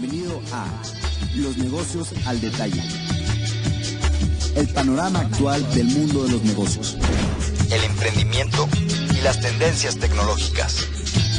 Bienvenido 0.00 0.40
a 0.52 0.64
Los 1.34 1.58
negocios 1.58 2.10
al 2.24 2.40
detalle. 2.40 2.80
El 4.54 4.68
panorama 4.68 5.20
actual 5.20 5.68
del 5.74 5.86
mundo 5.86 6.22
de 6.22 6.30
los 6.30 6.44
negocios. 6.44 6.96
El 7.68 7.82
emprendimiento 7.82 8.68
y 9.18 9.22
las 9.22 9.40
tendencias 9.40 9.96
tecnológicas. 9.96 10.86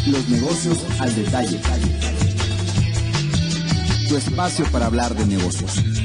Los 0.07 0.27
negocios 0.27 0.77
al 0.99 1.15
detalle. 1.15 1.61
Tu 4.09 4.17
espacio 4.17 4.65
para 4.71 4.87
hablar 4.87 5.15
de 5.15 5.25
negocios. 5.25 5.98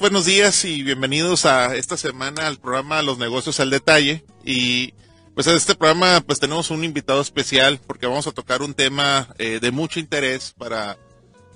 Buenos 0.00 0.24
días 0.24 0.64
y 0.64 0.82
bienvenidos 0.82 1.46
a 1.46 1.76
esta 1.76 1.96
semana 1.96 2.48
al 2.48 2.58
programa 2.58 3.00
Los 3.00 3.18
negocios 3.18 3.60
al 3.60 3.70
detalle. 3.70 4.24
Y 4.44 4.92
pues 5.34 5.46
en 5.46 5.54
este 5.54 5.76
programa 5.76 6.20
pues 6.20 6.40
tenemos 6.40 6.70
un 6.70 6.82
invitado 6.82 7.20
especial 7.20 7.78
porque 7.86 8.06
vamos 8.06 8.26
a 8.26 8.32
tocar 8.32 8.60
un 8.60 8.74
tema 8.74 9.28
eh, 9.38 9.60
de 9.60 9.70
mucho 9.70 10.00
interés 10.00 10.52
para 10.58 10.98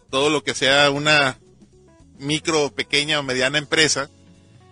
todo 0.08 0.30
lo 0.30 0.44
que 0.44 0.54
sea 0.54 0.90
una 0.90 1.40
micro, 2.18 2.72
pequeña 2.72 3.18
o 3.18 3.24
mediana 3.24 3.58
empresa. 3.58 4.08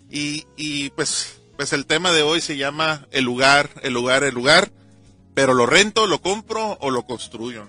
Y, 0.08 0.46
y 0.56 0.90
pues, 0.90 1.40
pues 1.56 1.72
el 1.72 1.86
tema 1.86 2.12
de 2.12 2.22
hoy 2.22 2.40
se 2.40 2.56
llama 2.56 3.08
el 3.10 3.24
lugar, 3.24 3.70
el 3.82 3.92
lugar, 3.92 4.22
el 4.22 4.34
lugar, 4.34 4.70
pero 5.34 5.54
lo 5.54 5.66
rento, 5.66 6.06
lo 6.06 6.22
compro 6.22 6.78
o 6.80 6.90
lo 6.90 7.02
construyo. 7.02 7.68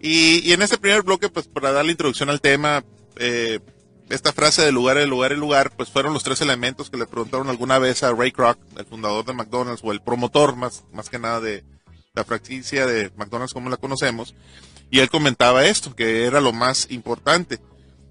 Y, 0.00 0.48
y 0.48 0.52
en 0.52 0.62
este 0.62 0.78
primer 0.78 1.02
bloque, 1.02 1.28
pues 1.28 1.48
para 1.48 1.72
dar 1.72 1.84
la 1.84 1.90
introducción 1.90 2.30
al 2.30 2.40
tema, 2.40 2.84
eh, 3.16 3.58
esta 4.08 4.32
frase 4.32 4.62
de 4.62 4.72
lugar, 4.72 4.98
el 4.98 5.08
lugar, 5.08 5.32
el 5.32 5.40
lugar, 5.40 5.72
pues 5.76 5.90
fueron 5.90 6.12
los 6.12 6.22
tres 6.22 6.40
elementos 6.40 6.90
que 6.90 6.96
le 6.96 7.06
preguntaron 7.06 7.48
alguna 7.48 7.78
vez 7.78 8.02
a 8.02 8.12
Ray 8.12 8.32
Kroc, 8.32 8.58
el 8.76 8.84
fundador 8.84 9.24
de 9.24 9.32
McDonald's, 9.32 9.82
o 9.84 9.92
el 9.92 10.00
promotor 10.00 10.56
más, 10.56 10.84
más 10.92 11.08
que 11.08 11.18
nada 11.18 11.40
de 11.40 11.64
la 12.14 12.24
franquicia 12.24 12.86
de 12.86 13.10
McDonald's 13.16 13.54
como 13.54 13.70
la 13.70 13.76
conocemos. 13.76 14.34
Y 14.90 14.98
él 15.00 15.08
comentaba 15.08 15.64
esto, 15.64 15.96
que 15.96 16.26
era 16.26 16.40
lo 16.40 16.52
más 16.52 16.90
importante. 16.90 17.58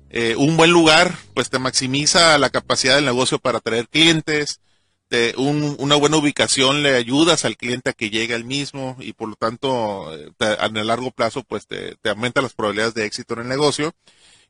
Eh, 0.10 0.36
un 0.36 0.58
buen 0.58 0.72
lugar, 0.72 1.16
pues 1.34 1.50
te 1.50 1.60
maximiza 1.60 2.38
la 2.38 2.50
capacidad 2.50 2.96
del 2.96 3.06
negocio 3.06 3.40
para 3.40 3.60
atraer 3.60 3.88
clientes, 3.88 4.60
te, 5.08 5.36
un, 5.38 5.76
una 5.78 5.96
buena 5.96 6.18
ubicación 6.18 6.84
le 6.84 6.96
ayudas 6.96 7.46
al 7.46 7.58
cliente 7.58 7.90
a 7.90 7.94
que 7.94 8.10
llegue 8.10 8.34
al 8.34 8.46
mismo 8.46 8.96
y 9.00 9.14
por 9.14 9.30
lo 9.30 9.36
tanto 9.36 10.14
eh, 10.18 10.32
te, 10.38 10.54
en 10.54 10.78
el 10.78 10.88
largo 10.88 11.12
plazo 11.12 11.44
pues 11.44 11.68
te 11.68 11.98
aumenta 12.10 12.42
las 12.42 12.54
probabilidades 12.54 12.94
de 12.94 13.06
éxito 13.06 13.36
en 13.36 13.42
el 13.42 13.50
negocio. 13.50 13.94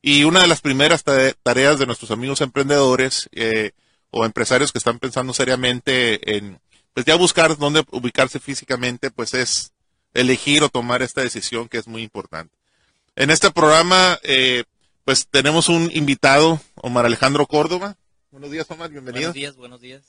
Y 0.01 0.23
una 0.23 0.41
de 0.41 0.47
las 0.47 0.61
primeras 0.61 1.03
tareas 1.03 1.77
de 1.77 1.85
nuestros 1.85 2.09
amigos 2.09 2.41
emprendedores 2.41 3.29
eh, 3.33 3.71
o 4.09 4.25
empresarios 4.25 4.71
que 4.71 4.79
están 4.79 4.97
pensando 4.97 5.33
seriamente 5.33 6.37
en, 6.37 6.59
pues 6.93 7.05
ya 7.05 7.15
buscar 7.15 7.55
dónde 7.57 7.83
ubicarse 7.91 8.39
físicamente, 8.39 9.11
pues 9.11 9.35
es 9.35 9.73
elegir 10.13 10.63
o 10.63 10.69
tomar 10.69 11.03
esta 11.03 11.21
decisión 11.21 11.69
que 11.69 11.77
es 11.77 11.87
muy 11.87 12.01
importante. 12.01 12.53
En 13.15 13.29
este 13.29 13.51
programa, 13.51 14.17
eh, 14.23 14.63
pues 15.05 15.27
tenemos 15.29 15.69
un 15.69 15.91
invitado, 15.93 16.59
Omar 16.75 17.05
Alejandro 17.05 17.45
Córdoba. 17.45 17.95
Buenos 18.31 18.49
días, 18.49 18.65
Omar, 18.71 18.89
bienvenido. 18.89 19.29
Buenos 19.29 19.35
días, 19.35 19.55
buenos 19.55 19.81
días. 19.81 20.01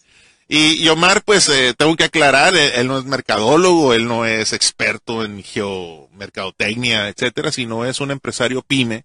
Y, 0.48 0.82
y 0.82 0.88
Omar, 0.88 1.22
pues 1.22 1.48
eh, 1.50 1.74
tengo 1.76 1.96
que 1.96 2.04
aclarar, 2.04 2.54
él, 2.54 2.72
él, 2.74 2.86
no 2.88 2.98
es 2.98 3.04
mercadólogo, 3.04 3.92
él 3.92 4.08
no 4.08 4.24
es 4.24 4.54
experto 4.54 5.24
en 5.24 5.42
geomercadotecnia, 5.42 7.08
etcétera, 7.08 7.52
sino 7.52 7.84
es 7.84 8.00
un 8.00 8.10
empresario 8.10 8.62
pyme 8.62 9.04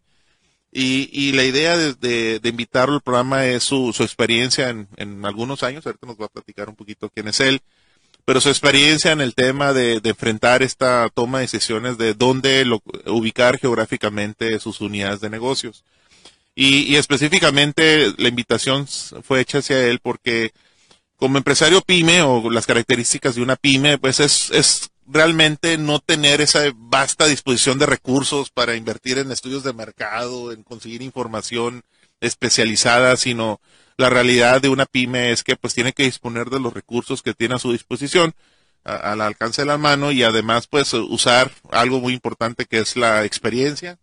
y, 0.72 1.10
y 1.12 1.32
la 1.32 1.44
idea 1.44 1.78
de, 1.78 2.42
invitarlo 2.44 2.96
al 2.96 3.02
programa 3.02 3.46
es 3.46 3.64
su, 3.64 3.94
su 3.94 4.04
experiencia 4.04 4.70
en, 4.70 5.26
algunos 5.26 5.64
años, 5.64 5.86
ahorita 5.86 6.08
nos 6.08 6.18
va 6.18 6.26
a 6.26 6.30
platicar 6.30 6.70
un 6.70 6.76
poquito 6.76 7.10
quién 7.10 7.28
es 7.28 7.40
él, 7.40 7.62
pero 8.26 8.42
su 8.42 8.50
experiencia 8.50 9.12
en 9.12 9.22
el 9.22 9.34
tema 9.34 9.74
de, 9.74 10.02
de 10.02 10.10
enfrentar 10.10 10.62
esta 10.62 11.10
toma 11.14 11.38
de 11.38 11.46
decisiones 11.46 11.98
de 11.98 12.14
dónde 12.14 12.66
lo, 12.66 12.82
ubicar 13.06 13.58
geográficamente 13.58 14.60
sus 14.60 14.82
unidades 14.82 15.22
de 15.22 15.30
negocios. 15.30 15.86
Y, 16.54 16.92
y 16.92 16.96
específicamente 16.98 18.14
la 18.18 18.28
invitación 18.30 18.88
fue 19.24 19.42
hecha 19.42 19.60
hacia 19.60 19.86
él 19.88 20.00
porque 20.00 20.52
como 21.16 21.38
empresario 21.38 21.82
pyme 21.82 22.22
o 22.22 22.50
las 22.50 22.66
características 22.66 23.36
de 23.36 23.42
una 23.42 23.56
pyme, 23.56 23.98
pues 23.98 24.20
es, 24.20 24.52
es 24.52 24.90
realmente 25.08 25.78
no 25.78 26.00
tener 26.00 26.42
esa 26.42 26.62
vasta 26.76 27.26
disposición 27.26 27.80
de 27.80 27.86
recursos 27.86 28.50
para 28.50 28.76
invertir 28.76 29.18
en 29.18 29.32
estudios 29.32 29.64
de 29.64 29.74
mercado, 29.74 30.52
en 30.52 30.64
conseguir 30.64 31.02
información 31.02 31.84
especializada, 32.20 33.16
sino 33.16 33.62
la 33.98 34.10
realidad 34.10 34.62
de 34.62 34.70
una 34.70 34.86
pyme 34.86 35.32
es 35.32 35.44
que 35.44 35.56
pues 35.56 35.74
tiene 35.74 35.94
que 35.94 36.04
disponer 36.04 36.50
de 36.50 36.60
los 36.60 36.74
recursos 36.74 37.24
que 37.24 37.34
tiene 37.34 37.56
a 37.56 37.60
su 37.60 37.72
disposición 37.72 38.34
al 38.84 39.22
alcance 39.22 39.64
de 39.64 39.66
la 39.66 39.78
mano 39.78 40.12
y 40.12 40.24
además 40.24 40.68
pues 40.68 40.94
usar 40.94 41.52
algo 41.72 42.00
muy 42.00 42.14
importante 42.14 42.66
que 42.66 42.80
es 42.80 42.96
la 42.96 43.26
experiencia 43.26 43.98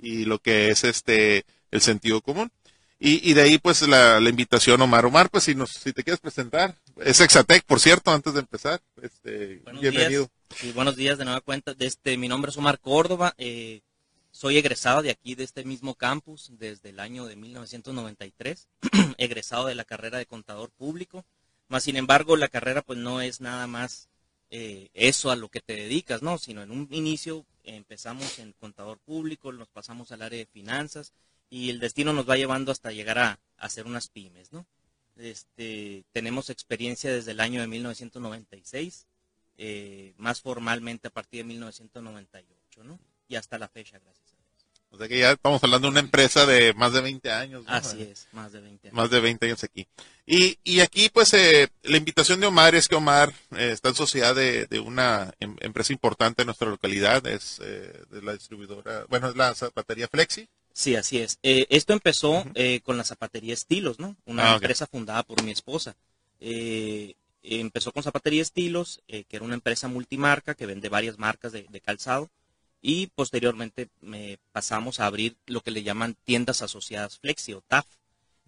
y 0.00 0.24
lo 0.24 0.40
que 0.40 0.68
es 0.70 0.84
este 0.84 1.44
el 1.70 1.80
sentido 1.80 2.20
común. 2.20 2.50
Y, 2.98 3.28
y 3.28 3.34
de 3.34 3.42
ahí 3.42 3.58
pues 3.58 3.82
la, 3.82 4.20
la, 4.20 4.28
invitación 4.30 4.80
Omar. 4.80 5.04
Omar, 5.04 5.30
pues 5.30 5.44
si, 5.44 5.54
nos, 5.54 5.70
si 5.70 5.92
te 5.92 6.04
quieres 6.04 6.20
presentar. 6.20 6.76
Es 6.96 7.20
Exatec, 7.20 7.64
por 7.64 7.80
cierto, 7.80 8.10
antes 8.10 8.34
de 8.34 8.40
empezar. 8.40 8.80
Este, 9.02 9.60
buenos 9.64 9.82
bienvenido. 9.82 10.22
Días. 10.22 10.60
Sí, 10.60 10.72
buenos 10.72 10.96
días 10.96 11.18
de 11.18 11.24
nueva 11.24 11.40
cuenta. 11.40 11.74
Este, 11.78 12.16
mi 12.16 12.28
nombre 12.28 12.50
es 12.50 12.56
Omar 12.56 12.78
Córdoba. 12.78 13.34
Eh, 13.36 13.82
soy 14.30 14.58
egresado 14.58 15.02
de 15.02 15.10
aquí, 15.10 15.34
de 15.34 15.44
este 15.44 15.64
mismo 15.64 15.94
campus, 15.94 16.50
desde 16.58 16.90
el 16.90 17.00
año 17.00 17.26
de 17.26 17.36
1993. 17.36 18.68
egresado 19.18 19.66
de 19.66 19.74
la 19.74 19.84
carrera 19.84 20.18
de 20.18 20.26
contador 20.26 20.70
público. 20.70 21.24
Más 21.68 21.82
sin 21.82 21.96
embargo, 21.96 22.36
la 22.36 22.48
carrera 22.48 22.82
pues 22.82 22.98
no 22.98 23.20
es 23.20 23.40
nada 23.40 23.66
más 23.66 24.08
eh, 24.50 24.90
eso 24.94 25.30
a 25.30 25.36
lo 25.36 25.48
que 25.48 25.60
te 25.60 25.74
dedicas, 25.74 26.22
¿no? 26.22 26.38
Sino 26.38 26.62
en 26.62 26.70
un 26.70 26.88
inicio 26.90 27.44
empezamos 27.64 28.38
en 28.38 28.52
contador 28.52 28.98
público, 28.98 29.50
nos 29.50 29.68
pasamos 29.68 30.12
al 30.12 30.22
área 30.22 30.38
de 30.38 30.46
finanzas 30.46 31.12
y 31.54 31.70
el 31.70 31.78
destino 31.78 32.12
nos 32.12 32.28
va 32.28 32.36
llevando 32.36 32.72
hasta 32.72 32.90
llegar 32.90 33.16
a, 33.16 33.30
a 33.30 33.38
hacer 33.58 33.86
unas 33.86 34.08
pymes, 34.08 34.52
¿no? 34.52 34.66
Este, 35.16 36.02
tenemos 36.10 36.50
experiencia 36.50 37.12
desde 37.12 37.30
el 37.30 37.38
año 37.38 37.60
de 37.60 37.68
1996, 37.68 39.06
eh, 39.58 40.14
más 40.16 40.40
formalmente 40.40 41.06
a 41.06 41.10
partir 41.12 41.42
de 41.42 41.44
1998, 41.50 42.82
¿no? 42.82 42.98
Y 43.28 43.36
hasta 43.36 43.56
la 43.56 43.68
fecha, 43.68 44.00
gracias 44.00 44.32
a 44.32 44.36
Dios. 44.36 44.66
O 44.90 44.98
sea 44.98 45.06
que 45.06 45.16
ya 45.16 45.30
estamos 45.30 45.62
hablando 45.62 45.86
de 45.86 45.92
una 45.92 46.00
empresa 46.00 46.44
de 46.44 46.74
más 46.74 46.92
de 46.92 47.00
20 47.02 47.30
años. 47.30 47.64
¿no? 47.64 47.70
Así 47.70 48.02
es, 48.02 48.26
más 48.32 48.50
de 48.50 48.60
20 48.60 48.88
años. 48.88 48.96
Más 48.96 49.10
de 49.10 49.20
20 49.20 49.46
años 49.46 49.62
aquí. 49.62 49.86
Y, 50.26 50.58
y 50.64 50.80
aquí, 50.80 51.08
pues, 51.08 51.34
eh, 51.34 51.68
la 51.84 51.98
invitación 51.98 52.40
de 52.40 52.48
Omar 52.48 52.74
es 52.74 52.88
que 52.88 52.96
Omar 52.96 53.32
eh, 53.52 53.70
está 53.70 53.90
en 53.90 53.94
sociedad 53.94 54.34
de, 54.34 54.66
de 54.66 54.80
una 54.80 55.32
em, 55.38 55.54
empresa 55.60 55.92
importante 55.92 56.42
en 56.42 56.46
nuestra 56.46 56.68
localidad, 56.68 57.24
es 57.28 57.60
eh, 57.62 58.02
de 58.10 58.22
la 58.22 58.32
distribuidora, 58.32 59.04
bueno, 59.08 59.28
es 59.28 59.36
la 59.36 59.54
zapatería 59.54 60.08
Flexi. 60.08 60.48
Sí, 60.74 60.96
así 60.96 61.18
es. 61.18 61.38
Eh, 61.44 61.66
esto 61.70 61.92
empezó 61.92 62.32
uh 62.32 62.44
-huh. 62.44 62.52
eh, 62.56 62.80
con 62.80 62.98
la 62.98 63.04
zapatería 63.04 63.54
Estilos, 63.54 64.00
¿no? 64.00 64.16
Una 64.26 64.50
ah, 64.50 64.54
empresa 64.56 64.84
okay. 64.84 64.98
fundada 64.98 65.22
por 65.22 65.42
mi 65.44 65.52
esposa. 65.52 65.94
Eh, 66.40 67.14
empezó 67.44 67.92
con 67.92 68.02
zapatería 68.02 68.42
Estilos, 68.42 69.00
que 69.06 69.24
era 69.30 69.44
una 69.44 69.54
empresa 69.54 69.86
multimarca 69.86 70.54
que 70.54 70.66
vende 70.66 70.88
varias 70.88 71.16
marcas 71.16 71.52
de, 71.52 71.66
de 71.70 71.80
calzado. 71.80 72.28
Y 72.82 73.06
posteriormente 73.14 73.88
pasamos 74.52 75.00
a 75.00 75.06
abrir 75.06 75.36
lo 75.46 75.62
que 75.62 75.70
le 75.70 75.84
llaman 75.84 76.16
tiendas 76.24 76.60
asociadas 76.60 77.18
Flexi 77.18 77.54
o 77.54 77.62
TAF, 77.62 77.86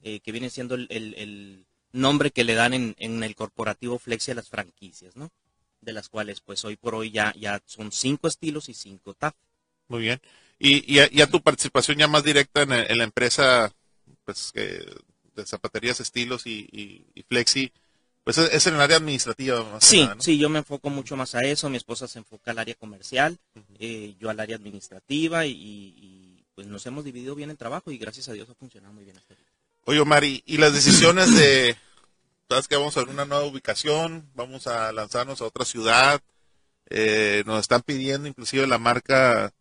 eh, 0.02 0.20
que 0.20 0.32
viene 0.32 0.50
siendo 0.50 0.74
el, 0.74 0.88
el, 0.90 1.14
el, 1.14 1.66
nombre 1.92 2.30
que 2.30 2.44
le 2.44 2.54
dan 2.54 2.74
en, 2.74 2.94
en, 2.98 3.22
el 3.22 3.34
corporativo 3.34 3.98
Flexi 3.98 4.32
a 4.32 4.34
las 4.34 4.50
franquicias, 4.50 5.16
¿no? 5.16 5.30
De 5.80 5.94
las 5.94 6.10
cuales, 6.10 6.40
pues 6.42 6.64
hoy 6.66 6.76
por 6.76 6.94
hoy 6.94 7.10
ya, 7.10 7.32
ya 7.38 7.62
son 7.64 7.92
cinco 7.92 8.28
estilos 8.28 8.68
y 8.68 8.74
cinco 8.74 9.14
TAF. 9.14 9.34
Muy 9.88 10.02
bien. 10.02 10.20
Y, 10.58 10.94
y, 10.94 11.00
a, 11.00 11.08
y, 11.10 11.20
a, 11.20 11.26
tu 11.26 11.42
participación 11.42 11.98
ya 11.98 12.08
más 12.08 12.24
directa 12.24 12.62
en, 12.62 12.72
en 12.72 12.98
la 12.98 13.04
empresa 13.04 13.70
pues, 14.24 14.52
eh, 14.54 14.86
de 15.34 15.46
zapaterías, 15.46 16.00
estilos 16.00 16.46
y, 16.46 17.04
y, 17.14 17.22
Flexi, 17.24 17.72
pues 18.24 18.38
es, 18.38 18.52
es, 18.52 18.66
en 18.66 18.74
el 18.74 18.80
área 18.80 18.96
administrativa. 18.96 19.62
Más 19.64 19.84
sí, 19.84 20.00
nada, 20.00 20.14
¿no? 20.16 20.22
sí, 20.22 20.38
yo 20.38 20.48
me 20.48 20.58
enfoco 20.58 20.90
mucho 20.90 21.16
más 21.16 21.34
a 21.34 21.44
eso. 21.44 21.68
Mi 21.68 21.76
esposa 21.76 22.08
se 22.08 22.18
enfoca 22.18 22.50
al 22.50 22.58
área 22.58 22.74
comercial, 22.74 23.38
uh 23.54 23.58
-huh. 23.58 23.76
eh, 23.78 24.14
yo 24.18 24.30
al 24.30 24.40
área 24.40 24.56
administrativa 24.56 25.46
y, 25.46 25.52
y, 25.52 26.44
pues 26.54 26.66
nos 26.66 26.86
hemos 26.86 27.04
dividido 27.04 27.34
bien 27.34 27.50
el 27.50 27.58
trabajo 27.58 27.90
y 27.90 27.98
gracias 27.98 28.28
a 28.30 28.32
Dios 28.32 28.48
ha 28.48 28.54
funcionado 28.54 28.94
muy 28.94 29.04
bien. 29.04 29.20
Oye, 29.84 30.00
Omar, 30.00 30.24
y, 30.24 30.42
las 30.56 30.72
decisiones 30.72 31.36
de, 31.36 31.76
sabes 32.48 32.66
que 32.66 32.76
vamos 32.76 32.96
a 32.96 33.02
una 33.02 33.26
nueva 33.26 33.44
ubicación, 33.44 34.28
vamos 34.34 34.66
a 34.66 34.90
lanzarnos 34.90 35.42
a 35.42 35.44
otra 35.44 35.66
ciudad, 35.66 36.20
eh, 36.88 37.42
nos 37.46 37.60
están 37.60 37.82
pidiendo 37.82 38.26
inclusive 38.26 38.66
la 38.66 38.78
marca 38.78 39.52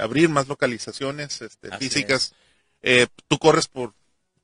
abrir 0.00 0.28
más 0.28 0.48
localizaciones 0.48 1.42
este, 1.42 1.76
físicas. 1.78 2.34
Eh, 2.82 3.06
tú 3.28 3.38
corres 3.38 3.68
por, 3.68 3.94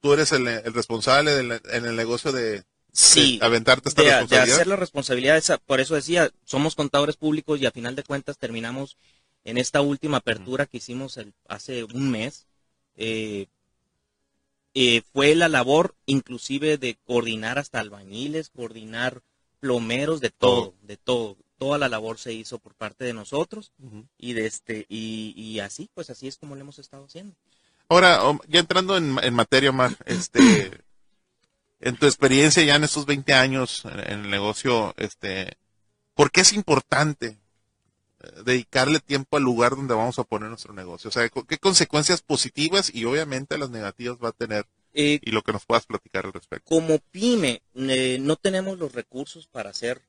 tú 0.01 0.13
eres 0.13 0.33
el, 0.33 0.47
el 0.49 0.75
responsable 0.75 1.33
del, 1.33 1.61
en 1.71 1.87
el 1.87 1.97
negocio 1.97 2.33
de, 2.33 2.65
sí, 2.93 3.39
de 3.39 3.47
aventarte 3.47 3.89
esta 3.89 4.03
de, 4.03 4.09
responsabilidad. 4.09 4.47
De 4.47 4.53
hacer 4.53 4.67
la 4.67 4.77
responsabilidad, 4.77 5.37
esa, 5.37 5.59
por 5.59 5.81
eso 5.81 5.95
decía, 5.95 6.31
somos 6.45 6.75
contadores 6.75 7.17
públicos 7.17 7.61
y 7.61 7.67
a 7.67 7.71
final 7.71 7.97
de 7.97 8.03
cuentas 8.03 8.39
terminamos 8.39 8.97
en 9.45 9.59
esta 9.59 9.81
última 9.81 10.19
apertura 10.19 10.65
uh 10.65 10.67
-huh. 10.67 10.71
que 10.71 10.79
hicimos 10.79 11.17
el, 11.17 11.33
hace 11.49 11.85
un 11.85 12.11
mes. 12.11 12.47
Eh, 12.97 13.47
eh, 14.75 15.03
fue 15.13 15.35
la 15.35 15.49
labor 15.49 15.95
inclusive 16.05 16.77
de 16.77 16.99
coordinar 17.07 17.59
hasta 17.59 17.81
albañiles, 17.81 18.51
coordinar 18.51 19.23
plomeros, 19.61 20.21
de 20.21 20.31
todo, 20.31 20.75
de 20.83 20.97
todo. 20.97 21.37
Toda 21.58 21.79
la 21.79 21.88
labor 21.88 22.19
se 22.19 22.32
hizo 22.32 22.58
por 22.58 22.75
parte 22.75 23.05
de 23.05 23.14
nosotros 23.14 23.73
y 24.19 24.35
de 24.35 24.47
este 24.47 24.87
y, 24.88 25.32
y 25.37 25.61
así, 25.61 25.88
pues 25.94 26.11
así 26.11 26.29
es 26.29 26.37
como 26.37 26.55
lo 26.55 26.61
hemos 26.61 26.79
estado 26.79 27.05
haciendo. 27.05 27.35
Ahora, 27.88 28.20
ya 28.49 28.61
entrando 28.61 28.97
en, 28.97 29.17
en 29.23 29.35
materia, 29.35 29.73
Mar, 29.73 29.97
este, 30.06 30.70
en 31.81 31.97
tu 31.97 32.06
experiencia 32.06 32.62
ya 32.64 32.76
en 32.76 32.85
estos 32.85 33.06
20 33.06 33.32
años 33.35 33.85
en, 33.85 34.20
el 34.25 34.31
negocio, 34.31 34.94
este, 34.97 35.56
¿por 36.14 36.31
qué 36.31 36.41
es 36.41 36.53
importante 36.53 37.38
eh, 38.20 38.31
dedicarle 38.44 39.00
tiempo 39.00 39.37
al 39.37 39.44
lugar 39.44 39.76
donde 39.76 39.94
vamos 39.94 40.19
a 40.19 40.25
poner 40.25 40.49
nuestro 40.49 40.73
negocio? 40.73 41.09
O 41.09 41.12
sea, 41.12 41.29
¿qué 41.29 41.59
consecuencias 41.59 42.23
positivas 42.23 42.93
y 42.94 43.05
obviamente 43.05 43.59
las 43.59 43.70
negativas 43.70 44.19
va 44.23 44.31
a 44.31 44.32
tener? 44.32 44.67
Eh, 44.99 45.20
y 45.23 45.31
lo 45.31 45.43
que 45.43 45.52
nos 45.52 45.67
puedas 45.67 45.85
platicar 45.85 46.25
al 46.25 46.32
respecto. 46.32 46.70
Como 46.70 46.99
pyme, 47.11 47.61
eh, 47.75 48.17
no 48.19 48.37
tenemos 48.37 48.79
los 48.79 48.93
recursos 48.94 49.47
para 49.47 49.69
hacer 49.69 50.00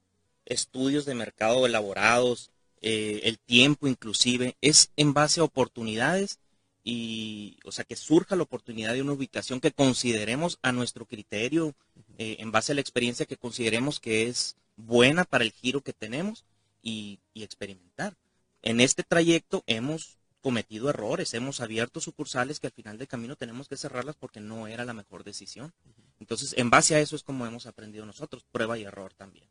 estudios 0.47 1.05
de 1.05 1.15
mercado 1.15 1.65
elaborados, 1.65 2.51
eh, 2.81 3.21
el 3.23 3.39
tiempo 3.39 3.87
inclusive, 3.87 4.55
es 4.61 4.91
en 4.97 5.13
base 5.13 5.39
a 5.39 5.43
oportunidades 5.43 6.39
y, 6.83 7.57
o 7.65 7.71
sea, 7.71 7.85
que 7.85 7.95
surja 7.95 8.35
la 8.35 8.43
oportunidad 8.43 8.93
de 8.93 9.01
una 9.01 9.13
ubicación 9.13 9.59
que 9.59 9.71
consideremos 9.71 10.57
a 10.61 10.71
nuestro 10.71 11.05
criterio, 11.05 11.75
eh, 12.17 12.37
en 12.39 12.51
base 12.51 12.71
a 12.71 12.75
la 12.75 12.81
experiencia 12.81 13.25
que 13.25 13.37
consideremos 13.37 13.99
que 13.99 14.27
es 14.27 14.55
buena 14.77 15.25
para 15.25 15.43
el 15.43 15.51
giro 15.51 15.81
que 15.81 15.93
tenemos 15.93 16.45
y, 16.81 17.19
y 17.33 17.43
experimentar. 17.43 18.15
En 18.61 18.79
este 18.79 19.03
trayecto 19.03 19.63
hemos 19.67 20.17
cometido 20.41 20.89
errores, 20.89 21.33
hemos 21.33 21.59
abierto 21.59 21.99
sucursales 21.99 22.59
que 22.59 22.67
al 22.67 22.73
final 22.73 22.97
del 22.97 23.07
camino 23.07 23.35
tenemos 23.35 23.67
que 23.67 23.75
cerrarlas 23.75 24.15
porque 24.15 24.39
no 24.39 24.67
era 24.67 24.85
la 24.85 24.93
mejor 24.93 25.23
decisión. 25.23 25.73
Entonces, 26.19 26.53
en 26.57 26.69
base 26.69 26.95
a 26.95 26.99
eso 26.99 27.15
es 27.15 27.23
como 27.23 27.45
hemos 27.45 27.65
aprendido 27.65 28.05
nosotros, 28.05 28.45
prueba 28.51 28.77
y 28.77 28.83
error 28.83 29.13
también. 29.13 29.47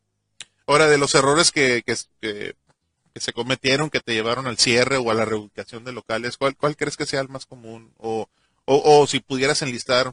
Ahora, 0.67 0.89
de 0.89 0.99
los 0.99 1.15
errores 1.15 1.53
que, 1.53 1.83
que, 1.85 1.95
se 1.95 3.33
cometieron, 3.33 3.89
que 3.89 4.01
te 4.01 4.15
llevaron 4.15 4.47
al 4.47 4.59
cierre 4.59 4.97
o 4.97 5.11
a 5.11 5.15
la 5.15 5.25
reubicación 5.25 5.85
de 5.85 5.93
locales, 5.93 6.37
¿cuál, 6.37 6.57
cuál 6.57 6.77
crees 6.77 6.97
que 6.97 7.07
sea 7.07 7.21
el 7.21 7.29
más 7.29 7.47
común? 7.47 7.93
O, 7.99 8.29
o, 8.65 9.07
si 9.07 9.21
pudieras 9.21 9.63
enlistar, 9.63 10.13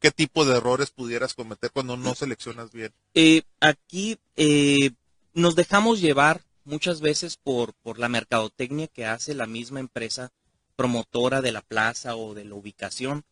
¿qué 0.00 0.10
tipo 0.10 0.44
de 0.44 0.56
errores 0.56 0.90
pudieras 0.90 1.34
cometer 1.34 1.70
cuando 1.70 1.96
no 1.96 2.14
seleccionas 2.14 2.72
bien? 2.72 2.92
Eh, 3.14 3.42
aquí 3.60 4.18
eh, 4.36 4.92
nos 5.34 5.54
dejamos 5.54 6.00
llevar 6.00 6.42
muchas 6.64 7.00
veces 7.00 7.36
por, 7.36 7.74
por 7.74 7.98
la 7.98 8.08
mercadotecnia 8.08 8.88
que 8.88 9.04
hace 9.04 9.34
la 9.34 9.46
misma 9.46 9.80
empresa 9.80 10.32
promotora 10.76 11.42
de 11.42 11.52
la 11.52 11.60
plaza 11.60 12.16
o 12.16 12.32
de 12.34 12.46
la 12.46 12.54
ubicación 12.54 13.24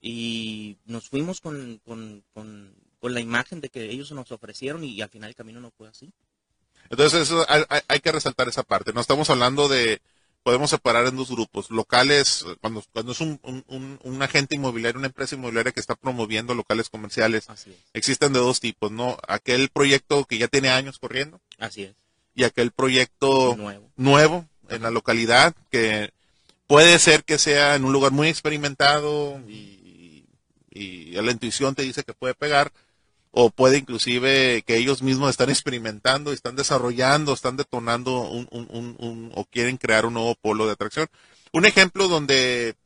y 0.00 0.76
nos 0.86 1.08
fuimos 1.08 1.40
con, 1.40 1.80
con 1.84 2.74
con 3.00 3.14
la 3.14 3.20
imagen 3.20 3.60
de 3.60 3.68
que 3.68 3.90
ellos 3.90 4.10
nos 4.12 4.30
ofrecieron 4.32 4.84
y, 4.84 5.00
al 5.00 5.08
final 5.08 5.30
el 5.30 5.36
camino 5.36 5.60
no 5.60 5.70
fue 5.70 5.88
así. 5.88 6.12
Entonces 6.88 7.32
hay, 7.88 8.00
que 8.00 8.12
resaltar 8.12 8.48
esa 8.48 8.62
parte. 8.62 8.92
No 8.92 9.00
estamos 9.00 9.28
hablando 9.30 9.68
de, 9.68 10.00
podemos 10.42 10.70
separar 10.70 11.06
en 11.06 11.16
dos 11.16 11.30
grupos. 11.30 11.70
Locales, 11.70 12.44
cuando, 12.60 12.84
cuando 12.92 13.12
es 13.12 13.20
un, 13.20 13.40
un, 13.42 14.22
agente 14.22 14.54
inmobiliario, 14.54 14.98
una 14.98 15.08
empresa 15.08 15.34
inmobiliaria 15.34 15.72
que 15.72 15.80
está 15.80 15.96
promoviendo 15.96 16.54
locales 16.54 16.88
comerciales, 16.88 17.48
existen 17.92 18.32
de 18.32 18.38
dos 18.38 18.60
tipos, 18.60 18.92
¿no? 18.92 19.18
Aquel 19.26 19.68
proyecto 19.68 20.24
que 20.24 20.38
ya 20.38 20.48
tiene 20.48 20.70
años 20.70 20.98
corriendo. 20.98 21.40
Así 21.58 21.82
es. 21.82 21.94
Y 22.34 22.44
aquel 22.44 22.70
proyecto 22.70 23.56
nuevo, 23.96 24.46
en 24.68 24.82
la 24.82 24.90
localidad 24.90 25.54
que 25.70 26.12
puede 26.66 26.98
ser 26.98 27.24
que 27.24 27.38
sea 27.38 27.74
en 27.74 27.84
un 27.84 27.92
lugar 27.92 28.12
muy 28.12 28.28
experimentado 28.28 29.40
y, 29.48 30.26
y 30.70 31.12
la 31.12 31.32
intuición 31.32 31.74
te 31.74 31.82
dice 31.82 32.04
que 32.04 32.12
puede 32.12 32.34
pegar, 32.34 32.72
o 33.38 33.50
puede 33.50 33.76
inclusive 33.76 34.62
que 34.66 34.78
ellos 34.78 35.02
mismos 35.02 35.28
están 35.28 35.50
experimentando, 35.50 36.32
están 36.32 36.56
desarrollando, 36.56 37.34
están 37.34 37.58
detonando 37.58 38.22
un, 38.22 38.48
un, 38.50 38.96
un, 38.98 39.30
o 39.34 39.44
quieren 39.44 39.76
crear 39.76 40.06
un 40.06 40.14
nuevo 40.14 40.34
polo 40.36 40.64
de 40.64 40.72
atracción. 40.72 41.06
Un 41.52 41.66
ejemplo 41.66 42.08
donde, 42.08 42.76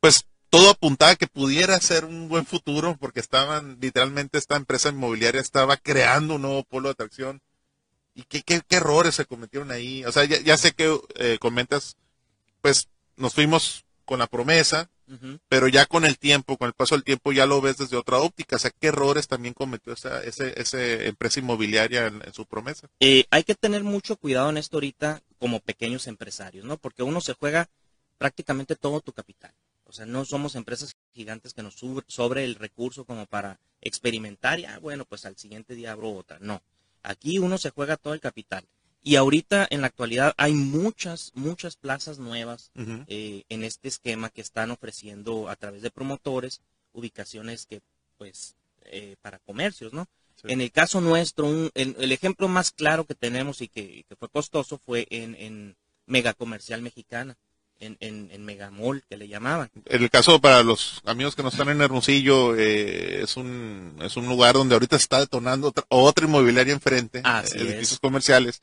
pues, 0.00 0.24
todo 0.48 0.70
apuntaba 0.70 1.16
que 1.16 1.26
pudiera 1.26 1.78
ser 1.80 2.06
un 2.06 2.30
buen 2.30 2.46
futuro, 2.46 2.96
porque 2.98 3.20
estaban, 3.20 3.76
literalmente, 3.78 4.38
esta 4.38 4.56
empresa 4.56 4.88
inmobiliaria 4.88 5.42
estaba 5.42 5.76
creando 5.76 6.36
un 6.36 6.42
nuevo 6.42 6.64
polo 6.64 6.88
de 6.88 6.92
atracción. 6.92 7.42
¿Y 8.14 8.22
qué, 8.22 8.40
qué, 8.42 8.62
errores 8.70 9.16
se 9.16 9.26
cometieron 9.26 9.70
ahí? 9.70 10.02
O 10.06 10.12
sea, 10.12 10.24
ya, 10.24 10.56
sé 10.56 10.72
que 10.72 10.98
eh, 11.16 11.36
comentas, 11.38 11.98
pues, 12.62 12.88
nos 13.16 13.34
fuimos 13.34 13.84
con 14.06 14.18
la 14.18 14.28
promesa, 14.28 14.88
pero 15.48 15.68
ya 15.68 15.86
con 15.86 16.04
el 16.04 16.18
tiempo, 16.18 16.56
con 16.56 16.68
el 16.68 16.74
paso 16.74 16.94
del 16.94 17.04
tiempo, 17.04 17.32
ya 17.32 17.46
lo 17.46 17.60
ves 17.60 17.78
desde 17.78 17.96
otra 17.96 18.18
óptica. 18.18 18.56
O 18.56 18.58
sea, 18.58 18.70
¿qué 18.70 18.88
errores 18.88 19.28
también 19.28 19.54
cometió 19.54 19.92
esa, 19.92 20.22
ese, 20.22 21.08
empresa 21.08 21.40
inmobiliaria 21.40 22.06
en, 22.06 22.34
su 22.34 22.46
promesa? 22.46 22.88
Eh, 23.00 23.24
hay 23.30 23.44
que 23.44 23.54
tener 23.54 23.84
mucho 23.84 24.16
cuidado 24.16 24.50
en 24.50 24.58
esto 24.58 24.76
ahorita 24.76 25.22
como 25.38 25.60
pequeños 25.60 26.06
empresarios, 26.06 26.64
¿no? 26.64 26.76
Porque 26.76 27.02
uno 27.02 27.20
se 27.20 27.34
juega 27.34 27.68
prácticamente 28.18 28.76
todo 28.76 29.00
tu 29.00 29.12
capital. 29.12 29.52
O 29.84 29.92
sea, 29.92 30.04
no 30.04 30.24
somos 30.24 30.54
empresas 30.54 30.96
gigantes 31.14 31.54
que 31.54 31.62
nos 31.62 31.76
sobre 32.08 32.44
el 32.44 32.56
recurso 32.56 33.04
como 33.04 33.24
para 33.26 33.58
experimentar 33.80 34.60
y, 34.60 34.66
ah, 34.66 34.78
bueno, 34.78 35.06
pues 35.06 35.24
al 35.24 35.38
siguiente 35.38 35.74
día 35.74 35.92
abro 35.92 36.12
otra. 36.12 36.38
No. 36.40 36.62
Aquí 37.02 37.38
uno 37.38 37.56
se 37.56 37.70
juega 37.70 37.96
todo 37.96 38.12
el 38.12 38.20
capital. 38.20 38.66
Y 39.08 39.16
ahorita, 39.16 39.66
en 39.70 39.80
la 39.80 39.86
actualidad, 39.86 40.34
hay 40.36 40.52
muchas, 40.52 41.32
muchas 41.34 41.76
plazas 41.76 42.18
nuevas 42.18 42.72
eh, 43.06 43.44
en 43.48 43.64
este 43.64 43.88
esquema 43.88 44.28
que 44.28 44.42
están 44.42 44.70
ofreciendo 44.70 45.48
a 45.48 45.56
través 45.56 45.80
de 45.80 45.90
promotores 45.90 46.60
ubicaciones 46.92 47.64
que, 47.64 47.80
pues, 48.18 48.54
eh, 48.84 49.16
para 49.22 49.38
comercios, 49.38 49.94
¿no? 49.94 50.06
En 50.44 50.60
el 50.60 50.70
caso 50.70 51.00
nuestro, 51.00 51.48
el, 51.72 52.12
ejemplo 52.12 52.48
más 52.48 52.70
claro 52.70 53.06
que 53.06 53.14
tenemos 53.14 53.62
y 53.62 53.68
que, 53.68 54.04
fue 54.18 54.28
costoso 54.28 54.76
fue 54.76 55.06
en, 55.08 55.34
en 55.36 55.76
Mega 56.04 56.34
Comercial 56.34 56.82
Mexicana, 56.82 57.38
en, 57.80 57.96
en, 58.00 58.28
en, 58.30 58.44
Megamall, 58.44 59.04
que 59.08 59.16
le 59.16 59.26
llamaban. 59.26 59.70
En 59.86 60.02
el 60.02 60.10
caso 60.10 60.38
para 60.38 60.62
los 60.62 61.00
amigos 61.06 61.34
que 61.34 61.42
no 61.42 61.48
están 61.48 61.70
en 61.70 61.80
Hermosillo, 61.80 62.54
eh, 62.56 63.22
es, 63.22 63.38
un, 63.38 63.96
es 64.02 64.18
un 64.18 64.26
lugar 64.26 64.52
donde 64.52 64.74
ahorita 64.74 64.96
está 64.96 65.18
detonando 65.18 65.72
otra, 65.88 66.26
inmobiliaria 66.26 66.74
enfrente, 66.74 67.22
edificios 67.54 68.00
comerciales 68.00 68.60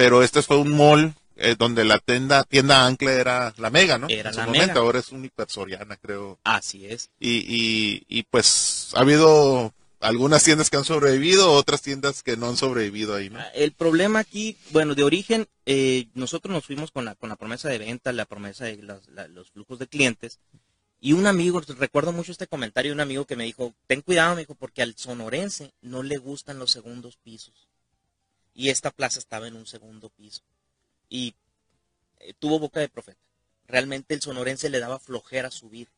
pero 0.00 0.22
este 0.22 0.40
fue 0.40 0.56
un 0.56 0.74
mall 0.74 1.12
eh, 1.36 1.56
donde 1.58 1.84
la 1.84 1.98
tienda, 1.98 2.44
tienda 2.44 2.86
ancla 2.86 3.12
era 3.12 3.52
la 3.58 3.68
Mega, 3.68 3.98
¿no? 3.98 4.08
Era 4.08 4.32
la 4.32 4.46
Mega. 4.46 4.72
Ahora 4.76 4.98
es 4.98 5.12
un 5.12 5.26
hipersoriana, 5.26 5.98
creo. 5.98 6.38
Así 6.42 6.86
es. 6.86 7.10
Y, 7.20 7.44
y, 7.46 8.06
y 8.08 8.22
pues 8.22 8.92
ha 8.94 9.00
habido 9.00 9.74
algunas 10.00 10.42
tiendas 10.42 10.70
que 10.70 10.78
han 10.78 10.86
sobrevivido, 10.86 11.52
otras 11.52 11.82
tiendas 11.82 12.22
que 12.22 12.38
no 12.38 12.48
han 12.48 12.56
sobrevivido 12.56 13.14
ahí, 13.14 13.28
¿no? 13.28 13.40
Ah, 13.40 13.48
el 13.54 13.72
problema 13.72 14.20
aquí, 14.20 14.56
bueno, 14.70 14.94
de 14.94 15.02
origen, 15.02 15.46
eh, 15.66 16.06
nosotros 16.14 16.54
nos 16.54 16.64
fuimos 16.64 16.90
con 16.92 17.04
la, 17.04 17.14
con 17.14 17.28
la 17.28 17.36
promesa 17.36 17.68
de 17.68 17.76
venta, 17.76 18.10
la 18.14 18.24
promesa 18.24 18.64
de 18.64 18.78
los 19.28 19.50
flujos 19.50 19.78
de 19.78 19.86
clientes. 19.86 20.38
Y 20.98 21.12
un 21.12 21.26
amigo, 21.26 21.60
recuerdo 21.78 22.12
mucho 22.12 22.32
este 22.32 22.46
comentario 22.46 22.92
de 22.92 22.94
un 22.94 23.00
amigo 23.00 23.26
que 23.26 23.36
me 23.36 23.44
dijo, 23.44 23.74
ten 23.86 24.00
cuidado, 24.00 24.34
me 24.34 24.40
dijo, 24.40 24.54
porque 24.54 24.80
al 24.80 24.96
sonorense 24.96 25.74
no 25.82 26.02
le 26.02 26.16
gustan 26.16 26.58
los 26.58 26.70
segundos 26.70 27.18
pisos 27.22 27.69
y 28.54 28.70
esta 28.70 28.90
plaza 28.90 29.18
estaba 29.18 29.48
en 29.48 29.56
un 29.56 29.66
segundo 29.66 30.08
piso. 30.10 30.42
Y 31.08 31.34
eh, 32.20 32.34
tuvo 32.38 32.58
boca 32.58 32.80
de 32.80 32.88
profeta. 32.88 33.20
Realmente 33.66 34.14
el 34.14 34.22
sonorense 34.22 34.70
le 34.70 34.80
daba 34.80 34.98
flojera 34.98 35.50
subir 35.50 35.88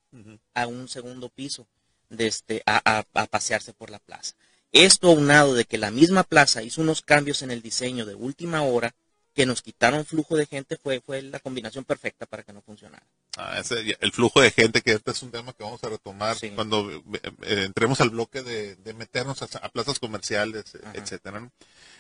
a 0.53 0.67
un 0.67 0.89
segundo 0.89 1.31
piso 1.31 1.67
de 2.11 2.27
este, 2.27 2.63
a, 2.67 3.03
pasearse 3.31 3.73
por 3.73 3.91
la 3.91 3.99
plaza. 3.99 4.35
Esto 4.73 5.09
aunado 5.09 5.55
de 5.55 5.65
que 5.65 5.79
la 5.79 5.91
misma 5.91 6.23
plaza 6.23 6.63
hizo 6.63 6.83
unos 6.83 7.03
cambios 7.03 7.43
en 7.43 7.51
el 7.51 7.63
diseño 7.63 8.05
de 8.05 8.15
última 8.15 8.63
hora 8.63 8.95
que 9.35 9.47
nos 9.47 9.63
quitaron 9.63 10.05
flujo 10.05 10.37
de 10.37 10.45
gente 10.45 10.77
fue, 10.77 11.01
fue 11.01 11.23
la 11.23 11.41
combinación 11.41 11.85
perfecta 11.85 12.27
para 12.27 12.43
que 12.43 12.53
no 12.53 12.61
funcionara. 12.61 13.07
Ah, 13.39 13.63
el 14.01 14.13
flujo 14.13 14.43
de 14.43 14.51
gente, 14.51 14.83
que 14.83 14.93
este 14.93 15.11
es 15.11 15.23
un 15.23 15.31
tema 15.31 15.55
que 15.55 15.65
vamos 15.65 15.83
a 15.83 15.89
retomar 15.89 16.37
cuando 16.55 16.91
eh, 16.91 17.03
eh, 17.23 17.63
entremos 17.65 18.03
al 18.03 18.11
bloque 18.11 18.43
de, 18.43 18.77
meternos 18.93 19.41
a, 19.41 19.69
plazas 19.71 19.99
comerciales, 19.99 20.65
etcétera. 20.93 21.51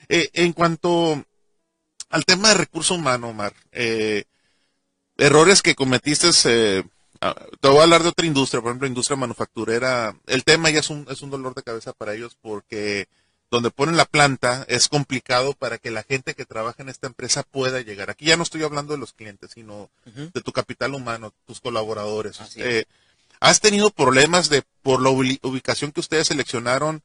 Eh, 0.09 0.30
en 0.35 0.52
cuanto 0.52 1.25
al 2.11 2.25
tema 2.25 2.49
de 2.49 2.54
recurso 2.54 2.94
humano, 2.94 3.28
Omar, 3.28 3.54
eh, 3.73 4.25
errores 5.16 5.62
que 5.62 5.75
cometiste, 5.75 6.30
eh, 6.44 6.85
te 7.61 7.68
voy 7.68 7.78
a 7.78 7.82
hablar 7.82 8.02
de 8.02 8.11
otra 8.11 8.26
industria, 8.26 8.61
por 8.61 8.71
ejemplo, 8.71 8.88
industria 8.88 9.16
manufacturera. 9.16 10.16
El 10.26 10.44
tema 10.44 10.71
ya 10.71 10.80
es 10.80 10.90
un, 10.90 11.06
es 11.09 11.23
un 11.23 11.30
dolor 11.30 11.54
de 11.54 11.62
cabeza 11.62 11.92
para 11.92 12.14
ellos 12.14 12.37
porque 12.40 13.06
donde 13.50 13.71
ponen 13.71 13.97
la 13.97 14.06
planta 14.06 14.64
es 14.66 14.88
complicado 14.88 15.52
para 15.52 15.78
que 15.78 15.90
la 15.90 16.02
gente 16.02 16.35
que 16.35 16.47
trabaja 16.47 16.82
en 16.82 16.88
esta 16.88 17.06
empresa 17.06 17.42
pueda 17.42 17.82
llegar. 17.82 18.11
Aquí 18.11 18.25
ya 18.25 18.37
no 18.37 18.42
estoy 18.42 18.62
hablando 18.62 18.94
de 18.94 18.99
los 18.99 19.12
clientes, 19.12 19.50
sino 19.52 19.90
de 20.06 20.40
tu 20.40 20.52
capital 20.52 20.94
humano, 20.94 21.35
tus 21.47 21.61
colaboradores. 21.61 22.40
¿Has 23.40 23.61
tenido 23.61 23.90
problemas 23.90 24.49
de 24.49 24.62
por 24.82 25.02
la 25.02 25.11
ubicación 25.11 25.92
que 25.92 26.00
ustedes 26.00 26.28
seleccionaron? 26.28 27.02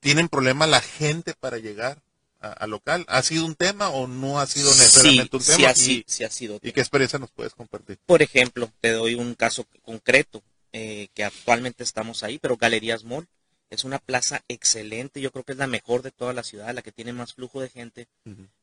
¿Tienen 0.00 0.28
problema 0.28 0.66
la 0.66 0.80
gente 0.80 1.34
para 1.34 1.58
llegar? 1.58 2.02
A, 2.40 2.66
local. 2.66 3.04
¿Ha 3.08 3.22
sido 3.22 3.44
un 3.46 3.54
tema 3.54 3.88
o 3.90 4.06
no 4.06 4.38
ha 4.40 4.46
sido 4.46 4.68
necesariamente 4.70 5.36
un 5.36 5.42
tema? 5.42 5.56
Sí, 5.74 6.04
sí 6.06 6.24
ha 6.24 6.30
sido. 6.30 6.58
¿Y 6.62 6.72
qué 6.72 6.80
experiencia 6.80 7.18
nos 7.18 7.30
puedes 7.30 7.54
compartir? 7.54 7.98
Por 8.06 8.22
ejemplo, 8.22 8.70
te 8.80 8.92
doy 8.92 9.14
un 9.14 9.34
caso 9.34 9.66
concreto. 9.82 10.42
eh, 10.72 11.08
que 11.14 11.24
actualmente 11.24 11.82
estamos 11.82 12.22
ahí, 12.22 12.38
pero 12.38 12.56
Galerías 12.58 13.02
Mall 13.04 13.26
es 13.70 13.84
una 13.84 13.98
plaza 13.98 14.42
excelente, 14.48 15.20
yo 15.20 15.30
creo 15.32 15.42
que 15.42 15.52
es 15.52 15.58
la 15.58 15.66
mejor 15.66 16.02
de 16.02 16.10
toda 16.10 16.32
la 16.34 16.42
ciudad, 16.42 16.74
la 16.74 16.82
que 16.82 16.92
tiene 16.92 17.12
más 17.14 17.32
flujo 17.34 17.60
de 17.62 17.70
gente, 17.70 18.06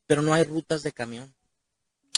pero 0.05 0.21
no 0.21 0.33
hay 0.35 0.43
rutas 0.43 0.83
de 0.83 0.91
camión. 0.91 1.33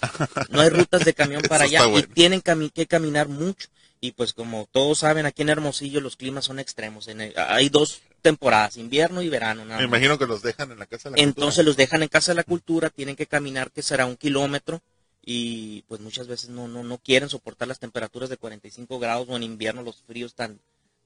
No 0.49 0.61
hay 0.61 0.69
rutas 0.69 1.05
de 1.05 1.13
camión 1.13 1.41
para 1.43 1.63
allá 1.65 1.79
y 1.99 2.03
tienen 2.13 2.41
cami- 2.43 2.71
que 2.71 2.85
caminar 2.85 3.27
mucho. 3.27 3.67
Y 3.99 4.11
pues 4.11 4.33
como 4.33 4.67
todos 4.71 4.99
saben, 4.99 5.25
aquí 5.25 5.41
en 5.41 5.49
Hermosillo 5.49 6.01
los 6.01 6.17
climas 6.17 6.45
son 6.45 6.59
extremos. 6.59 7.07
En 7.07 7.21
el- 7.21 7.33
hay 7.37 7.69
dos 7.69 8.01
temporadas, 8.21 8.77
invierno 8.77 9.21
y 9.21 9.29
verano. 9.29 9.65
nada 9.65 9.81
Me 9.81 9.87
más. 9.87 9.99
imagino 9.99 10.17
que 10.17 10.25
los 10.25 10.41
dejan 10.41 10.71
en 10.71 10.79
la 10.79 10.85
casa 10.85 11.09
de 11.09 11.17
la 11.17 11.23
Entonces 11.23 11.63
Cultura. 11.63 11.65
los 11.65 11.77
dejan 11.77 12.03
en 12.03 12.09
Casa 12.09 12.31
de 12.31 12.35
la 12.35 12.43
Cultura, 12.43 12.89
tienen 12.89 13.15
que 13.15 13.27
caminar 13.27 13.71
que 13.71 13.81
será 13.83 14.05
un 14.05 14.17
kilómetro 14.17 14.81
y 15.23 15.81
pues 15.83 15.99
muchas 16.01 16.27
veces 16.27 16.49
no, 16.49 16.67
no, 16.67 16.83
no 16.83 16.97
quieren 16.99 17.29
soportar 17.29 17.67
las 17.67 17.79
temperaturas 17.79 18.29
de 18.29 18.37
45 18.37 18.99
grados 18.99 19.27
o 19.29 19.35
en 19.35 19.43
invierno 19.43 19.81
los 19.83 20.01
fríos 20.03 20.35
tan, 20.35 20.59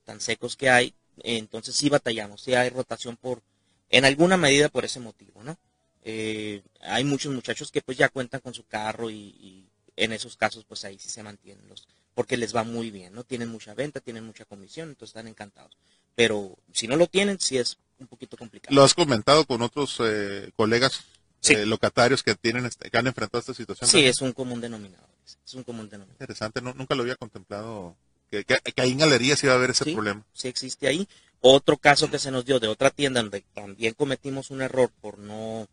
tan 0.06 0.20
secos 0.22 0.56
que 0.56 0.70
hay. 0.70 0.94
Entonces 1.24 1.76
sí 1.76 1.90
batallamos, 1.90 2.42
sí 2.42 2.54
hay 2.54 2.70
rotación 2.70 3.18
por, 3.18 3.42
en 3.90 4.06
alguna 4.06 4.38
medida 4.38 4.70
por 4.70 4.86
ese 4.86 5.00
motivo, 5.00 5.44
¿no? 5.44 5.58
Eh, 6.04 6.62
hay 6.82 7.04
muchos 7.04 7.34
muchachos 7.34 7.72
que 7.72 7.82
pues 7.82 7.98
ya 7.98 8.10
cuentan 8.10 8.42
con 8.42 8.54
su 8.54 8.64
carro 8.66 9.10
y, 9.10 9.16
y 9.16 9.66
en 9.98 10.14
esos 10.14 10.36
casos 10.36 10.66
pues 10.66 10.84
ahí 10.86 10.98
sí 11.00 11.10
se 11.10 11.24
mantienen 11.24 11.68
los, 11.68 11.88
porque 12.16 12.38
les 12.38 12.56
va 12.56 12.64
muy 12.64 12.90
bien, 12.92 13.14
¿no? 13.14 13.24
Tienen 13.24 13.50
mucha 13.50 13.74
venta, 13.76 14.00
tienen 14.00 14.26
mucha 14.26 14.46
comisión, 14.46 14.90
entonces 14.90 15.10
están 15.12 15.28
encantados. 15.28 15.78
Pero 16.16 16.58
si 16.74 16.88
no 16.88 16.96
lo 16.96 17.08
tienen, 17.08 17.40
sí 17.40 17.58
es 17.58 17.78
un 18.00 18.08
poquito 18.08 18.38
complicado. 18.38 18.76
¿Lo 18.76 18.84
has 18.84 18.94
comentado 18.94 19.46
con 19.46 19.62
otros 19.62 19.98
eh, 20.00 20.52
colegas 20.56 21.02
Sí. 21.40 21.54
eh, 21.54 21.66
locatarios 21.66 22.22
que 22.24 22.36
tienen 22.36 22.66
este- 22.66 22.90
que 22.90 22.98
han 22.98 23.08
enfrentado 23.08 23.40
esta 23.40 23.54
situación? 23.54 23.90
Sí, 23.90 24.06
es 24.06 24.22
un 24.22 24.32
común 24.34 24.62
denominador. 24.62 25.10
Es 25.46 25.54
un 25.54 25.64
común 25.64 25.90
denominador. 25.90 26.16
interesante, 26.22 26.62
no, 26.62 26.74
nunca 26.74 26.94
lo 26.96 27.04
había 27.04 27.16
contemplado. 27.16 27.96
Que, 28.30 28.46
que, 28.46 28.60
que 28.60 28.82
ahí 28.82 28.92
en 28.92 29.00
galerías 29.00 29.44
iba 29.44 29.54
a 29.54 29.56
haber 29.58 29.72
ese 29.72 29.84
Sí. 29.86 29.94
problema. 29.94 30.24
Sí 30.34 30.48
existe 30.48 30.88
ahí. 30.88 31.08
Otro 31.42 31.78
caso 31.78 32.10
que 32.10 32.20
se 32.20 32.32
nos 32.32 32.46
dio 32.46 32.60
de 32.60 32.68
otra 32.70 32.90
tienda 32.92 33.22
donde 33.22 33.42
también 33.54 33.94
cometimos 33.94 34.52
un 34.52 34.62
error 34.62 34.90
por 35.02 35.18
no, 35.18 35.68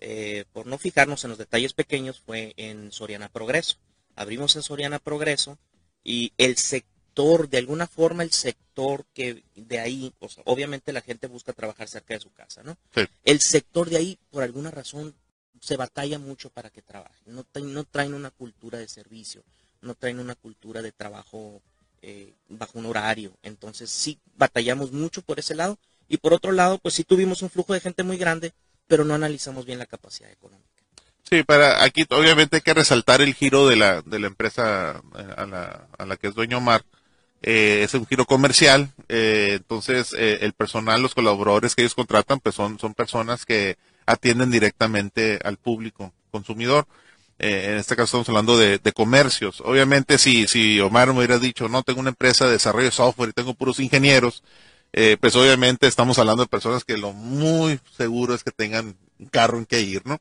eh, 0.00 0.44
por 0.52 0.66
no 0.66 0.76
fijarnos 0.78 1.22
en 1.24 1.30
los 1.30 1.38
detalles 1.38 1.72
pequeños 1.72 2.20
fue 2.26 2.52
en 2.56 2.90
Soriana 2.92 3.28
Progreso. 3.28 3.76
Abrimos 4.16 4.56
en 4.56 4.62
Soriana 4.62 4.98
Progreso 4.98 5.56
y 6.04 6.32
el 6.36 6.56
sector, 6.58 6.91
de 7.14 7.58
alguna 7.58 7.86
forma 7.86 8.22
el 8.22 8.32
sector 8.32 9.04
que 9.14 9.42
de 9.54 9.78
ahí, 9.80 10.12
o 10.18 10.28
sea, 10.28 10.42
obviamente 10.46 10.92
la 10.92 11.00
gente 11.02 11.26
busca 11.26 11.52
trabajar 11.52 11.88
cerca 11.88 12.14
de 12.14 12.20
su 12.20 12.32
casa, 12.32 12.62
¿no? 12.62 12.76
Sí. 12.94 13.02
El 13.24 13.40
sector 13.40 13.90
de 13.90 13.96
ahí, 13.98 14.18
por 14.30 14.42
alguna 14.42 14.70
razón, 14.70 15.14
se 15.60 15.76
batalla 15.76 16.18
mucho 16.18 16.50
para 16.50 16.70
que 16.70 16.82
trabajen. 16.82 17.22
No, 17.26 17.44
traen- 17.44 17.72
no 17.72 17.84
traen 17.84 18.14
una 18.14 18.30
cultura 18.30 18.78
de 18.78 18.88
servicio, 18.88 19.42
no 19.80 19.94
traen 19.94 20.18
una 20.20 20.34
cultura 20.34 20.80
de 20.82 20.92
trabajo 20.92 21.60
eh, 22.02 22.32
bajo 22.48 22.78
un 22.78 22.86
horario. 22.86 23.32
Entonces 23.42 23.90
sí 23.90 24.18
batallamos 24.36 24.90
mucho 24.90 25.22
por 25.22 25.38
ese 25.38 25.54
lado. 25.54 25.78
Y 26.08 26.16
por 26.16 26.32
otro 26.34 26.50
lado, 26.52 26.78
pues 26.78 26.94
sí 26.94 27.04
tuvimos 27.04 27.42
un 27.42 27.50
flujo 27.50 27.74
de 27.74 27.80
gente 27.80 28.02
muy 28.02 28.16
grande, 28.16 28.52
pero 28.88 29.04
no 29.04 29.14
analizamos 29.14 29.64
bien 29.66 29.78
la 29.78 29.86
capacidad 29.86 30.30
económica. 30.30 30.68
Sí, 31.30 31.44
para 31.44 31.82
aquí 31.84 32.04
obviamente 32.10 32.56
hay 32.56 32.62
que 32.62 32.74
resaltar 32.74 33.22
el 33.22 33.32
giro 33.34 33.66
de 33.68 33.76
la, 33.76 34.02
de 34.02 34.18
la 34.18 34.26
empresa 34.26 35.00
eh, 35.16 35.34
a 35.36 35.46
la, 35.46 35.88
a 35.96 36.04
la 36.04 36.16
que 36.16 36.26
es 36.28 36.34
dueño 36.34 36.58
Omar. 36.58 36.84
Eh, 37.42 37.82
es 37.82 37.94
un 37.94 38.06
giro 38.06 38.24
comercial, 38.24 38.90
eh, 39.08 39.54
entonces 39.56 40.14
eh, 40.16 40.38
el 40.42 40.52
personal, 40.52 41.02
los 41.02 41.14
colaboradores 41.14 41.74
que 41.74 41.82
ellos 41.82 41.94
contratan, 41.94 42.40
pues 42.40 42.54
son, 42.54 42.78
son 42.78 42.94
personas 42.94 43.44
que 43.44 43.76
atienden 44.06 44.50
directamente 44.50 45.38
al 45.44 45.56
público 45.56 46.12
consumidor. 46.30 46.86
Eh, 47.38 47.70
en 47.72 47.78
este 47.78 47.96
caso 47.96 48.04
estamos 48.04 48.28
hablando 48.28 48.56
de, 48.56 48.78
de 48.78 48.92
comercios. 48.92 49.60
Obviamente 49.62 50.18
si, 50.18 50.46
si 50.46 50.78
Omar 50.80 51.08
me 51.08 51.18
hubiera 51.18 51.38
dicho, 51.38 51.68
no, 51.68 51.82
tengo 51.82 52.00
una 52.00 52.10
empresa 52.10 52.46
de 52.46 52.52
desarrollo 52.52 52.86
de 52.86 52.92
software 52.92 53.30
y 53.30 53.32
tengo 53.32 53.54
puros 53.54 53.80
ingenieros, 53.80 54.44
eh, 54.92 55.16
pues 55.20 55.34
obviamente 55.36 55.86
estamos 55.88 56.18
hablando 56.18 56.44
de 56.44 56.48
personas 56.48 56.84
que 56.84 56.96
lo 56.98 57.12
muy 57.12 57.80
seguro 57.96 58.34
es 58.34 58.44
que 58.44 58.50
tengan 58.52 58.96
un 59.18 59.26
carro 59.26 59.58
en 59.58 59.66
que 59.66 59.80
ir, 59.80 60.02
¿no? 60.04 60.18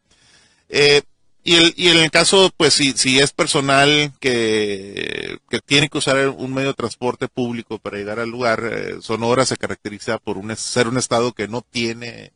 Eh, 0.70 1.02
y, 1.44 1.56
el, 1.56 1.74
y 1.76 1.88
en 1.90 1.98
el 1.98 2.12
caso, 2.12 2.52
pues 2.56 2.74
si, 2.74 2.94
si 2.94 3.20
es 3.20 3.32
personal 3.32 4.14
que, 4.20 5.40
que 5.50 5.60
tiene 5.60 5.90
que 5.90 5.98
usar 5.98 6.30
un 6.30 6.54
medio 6.54 6.70
de 6.70 6.74
transporte 6.76 7.28
público 7.28 7.80
para 7.80 7.98
llegar 7.98 8.20
al 8.20 8.30
lugar, 8.30 8.64
eh, 8.72 8.96
Sonora 9.02 9.46
se 9.46 9.58
caracteriza 9.58 10.18
por 10.20 10.38
un, 10.38 10.56
ser 10.56 10.88
un 10.88 10.98
estado 10.98 11.34
que 11.34 11.48
no 11.48 11.62
tiene, 11.62 12.32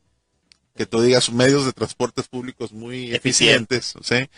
que 0.75 0.85
tú 0.85 1.01
digas, 1.01 1.31
medios 1.31 1.65
de 1.65 1.74
transportes 1.74 2.27
públicos 2.27 2.71
muy 2.74 3.13
Eficiente. 3.13 3.77
eficientes, 3.77 3.93
¿sí? 4.01 4.29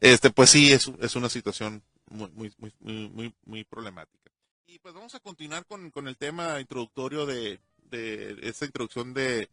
Este, 0.00 0.30
pues 0.30 0.50
sí, 0.50 0.72
es, 0.72 0.90
es 1.00 1.16
una 1.16 1.28
situación 1.28 1.82
muy, 2.10 2.30
muy, 2.34 2.52
muy, 2.58 2.72
muy, 2.80 3.08
muy, 3.08 3.34
muy 3.44 3.64
problemática. 3.64 4.30
Y 4.66 4.78
pues 4.78 4.94
vamos 4.94 5.14
a 5.14 5.20
continuar 5.20 5.64
con, 5.66 5.90
con 5.90 6.06
el 6.08 6.16
tema 6.16 6.60
introductorio 6.60 7.24
de, 7.26 7.60
de 7.90 8.36
esta 8.42 8.66
introducción 8.66 9.14
de, 9.14 9.48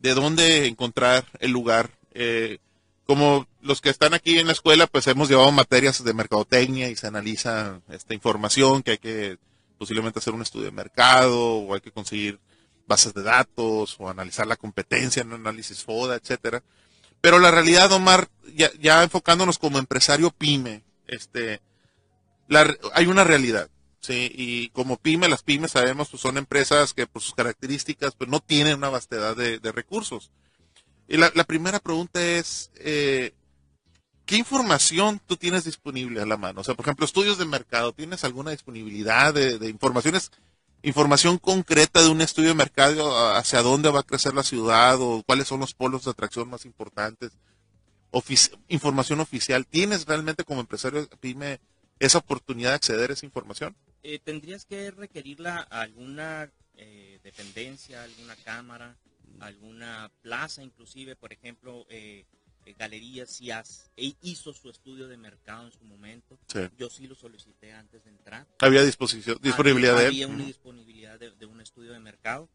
de 0.00 0.14
dónde 0.14 0.66
encontrar 0.66 1.26
el 1.40 1.50
lugar. 1.50 1.90
Eh, 2.14 2.58
como 3.12 3.46
los 3.60 3.82
que 3.82 3.90
están 3.90 4.14
aquí 4.14 4.38
en 4.38 4.46
la 4.46 4.54
escuela, 4.54 4.86
pues 4.86 5.06
hemos 5.06 5.28
llevado 5.28 5.52
materias 5.52 6.02
de 6.02 6.14
mercadotecnia 6.14 6.88
y 6.88 6.96
se 6.96 7.08
analiza 7.08 7.82
esta 7.90 8.14
información, 8.14 8.82
que 8.82 8.92
hay 8.92 8.96
que 8.96 9.36
posiblemente 9.76 10.18
hacer 10.18 10.32
un 10.32 10.40
estudio 10.40 10.64
de 10.64 10.72
mercado, 10.72 11.56
o 11.56 11.74
hay 11.74 11.82
que 11.82 11.90
conseguir 11.90 12.40
bases 12.86 13.12
de 13.12 13.22
datos, 13.22 13.96
o 13.98 14.08
analizar 14.08 14.46
la 14.46 14.56
competencia, 14.56 15.24
un 15.24 15.34
análisis 15.34 15.84
FODA, 15.84 16.16
etcétera. 16.16 16.62
Pero 17.20 17.38
la 17.38 17.50
realidad, 17.50 17.92
Omar, 17.92 18.30
ya, 18.56 18.70
ya 18.80 19.02
enfocándonos 19.02 19.58
como 19.58 19.78
empresario 19.78 20.30
pyme, 20.30 20.82
este, 21.06 21.60
hay 22.94 23.06
una 23.08 23.24
realidad. 23.24 23.68
Sí, 24.00 24.32
y 24.34 24.70
como 24.70 24.96
pyme, 24.96 25.28
las 25.28 25.42
pymes 25.42 25.72
sabemos, 25.72 26.08
pues 26.08 26.22
son 26.22 26.38
empresas 26.38 26.94
que 26.94 27.06
por 27.06 27.20
sus 27.20 27.34
características, 27.34 28.14
pues 28.14 28.30
no 28.30 28.40
tienen 28.40 28.78
una 28.78 28.88
vastedad 28.88 29.36
de 29.36 29.72
recursos. 29.72 30.30
Y 31.12 31.18
la, 31.18 31.44
primera 31.44 31.78
pregunta 31.78 32.24
es, 32.24 32.70
eh, 32.76 33.34
¿qué 34.24 34.38
información 34.38 35.20
tú 35.26 35.36
tienes 35.36 35.64
disponible 35.64 36.22
a 36.22 36.24
la 36.24 36.38
mano? 36.38 36.62
O 36.62 36.64
sea, 36.64 36.74
por 36.74 36.86
ejemplo, 36.86 37.04
estudios 37.04 37.36
de 37.36 37.44
mercado, 37.44 37.92
¿tienes 37.92 38.24
alguna 38.24 38.52
disponibilidad 38.52 39.34
de, 39.34 39.58
de 39.58 39.68
informaciones, 39.68 40.30
información 40.80 41.36
concreta 41.36 42.00
de 42.00 42.08
un 42.08 42.22
estudio 42.22 42.48
de 42.48 42.54
mercado 42.54 43.34
hacia 43.36 43.60
dónde 43.60 43.90
va 43.90 44.00
a 44.00 44.04
crecer 44.04 44.32
la 44.32 44.42
ciudad 44.42 44.96
o 45.02 45.22
cuáles 45.26 45.48
son 45.48 45.60
los 45.60 45.74
polos 45.74 46.06
de 46.06 46.12
atracción 46.12 46.48
más 46.48 46.64
importantes? 46.64 47.32
Información 48.68 49.20
oficial, 49.20 49.66
¿tienes 49.66 50.06
realmente 50.06 50.44
como 50.44 50.62
empresario 50.62 51.06
pyme 51.20 51.60
esa 51.98 52.16
oportunidad 52.16 52.70
de 52.70 52.76
acceder 52.76 53.10
a 53.10 53.12
esa 53.12 53.26
información? 53.26 53.76
Eh, 54.02 54.18
¿Tendrías 54.18 54.64
que 54.64 54.90
requerirla 54.90 55.66
a 55.70 55.82
alguna 55.82 56.50
eh, 56.78 57.20
dependencia, 57.22 58.02
alguna 58.02 58.34
cámara, 58.36 58.96
alguna 59.40 60.10
plaza 60.22 60.62
inclusive, 60.62 61.16
por 61.16 61.32
ejemplo, 61.32 61.86
eh, 61.88 62.24
Galerías 62.78 63.30
si 63.30 63.50
has, 63.50 63.90
e 63.96 64.14
hizo 64.22 64.52
su 64.52 64.70
estudio 64.70 65.08
de 65.08 65.16
mercado 65.16 65.66
en 65.66 65.72
su 65.72 65.84
momento. 65.84 66.38
Sí. 66.46 66.60
Yo 66.78 66.88
sí 66.88 67.06
lo 67.06 67.14
solicité 67.14 67.72
antes 67.72 68.04
de 68.04 68.10
entrar. 68.10 68.46
Había 68.60 68.82
disposición, 68.84 69.38
disponibilidad 69.42 69.94
había, 69.96 70.02
de. 70.02 70.08
Había 70.08 70.28
una 70.28 70.44
disponibilidad 70.44 71.18
de, 71.18 71.32
de, 71.32 71.46
un 71.46 71.60
estudio 71.60 71.92
de 71.92 72.00
mercado. 72.00 72.48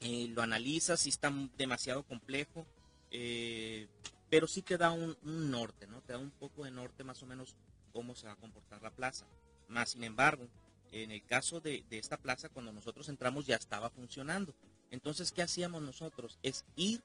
Eh, 0.00 0.28
lo 0.28 0.42
analizas, 0.42 1.00
si 1.00 1.10
está 1.10 1.32
demasiado 1.56 2.02
complejo, 2.04 2.66
eh, 3.10 3.88
pero 4.30 4.46
sí 4.46 4.62
te 4.62 4.78
da 4.78 4.90
un, 4.90 5.16
un 5.22 5.50
norte, 5.50 5.86
¿no? 5.86 6.00
Te 6.02 6.12
da 6.12 6.18
un 6.18 6.30
poco 6.30 6.64
de 6.64 6.70
norte 6.70 7.04
más 7.04 7.22
o 7.22 7.26
menos 7.26 7.56
cómo 7.92 8.14
se 8.14 8.26
va 8.26 8.32
a 8.32 8.36
comportar 8.36 8.82
la 8.82 8.90
plaza. 8.90 9.26
Más 9.68 9.90
sin 9.90 10.04
embargo, 10.04 10.48
en 10.92 11.10
el 11.10 11.24
caso 11.24 11.60
de, 11.60 11.84
de, 11.88 11.98
esta 11.98 12.16
plaza, 12.16 12.48
cuando 12.48 12.72
nosotros 12.72 13.08
entramos 13.08 13.46
ya 13.46 13.56
estaba 13.56 13.90
funcionando. 13.90 14.54
Entonces, 14.92 15.32
¿qué 15.32 15.42
hacíamos 15.42 15.82
nosotros? 15.82 16.38
Es 16.42 16.64
ir 16.76 17.02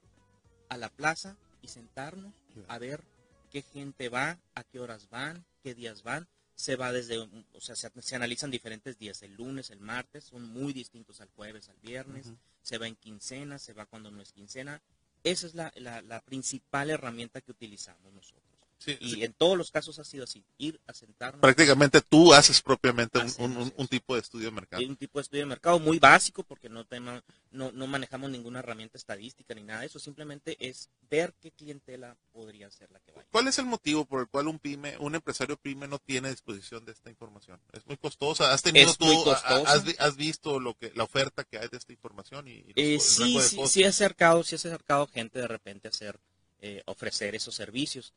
a 0.70 0.78
la 0.78 0.90
plaza 0.90 1.38
y 1.62 1.70
sentarnos 1.70 2.34
a 2.68 2.78
ver 2.78 3.02
qué 3.50 3.62
gente 3.62 4.10
va, 4.10 4.38
a 4.56 4.64
qué 4.64 4.80
horas 4.80 5.10
van, 5.10 5.46
qué 5.64 5.74
días 5.74 6.04
van. 6.04 6.28
Se 6.56 6.76
va 6.76 6.92
desde, 6.92 7.18
o 7.20 7.62
sea, 7.62 7.76
se, 7.76 7.90
se 8.02 8.16
analizan 8.16 8.52
diferentes 8.52 8.98
días, 8.98 9.22
el 9.24 9.36
lunes, 9.36 9.70
el 9.70 9.80
martes, 9.80 10.26
son 10.26 10.50
muy 10.50 10.74
distintos 10.74 11.22
al 11.22 11.30
jueves, 11.30 11.70
al 11.70 11.78
viernes. 11.78 12.28
Uh 12.28 12.32
-huh. 12.32 12.38
Se 12.62 12.78
va 12.78 12.88
en 12.88 12.96
quincena, 12.96 13.58
se 13.58 13.74
va 13.74 13.86
cuando 13.86 14.12
no 14.12 14.22
es 14.22 14.34
quincena. 14.34 14.82
Esa 15.24 15.48
es 15.48 15.56
la, 15.56 15.72
la, 15.76 16.02
la 16.02 16.20
principal 16.22 16.90
herramienta 16.90 17.42
que 17.42 17.52
utilizamos 17.52 18.12
nosotros. 18.12 18.47
Sí, 18.80 18.96
y 19.02 19.12
sí. 19.14 19.24
en 19.24 19.34
todos 19.34 19.58
los 19.58 19.72
casos 19.72 19.98
ha 19.98 20.04
sido 20.04 20.26
así, 20.26 20.46
ir 20.60 20.80
a 20.86 20.94
sentarnos. 20.94 21.42
Prácticamente 21.42 22.00
tú 22.02 22.32
haces 22.34 22.62
propiamente 22.62 23.20
un, 23.40 23.58
un, 23.58 23.74
un, 23.76 23.88
tipo 23.88 24.14
de 24.14 24.22
estudio 24.22 24.46
de 24.46 24.52
mercado. 24.52 24.84
Un 24.86 24.96
tipo 24.96 25.18
de 25.18 25.24
estudio 25.24 25.44
de 25.44 25.48
mercado 25.48 25.80
muy 25.80 25.98
básico 25.98 26.44
porque 26.44 26.70
no, 26.70 26.86
tema, 26.86 27.24
no, 27.50 27.72
no, 27.72 27.88
manejamos 27.88 28.30
ninguna 28.30 28.60
herramienta 28.60 28.98
estadística 28.98 29.56
ni 29.56 29.64
nada 29.64 29.82
de 29.82 29.88
eso, 29.88 29.98
simplemente 29.98 30.56
es 30.60 30.90
ver 31.10 31.34
qué 31.42 31.52
clientela 31.52 32.18
podría 32.32 32.70
ser 32.70 32.92
la 32.92 33.00
que 33.00 33.12
vaya. 33.14 33.28
¿Cuál 33.32 33.48
es 33.48 33.58
el 33.58 33.66
motivo 33.66 34.06
por 34.06 34.22
el 34.22 34.28
cual 34.28 34.48
un 34.48 34.60
pyme, 34.60 34.96
un 35.00 35.16
empresario 35.16 35.58
pyme 35.58 35.88
no 35.88 35.98
tiene 35.98 36.30
disposición 36.30 36.86
de 36.86 36.92
esta 36.92 37.10
información? 37.10 37.60
Es 37.74 37.86
muy 37.88 37.98
costosa. 37.98 38.54
¿Has 38.54 38.62
tenido 38.62 38.92
es 38.92 38.98
tú. 38.98 39.32
Has, 39.32 39.84
has, 39.98 40.16
visto 40.16 40.60
lo 40.60 40.76
que 40.76 40.92
la 40.94 41.04
oferta 41.04 41.44
que 41.44 41.58
hay 41.58 41.68
de 41.68 41.78
esta 41.78 41.94
información? 41.94 42.48
Y, 42.48 42.64
y 42.68 42.74
eh, 42.76 43.00
sí, 43.00 43.40
sí, 43.42 43.60
sí, 43.66 43.84
he 43.84 43.88
acercado, 43.88 44.44
sí 44.44 44.54
he 44.54 44.58
acercado 44.58 45.08
gente 45.08 45.40
de 45.40 45.48
repente 45.48 45.88
a 45.88 45.90
hacer, 45.90 46.20
eh, 46.60 46.84
ofrecer 46.86 47.34
esos 47.34 47.56
servicios 47.56 48.14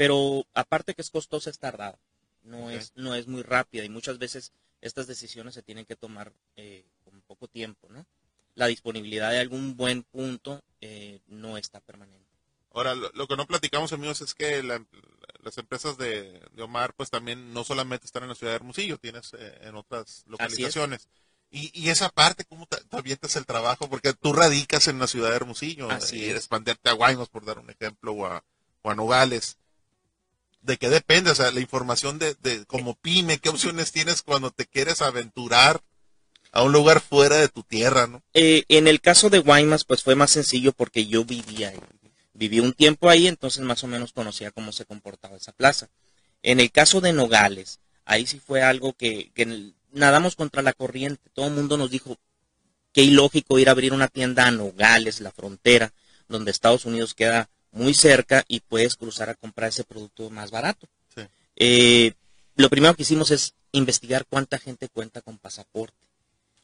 pero 0.00 0.46
aparte 0.54 0.94
que 0.94 1.02
es 1.02 1.10
costosa 1.10 1.50
es 1.50 1.58
tardada 1.58 1.98
no 2.42 2.64
okay. 2.64 2.78
es 2.78 2.92
no 2.96 3.14
es 3.14 3.26
muy 3.26 3.42
rápida 3.42 3.84
y 3.84 3.90
muchas 3.90 4.16
veces 4.16 4.52
estas 4.80 5.06
decisiones 5.06 5.52
se 5.52 5.62
tienen 5.62 5.84
que 5.84 5.94
tomar 5.94 6.32
eh, 6.56 6.86
con 7.04 7.20
poco 7.22 7.48
tiempo, 7.48 7.86
¿no? 7.90 8.06
La 8.54 8.66
disponibilidad 8.66 9.30
de 9.30 9.38
algún 9.38 9.76
buen 9.76 10.02
punto 10.04 10.62
eh, 10.80 11.20
no 11.26 11.58
está 11.58 11.80
permanente. 11.80 12.26
Ahora, 12.72 12.94
lo, 12.94 13.26
que 13.26 13.36
no 13.36 13.46
platicamos, 13.46 13.92
amigos, 13.92 14.22
es 14.22 14.32
que 14.32 14.62
las 14.62 15.58
empresas 15.58 15.98
de, 15.98 16.40
Omar, 16.58 16.94
pues 16.94 17.10
también 17.10 17.52
no 17.52 17.64
solamente 17.64 18.06
están 18.06 18.22
en 18.22 18.30
la 18.30 18.34
ciudad 18.34 18.52
de 18.52 18.56
Hermosillo, 18.56 18.96
tienes 18.96 19.34
eh, 19.34 19.58
en 19.62 19.74
otras 19.74 20.24
localizaciones. 20.26 21.08
Y, 21.50 21.70
y, 21.74 21.90
esa 21.90 22.08
parte, 22.10 22.44
¿cómo 22.44 22.66
te, 22.66 22.78
avientas 22.96 23.34
el 23.34 23.44
trabajo? 23.44 23.90
Porque 23.90 24.14
tú 24.14 24.32
radicas 24.32 24.86
en 24.86 25.00
la 25.00 25.08
ciudad 25.08 25.30
de 25.30 25.36
Hermosillo, 25.36 25.90
Así 25.90 26.20
y 26.20 26.30
expanderte 26.30 26.90
a 26.90 26.94
Guaymas, 26.94 27.28
por 27.28 27.44
dar 27.44 27.58
un 27.58 27.70
ejemplo, 27.70 28.12
o 28.12 28.26
a, 28.26 28.44
o 28.82 28.90
a 28.90 28.94
Nogales. 28.94 29.58
¿De 30.62 30.76
qué 30.76 30.88
depende? 30.88 31.30
O 31.30 31.34
sea, 31.34 31.50
la 31.50 31.60
información 31.60 32.18
de, 32.18 32.34
de 32.42 32.64
como 32.66 32.94
pyme, 32.94 33.38
¿qué 33.38 33.48
opciones 33.48 33.92
tienes 33.92 34.22
cuando 34.22 34.50
te 34.50 34.66
quieres 34.66 35.00
aventurar 35.00 35.80
a 36.52 36.62
un 36.62 36.72
lugar 36.72 37.00
fuera 37.00 37.36
de 37.36 37.48
tu 37.48 37.62
tierra, 37.62 38.06
no? 38.06 38.22
Eh, 38.34 38.64
en 38.68 38.88
el 38.88 39.00
caso 39.00 39.30
de 39.30 39.38
Guaymas, 39.38 39.84
pues 39.84 40.02
fue 40.02 40.14
más 40.14 40.30
sencillo 40.30 40.72
porque 40.72 41.06
yo 41.06 41.24
vivía 41.24 41.68
ahí. 41.68 41.80
Viví 42.34 42.60
un 42.60 42.72
tiempo 42.72 43.08
ahí, 43.08 43.26
entonces 43.26 43.62
más 43.62 43.84
o 43.84 43.86
menos 43.86 44.12
conocía 44.12 44.50
cómo 44.50 44.72
se 44.72 44.84
comportaba 44.84 45.36
esa 45.36 45.52
plaza. 45.52 45.88
En 46.42 46.58
el 46.58 46.70
caso 46.70 47.00
de 47.00 47.12
Nogales, 47.12 47.80
ahí 48.04 48.26
sí 48.26 48.40
fue 48.40 48.62
algo 48.62 48.92
que, 48.94 49.30
que 49.34 49.72
nadamos 49.92 50.36
contra 50.36 50.62
la 50.62 50.72
corriente. 50.72 51.30
Todo 51.34 51.46
el 51.46 51.52
mundo 51.52 51.76
nos 51.76 51.90
dijo, 51.90 52.18
qué 52.92 53.02
ilógico 53.02 53.58
ir 53.58 53.68
a 53.68 53.72
abrir 53.72 53.92
una 53.92 54.08
tienda 54.08 54.46
a 54.46 54.50
Nogales, 54.50 55.20
la 55.20 55.32
frontera, 55.32 55.92
donde 56.28 56.50
Estados 56.50 56.84
Unidos 56.84 57.14
queda 57.14 57.50
muy 57.72 57.94
cerca 57.94 58.44
y 58.48 58.60
puedes 58.60 58.96
cruzar 58.96 59.30
a 59.30 59.34
comprar 59.34 59.68
ese 59.68 59.84
producto 59.84 60.30
más 60.30 60.50
barato. 60.50 60.88
Eh, 61.56 62.12
lo 62.56 62.70
primero 62.70 62.94
que 62.94 63.02
hicimos 63.02 63.30
es 63.30 63.54
investigar 63.72 64.26
cuánta 64.28 64.58
gente 64.58 64.88
cuenta 64.88 65.20
con 65.20 65.38
pasaporte. 65.38 65.96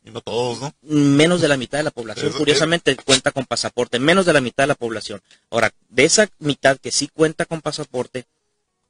Y 0.04 0.10
no 0.10 0.20
todos, 0.20 0.60
¿no? 0.60 0.72
Menos 0.82 1.40
de 1.40 1.48
la 1.48 1.56
mitad 1.56 1.78
de 1.78 1.84
la 1.84 1.90
población, 1.90 2.32
curiosamente, 2.32 2.96
cuenta 2.96 3.32
con 3.32 3.44
pasaporte, 3.44 3.98
menos 3.98 4.24
de 4.24 4.32
la 4.32 4.40
mitad 4.40 4.62
de 4.62 4.68
la 4.68 4.74
población. 4.76 5.20
Ahora, 5.50 5.72
de 5.88 6.04
esa 6.04 6.28
mitad 6.38 6.78
que 6.78 6.92
sí 6.92 7.08
cuenta 7.08 7.44
con 7.44 7.60
pasaporte, 7.60 8.24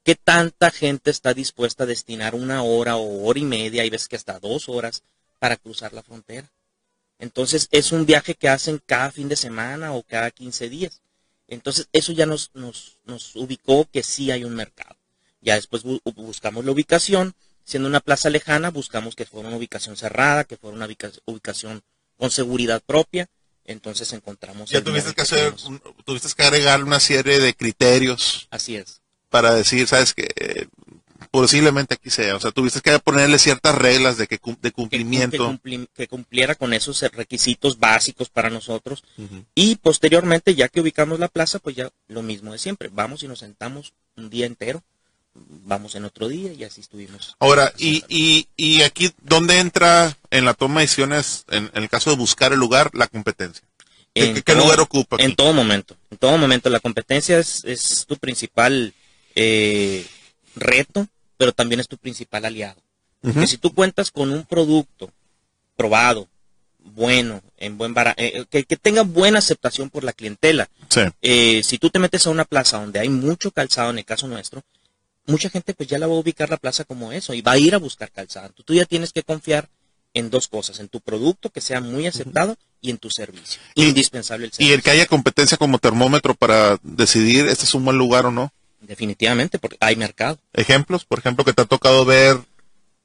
¿qué 0.03 0.15
tanta 0.15 0.69
gente 0.69 1.09
está 1.09 1.33
dispuesta 1.33 1.83
a 1.83 1.87
destinar 1.87 2.35
una 2.35 2.61
hora 2.61 2.97
o 2.97 3.25
hora 3.25 3.39
y 3.39 3.45
media, 3.45 3.83
y 3.83 3.89
ves 3.89 4.07
que 4.07 4.15
hasta 4.15 4.39
dos 4.39 4.69
horas, 4.69 5.01
para 5.39 5.57
cruzar 5.57 5.91
la 5.91 6.03
frontera? 6.03 6.47
Entonces, 7.19 7.67
es 7.71 7.91
un 7.91 8.05
viaje 8.05 8.35
que 8.35 8.49
hacen 8.49 8.79
cada 8.85 9.11
fin 9.11 9.27
de 9.27 9.35
semana 9.35 9.93
o 9.93 10.03
cada 10.03 10.29
15 10.29 10.69
días. 10.69 11.01
Entonces, 11.47 11.87
eso 11.93 12.11
ya 12.11 12.25
nos, 12.25 12.51
nos, 12.53 12.97
nos 13.05 13.35
ubicó 13.35 13.87
que 13.91 14.03
sí 14.03 14.31
hay 14.31 14.43
un 14.43 14.55
mercado. 14.55 14.95
Ya 15.41 15.55
después 15.55 15.83
buscamos 15.83 16.65
la 16.65 16.71
ubicación, 16.71 17.33
siendo 17.63 17.87
una 17.87 17.99
plaza 17.99 18.29
lejana, 18.29 18.69
buscamos 18.69 19.15
que 19.15 19.25
fuera 19.25 19.47
una 19.47 19.57
ubicación 19.57 19.95
cerrada, 19.95 20.43
que 20.43 20.57
fuera 20.57 20.75
una 20.75 20.87
ubicación 21.25 21.83
con 22.17 22.31
seguridad 22.31 22.81
propia. 22.85 23.29
Entonces 23.65 24.11
encontramos. 24.13 24.69
Ya 24.69 24.81
tuviste 24.81 25.13
que 25.13 25.21
hacer, 25.21 25.53
tuviste 26.05 26.29
que 26.35 26.43
agregar 26.43 26.83
una 26.83 26.99
serie 26.99 27.39
de 27.39 27.53
criterios. 27.53 28.47
Así 28.49 28.77
es. 28.77 29.01
Para 29.29 29.53
decir, 29.53 29.87
sabes 29.87 30.13
que 30.13 30.67
posiblemente 31.29 31.95
aquí 31.95 32.09
sea. 32.09 32.35
O 32.35 32.39
sea, 32.39 32.51
tuviste 32.51 32.81
que 32.81 32.97
ponerle 32.99 33.39
ciertas 33.39 33.75
reglas 33.75 34.17
de, 34.17 34.27
que, 34.27 34.39
de 34.61 34.71
cumplimiento. 34.71 35.59
Que, 35.95 36.07
cumpliera 36.07 36.55
con 36.55 36.73
esos 36.73 37.01
requisitos 37.13 37.79
básicos 37.79 38.29
para 38.29 38.49
nosotros. 38.49 39.03
Y 39.55 39.75
posteriormente, 39.75 40.55
ya 40.55 40.69
que 40.69 40.81
ubicamos 40.81 41.19
la 41.19 41.27
plaza, 41.27 41.59
pues 41.59 41.75
ya 41.75 41.89
lo 42.07 42.21
mismo 42.21 42.51
de 42.51 42.59
siempre. 42.59 42.89
Vamos 42.91 43.23
y 43.23 43.27
nos 43.27 43.39
sentamos 43.39 43.93
un 44.15 44.29
día 44.29 44.45
entero. 44.45 44.83
Vamos 45.33 45.93
en 45.93 46.05
otro 46.05 46.27
día 46.27 46.51
y 46.53 46.63
así 46.63 46.81
estuvimos. 46.81 47.35
Ahora, 47.39 47.71
y, 47.77 48.03
y, 48.09 48.47
y 48.55 48.81
aquí, 48.81 49.11
¿dónde 49.21 49.59
entra 49.59 50.17
en 50.31 50.45
la 50.45 50.55
toma 50.55 50.79
de 50.79 50.85
decisiones, 50.85 51.45
en, 51.49 51.69
el 51.75 51.89
caso 51.89 52.09
de 52.09 52.15
buscar 52.15 52.53
el 52.53 52.59
lugar, 52.59 52.89
la 52.93 53.07
competencia? 53.07 53.63
¿Qué, 54.15 54.41
¿qué 54.41 54.55
lugar 54.55 54.79
ocupa? 54.79 55.17
En 55.19 55.35
todo 55.35 55.53
momento. 55.53 55.95
En 56.09 56.17
todo 56.17 56.39
momento. 56.39 56.71
La 56.71 56.79
competencia 56.79 57.37
es, 57.37 57.63
es 57.65 58.05
tu 58.07 58.17
principal 58.17 58.95
eh, 59.35 60.07
reto 60.55 61.07
pero 61.37 61.53
también 61.53 61.79
es 61.79 61.87
tu 61.87 61.97
principal 61.97 62.45
aliado. 62.45 62.81
Porque 63.21 63.47
si 63.47 63.57
tú 63.57 63.73
cuentas 63.73 64.11
con 64.11 64.31
un 64.31 64.45
producto 64.45 65.11
probado, 65.75 66.27
bueno, 66.95 67.41
en 67.57 67.77
buen 67.77 67.93
eh, 68.17 68.45
eh, 68.51 68.63
que, 68.65 68.77
tenga 68.77 69.01
buena 69.03 69.39
aceptación 69.39 69.89
por 69.89 70.03
la 70.03 70.13
clientela. 70.13 70.69
Eh, 71.21 71.61
si 71.63 71.77
tú 71.77 71.89
te 71.89 71.99
metes 71.99 72.25
a 72.27 72.29
una 72.29 72.45
plaza 72.45 72.79
donde 72.79 72.99
hay 72.99 73.09
mucho 73.09 73.51
calzado, 73.51 73.89
en 73.89 73.99
el 73.99 74.05
caso 74.05 74.27
nuestro, 74.27 74.63
mucha 75.25 75.49
gente 75.49 75.73
pues 75.73 75.89
ya 75.89 75.99
la 75.99 76.07
va 76.07 76.13
a 76.13 76.19
ubicar 76.19 76.49
la 76.49 76.57
plaza 76.57 76.85
como 76.85 77.11
eso 77.11 77.33
y 77.33 77.41
va 77.41 77.53
a 77.53 77.57
ir 77.57 77.75
a 77.75 77.79
buscar 77.79 78.11
calzado. 78.11 78.53
Tú, 78.65 78.73
ya 78.73 78.85
tienes 78.85 79.11
que 79.11 79.23
confiar 79.23 79.69
en 80.13 80.29
dos 80.29 80.47
cosas, 80.47 80.79
en 80.79 80.87
tu 80.87 81.01
producto 81.01 81.49
que 81.49 81.61
sea 81.61 81.81
muy 81.81 82.07
aceptado 82.07 82.57
y 82.81 82.89
en 82.89 82.97
tu 82.97 83.09
servicio. 83.09 83.61
Indispensable 83.75 84.45
el 84.45 84.51
servicio. 84.51 84.71
Y 84.71 84.75
el 84.75 84.81
que 84.81 84.91
haya 84.91 85.05
competencia 85.05 85.57
como 85.57 85.79
termómetro 85.79 86.33
para 86.33 86.79
decidir 86.81 87.47
este 87.47 87.65
es 87.65 87.73
un 87.73 87.85
buen 87.85 87.97
lugar 87.97 88.25
o 88.25 88.31
no. 88.31 88.51
Definitivamente, 88.87 89.59
porque 89.59 89.75
hay 89.81 89.97
mercado. 89.97 90.39
Ejemplos, 90.53 91.03
por 91.03 91.19
ejemplo, 91.19 91.43
que 91.43 91.51
te 91.51 91.61
ha 91.61 91.65
tocado 91.65 92.05
ver, 92.05 92.39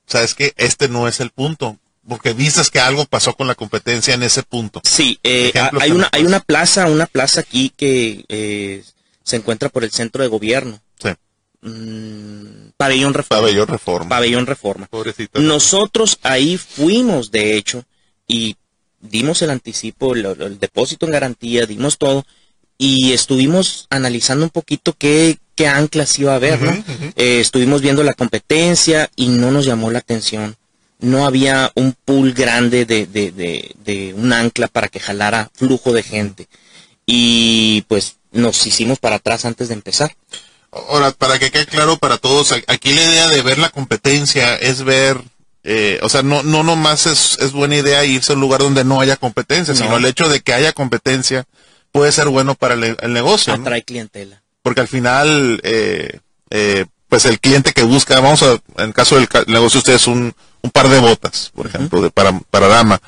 sabes 0.06 0.34
que 0.34 0.54
este 0.56 0.88
no 0.88 1.08
es 1.08 1.18
el 1.18 1.30
punto, 1.30 1.76
porque 2.08 2.34
dices 2.34 2.70
que 2.70 2.78
algo 2.78 3.04
pasó 3.04 3.34
con 3.34 3.48
la 3.48 3.56
competencia 3.56 4.14
en 4.14 4.22
ese 4.22 4.44
punto. 4.44 4.80
Sí, 4.84 5.18
eh, 5.24 5.52
hay 5.80 5.90
una 5.90 6.08
hay 6.12 6.24
una 6.24 6.38
plaza, 6.38 6.86
una 6.86 7.06
plaza 7.06 7.40
aquí 7.40 7.72
que 7.76 8.24
eh, 8.28 8.84
se 9.24 9.36
encuentra 9.36 9.70
por 9.70 9.82
el 9.82 9.90
centro 9.90 10.22
de 10.22 10.28
gobierno. 10.28 10.80
Sí. 11.02 11.10
Mm, 11.62 12.70
pabellón 12.76 13.14
Reforma. 13.14 13.40
Pabellón 13.40 13.66
Reforma. 13.66 14.08
Pabellón 14.08 14.46
Reforma. 14.46 14.88
Nosotros 15.34 16.20
ahí 16.22 16.58
fuimos, 16.58 17.32
de 17.32 17.56
hecho, 17.56 17.84
y 18.28 18.56
dimos 19.00 19.42
el 19.42 19.50
anticipo, 19.50 20.14
el 20.14 20.60
depósito 20.60 21.06
en 21.06 21.12
garantía, 21.12 21.66
dimos 21.66 21.98
todo, 21.98 22.24
y 22.78 23.12
estuvimos 23.12 23.86
analizando 23.90 24.44
un 24.44 24.50
poquito 24.50 24.94
qué, 24.96 25.38
qué 25.54 25.66
anclas 25.66 26.18
iba 26.18 26.32
a 26.32 26.36
haber, 26.36 26.60
¿no? 26.60 26.72
Eh, 27.16 27.40
estuvimos 27.40 27.82
viendo 27.82 28.02
la 28.02 28.14
competencia 28.14 29.10
y 29.16 29.28
no 29.28 29.50
nos 29.50 29.64
llamó 29.64 29.90
la 29.90 29.98
atención. 29.98 30.56
No 30.98 31.26
había 31.26 31.72
un 31.74 31.94
pool 32.04 32.32
grande 32.32 32.84
de, 32.86 33.06
de, 33.06 33.32
de, 33.84 34.14
un 34.14 34.32
ancla 34.32 34.68
para 34.68 34.88
que 34.88 35.00
jalara 35.00 35.50
flujo 35.54 35.92
de 35.92 36.02
gente. 36.02 36.48
Y 37.06 37.82
pues 37.88 38.16
nos 38.30 38.66
hicimos 38.66 38.98
para 38.98 39.16
atrás 39.16 39.44
antes 39.44 39.68
de 39.68 39.74
empezar. 39.74 40.14
Ahora, 40.70 41.10
para 41.10 41.38
que 41.38 41.50
quede 41.50 41.66
claro 41.66 41.98
para 41.98 42.18
todos, 42.18 42.52
aquí 42.66 42.94
la 42.94 43.02
idea 43.02 43.28
de 43.28 43.42
ver 43.42 43.58
la 43.58 43.68
competencia 43.68 44.56
es 44.56 44.84
ver, 44.84 45.20
eh, 45.64 45.98
o 46.02 46.08
sea, 46.08 46.22
no, 46.22 46.42
no 46.42 46.62
nomás 46.62 47.06
es, 47.06 47.38
es 47.40 47.52
buena 47.52 47.76
idea 47.76 48.04
irse 48.04 48.32
a 48.32 48.36
un 48.36 48.40
lugar 48.40 48.60
donde 48.60 48.84
no 48.84 49.00
haya 49.00 49.16
competencia, 49.16 49.74
sino 49.74 49.96
el 49.96 50.06
hecho 50.06 50.28
de 50.28 50.40
que 50.40 50.54
haya 50.54 50.72
competencia 50.72 51.46
puede 51.92 52.10
ser 52.10 52.28
bueno 52.28 52.54
para 52.54 52.74
el, 52.74 53.12
negocio. 53.12 53.52
Atrae 53.52 53.82
clientela. 53.82 54.41
Porque 54.62 54.80
al 54.80 54.88
final, 54.88 55.60
eh, 55.64 56.20
eh, 56.50 56.86
pues 57.08 57.26
el 57.26 57.40
cliente 57.40 57.72
que 57.72 57.82
busca, 57.82 58.20
vamos 58.20 58.42
a, 58.42 58.52
en 58.52 58.88
el 58.88 58.94
caso 58.94 59.16
del 59.16 59.28
negocio 59.48 59.78
ustedes 59.78 60.06
un, 60.06 60.34
un 60.62 60.70
par 60.70 60.88
de 60.88 61.00
botas, 61.00 61.50
por 61.54 61.66
ejemplo, 61.66 62.00
de, 62.00 62.10
para, 62.10 62.38
para 62.50 62.68
dama. 62.68 63.00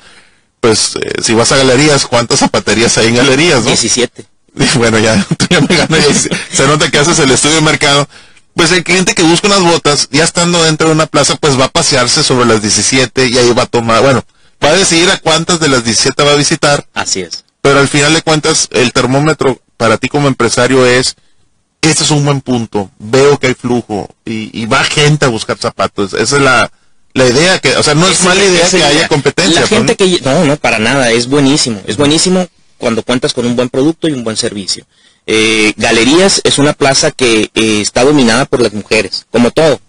Pues 0.59 0.95
eh, 0.95 1.21
si 1.23 1.33
vas 1.33 1.51
a 1.51 1.57
galerías, 1.57 2.05
¿cuántas 2.05 2.39
zapaterías 2.39 2.97
hay 2.97 3.07
en 3.07 3.15
galerías? 3.15 3.63
¿no? 3.63 3.69
17. 3.69 4.25
bueno, 4.75 4.99
ya, 4.99 5.25
ya 5.49 5.61
me 5.61 5.75
ganas, 5.75 6.29
se 6.51 6.67
nota 6.67 6.89
que 6.89 6.99
haces 6.99 7.19
el 7.19 7.31
estudio 7.31 7.55
de 7.55 7.61
mercado. 7.61 8.07
Pues 8.53 8.71
el 8.71 8.83
cliente 8.83 9.15
que 9.15 9.23
busca 9.23 9.47
unas 9.47 9.63
botas, 9.63 10.07
ya 10.11 10.23
estando 10.23 10.63
dentro 10.63 10.87
de 10.87 10.93
una 10.93 11.07
plaza, 11.07 11.35
pues 11.35 11.59
va 11.59 11.65
a 11.65 11.69
pasearse 11.69 12.23
sobre 12.23 12.45
las 12.45 12.61
17 12.61 13.27
y 13.27 13.37
ahí 13.37 13.51
va 13.51 13.63
a 13.63 13.65
tomar, 13.65 14.01
bueno, 14.01 14.23
va 14.63 14.69
a 14.69 14.75
decidir 14.75 15.09
a 15.11 15.17
cuántas 15.17 15.59
de 15.59 15.67
las 15.67 15.83
17 15.83 16.23
va 16.23 16.31
a 16.31 16.35
visitar. 16.35 16.87
Así 16.93 17.19
es. 17.19 17.43
Pero 17.61 17.79
al 17.79 17.89
final 17.89 18.13
de 18.13 18.21
cuentas, 18.21 18.69
el 18.71 18.93
termómetro 18.93 19.61
para 19.75 19.97
ti 19.97 20.07
como 20.07 20.29
empresario 20.29 20.85
es, 20.85 21.17
este 21.89 22.03
es 22.03 22.11
un 22.11 22.25
buen 22.25 22.41
punto, 22.41 22.89
veo 22.99 23.37
que 23.37 23.47
hay 23.47 23.53
flujo 23.53 24.09
y, 24.25 24.65
va 24.65 24.83
gente 24.83 25.25
a 25.25 25.29
buscar 25.29 25.57
zapatos. 25.57 26.13
Esa 26.13 26.37
es 26.37 26.41
la, 26.41 26.71
la 27.13 27.25
idea, 27.25 27.59
que, 27.59 27.75
o 27.77 27.83
sea, 27.83 27.95
no 27.95 28.07
es, 28.07 28.23
mala 28.23 28.43
idea 28.43 28.67
que 28.69 28.83
haya 28.83 29.07
competencia. 29.07 29.61
La 29.61 29.67
gente 29.67 29.95
que, 29.95 30.19
no, 30.23 30.45
no, 30.45 30.57
para 30.57 30.79
nada, 30.79 31.11
es 31.11 31.27
buenísimo. 31.27 31.81
Es 31.87 31.97
buenísimo 31.97 32.47
cuando 32.77 33.03
cuentas 33.03 33.33
con 33.33 33.45
un 33.45 33.55
buen 33.55 33.69
producto 33.69 34.07
y 34.07 34.11
un 34.11 34.23
buen 34.23 34.37
servicio. 34.37 34.85
Eh, 35.27 35.73
Galerías 35.77 36.39
es 36.43 36.59
una 36.59 36.73
plaza 36.73 37.09
que 37.09 37.49
eh, 37.55 37.81
está 37.81 38.03
dominada 38.03 38.45
por 38.45 38.61
las 38.61 38.73
mujeres, 38.73 39.25
como 39.31 39.49
todo. 39.51 39.79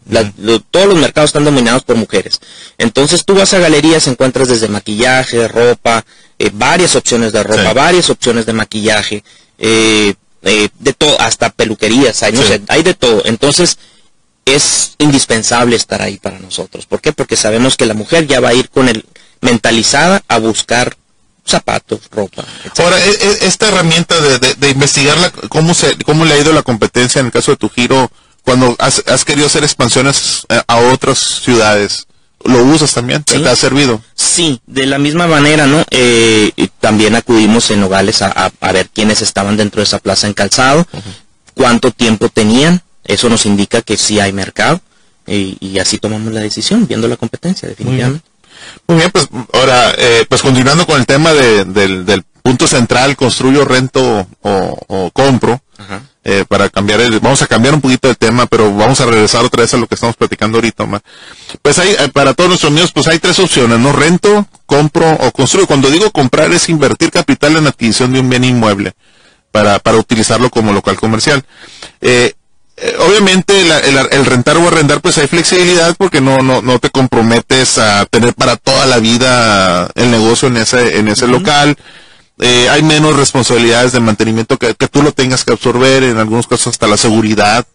todos 0.70 0.86
los 0.86 0.96
mercados 0.96 1.28
están 1.28 1.44
dominados 1.44 1.82
por 1.82 1.96
mujeres. 1.96 2.40
Entonces 2.78 3.24
tú 3.24 3.34
vas 3.34 3.52
a 3.52 3.58
Galerías, 3.58 4.06
encuentras 4.06 4.48
desde 4.48 4.68
maquillaje, 4.68 5.46
ropa, 5.46 6.04
eh, 6.38 6.50
varias 6.52 6.96
opciones 6.96 7.32
de 7.32 7.42
ropa, 7.42 7.72
varias 7.72 8.08
opciones 8.08 8.46
de 8.46 8.52
maquillaje, 8.52 9.24
eh, 9.58 10.14
eh, 10.42 10.68
de 10.78 10.92
todo, 10.92 11.20
hasta 11.20 11.50
peluquerías, 11.50 12.22
hay, 12.22 12.32
no 12.32 12.42
sé, 12.42 12.62
hay 12.68 12.82
de 12.82 12.94
todo. 12.94 13.22
Entonces, 13.24 13.78
es 14.44 14.94
indispensable 14.98 15.76
estar 15.76 16.02
ahí 16.02 16.18
para 16.18 16.38
nosotros. 16.38 16.86
¿Por 16.86 17.00
qué? 17.00 17.12
Porque 17.12 17.36
sabemos 17.36 17.76
que 17.76 17.86
la 17.86 17.94
mujer 17.94 18.26
ya 18.26 18.40
va 18.40 18.50
a 18.50 18.54
ir 18.54 18.70
con 18.70 18.88
el 18.88 19.04
mentalizada 19.40 20.22
a 20.28 20.38
buscar 20.38 20.96
zapatos, 21.44 22.00
ropa. 22.10 22.44
Ahora, 22.78 22.98
e, 23.04 23.10
e, 23.10 23.46
esta 23.46 23.68
herramienta 23.68 24.18
de, 24.20 24.54
de, 24.54 24.70
investigar 24.70 25.32
cómo, 25.48 25.74
se, 25.74 25.96
cómo 26.04 26.24
le 26.24 26.34
ha 26.34 26.38
ido 26.38 26.52
la 26.52 26.62
competencia 26.62 27.20
en 27.20 27.26
el 27.26 27.32
caso 27.32 27.52
de 27.52 27.56
tu 27.56 27.68
giro, 27.68 28.10
cuando 28.42 28.74
has, 28.78 29.02
has 29.06 29.24
querido 29.24 29.46
hacer 29.46 29.64
expansiones 29.64 30.46
a 30.66 30.76
otras 30.76 31.18
ciudades, 31.18 32.06
lo 32.48 32.62
usas 32.64 32.92
también, 32.94 33.22
te, 33.24 33.34
Sí. 33.36 33.42
te 33.42 33.48
ha 33.48 33.56
servido. 33.56 34.02
Sí, 34.14 34.60
de 34.66 34.86
la 34.86 34.98
misma 34.98 35.26
manera, 35.26 35.66
¿no? 35.66 35.84
Eh, 35.90 36.50
y 36.56 36.68
también 36.80 37.14
acudimos 37.14 37.70
en 37.70 37.80
Nogales 37.80 38.22
a, 38.22 38.26
a- 38.28 38.52
a 38.60 38.72
ver 38.72 38.88
quiénes 38.92 39.22
estaban 39.22 39.56
dentro 39.56 39.80
de 39.80 39.84
esa 39.84 39.98
plaza 39.98 40.26
en 40.26 40.34
calzado, 40.34 40.86
cuánto 41.54 41.90
tiempo 41.90 42.28
tenían, 42.28 42.82
eso 43.04 43.28
nos 43.28 43.46
indica 43.46 43.82
que 43.82 43.96
sí 43.96 44.20
hay 44.20 44.32
mercado, 44.32 44.80
y, 45.26 45.56
y 45.60 45.78
así 45.78 45.98
tomamos 45.98 46.32
la 46.32 46.40
decisión, 46.40 46.86
viendo 46.86 47.08
la 47.08 47.16
competencia, 47.16 47.68
definitivamente. 47.68 48.24
Muy 48.88 48.98
bien, 48.98 49.10
pues 49.10 49.28
ahora, 49.52 49.94
eh, 49.98 50.24
pues 50.28 50.42
continuando 50.42 50.86
con 50.86 50.98
el 51.00 51.06
tema 51.06 51.32
de- 51.32 51.64
del, 51.64 52.04
del 52.06 52.22
punto 52.42 52.66
central, 52.66 53.16
construyo, 53.16 53.64
rento 53.64 54.26
o, 54.42 54.78
o 54.86 55.10
compro, 55.10 55.60
Ajá. 55.78 56.02
Eh, 56.28 56.44
para 56.48 56.68
cambiar 56.68 57.00
el, 57.00 57.20
vamos 57.20 57.40
a 57.42 57.46
cambiar 57.46 57.72
un 57.74 57.80
poquito 57.80 58.10
el 58.10 58.16
tema, 58.16 58.46
pero 58.46 58.74
vamos 58.74 59.00
a 59.00 59.06
regresar 59.06 59.44
otra 59.44 59.62
vez 59.62 59.72
a 59.74 59.76
lo 59.76 59.86
que 59.86 59.94
estamos 59.94 60.16
platicando 60.16 60.58
ahorita, 60.58 60.82
Omar. 60.82 61.00
Pues 61.62 61.78
hay, 61.78 61.90
eh, 61.90 62.08
para 62.12 62.34
todos 62.34 62.48
nuestros 62.48 62.72
amigos, 62.72 62.90
pues 62.92 63.06
hay 63.06 63.20
tres 63.20 63.38
opciones, 63.38 63.78
¿no? 63.78 63.92
Rento, 63.92 64.44
compro 64.66 65.08
o 65.08 65.30
construyo. 65.30 65.68
Cuando 65.68 65.88
digo 65.88 66.10
comprar 66.10 66.52
es 66.52 66.68
invertir 66.68 67.12
capital 67.12 67.56
en 67.56 67.62
la 67.64 67.70
adquisición 67.70 68.12
de 68.12 68.18
un 68.18 68.28
bien 68.28 68.42
inmueble 68.42 68.94
para, 69.52 69.78
para 69.78 69.98
utilizarlo 69.98 70.50
como 70.50 70.72
local 70.72 70.96
comercial. 70.96 71.44
Eh, 72.00 72.34
eh, 72.78 72.96
obviamente 73.08 73.64
la- 73.64 73.78
el, 73.78 73.96
el 74.10 74.26
rentar 74.26 74.56
o 74.58 74.66
arrendar 74.66 75.00
pues 75.00 75.16
hay 75.18 75.28
flexibilidad 75.28 75.94
porque 75.96 76.20
no, 76.20 76.38
no, 76.42 76.60
no 76.60 76.78
te 76.80 76.90
comprometes 76.90 77.78
a 77.78 78.04
tener 78.04 78.34
para 78.34 78.56
toda 78.56 78.84
la 78.84 78.98
vida 78.98 79.88
el 79.94 80.10
negocio 80.10 80.48
en 80.48 80.56
ese, 80.58 80.98
en 80.98 81.06
ese 81.08 81.26
local. 81.28 81.76
Eh, 82.38 82.68
hay 82.68 82.82
menos 82.82 83.16
responsabilidades 83.16 83.92
de 83.92 84.00
mantenimiento 84.00 84.58
que, 84.58 84.74
que 84.74 84.88
tú 84.88 85.02
lo 85.02 85.12
tengas 85.12 85.44
que 85.44 85.52
absorber, 85.52 86.02
en 86.02 86.18
algunos 86.18 86.46
casos 86.46 86.68
hasta 86.68 86.86
la 86.86 86.98
seguridad, 86.98 87.66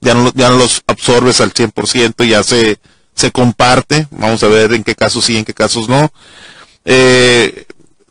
ya 0.00 0.14
no, 0.14 0.32
ya 0.34 0.50
no 0.50 0.56
los 0.56 0.82
absorbes 0.86 1.40
al 1.40 1.54
100%, 1.54 2.26
ya 2.28 2.42
se, 2.42 2.78
se 3.14 3.32
comparte, 3.32 4.06
vamos 4.10 4.42
a 4.42 4.48
ver 4.48 4.74
en 4.74 4.84
qué 4.84 4.94
casos 4.94 5.24
sí, 5.24 5.38
en 5.38 5.44
qué 5.44 5.54
casos 5.54 5.88
no. 5.88 6.12
Eh, 6.84 7.66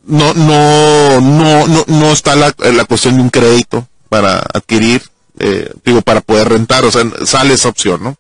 no, 0.06 0.34
no, 0.34 1.22
no, 1.22 1.68
no, 1.68 1.86
no 1.86 2.12
está 2.12 2.36
la, 2.36 2.54
la 2.58 2.86
cuestión 2.86 3.16
de 3.16 3.22
un 3.22 3.30
crédito 3.30 3.88
para 4.10 4.40
adquirir, 4.40 5.04
eh, 5.38 5.72
digo, 5.86 6.02
para 6.02 6.22
poder 6.22 6.50
rentar, 6.50 6.86
o 6.86 6.92
sea, 6.92 7.04
sale 7.26 7.54
esa 7.54 7.70
opción, 7.70 8.04
¿no? 8.04 8.18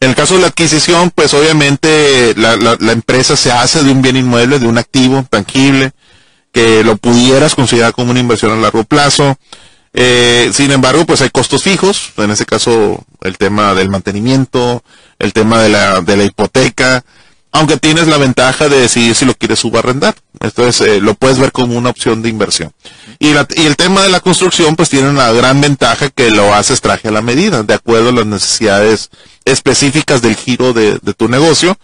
En 0.00 0.10
el 0.10 0.16
caso 0.16 0.34
de 0.34 0.42
la 0.42 0.48
adquisición, 0.48 1.10
pues 1.14 1.32
obviamente 1.32 2.34
la, 2.36 2.56
la, 2.56 2.76
la 2.78 2.92
empresa 2.92 3.36
se 3.36 3.50
hace 3.50 3.82
de 3.82 3.90
un 3.90 4.02
bien 4.02 4.16
inmueble, 4.16 4.58
de 4.58 4.66
un 4.66 4.76
activo 4.76 5.24
tangible, 5.30 5.92
que 6.54 6.82
lo 6.84 6.96
pudieras 6.96 7.54
considerar 7.54 7.92
como 7.92 8.12
una 8.12 8.20
inversión 8.20 8.52
a 8.52 8.56
largo 8.56 8.84
plazo. 8.84 9.36
Eh, 9.92 10.50
sin 10.54 10.70
embargo, 10.70 11.04
pues 11.04 11.20
hay 11.20 11.30
costos 11.30 11.62
fijos, 11.62 12.12
en 12.16 12.30
ese 12.30 12.46
caso 12.46 13.04
el 13.22 13.36
tema 13.36 13.74
del 13.74 13.90
mantenimiento, 13.90 14.82
el 15.18 15.32
tema 15.32 15.60
de 15.60 15.68
la, 15.68 16.00
de 16.00 16.16
la 16.16 16.24
hipoteca, 16.24 17.04
aunque 17.52 17.76
tienes 17.76 18.08
la 18.08 18.16
ventaja 18.16 18.68
de 18.68 18.80
decidir 18.80 19.14
si 19.14 19.24
lo 19.24 19.34
quieres 19.34 19.60
subarrendar. 19.60 20.14
Entonces, 20.40 20.88
eh, 20.88 21.00
lo 21.00 21.14
puedes 21.14 21.38
ver 21.38 21.52
como 21.52 21.76
una 21.78 21.90
opción 21.90 22.22
de 22.22 22.28
inversión. 22.28 22.72
Y, 23.20 23.32
la- 23.32 23.46
y 23.54 23.66
el 23.66 23.76
tema 23.76 24.02
de 24.02 24.08
la 24.08 24.18
construcción, 24.18 24.74
pues 24.74 24.88
tiene 24.90 25.08
una 25.08 25.30
gran 25.32 25.60
ventaja 25.60 26.08
que 26.10 26.30
lo 26.30 26.52
haces 26.52 26.80
traje 26.80 27.08
a 27.08 27.12
la 27.12 27.22
medida, 27.22 27.62
de 27.62 27.74
acuerdo 27.74 28.08
a 28.08 28.12
las 28.12 28.26
necesidades 28.26 29.10
específicas 29.44 30.22
del 30.22 30.34
giro 30.34 30.72
de, 30.72 30.98
de 31.00 31.14
tu 31.14 31.28
negocio. 31.28 31.76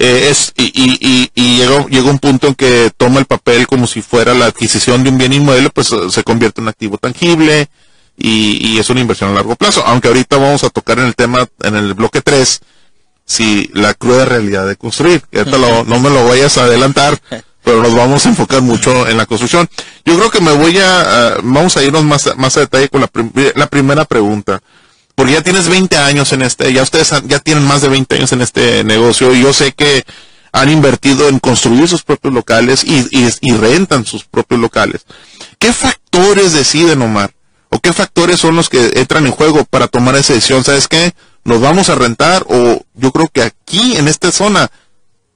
Eh, 0.00 0.28
es, 0.30 0.52
y, 0.56 0.66
y, 0.66 0.96
y, 1.00 1.30
y 1.34 1.56
llega, 1.56 1.84
llega 1.88 2.08
un 2.08 2.20
punto 2.20 2.46
en 2.46 2.54
que 2.54 2.92
toma 2.96 3.18
el 3.18 3.24
papel 3.26 3.66
como 3.66 3.88
si 3.88 4.00
fuera 4.00 4.32
la 4.32 4.46
adquisición 4.46 5.02
de 5.02 5.10
un 5.10 5.18
bien 5.18 5.32
inmueble, 5.32 5.70
pues 5.70 5.90
eh, 5.92 5.96
se 6.10 6.22
convierte 6.22 6.60
en 6.60 6.66
un 6.66 6.68
activo 6.68 6.98
tangible 6.98 7.68
y, 8.16 8.64
y 8.74 8.78
es 8.78 8.88
una 8.90 9.00
inversión 9.00 9.30
a 9.30 9.34
largo 9.34 9.56
plazo. 9.56 9.82
Aunque 9.84 10.06
ahorita 10.06 10.36
vamos 10.36 10.62
a 10.62 10.70
tocar 10.70 11.00
en 11.00 11.06
el 11.06 11.16
tema, 11.16 11.48
en 11.64 11.74
el 11.74 11.94
bloque 11.94 12.20
3, 12.22 12.60
si 13.24 13.70
la 13.74 13.92
cruda 13.94 14.24
realidad 14.24 14.66
de 14.68 14.76
construir. 14.76 15.20
Que 15.32 15.40
ahorita 15.40 15.58
lo- 15.58 15.84
no 15.84 15.98
me 15.98 16.10
lo 16.10 16.28
vayas 16.28 16.56
a 16.58 16.64
adelantar, 16.64 17.20
pero 17.64 17.82
nos 17.82 17.92
vamos 17.94 18.24
a 18.24 18.28
enfocar 18.28 18.62
mucho 18.62 19.08
en 19.08 19.16
la 19.16 19.26
construcción. 19.26 19.68
Yo 20.04 20.16
creo 20.16 20.30
que 20.30 20.40
me 20.40 20.52
voy 20.52 20.78
a, 20.78 21.00
ah, 21.32 21.36
vamos 21.42 21.76
a 21.76 21.82
irnos 21.82 22.04
más, 22.04 22.28
a- 22.28 22.36
más 22.36 22.56
a 22.56 22.60
detalle 22.60 22.88
con 22.88 23.00
la, 23.00 23.08
prim- 23.08 23.32
la 23.56 23.66
primera 23.66 24.04
pregunta. 24.04 24.60
Porque 25.18 25.32
ya 25.32 25.42
tienes 25.42 25.68
20 25.68 25.96
años 25.96 26.32
en 26.32 26.42
este, 26.42 26.72
ya 26.72 26.80
ustedes 26.84 27.12
han- 27.12 27.26
ya 27.26 27.40
tienen 27.40 27.64
más 27.66 27.82
de 27.82 27.88
20 27.88 28.14
años 28.14 28.30
en 28.30 28.40
este 28.40 28.84
negocio 28.84 29.34
y 29.34 29.42
yo 29.42 29.52
sé 29.52 29.72
que 29.72 30.04
han 30.52 30.70
invertido 30.70 31.28
en 31.28 31.40
construir 31.40 31.88
sus 31.88 32.04
propios 32.04 32.32
locales 32.32 32.84
y, 32.84 33.00
y, 33.10 33.28
y 33.40 33.52
rentan 33.56 34.06
sus 34.06 34.22
propios 34.24 34.60
locales. 34.60 35.06
¿Qué 35.58 35.72
factores 35.72 36.52
deciden, 36.52 37.02
Omar? 37.02 37.34
¿O 37.68 37.80
qué 37.80 37.92
factores 37.92 38.38
son 38.38 38.54
los 38.54 38.68
que 38.68 38.92
entran 38.94 39.26
en 39.26 39.32
juego 39.32 39.64
para 39.64 39.88
tomar 39.88 40.14
esa 40.14 40.34
decisión? 40.34 40.62
¿Sabes 40.62 40.86
qué? 40.86 41.12
¿Nos 41.42 41.60
vamos 41.60 41.88
a 41.90 41.96
rentar? 41.96 42.46
O 42.48 42.80
yo 42.94 43.10
creo 43.10 43.26
que 43.26 43.42
aquí, 43.42 43.96
en 43.96 44.06
esta 44.06 44.30
zona, 44.30 44.70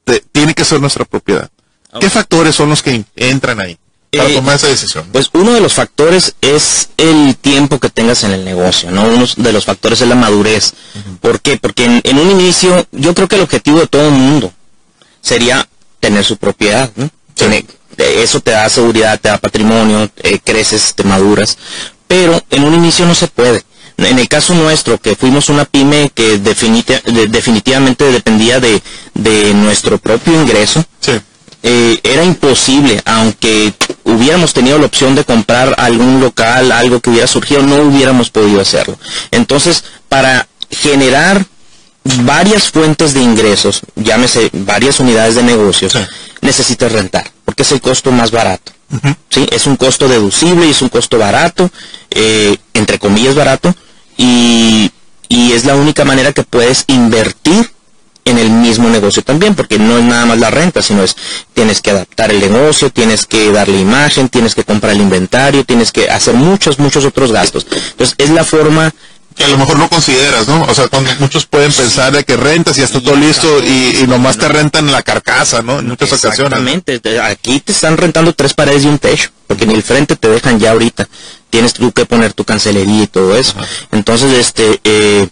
te- 0.04 0.22
tiene 0.30 0.54
que 0.54 0.64
ser 0.64 0.80
nuestra 0.80 1.04
propiedad. 1.04 1.50
¿Qué 1.98 2.08
factores 2.08 2.54
son 2.54 2.68
los 2.70 2.82
que 2.84 3.04
entran 3.16 3.60
ahí 3.60 3.78
para 4.12 4.28
Eh, 4.28 4.34
tomar 4.34 4.56
esa 4.56 4.66
decisión? 4.68 5.06
Pues 5.12 5.30
uno 5.32 5.52
de 5.52 5.60
los 5.60 5.72
factores 5.74 6.34
es 6.40 6.90
el 6.98 7.36
tiempo 7.36 7.78
que 7.80 7.88
tengas 7.88 8.24
en 8.24 8.32
el 8.32 8.44
negocio, 8.44 8.90
¿no? 8.90 9.04
Uno 9.06 9.26
de 9.36 9.52
los 9.52 9.64
factores 9.64 10.00
es 10.00 10.08
la 10.08 10.14
madurez. 10.14 10.74
¿Por 11.20 11.40
qué? 11.40 11.56
Porque 11.56 11.84
en, 11.86 12.00
en 12.04 12.18
un 12.18 12.30
inicio, 12.30 12.86
yo 12.92 13.14
creo 13.14 13.26
que 13.28 13.36
el 13.36 13.42
objetivo 13.42 13.80
de 13.80 13.86
todo 13.86 14.06
el 14.08 14.12
mundo 14.14 14.52
sería 15.20 15.66
tener 16.00 16.24
su 16.24 16.36
propiedad, 16.36 16.90
¿no? 16.96 17.08
Tiene- 17.34 17.64
eh, 17.98 18.20
eso 18.22 18.40
te 18.40 18.50
da 18.50 18.68
seguridad, 18.68 19.18
te 19.20 19.28
da 19.28 19.38
patrimonio, 19.38 20.10
eh, 20.22 20.38
creces, 20.44 20.94
te 20.94 21.04
maduras. 21.04 21.56
Pero 22.06 22.42
en 22.50 22.64
un 22.64 22.74
inicio 22.74 23.06
no 23.06 23.14
se 23.14 23.28
puede. 23.28 23.64
En 23.98 24.18
el 24.18 24.28
caso 24.28 24.54
nuestro, 24.54 24.98
que 24.98 25.14
fuimos 25.16 25.48
una 25.48 25.64
pyme 25.64 26.10
que 26.14 26.38
definiti- 26.42 27.02
de- 27.02 27.26
definitivamente 27.28 28.04
dependía 28.10 28.58
de, 28.58 28.82
de 29.14 29.54
nuestro 29.54 29.98
propio 29.98 30.34
ingreso, 30.42 30.84
Sí. 31.00 31.12
Eh, 31.62 32.00
era 32.02 32.24
imposible, 32.24 33.00
aunque 33.04 33.72
hubiéramos 34.04 34.52
tenido 34.52 34.78
la 34.78 34.86
opción 34.86 35.14
de 35.14 35.24
comprar 35.24 35.74
algún 35.78 36.20
local, 36.20 36.72
algo 36.72 37.00
que 37.00 37.10
hubiera 37.10 37.26
surgido, 37.26 37.62
no 37.62 37.76
hubiéramos 37.76 38.30
podido 38.30 38.60
hacerlo. 38.60 38.98
Entonces, 39.30 39.84
para 40.08 40.48
generar 40.70 41.44
varias 42.04 42.70
fuentes 42.70 43.14
de 43.14 43.22
ingresos, 43.22 43.82
llámese 43.94 44.50
varias 44.52 44.98
unidades 45.00 45.36
de 45.36 45.42
negocios, 45.44 45.92
Sí. 45.92 45.98
necesitas 46.40 46.90
rentar, 46.92 47.30
porque 47.44 47.62
es 47.62 47.72
el 47.72 47.80
costo 47.80 48.10
más 48.10 48.30
barato. 48.30 48.72
¿sí? 49.30 49.46
Es 49.50 49.66
un 49.66 49.76
costo 49.76 50.06
deducible 50.08 50.66
y 50.66 50.70
es 50.70 50.82
un 50.82 50.88
costo 50.90 51.16
barato, 51.16 51.70
eh, 52.10 52.56
entre 52.74 52.98
comillas 52.98 53.34
barato, 53.34 53.74
y, 54.18 54.90
y 55.28 55.52
es 55.52 55.64
la 55.64 55.76
única 55.76 56.04
manera 56.04 56.32
que 56.32 56.42
puedes 56.42 56.84
invertir 56.88 57.71
mismo 58.62 58.88
negocio 58.88 59.22
también, 59.22 59.54
porque 59.54 59.78
no 59.78 59.98
es 59.98 60.04
nada 60.04 60.24
más 60.26 60.38
la 60.38 60.50
renta, 60.50 60.80
sino 60.80 61.02
es 61.02 61.14
tienes 61.52 61.80
que 61.82 61.90
adaptar 61.90 62.30
el 62.30 62.40
negocio, 62.40 62.90
tienes 62.90 63.26
que 63.26 63.52
darle 63.52 63.78
imagen, 63.80 64.28
tienes 64.28 64.54
que 64.54 64.64
comprar 64.64 64.94
el 64.94 65.00
inventario, 65.02 65.64
tienes 65.64 65.92
que 65.92 66.08
hacer 66.08 66.34
muchos, 66.34 66.78
muchos 66.78 67.04
otros 67.04 67.32
gastos. 67.32 67.66
Entonces 67.90 68.14
es 68.18 68.30
la 68.30 68.44
forma 68.44 68.92
que 69.34 69.44
a 69.44 69.48
lo 69.48 69.56
mejor 69.56 69.78
no 69.78 69.88
consideras, 69.88 70.46
¿no? 70.46 70.62
O 70.64 70.74
sea, 70.74 70.88
cuando 70.88 71.10
muchos 71.18 71.46
pueden 71.46 71.72
pensar 71.72 72.12
de 72.12 72.22
que 72.22 72.36
rentas 72.36 72.76
y 72.76 72.80
ya 72.80 72.84
está 72.86 73.00
todo 73.00 73.16
listo 73.16 73.62
y, 73.64 74.00
y 74.02 74.06
nomás 74.06 74.36
te 74.36 74.46
rentan 74.46 74.92
la 74.92 75.02
carcasa, 75.02 75.62
¿no? 75.62 75.78
En 75.78 75.88
muchas 75.88 76.10
ocasiones. 76.12 76.36
Exactamente. 76.38 77.00
Te- 77.00 77.18
Aquí 77.20 77.58
te 77.60 77.72
están 77.72 77.96
rentando 77.96 78.34
tres 78.34 78.52
paredes 78.52 78.84
y 78.84 78.88
un 78.88 78.98
techo, 78.98 79.30
porque 79.46 79.64
ni 79.64 79.72
el 79.72 79.82
frente 79.82 80.16
te 80.16 80.28
dejan 80.28 80.60
ya 80.60 80.72
ahorita. 80.72 81.08
Tienes 81.48 81.72
tú 81.72 81.92
que 81.92 82.04
poner 82.04 82.34
tu 82.34 82.44
cancelería 82.44 83.04
y 83.04 83.06
todo 83.06 83.34
eso. 83.36 83.54
Entonces, 83.90 84.32
este, 84.38 84.80
eh, 84.84 85.26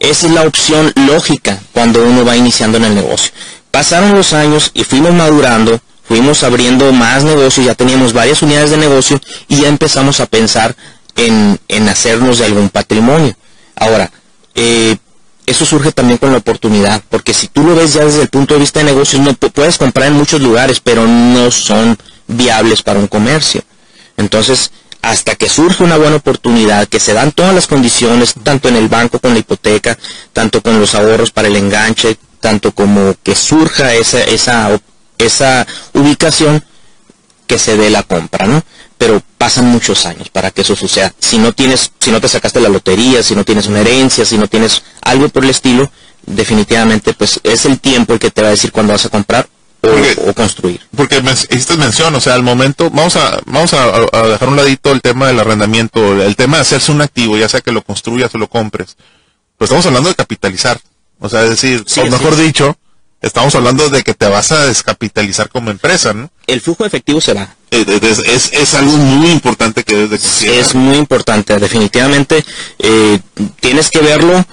esa 0.00 0.26
es 0.26 0.32
la 0.32 0.42
opción 0.42 0.92
lógica 0.94 1.58
cuando 1.72 2.02
uno 2.04 2.24
va 2.24 2.36
iniciando 2.36 2.78
en 2.78 2.84
el 2.84 2.94
negocio. 2.94 3.32
Pasaron 3.70 4.14
los 4.14 4.32
años 4.32 4.70
y 4.74 4.84
fuimos 4.84 5.12
madurando, 5.12 5.80
fuimos 6.04 6.42
abriendo 6.42 6.92
más 6.92 7.24
negocios, 7.24 7.66
ya 7.66 7.74
teníamos 7.74 8.12
varias 8.12 8.42
unidades 8.42 8.70
de 8.70 8.76
negocio 8.78 9.20
y 9.48 9.60
ya 9.60 9.68
empezamos 9.68 10.20
a 10.20 10.26
pensar 10.26 10.74
en, 11.16 11.58
en 11.68 11.88
hacernos 11.88 12.38
de 12.38 12.46
algún 12.46 12.70
patrimonio. 12.70 13.36
Ahora, 13.76 14.10
eh, 14.54 14.96
eso 15.46 15.64
surge 15.64 15.92
también 15.92 16.18
con 16.18 16.30
la 16.32 16.38
oportunidad, 16.38 17.02
porque 17.08 17.32
si 17.34 17.48
tú 17.48 17.62
lo 17.64 17.74
ves 17.74 17.94
ya 17.94 18.04
desde 18.04 18.22
el 18.22 18.28
punto 18.28 18.54
de 18.54 18.60
vista 18.60 18.80
de 18.80 18.86
negocios, 18.86 19.22
no 19.22 19.32
pu- 19.32 19.50
puedes 19.50 19.78
comprar 19.78 20.08
en 20.08 20.14
muchos 20.14 20.40
lugares, 20.40 20.78
pero 20.80 21.06
no 21.06 21.50
son 21.50 21.96
viables 22.26 22.82
para 22.82 22.98
un 22.98 23.06
comercio. 23.06 23.62
Entonces, 24.16 24.70
hasta 25.02 25.34
que 25.36 25.48
surge 25.48 25.84
una 25.84 25.96
buena 25.96 26.16
oportunidad, 26.16 26.88
que 26.88 27.00
se 27.00 27.12
dan 27.12 27.32
todas 27.32 27.54
las 27.54 27.66
condiciones, 27.66 28.34
tanto 28.42 28.68
en 28.68 28.76
el 28.76 28.88
banco 28.88 29.18
con 29.18 29.32
la 29.32 29.38
hipoteca, 29.38 29.96
tanto 30.32 30.62
con 30.62 30.78
los 30.80 30.94
ahorros 30.94 31.30
para 31.30 31.48
el 31.48 31.56
enganche, 31.56 32.18
tanto 32.40 32.72
como 32.72 33.14
que 33.22 33.34
surja 33.34 33.94
esa, 33.94 34.22
esa, 34.22 34.78
esa 35.18 35.66
ubicación, 35.94 36.64
que 37.46 37.58
se 37.58 37.76
dé 37.76 37.90
la 37.90 38.02
compra, 38.02 38.46
¿no? 38.46 38.62
Pero 38.98 39.22
pasan 39.38 39.64
muchos 39.64 40.04
años 40.04 40.28
para 40.28 40.50
que 40.50 40.60
eso 40.60 40.76
suceda. 40.76 41.14
Si 41.18 41.38
no 41.38 41.52
tienes, 41.52 41.90
si 41.98 42.10
no 42.10 42.20
te 42.20 42.28
sacaste 42.28 42.60
la 42.60 42.68
lotería, 42.68 43.22
si 43.22 43.34
no 43.34 43.44
tienes 43.44 43.66
una 43.66 43.80
herencia, 43.80 44.24
si 44.26 44.36
no 44.36 44.48
tienes 44.48 44.82
algo 45.00 45.30
por 45.30 45.44
el 45.44 45.50
estilo, 45.50 45.90
definitivamente 46.26 47.14
pues 47.14 47.40
es 47.42 47.64
el 47.64 47.80
tiempo 47.80 48.12
el 48.12 48.18
que 48.18 48.30
te 48.30 48.42
va 48.42 48.48
a 48.48 48.50
decir 48.50 48.70
cuándo 48.70 48.92
vas 48.92 49.06
a 49.06 49.08
comprar 49.08 49.48
Porque- 49.80 50.16
o 50.26 50.34
construir. 50.34 50.80
Porque 50.96 51.22
hiciste 51.50 51.76
mención, 51.76 52.14
o 52.14 52.20
sea, 52.20 52.34
al 52.34 52.42
momento, 52.42 52.90
vamos 52.90 53.16
a, 53.16 53.38
vamos 53.46 53.72
a, 53.74 53.84
a 54.12 54.26
dejar 54.26 54.48
un 54.48 54.56
ladito 54.56 54.90
el 54.92 55.00
tema 55.00 55.28
del 55.28 55.38
arrendamiento, 55.40 56.20
el 56.22 56.36
tema 56.36 56.56
de 56.56 56.62
hacerse 56.62 56.90
un 56.92 57.00
activo, 57.02 57.36
ya 57.36 57.48
sea 57.48 57.60
que 57.60 57.72
lo 57.72 57.82
construyas 57.82 58.34
o 58.34 58.38
lo 58.38 58.48
compres. 58.48 58.96
Pero 59.56 59.66
estamos 59.66 59.86
hablando 59.86 60.08
de 60.08 60.14
capitalizar. 60.14 60.80
O 61.20 61.28
sea, 61.28 61.42
es 61.44 61.50
decir, 61.50 61.84
Sí, 61.86 62.00
o 62.00 62.06
mejor 62.06 62.36
dicho, 62.36 62.76
estamos 63.20 63.54
hablando 63.56 63.88
de 63.88 64.02
que 64.04 64.14
te 64.14 64.26
vas 64.28 64.52
a 64.52 64.66
descapitalizar 64.66 65.48
como 65.48 65.70
empresa, 65.70 66.12
¿no? 66.12 66.30
El 66.46 66.60
flujo 66.60 66.84
efectivo 66.84 67.20
se 67.20 67.34
va. 67.34 67.54
Es, 67.70 67.86
es, 68.20 68.52
es 68.52 68.74
algo 68.74 68.92
muy 68.92 69.30
importante 69.30 69.82
que 69.84 69.94
debes 69.94 70.10
de 70.10 70.18
considerar. 70.18 70.58
Es 70.60 70.74
muy 70.74 70.96
importante, 70.96 71.58
definitivamente 71.58 72.44
eh, 72.78 73.18
tienes 73.60 73.90
que 73.90 73.98
verlo 74.00 74.44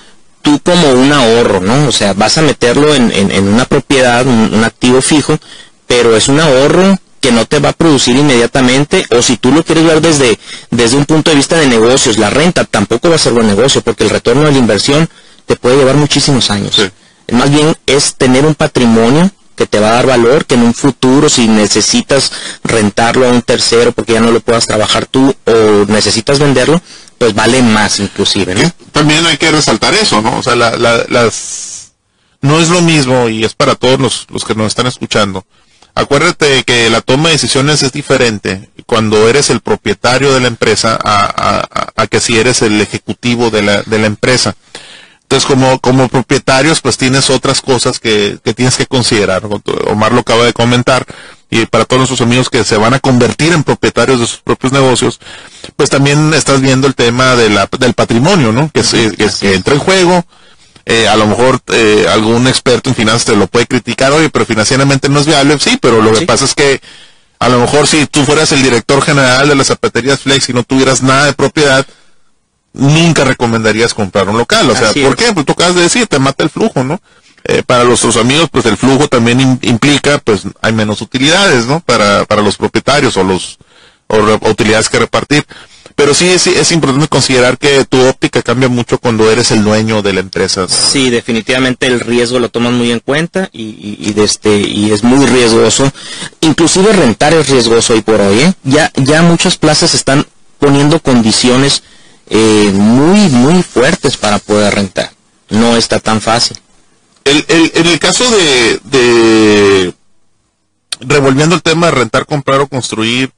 tú 0.45 0.60
como 0.60 0.91
un 0.91 1.12
ahorro, 1.12 1.60
¿no? 1.60 1.88
O 1.88 1.91
sea, 1.91 2.13
vas 2.13 2.38
a 2.38 2.43
meterlo 2.43 2.93
en, 2.93 3.12
en, 3.12 3.47
una 3.47 3.65
propiedad, 3.65 4.27
un, 4.27 4.63
activo 4.63 5.01
fijo, 5.01 5.39
pero 5.88 6.15
es 6.15 6.27
un 6.27 6.39
ahorro 6.39 6.99
que 7.19 7.31
no 7.31 7.47
te 7.47 7.58
va 7.58 7.69
a 7.69 7.73
producir 7.73 8.15
inmediatamente, 8.15 9.08
o 9.10 9.23
si 9.23 9.38
tú 9.38 9.51
lo 9.51 9.63
quieres 9.63 9.86
ver 9.86 10.01
desde, 10.01 10.38
desde 10.69 10.97
un 10.97 11.05
punto 11.05 11.31
de 11.31 11.38
vista 11.38 11.58
de 11.58 11.65
negocios, 11.65 12.19
la 12.19 12.29
renta 12.29 12.63
tampoco 12.63 13.10
va 13.10 13.15
a 13.15 13.17
ser 13.17 13.34
buen 13.34 13.47
negocio, 13.47 13.81
porque 13.81 14.03
el 14.03 14.12
retorno 14.12 14.43
de 14.43 14.51
la 14.51 14.60
inversión 14.60 15.10
te 15.47 15.55
puede 15.55 15.77
llevar 15.77 15.95
muchísimos 15.95 16.51
años. 16.51 16.79
Más 17.31 17.49
bien 17.49 17.75
es 17.88 18.13
tener 18.13 18.45
un 18.45 18.53
patrimonio 18.53 19.31
que 19.55 19.65
te 19.65 19.79
va 19.79 19.89
a 19.89 19.93
dar 19.93 20.05
valor, 20.05 20.45
que 20.45 20.53
en 20.53 20.62
un 20.62 20.75
futuro 20.75 21.27
si 21.27 21.47
necesitas 21.47 22.31
rentarlo 22.63 23.27
a 23.27 23.31
un 23.31 23.41
tercero 23.41 23.93
porque 23.93 24.13
ya 24.13 24.19
no 24.19 24.29
lo 24.29 24.41
puedas 24.41 24.67
trabajar 24.67 25.08
tú 25.08 25.34
o 25.45 25.86
necesitas 25.88 26.38
venderlo, 26.38 26.79
pues 27.17 27.34
vale 27.34 27.62
más 27.62 27.99
inclusive, 27.99 28.56
¿no? 28.56 28.71
También 28.91 29.25
hay 29.25 29.38
que 29.38 29.51
resaltar 29.51 29.93
eso, 29.93 30.21
¿no? 30.21 30.38
O 30.38 30.43
sea, 30.43 30.56
las 30.56 31.75
no 32.41 32.60
es 32.60 32.69
lo 32.69 32.82
mismo 32.82 33.28
y 33.28 33.43
es 33.43 33.54
para 33.54 33.75
todos 33.75 33.99
los, 33.99 34.28
los 34.30 34.45
que 34.45 34.56
nos 34.56 34.67
están 34.67 34.88
escuchando. 34.88 35.45
Acuérdate 35.95 36.63
que 36.63 36.89
la 36.89 37.01
toma 37.01 37.30
de 37.30 37.36
decisiones 37.36 37.82
es 37.82 37.91
diferente 37.91 38.69
cuando 38.86 39.30
eres 39.30 39.49
el 39.49 39.62
propietario 39.62 40.34
de 40.34 40.41
la 40.41 40.47
empresa 40.47 40.99
a, 41.01 41.91
a, 41.95 42.08
que 42.08 42.19
si 42.19 42.38
eres 42.38 42.62
el 42.62 42.80
ejecutivo 42.82 43.49
de 43.49 43.62
la, 43.62 43.82
de 43.84 43.97
la 43.97 44.08
empresa. 44.08 44.56
Entonces, 45.21 45.47
como, 45.47 45.80
como 45.80 46.10
propietarios, 46.10 46.82
pues 46.82 46.97
tienes 46.97 47.30
otras 47.30 47.62
cosas 47.62 47.99
que, 47.99 48.38
que 48.43 48.54
tienes 48.54 48.75
que 48.75 48.86
considerar. 48.86 49.43
Omar 49.88 50.12
lo 50.12 50.19
acaba 50.19 50.43
de 50.43 50.54
comentar 50.54 51.06
y 51.62 51.65
para 51.65 51.86
todos 51.86 52.02
nuestros 52.02 52.22
amigos 52.22 52.50
que 52.50 52.63
se 52.65 52.76
van 52.76 52.94
a 52.94 53.00
convertir 53.00 53.54
en 53.54 53.63
propietarios 53.63 54.20
de 54.20 54.28
sus 54.28 54.39
propios 54.39 54.74
negocios, 54.74 55.22
pues 55.78 55.89
también 55.89 56.34
estás 56.34 56.60
viendo 56.60 56.86
el 56.86 56.96
tema 56.96 57.36
de 57.36 57.50
la, 57.50 57.70
del 57.80 57.94
patrimonio, 57.94 58.52
¿no? 58.52 58.70
Que, 58.74 58.82
que, 58.82 59.54
entra 59.54 59.74
en 59.74 59.80
juego. 59.80 60.26
Eh, 60.86 61.08
a 61.08 61.15
lo 61.15 61.26
mejor 61.26 61.62
eh, 61.74 62.08
algún 62.12 62.48
experto 62.48 62.89
en 62.89 62.96
finanzas 62.96 63.26
te 63.26 63.36
lo 63.36 63.48
puede 63.48 63.65
criticar, 63.65 64.12
oye, 64.12 64.30
pero 64.30 64.46
financieramente 64.46 65.10
no 65.10 65.20
es 65.20 65.26
viable, 65.26 65.58
sí, 65.58 65.80
pero 65.82 66.02
lo 66.02 66.13
que 66.13 66.26
pasa 66.28 66.46
es 66.46 66.54
que 66.54 66.80
a 67.39 67.50
lo 67.50 67.60
mejor 67.60 67.88
si 67.88 68.06
tú 68.06 68.24
fueras 68.24 68.52
el 68.52 68.62
director 68.62 69.02
general 69.02 69.48
de 69.48 69.56
las 69.56 69.68
zapaterías 69.68 70.20
Flex 70.20 70.50
y 70.50 70.54
no 70.54 70.63
tuvieras 70.63 71.02
nada 71.02 71.26
de 71.26 71.34
propiedad, 71.34 71.88
nunca 72.74 73.24
recomendarías 73.24 73.94
comprar 73.94 74.28
un 74.30 74.38
local. 74.38 74.70
O 74.70 74.76
sea, 74.76 74.91
¿por 74.94 75.15
qué? 75.15 75.32
Pues 75.34 75.46
tú 75.46 75.54
acabas 75.54 75.76
de 75.76 75.82
decir, 75.84 76.06
te 76.06 76.20
mata 76.20 76.44
el 76.44 76.50
flujo, 76.50 76.84
¿no? 76.84 77.00
Eh, 77.47 77.62
para 77.63 77.84
nuestros 77.84 78.17
amigos, 78.17 78.49
pues 78.51 78.65
el 78.65 78.75
flujo 78.75 79.08
también 79.08 79.60
implica, 79.62 80.17
pues 80.17 80.41
hay 80.62 80.73
menos 80.73 81.01
utilidades, 81.01 81.67
¿no? 81.67 81.79
Para, 81.79 82.25
para 82.25 82.41
los 82.41 82.58
propietarios 82.58 83.17
o 83.17 83.23
los 83.23 83.60
o, 84.08 84.17
utilidades 84.49 84.89
que 84.89 84.97
repartir. 84.97 85.45
Pero 85.95 86.13
sí 86.13 86.27
es, 86.27 86.47
es, 86.47 86.71
importante 86.71 87.08
considerar 87.08 87.58
que 87.58 87.86
tu 87.86 88.01
óptica 88.01 88.41
cambia 88.41 88.67
mucho 88.67 88.97
cuando 88.97 89.31
eres 89.31 89.51
el 89.51 89.63
dueño 89.63 90.01
de 90.01 90.13
la 90.13 90.19
empresa. 90.21 90.67
Sí, 90.67 91.10
definitivamente 91.10 91.86
el 91.86 91.99
riesgo 92.01 92.39
lo 92.39 92.49
toman 92.49 92.73
muy 92.73 92.91
en 92.91 92.99
cuenta 92.99 93.47
y, 93.53 93.95
y, 93.99 94.12
de 94.13 94.23
este, 94.23 94.58
y 94.58 94.91
es 94.91 95.03
muy 95.03 95.25
riesgoso. 95.25 95.89
Inclusive 96.41 96.91
rentar 96.91 97.34
es 97.34 97.47
riesgoso 97.47 97.93
hoy 97.93 98.01
por 98.01 98.19
hoy. 98.19 98.39
¿eh? 98.39 98.53
Ya, 98.63 98.91
ya 98.95 99.21
muchas 99.21 99.55
plazas 99.55 99.93
están 99.93 100.25
poniendo 100.60 100.99
condiciones 100.99 101.84
eh, 102.27 102.71
muy, 102.73 103.29
muy 103.29 103.63
fuertes 103.63 104.17
para 104.17 104.39
poder 104.39 104.73
rentar. 104.75 105.12
No 105.49 105.77
está 105.77 105.99
tan 105.99 106.19
fácil. 106.19 106.58
El, 107.25 107.43
el, 107.47 107.71
en 107.73 107.88
el 107.88 107.99
caso 107.99 108.23
de, 108.29 108.79
de, 108.83 109.93
revolviendo 111.01 111.55
el 111.55 111.63
tema 111.63 111.88
de 111.88 111.91
rentar, 111.91 112.25
comprar 112.25 112.61
o 112.61 112.67
construir, 112.67 113.33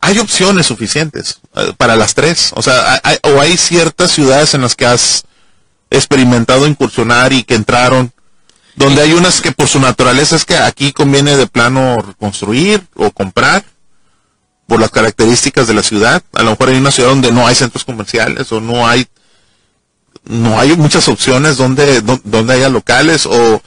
hay 0.00 0.18
opciones 0.18 0.66
suficientes 0.66 1.38
eh, 1.54 1.72
para 1.76 1.96
las 1.96 2.14
tres. 2.14 2.50
O 2.54 2.62
sea, 2.62 3.00
hay, 3.04 3.18
o 3.22 3.40
hay 3.40 3.56
ciertas 3.56 4.10
ciudades 4.10 4.54
en 4.54 4.62
las 4.62 4.74
que 4.74 4.86
has 4.86 5.24
experimentado 5.90 6.66
incursionar 6.66 7.32
y 7.32 7.42
que 7.42 7.54
entraron, 7.54 8.10
donde 8.76 9.02
hay 9.02 9.12
unas 9.12 9.40
que 9.42 9.52
por 9.52 9.68
su 9.68 9.80
naturaleza 9.80 10.36
es 10.36 10.44
que 10.46 10.56
aquí 10.56 10.92
conviene 10.92 11.36
de 11.36 11.46
plano 11.46 11.98
construir 12.18 12.82
o 12.94 13.10
comprar 13.10 13.64
por 14.66 14.80
las 14.80 14.90
características 14.90 15.66
de 15.66 15.74
la 15.74 15.82
ciudad. 15.82 16.22
A 16.32 16.42
lo 16.42 16.52
mejor 16.52 16.70
hay 16.70 16.78
una 16.78 16.92
ciudad 16.92 17.10
donde 17.10 17.32
no 17.32 17.46
hay 17.46 17.54
centros 17.54 17.84
comerciales 17.84 18.50
o 18.52 18.60
no 18.60 18.86
hay 18.86 19.06
no 20.24 20.58
hay 20.60 20.76
muchas 20.76 21.08
opciones 21.08 21.56
donde, 21.56 22.02
donde 22.24 22.54
haya 22.54 22.68
locales 22.68 23.26
o, 23.26 23.62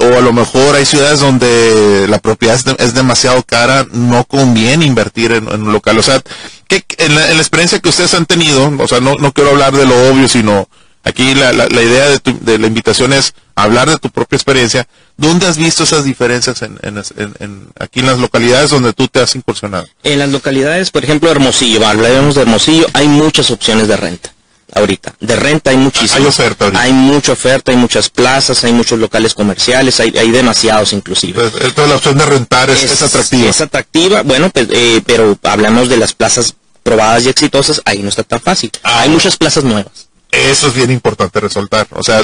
o 0.00 0.04
a 0.04 0.20
lo 0.20 0.32
mejor 0.32 0.76
hay 0.76 0.86
ciudades 0.86 1.20
donde 1.20 2.06
la 2.08 2.18
propiedad 2.18 2.58
es, 2.78 2.94
demasiado 2.94 3.42
cara, 3.42 3.86
no 3.92 4.24
conviene 4.24 4.86
invertir 4.86 5.32
en, 5.32 5.46
un 5.48 5.72
local. 5.72 5.98
O 5.98 6.02
sea, 6.02 6.22
que 6.68 6.84
en, 6.98 7.14
la, 7.14 7.32
experiencia 7.32 7.80
que 7.80 7.90
ustedes 7.90 8.14
han 8.14 8.26
tenido, 8.26 8.72
o 8.78 8.88
sea, 8.88 9.00
no, 9.00 9.16
no 9.16 9.32
quiero 9.32 9.50
hablar 9.50 9.76
de 9.76 9.86
lo 9.86 10.10
obvio, 10.10 10.26
sino 10.26 10.68
aquí 11.04 11.34
la, 11.34 11.52
la, 11.52 11.82
idea 11.82 12.08
de, 12.08 12.20
de, 12.40 12.58
la 12.58 12.66
invitación 12.66 13.12
es 13.12 13.34
hablar 13.54 13.90
de 13.90 13.98
tu 13.98 14.08
propia 14.08 14.36
experiencia. 14.36 14.88
¿Dónde 15.18 15.46
has 15.46 15.58
visto 15.58 15.84
esas 15.84 16.04
diferencias 16.04 16.62
en, 16.62 16.78
en, 16.80 17.68
aquí 17.78 18.00
en 18.00 18.06
las 18.06 18.18
localidades 18.18 18.70
donde 18.70 18.94
tú 18.94 19.06
te 19.06 19.20
has 19.20 19.34
incursionado? 19.34 19.86
En 20.02 20.18
las 20.18 20.30
localidades, 20.30 20.90
por 20.90 21.04
ejemplo, 21.04 21.30
Hermosillo, 21.30 21.86
hablaremos 21.86 22.36
de 22.36 22.42
Hermosillo, 22.42 22.86
hay 22.94 23.06
muchas 23.06 23.50
opciones 23.50 23.86
de 23.86 23.98
renta 23.98 24.32
ahorita. 24.74 25.14
De 25.20 25.36
renta 25.36 25.70
hay 25.70 25.76
muchísimo. 25.76 26.20
Hay 26.20 26.26
oferta 26.26 26.70
Hay 26.74 26.92
mucha 26.92 27.32
oferta, 27.32 27.72
hay 27.72 27.76
muchas 27.76 28.08
plazas, 28.10 28.64
hay 28.64 28.72
muchos 28.72 28.98
locales 28.98 29.34
comerciales, 29.34 30.00
hay, 30.00 30.16
hay 30.16 30.30
demasiados 30.30 30.92
inclusive. 30.92 31.42
Entonces, 31.44 31.88
la 31.88 31.96
opción 31.96 32.18
de 32.18 32.26
rentar 32.26 32.70
es, 32.70 33.02
atractiva. 33.02 33.48
Es 33.48 33.60
atractiva, 33.60 34.22
bueno, 34.22 34.50
pues, 34.50 34.68
eh, 34.70 35.02
pero 35.06 35.38
hablamos 35.42 35.88
de 35.88 35.96
las 35.96 36.12
plazas 36.12 36.54
probadas 36.82 37.24
y 37.24 37.28
exitosas, 37.28 37.82
ahí 37.84 38.00
no 38.02 38.08
está 38.08 38.22
tan 38.22 38.40
fácil. 38.40 38.70
Ah, 38.82 39.02
hay 39.02 39.10
muchas 39.10 39.36
plazas 39.36 39.64
nuevas. 39.64 40.08
Eso 40.30 40.68
es 40.68 40.74
bien 40.74 40.90
importante 40.90 41.40
resaltar. 41.40 41.88
O 41.92 42.02
sea, 42.02 42.22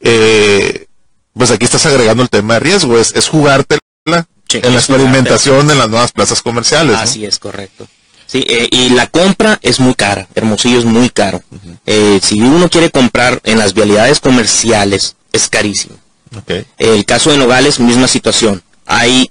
eh, 0.00 0.86
pues 1.32 1.50
aquí 1.50 1.64
estás 1.64 1.84
agregando 1.86 2.22
el 2.22 2.30
tema 2.30 2.54
de 2.54 2.60
riesgo, 2.60 2.98
es, 2.98 3.14
es 3.14 3.28
jugártela 3.28 3.80
en 4.06 4.72
la 4.72 4.78
experimentación 4.78 5.70
en 5.70 5.78
las 5.78 5.88
nuevas 5.88 6.12
plazas 6.12 6.42
comerciales. 6.42 6.96
Así 6.96 7.24
es, 7.24 7.38
correcto. 7.38 7.88
Sí, 8.34 8.44
eh, 8.48 8.68
y 8.68 8.88
la 8.88 9.06
compra 9.06 9.60
es 9.62 9.78
muy 9.78 9.94
cara, 9.94 10.26
Hermosillo 10.34 10.80
es 10.80 10.84
muy 10.84 11.08
caro. 11.08 11.40
Eh, 11.86 12.18
si 12.20 12.40
uno 12.40 12.68
quiere 12.68 12.90
comprar 12.90 13.40
en 13.44 13.60
las 13.60 13.74
vialidades 13.74 14.18
comerciales, 14.18 15.14
es 15.30 15.48
carísimo. 15.48 15.94
El 16.76 17.04
caso 17.04 17.30
de 17.30 17.38
Nogales, 17.38 17.78
misma 17.78 18.08
situación. 18.08 18.60
Hay, 18.86 19.30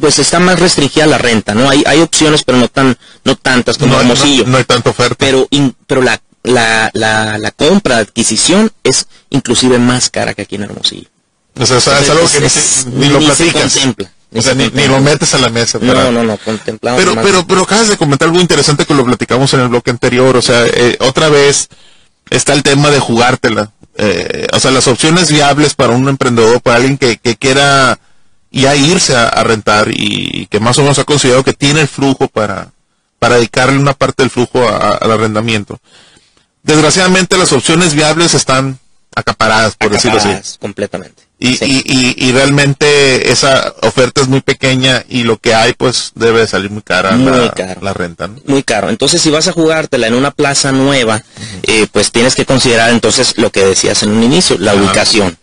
pues 0.00 0.18
está 0.18 0.40
más 0.40 0.58
restringida 0.58 1.06
la 1.06 1.18
renta, 1.18 1.54
¿no? 1.54 1.68
Hay, 1.68 1.84
hay 1.86 2.00
opciones, 2.00 2.44
pero 2.44 2.56
no 2.56 2.68
tan, 2.68 2.96
no 3.24 3.36
tantas 3.36 3.76
como 3.76 4.00
Hermosillo. 4.00 4.46
No, 4.46 4.56
hay 4.56 4.64
tanta 4.64 4.88
oferta. 4.88 5.16
Pero, 5.18 5.46
pero 5.86 6.00
la, 6.00 6.18
la, 6.44 6.90
la, 6.94 7.36
la 7.36 7.50
compra, 7.50 7.98
adquisición 7.98 8.72
es 8.84 9.06
inclusive 9.28 9.78
más 9.78 10.08
cara 10.08 10.32
que 10.32 10.40
aquí 10.40 10.54
en 10.54 10.62
Hermosillo. 10.62 11.10
O 11.60 11.66
sea, 11.66 11.76
es, 11.76 11.88
algo 11.88 12.26
que 12.26 12.50
ni, 12.96 13.10
lo 13.10 13.18
platicas. 13.18 13.78
O 14.34 14.42
sea, 14.42 14.54
ni, 14.54 14.68
lo 14.68 15.00
metes 15.00 15.32
a 15.34 15.38
la 15.38 15.48
mesa. 15.48 15.78
No, 15.80 16.10
no, 16.10 16.24
no, 16.24 16.36
contemplamos. 16.38 17.00
Pero, 17.00 17.14
pero, 17.22 17.46
pero 17.46 17.62
acabas 17.62 17.88
de 17.88 17.96
comentar 17.96 18.28
algo 18.28 18.40
interesante 18.40 18.84
que 18.84 18.94
lo 18.94 19.04
platicamos 19.04 19.52
en 19.54 19.60
el 19.60 19.68
bloque 19.68 19.90
anterior. 19.90 20.36
O 20.36 20.42
sea, 20.42 20.66
eh, 20.66 20.96
otra 21.00 21.28
vez 21.28 21.68
está 22.30 22.52
el 22.52 22.62
tema 22.62 22.90
de 22.90 22.98
jugártela. 22.98 23.70
Eh, 23.96 24.46
o 24.52 24.58
sea, 24.58 24.72
las 24.72 24.88
opciones 24.88 25.30
viables 25.30 25.74
para 25.74 25.92
un 25.92 26.08
emprendedor, 26.08 26.60
para 26.60 26.76
alguien 26.76 26.98
que, 26.98 27.18
que 27.18 27.36
quiera 27.36 27.98
ya 28.54 28.76
irse 28.76 29.16
a, 29.16 29.42
rentar 29.42 29.88
y, 29.92 30.46
que 30.46 30.60
más 30.60 30.78
o 30.78 30.82
menos 30.82 30.98
ha 30.98 31.04
considerado 31.04 31.42
que 31.42 31.52
tiene 31.52 31.82
el 31.82 31.88
flujo 31.88 32.28
para, 32.28 32.70
para 33.18 33.36
dedicarle 33.36 33.78
una 33.78 33.94
parte 33.94 34.22
del 34.22 34.30
flujo 34.30 34.68
al 34.68 35.10
arrendamiento. 35.10 35.78
Desgraciadamente 36.62 37.36
las 37.36 37.52
opciones 37.52 37.94
viables 37.94 38.34
están 38.34 38.78
acaparadas, 39.14 39.76
por 39.76 39.90
decirlo 39.90 40.18
así. 40.18 40.58
completamente. 40.58 41.22
Y, 41.38 41.62
y, 41.62 42.14
y, 42.16 42.32
realmente 42.32 43.30
esa 43.30 43.74
oferta 43.82 44.22
es 44.22 44.28
muy 44.28 44.40
pequeña 44.40 45.04
y 45.08 45.24
lo 45.24 45.36
que 45.36 45.54
hay 45.54 45.74
pues 45.74 46.12
debe 46.14 46.46
salir 46.46 46.70
muy 46.70 46.80
cara, 46.80 47.12
muy 47.16 47.32
la, 47.32 47.76
la, 47.80 47.92
renta. 47.92 48.30
Muy 48.46 48.62
caro. 48.62 48.88
Entonces 48.88 49.20
si 49.20 49.30
vas 49.30 49.48
a 49.48 49.52
jugártela 49.52 50.06
en 50.06 50.14
una 50.14 50.30
plaza 50.30 50.72
nueva, 50.72 51.22
eh, 51.64 51.86
pues 51.92 52.12
tienes 52.12 52.34
que 52.34 52.46
considerar 52.46 52.90
entonces 52.90 53.36
lo 53.36 53.50
que 53.50 53.64
decías 53.64 54.02
en 54.04 54.12
un 54.12 54.22
inicio, 54.22 54.56
la 54.58 54.74
ubicación. 54.74 55.36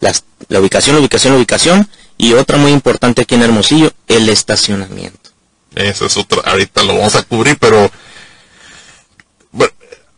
Las, 0.00 0.24
la 0.48 0.60
ubicación, 0.60 0.96
la 0.96 1.00
ubicación, 1.00 1.34
la 1.34 1.38
ubicación. 1.38 1.88
Y 2.16 2.32
otra 2.32 2.56
muy 2.56 2.72
importante 2.72 3.22
aquí 3.22 3.34
en 3.34 3.42
Hermosillo, 3.42 3.92
el 4.08 4.28
estacionamiento. 4.28 5.30
Eso 5.74 6.06
es 6.06 6.16
otro, 6.16 6.42
ahorita 6.44 6.84
lo 6.84 6.96
vamos 6.96 7.16
a 7.16 7.22
cubrir, 7.22 7.58
pero 7.58 7.90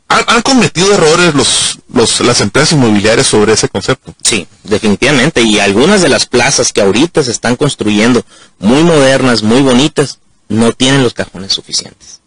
¿Han, 0.08 0.42
cometido 0.42 0.94
errores 0.94 1.34
los, 1.34 1.78
los, 1.92 2.20
las 2.20 2.40
empresas 2.40 2.72
inmobiliarias 2.72 3.26
sobre 3.26 3.52
ese 3.52 3.68
concepto? 3.68 4.14
Sí, 4.22 4.46
definitivamente. 4.62 5.42
Y 5.42 5.58
algunas 5.58 6.00
de 6.00 6.08
las 6.08 6.26
plazas 6.26 6.72
que 6.72 6.80
ahorita 6.80 7.22
se 7.24 7.32
están 7.32 7.56
construyendo, 7.56 8.24
muy 8.58 8.84
modernas, 8.84 9.42
muy 9.42 9.62
bonitas, 9.62 10.20
no 10.48 10.72
tienen 10.72 11.02
los 11.02 11.12
cajones 11.12 11.52
suficientes. 11.52 12.20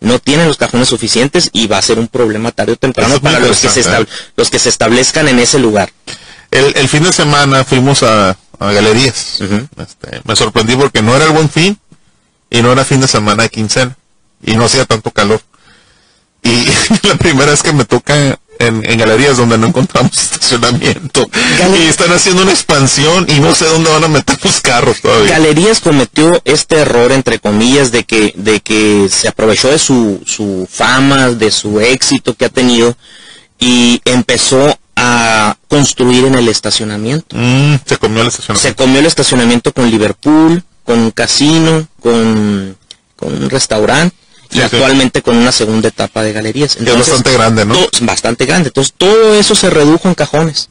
No 0.00 0.18
tienen 0.18 0.48
los 0.48 0.56
cajones 0.56 0.88
suficientes 0.88 1.48
y 1.52 1.68
va 1.68 1.78
a 1.78 1.82
ser 1.82 1.98
un 1.98 2.08
problema 2.08 2.50
tarde 2.50 2.72
o 2.72 2.76
temprano 2.76 3.20
para 3.20 3.38
los 3.38 3.60
que, 3.60 3.68
se 3.68 3.84
los 4.36 4.50
que 4.50 4.58
se 4.58 4.68
establezcan 4.68 5.28
en 5.28 5.38
ese 5.38 5.58
lugar. 5.58 5.92
El, 6.50 6.76
el 6.76 6.88
fin 6.88 7.04
de 7.04 7.12
semana 7.12 7.64
fuimos 7.64 8.02
a, 8.02 8.36
a 8.58 8.72
galerías. 8.72 9.40
Este, 9.40 10.20
me 10.24 10.36
sorprendí 10.36 10.76
porque 10.76 11.02
no 11.02 11.14
era 11.14 11.26
el 11.26 11.32
buen 11.32 11.48
fin 11.48 11.78
y 12.50 12.62
no 12.62 12.72
era 12.72 12.84
fin 12.84 13.00
de 13.00 13.08
semana 13.08 13.44
de 13.44 13.48
quincena 13.48 13.96
y 14.42 14.56
no 14.56 14.64
hacía 14.64 14.84
tanto 14.84 15.10
calor. 15.10 15.40
Y 16.44 16.66
la 17.08 17.16
primera 17.16 17.50
vez 17.50 17.62
que 17.62 17.72
me 17.72 17.84
toca 17.84 18.38
en, 18.58 18.84
en 18.88 18.98
galerías 18.98 19.36
donde 19.36 19.58
no 19.58 19.68
encontramos 19.68 20.12
estacionamiento 20.22 21.28
y 21.76 21.86
están 21.86 22.12
haciendo 22.12 22.42
una 22.42 22.52
expansión 22.52 23.26
y 23.28 23.40
no 23.40 23.54
sé 23.54 23.64
dónde 23.66 23.90
van 23.90 24.04
a 24.04 24.08
meter 24.08 24.38
los 24.42 24.60
carros 24.60 25.00
todavía. 25.00 25.32
Galerías 25.32 25.80
cometió 25.80 26.40
este 26.44 26.76
error, 26.76 27.12
entre 27.12 27.38
comillas, 27.38 27.90
de 27.90 28.04
que, 28.04 28.32
de 28.36 28.60
que 28.60 29.08
se 29.10 29.28
aprovechó 29.28 29.68
de 29.68 29.78
su, 29.78 30.22
su 30.24 30.68
fama, 30.70 31.30
de 31.30 31.50
su 31.50 31.80
éxito 31.80 32.34
que 32.34 32.44
ha 32.44 32.50
tenido 32.50 32.96
y 33.58 34.00
empezó 34.04 34.78
a 34.96 35.56
construir 35.68 36.26
en 36.26 36.34
el 36.36 36.48
estacionamiento. 36.48 37.36
Mm, 37.36 37.76
se 37.84 37.96
comió 37.96 38.22
el 38.22 38.28
estacionamiento. 38.28 38.68
Se 38.68 38.74
comió 38.74 38.98
el 39.00 39.06
estacionamiento 39.06 39.72
con 39.72 39.90
Liverpool, 39.90 40.62
con 40.84 40.98
un 41.00 41.10
casino, 41.10 41.88
con, 42.00 42.76
con 43.16 43.42
un 43.42 43.50
restaurante 43.50 44.14
y 44.54 44.58
Sí, 44.60 44.64
sí. 44.70 44.76
actualmente 44.76 45.20
con 45.20 45.36
una 45.36 45.52
segunda 45.52 45.88
etapa 45.88 46.22
de 46.22 46.32
galerías. 46.32 46.76
Que 46.76 46.84
es 46.90 46.96
bastante 46.96 47.32
grande, 47.32 47.64
¿no? 47.66 47.74
todo- 47.74 47.88
bastante 48.02 48.46
grande. 48.46 48.68
Entonces 48.68 48.94
todo 48.96 49.34
eso 49.34 49.54
se 49.54 49.68
redujo 49.68 50.08
en 50.08 50.14
cajones. 50.14 50.70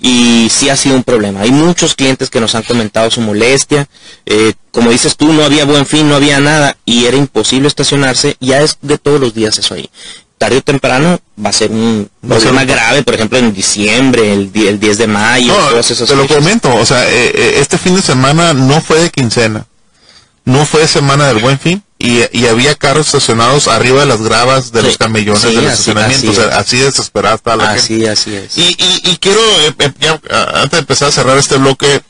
Y 0.00 0.48
sí 0.50 0.68
ha 0.68 0.76
sido 0.76 0.96
un 0.96 1.04
problema. 1.04 1.40
Hay 1.40 1.50
muchos 1.52 1.94
clientes 1.94 2.28
que 2.28 2.40
nos 2.40 2.54
han 2.54 2.64
comentado 2.64 3.10
su 3.10 3.20
molestia. 3.22 3.88
Eh, 4.26 4.52
como 4.70 4.90
dices 4.90 5.16
tú, 5.16 5.32
no 5.32 5.44
había 5.44 5.64
buen 5.64 5.86
fin, 5.86 6.08
no 6.08 6.16
había 6.16 6.40
nada 6.40 6.76
y 6.84 7.06
era 7.06 7.16
imposible 7.16 7.68
estacionarse. 7.68 8.36
Ya 8.40 8.60
es 8.60 8.76
de 8.82 8.98
todos 8.98 9.20
los 9.20 9.32
días 9.32 9.56
eso 9.58 9.74
ahí. 9.74 9.88
Tarde 10.36 10.58
o 10.58 10.62
temprano 10.62 11.20
va 11.42 11.50
a 11.50 11.52
ser 11.52 11.70
un 11.70 12.10
Va 12.28 12.34
ser 12.34 12.48
problema 12.50 12.62
un- 12.62 12.66
grave, 12.66 13.02
por 13.04 13.14
ejemplo, 13.14 13.38
en 13.38 13.54
diciembre, 13.54 14.32
el, 14.32 14.50
el 14.52 14.80
10 14.80 14.98
de 14.98 15.06
mayo, 15.06 15.56
No, 15.56 15.68
todas 15.70 15.90
esas 15.92 16.08
te 16.08 16.16
lo 16.16 16.26
comento, 16.26 16.74
o 16.74 16.84
sea, 16.84 17.08
eh, 17.08 17.30
eh, 17.32 17.54
este 17.60 17.78
fin 17.78 17.94
de 17.94 18.02
semana 18.02 18.52
no 18.52 18.80
fue 18.82 18.98
de 18.98 19.10
quincena, 19.10 19.64
no 20.44 20.66
fue 20.66 20.88
semana 20.88 21.28
del 21.28 21.38
buen 21.38 21.58
fin 21.60 21.82
y, 21.98 22.22
y 22.36 22.46
había 22.46 22.74
carros 22.74 23.06
estacionados 23.06 23.68
arriba 23.68 24.00
de 24.00 24.06
las 24.06 24.20
gravas 24.22 24.72
de 24.72 24.80
Sí, 24.80 24.86
los 24.88 24.98
camellones 24.98 25.42
sí, 25.42 25.48
del 25.48 25.58
así- 25.58 25.66
estacionamiento, 25.66 26.30
así 26.30 26.38
o 26.38 26.42
sea, 26.42 26.48
es. 26.50 26.54
así 26.56 26.76
desesperada 26.78 27.34
estaba 27.36 27.64
la 27.64 27.78
gente. 27.78 28.10
Así, 28.10 28.30
así 28.30 28.34
es. 28.36 28.58
Y, 28.58 28.62
y, 28.78 29.10
y 29.12 29.16
quiero, 29.18 29.40
eh, 29.60 29.74
eh, 29.78 29.92
ya, 30.00 30.20
antes 30.54 30.70
de 30.72 30.78
empezar 30.78 31.08
a 31.08 31.12
cerrar 31.12 31.38
este 31.38 31.56
bloque, 31.56 32.02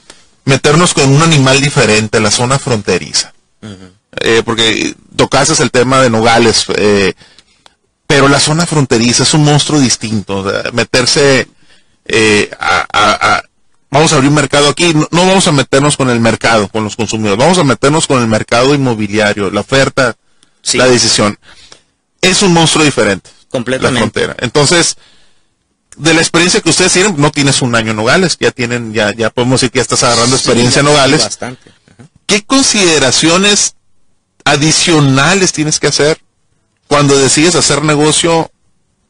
meternos 0.46 0.94
con 0.94 1.10
un 1.12 1.22
animal 1.22 1.60
diferente, 1.60 2.20
la 2.20 2.30
zona 2.30 2.58
fronteriza. 2.58 3.32
Eh, 4.20 4.42
porque 4.44 4.94
tocaste 5.16 5.60
el 5.62 5.70
tema 5.70 6.00
de 6.00 6.10
Nogales, 6.10 6.64
eh, 6.76 7.14
pero 8.06 8.28
la 8.28 8.38
zona 8.40 8.64
fronteriza 8.66 9.22
es 9.24 9.34
un 9.34 9.44
monstruo 9.44 9.80
distinto. 9.80 10.38
o 10.38 10.50
sea, 10.50 10.70
meterse 10.72 11.48
eh, 12.06 12.50
a, 12.60 12.86
a- 12.92 13.34
a- 13.36 13.42
Vamos 13.94 14.12
a 14.12 14.16
abrir 14.16 14.28
un 14.28 14.34
mercado 14.34 14.68
aquí, 14.68 14.92
no, 14.92 15.06
no 15.12 15.26
vamos 15.26 15.46
a 15.46 15.52
meternos 15.52 15.96
con 15.96 16.10
el 16.10 16.18
mercado, 16.18 16.68
con 16.68 16.82
los 16.82 16.96
consumidores, 16.96 17.38
vamos 17.38 17.58
a 17.58 17.64
meternos 17.64 18.08
con 18.08 18.20
el 18.20 18.26
mercado 18.26 18.74
inmobiliario, 18.74 19.50
la 19.52 19.60
oferta, 19.60 20.16
Sí. 20.62 20.78
la 20.78 20.86
decisión. 20.88 21.38
Es 22.20 22.42
un 22.42 22.52
monstruo 22.52 22.84
diferente 22.84 23.30
la 23.30 23.48
Completamente. 23.50 23.98
frontera. 24.00 24.36
Entonces, 24.40 24.96
de 25.96 26.12
la 26.12 26.20
experiencia 26.20 26.60
que 26.60 26.70
ustedes 26.70 26.92
tienen, 26.92 27.14
no 27.18 27.30
tienes 27.30 27.62
un 27.62 27.74
año 27.76 27.90
en 27.92 27.96
Nogales, 27.96 28.36
ya 28.40 28.50
tienen, 28.50 28.92
ya, 28.92 29.14
ya 29.14 29.30
podemos 29.30 29.60
decir 29.60 29.70
que 29.70 29.78
ya 29.78 29.82
estás 29.82 30.02
agarrando 30.02 30.34
experiencia 30.34 30.80
en 30.80 30.86
Nogales. 30.86 31.22
Bastante. 31.22 31.70
Ajá. 31.96 32.08
¿Qué 32.26 32.42
consideraciones 32.44 33.76
adicionales 34.44 35.52
tienes 35.52 35.78
que 35.78 35.86
hacer 35.86 36.18
cuando 36.88 37.16
decides 37.16 37.54
hacer 37.54 37.84
negocio 37.84 38.50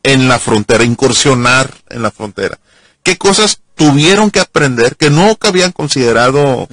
en 0.02 0.28
la 0.28 0.38
frontera, 0.38 0.84
incursionar 0.84 1.72
en 1.88 2.02
la 2.02 2.10
frontera? 2.10 2.58
¿Qué 3.04 3.18
cosas 3.18 3.60
tuvieron 3.76 4.30
que 4.30 4.40
aprender 4.40 4.96
que 4.96 5.10
nunca 5.10 5.48
habían 5.48 5.72
considerado 5.72 6.66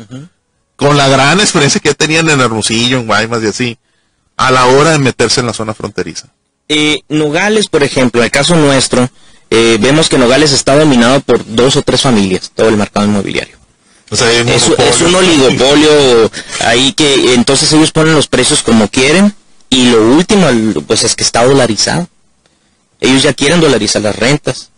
con 0.78 0.98
la 0.98 1.08
gran 1.10 1.40
experiencia 1.42 1.82
que 1.82 1.94
tenían 1.94 2.30
en 2.30 2.40
Hermosillo, 2.40 2.98
en 2.98 3.06
Guaymas 3.06 3.44
y 3.44 3.48
así, 3.48 3.78
a 4.38 4.50
la 4.50 4.66
hora 4.66 4.92
de 4.92 5.00
meterse 5.00 5.42
en 5.42 5.48
la 5.48 5.54
zona 5.54 5.74
fronteriza? 5.74 6.30
Eh, 6.70 7.02
Nogales, 7.10 7.68
por 7.70 7.84
ejemplo, 7.84 8.22
en 8.22 8.26
el 8.26 8.32
caso 8.32 8.56
nuestro, 8.56 9.10
eh, 9.50 9.78
vemos 9.82 10.08
que 10.08 10.18
Nogales 10.18 10.54
está 10.54 10.78
dominado 10.80 11.20
por 11.20 11.46
dos 11.46 11.76
o 11.76 11.82
tres 11.82 12.02
familias, 12.02 12.50
todo 12.56 12.70
el 12.70 12.78
mercado 12.78 13.06
inmobiliario. 13.06 13.58
O 14.10 14.16
sea, 14.16 14.32
Es, 14.32 14.70
es 14.70 15.02
un 15.02 15.14
oligopolio 15.14 16.32
ahí 16.62 16.94
que 16.94 17.34
entonces 17.34 17.72
ellos 17.74 17.92
ponen 17.92 18.16
los 18.16 18.28
precios 18.28 18.64
como 18.64 18.88
quieren 18.88 19.34
y 19.70 19.90
lo 19.90 20.02
último 20.14 20.48
pues 20.88 21.04
es 21.04 21.14
que 21.16 21.24
está 21.24 21.44
dolarizado. 21.44 22.08
Ellos 23.02 23.24
ya 23.24 23.34
quieren 23.34 23.60
dolarizar 23.60 24.02
las 24.02 24.16
rentas 24.16 24.70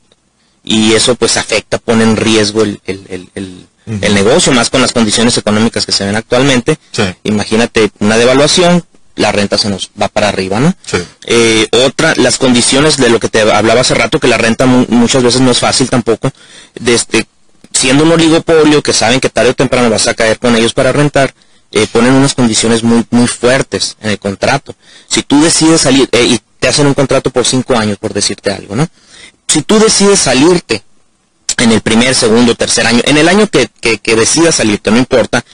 y 0.64 0.94
eso 0.94 1.16
pues 1.16 1.38
afecta, 1.38 1.78
pone 1.78 2.04
en 2.04 2.16
riesgo 2.16 2.64
el, 2.64 2.80
el- 2.86 3.06
el- 3.10 3.30
el- 3.36 3.68
el 4.02 4.14
negocio, 4.14 4.54
más 4.54 4.70
con 4.70 4.82
las 4.82 4.94
condiciones 4.94 5.38
económicas 5.38 5.86
que 5.86 5.92
se 5.92 6.06
ven 6.06 6.16
actualmente. 6.16 6.78
Sí. 6.92 7.04
Imagínate 7.24 7.92
una 8.00 8.18
devaluación, 8.18 8.86
la 9.16 9.32
renta 9.34 9.58
se 9.58 9.70
nos 9.70 9.92
va 10.02 10.08
para 10.08 10.30
arriba, 10.30 10.60
¿no? 10.62 10.74
Sí. 10.86 10.98
Eh, 11.26 11.68
otra, 11.86 12.14
las 12.16 12.38
condiciones 12.38 12.96
de 12.98 13.10
lo 13.10 13.20
que 13.20 13.28
te 13.28 13.42
hablaba 13.42 13.82
hace 13.82 13.94
rato, 13.94 14.20
que 14.22 14.28
la 14.30 14.38
renta 14.38 14.66
mu- 14.66 14.86
muchas 14.88 15.22
veces 15.22 15.42
no 15.42 15.52
es 15.52 15.60
fácil 15.60 15.90
tampoco, 15.90 16.32
desde 16.76 17.28
siendo 17.74 18.04
un 18.06 18.12
oligopolio 18.14 18.82
que 18.82 18.94
saben 18.94 19.20
que 19.20 19.30
tarde 19.30 19.50
o 19.50 19.54
temprano 19.56 19.90
vas 19.90 20.08
a 20.08 20.14
caer 20.14 20.40
con 20.40 20.56
ellos 20.56 20.74
para 20.74 20.92
rentar, 20.94 21.34
eh, 21.72 21.88
ponen 21.92 22.14
unas 22.14 22.36
condiciones 22.36 22.84
muy 22.84 23.06
muy 23.10 23.28
fuertes 23.28 23.98
en 24.00 24.12
el 24.12 24.20
contrato. 24.20 24.76
Si 25.10 25.24
tú 25.24 25.42
decides 25.44 25.82
salir, 25.82 26.08
eh, 26.12 26.24
y 26.24 26.40
te 26.60 26.68
hacen 26.70 26.88
un 26.88 26.94
contrato 26.94 27.32
por 27.32 27.46
cinco 27.46 27.76
años, 27.76 27.98
por 27.98 28.14
decirte 28.14 28.52
algo, 28.52 28.76
¿no? 28.76 28.88
Si 29.54 29.62
tú 29.62 29.78
decides 29.78 30.18
salirte 30.18 30.82
en 31.58 31.72
el 31.72 31.82
primer, 31.82 32.16
segundo, 32.16 32.56
tercer 32.56 32.88
año, 32.88 33.02
en 33.06 33.18
el 33.18 33.30
año 33.30 33.46
que, 33.46 33.70
que, 33.80 34.00
que 34.00 34.16
decidas 34.16 34.56
salirte, 34.56 34.90
no 34.90 34.98
importa, 34.98 35.46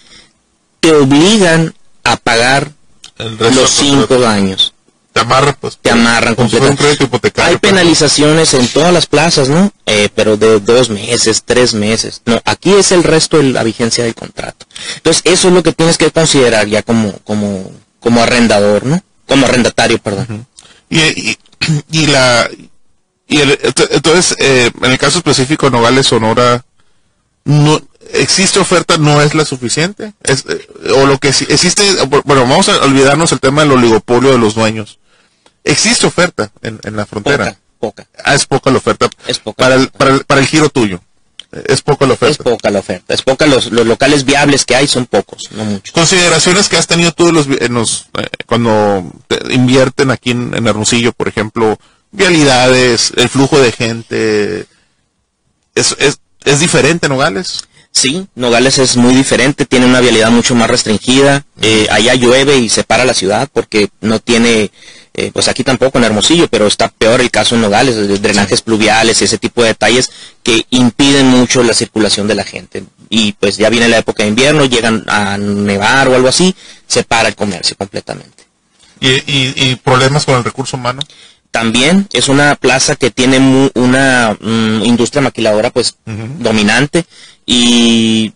te 0.79 0.93
obligan 0.93 1.75
a 2.05 2.15
pagar 2.15 2.71
los 3.17 3.69
cinco 3.69 4.25
años. 4.25 4.73
te 5.11 5.19
amarran, 5.19 5.57
pues. 5.59 5.79
Te 5.81 5.91
amarran 5.91 6.33
completamente. 6.35 6.81
Hay 7.41 7.57
pues. 7.57 7.59
penalizaciones 7.59 8.53
en 8.53 8.69
todas 8.69 8.93
las 8.93 9.05
plazas, 9.05 9.49
¿no? 9.49 9.69
Eh, 9.85 10.07
pero 10.15 10.37
de 10.37 10.61
dos 10.61 10.89
meses, 10.89 11.43
tres 11.45 11.73
meses. 11.73 12.21
No, 12.23 12.41
aquí 12.45 12.71
es 12.71 12.93
el 12.93 13.03
resto 13.03 13.35
de 13.35 13.51
la 13.51 13.63
vigencia 13.63 14.05
del 14.05 14.15
contrato. 14.15 14.65
Entonces, 14.95 15.23
eso 15.25 15.49
es 15.49 15.53
lo 15.53 15.61
que 15.61 15.73
tienes 15.73 15.97
que 15.97 16.09
considerar 16.09 16.67
ya 16.67 16.83
como, 16.83 17.11
como, 17.25 17.69
como 17.99 18.23
arrendador, 18.23 18.85
¿no? 18.85 19.03
Como 19.27 19.45
arrendatario, 19.45 19.97
perdón. 19.97 20.47
Y, 20.89 20.99
y, 21.01 21.37
y 21.91 22.05
la. 22.05 22.49
Y 23.29 23.37
el- 23.41 23.57
ent- 23.61 23.87
entonces, 23.91 24.35
eh, 24.39 24.71
en 24.81 24.91
el 24.91 24.97
caso 24.97 25.19
específico 25.19 25.67
de 25.67 25.71
Nogales, 25.77 26.07
Sonora, 26.07 26.65
no 27.45 27.79
existe 28.13 28.59
oferta, 28.59 28.97
no 28.97 29.21
es 29.21 29.35
la 29.35 29.45
suficiente. 29.45 30.13
Es, 30.23 30.43
eh, 30.49 30.67
o 30.95 31.05
lo 31.05 31.17
que 31.19 31.31
sí- 31.31 31.45
existe, 31.47 31.83
bueno, 32.25 32.41
vamos 32.41 32.67
a 32.69 32.77
olvidarnos 32.83 33.31
el 33.31 33.39
tema 33.39 33.61
del 33.61 33.71
oligopolio 33.73 34.31
de 34.31 34.37
los 34.39 34.55
dueños. 34.55 34.99
Existe 35.63 36.07
oferta 36.07 36.51
en, 36.63 36.79
en 36.83 36.95
la 36.95 37.05
frontera. 37.05 37.45
Poca, 37.79 38.03
poca. 38.03 38.07
Ah, 38.25 38.33
es 38.33 38.45
poca 38.45 38.71
la 38.71 38.77
oferta. 38.77 39.09
Es 39.27 39.39
poca 39.39 39.63
Para 39.65 39.75
el, 39.75 39.89
para 39.89 40.11
el, 40.15 40.23
para 40.25 40.41
el 40.41 40.47
giro 40.47 40.69
tuyo. 40.69 40.99
Eh, 41.51 41.63
Es 41.67 41.81
poca 41.81 42.05
la 42.07 42.13
Es 42.13 42.17
oferta. 42.21 42.43
poca 42.43 42.69
la 42.71 42.79
oferta. 42.79 43.13
Es 43.13 43.21
poca 43.21 43.45
los, 43.45 43.71
los 43.71 43.85
locales 43.85 44.25
viables 44.25 44.65
que 44.65 44.75
hay, 44.75 44.87
son 44.87 45.05
pocos, 45.05 45.49
no 45.51 45.65
muchos. 45.65 45.93
Consideraciones 45.93 46.67
que 46.67 46.77
has 46.77 46.87
tenido 46.87 47.11
tú 47.11 47.31
los, 47.31 47.47
en 47.47 47.73
los, 47.75 48.07
eh, 48.17 48.27
cuando 48.47 49.03
te 49.27 49.53
invierten 49.53 50.09
aquí 50.11 50.31
en, 50.31 50.53
en 50.55 50.65
Hermosillo, 50.67 51.11
por 51.13 51.27
ejemplo, 51.27 51.77
vialidades, 52.11 53.13
el 53.15 53.29
flujo 53.29 53.59
de 53.59 53.71
gente, 53.71 54.65
es, 55.75 55.95
es, 55.99 56.19
es 56.45 56.59
diferente 56.59 57.09
Nogales. 57.09 57.63
Sí, 57.91 58.27
Nogales 58.35 58.77
es 58.77 58.97
muy 58.97 59.15
diferente, 59.15 59.65
tiene 59.65 59.87
una 59.87 59.99
vialidad 59.99 60.29
mucho 60.29 60.53
más 60.53 60.69
restringida. 60.69 61.45
eh, 61.59 61.87
allá 61.89 62.13
llueve 62.13 62.57
y 62.57 62.69
separa 62.69 63.03
la 63.03 63.15
ciudad 63.15 63.49
porque 63.51 63.89
no 64.01 64.19
tiene, 64.19 64.69
eh, 65.15 65.31
pues 65.33 65.47
aquí 65.47 65.63
tampoco 65.63 65.97
en 65.97 66.03
Hermosillo, 66.03 66.47
pero 66.49 66.67
está 66.67 66.89
peor 66.89 67.19
el 67.19 67.31
caso 67.31 67.55
en 67.55 67.61
Nogales, 67.61 68.21
drenajes 68.21 68.61
pluviales 68.61 69.19
y 69.19 69.25
ese 69.25 69.39
tipo 69.39 69.63
de 69.63 69.69
detalles 69.69 70.11
que 70.43 70.65
impiden 70.69 71.27
mucho 71.27 71.63
la 71.63 71.73
circulación 71.73 72.27
de 72.27 72.35
la 72.35 72.43
gente. 72.43 72.83
Y 73.09 73.33
pues 73.33 73.57
ya 73.57 73.69
viene 73.69 73.89
la 73.89 73.97
época 73.97 74.21
de 74.21 74.29
invierno, 74.29 74.65
llegan 74.65 75.03
a 75.07 75.37
nevar 75.39 76.09
o 76.09 76.15
algo 76.15 76.27
así, 76.27 76.55
se 76.85 77.03
para 77.03 77.27
el 77.29 77.35
comercio 77.35 77.75
completamente. 77.75 78.43
Y, 79.01 79.09
y, 79.09 79.53
y 79.55 79.75
problemas 79.77 80.25
con 80.25 80.35
el 80.35 80.43
recurso 80.43 80.77
humano. 80.77 81.01
También 81.51 82.07
es 82.13 82.27
una 82.29 82.55
plaza 82.55 82.95
que 82.95 83.09
tiene 83.11 83.39
mu- 83.39 83.69
una 83.75 84.37
mm, 84.39 84.83
industria 84.83 85.21
maquiladora 85.21 85.71
pues 85.71 85.95
dominante 86.05 87.05
y 87.45 88.31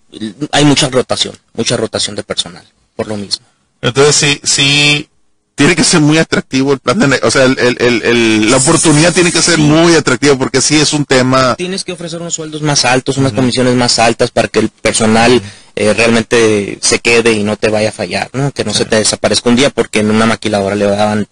hay 0.51 0.65
mucha 0.65 0.89
rotación, 0.89 1.35
mucha 1.53 1.77
rotación 1.77 2.15
de 2.15 2.23
personal, 2.23 2.63
por 2.95 3.07
lo 3.07 3.15
mismo. 3.15 3.45
Entonces 3.81 4.15
sí, 4.15 4.39
sí, 4.43 5.07
tiene 5.55 5.75
que 5.75 5.83
ser 5.83 6.01
muy 6.01 6.17
atractivo 6.17 6.73
el 6.73 6.79
plan 6.79 6.97
de, 6.97 7.19
o 7.21 7.29
sea, 7.29 7.43
el, 7.43 7.59
el, 7.59 7.77
el- 7.79 8.01
el- 8.03 8.49
la 8.51 8.57
oportunidad 8.57 9.13
tiene 9.13 9.31
que 9.31 9.41
ser 9.43 9.59
muy 9.59 9.93
atractiva 9.93 10.35
porque 10.35 10.61
sí 10.61 10.79
es 10.79 10.91
un 10.93 11.05
tema, 11.05 11.53
Tienes 11.55 11.83
que 11.83 11.91
ofrecer 11.91 12.19
unos 12.19 12.33
sueldos 12.33 12.63
más 12.63 12.83
altos, 12.85 13.17
unas 13.17 13.33
comisiones 13.33 13.75
más 13.75 13.99
altas 13.99 14.31
para 14.31 14.47
que 14.47 14.57
el 14.59 14.69
personal 14.69 15.39
eh, 15.75 15.93
realmente 15.93 16.79
se 16.81 16.97
quede 16.99 17.33
y 17.33 17.43
no 17.43 17.57
te 17.57 17.69
vaya 17.69 17.89
a 17.89 17.91
fallar, 17.91 18.29
¿no? 18.33 18.51
Que 18.51 18.63
no 18.63 18.73
se 18.73 18.85
te 18.85 18.95
desaparezca 18.95 19.49
un 19.51 19.55
día 19.55 19.69
porque 19.69 19.99
en 19.99 20.09
una 20.09 20.25
maquiladora 20.25 20.75
le 20.75 20.85
daban 20.85 21.27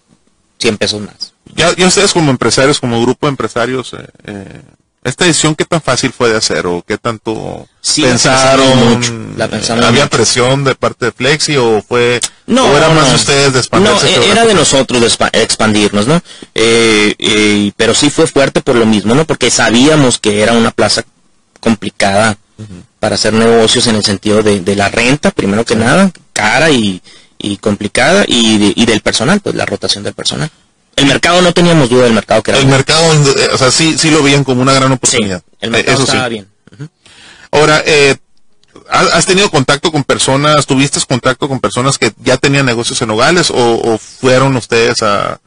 100 0.58 0.78
pesos 0.78 1.00
más. 1.00 1.31
Ya, 1.54 1.74
ya 1.76 1.86
ustedes 1.86 2.12
como 2.12 2.30
empresarios, 2.30 2.80
como 2.80 3.00
grupo 3.02 3.26
de 3.26 3.30
empresarios, 3.30 3.92
eh, 3.94 4.06
eh, 4.24 4.60
¿Esta 5.04 5.24
decisión 5.24 5.56
qué 5.56 5.64
tan 5.64 5.82
fácil 5.82 6.12
fue 6.12 6.30
de 6.30 6.36
hacer 6.36 6.64
o 6.64 6.84
qué 6.86 6.96
tanto 6.96 7.66
Sí, 7.80 8.02
la 8.02 8.08
pensaron? 8.10 9.34
la 9.36 9.48
pensamos 9.48 9.84
¿Había 9.84 10.04
mucho. 10.04 10.16
presión 10.16 10.62
de 10.62 10.76
parte 10.76 11.06
de 11.06 11.10
Flexi 11.12 11.56
o 11.56 11.82
fue 11.82 12.20
No, 12.46 12.66
o 12.66 12.76
era 12.76 12.86
no, 12.86 12.94
más 12.94 13.08
de 13.08 13.16
ustedes 13.16 13.52
de 13.52 13.58
expandirse 13.58 14.16
No, 14.16 14.22
eh, 14.22 14.30
era 14.30 14.44
de 14.44 14.54
nosotros 14.54 15.00
de 15.00 15.08
expandirnos, 15.42 16.06
¿no? 16.06 16.22
Eh, 16.54 17.16
eh, 17.18 17.72
pero 17.76 17.94
sí 17.94 18.10
fue 18.10 18.28
fuerte 18.28 18.62
por 18.62 18.76
lo 18.76 18.86
mismo, 18.86 19.16
¿no? 19.16 19.24
Porque 19.24 19.50
sabíamos 19.50 20.18
que 20.18 20.40
era 20.40 20.52
una 20.52 20.70
plaza 20.70 21.02
complicada 21.58 22.38
para 23.00 23.16
hacer 23.16 23.32
negocios 23.32 23.88
en 23.88 23.96
el 23.96 24.04
sentido 24.04 24.44
de, 24.44 24.60
de 24.60 24.76
la 24.76 24.88
renta, 24.88 25.32
primero 25.32 25.64
que 25.64 25.74
nada, 25.74 26.12
cara 26.32 26.70
y, 26.70 27.02
y 27.38 27.56
complicada, 27.56 28.24
y, 28.28 28.58
de- 28.58 28.72
y 28.76 28.86
del 28.86 29.00
personal, 29.00 29.40
pues 29.40 29.56
la 29.56 29.66
rotación 29.66 30.04
del 30.04 30.14
personal. 30.14 30.48
El 30.96 31.06
mercado, 31.06 31.40
no 31.42 31.52
teníamos 31.52 31.88
duda 31.88 32.04
del 32.04 32.12
mercado 32.12 32.42
que 32.42 32.50
era 32.50 32.58
El 32.60 32.66
bueno. 32.66 32.76
mercado, 32.76 33.12
eh, 33.12 33.48
o 33.52 33.58
sea, 33.58 33.70
sí, 33.70 33.96
sí 33.98 34.10
lo 34.10 34.22
veían 34.22 34.44
como 34.44 34.62
una 34.62 34.72
gran 34.74 34.88
Sí, 34.88 34.94
oportunidad. 34.94 35.42
el 35.60 35.68
Eh, 35.68 35.72
mercado 35.72 35.94
Eso 35.96 36.06
sí. 36.06 36.10
estaba 36.12 36.28
bien. 36.28 36.48
Ahora, 37.50 37.82
eh, 37.84 38.16
¿has 38.90 39.26
tenido 39.26 39.50
contacto 39.50 39.90
con 39.92 40.04
personas, 40.04 40.66
tuviste 40.66 41.00
contacto 41.06 41.48
con 41.48 41.60
personas 41.60 41.98
que 41.98 42.12
ya 42.18 42.36
tenían 42.36 42.66
negocios 42.66 43.00
en 43.02 43.08
Nogales 43.08 43.50
o, 43.50 43.56
o 43.56 43.98
fueron 43.98 44.56
ustedes 44.56 45.02
a, 45.02 45.40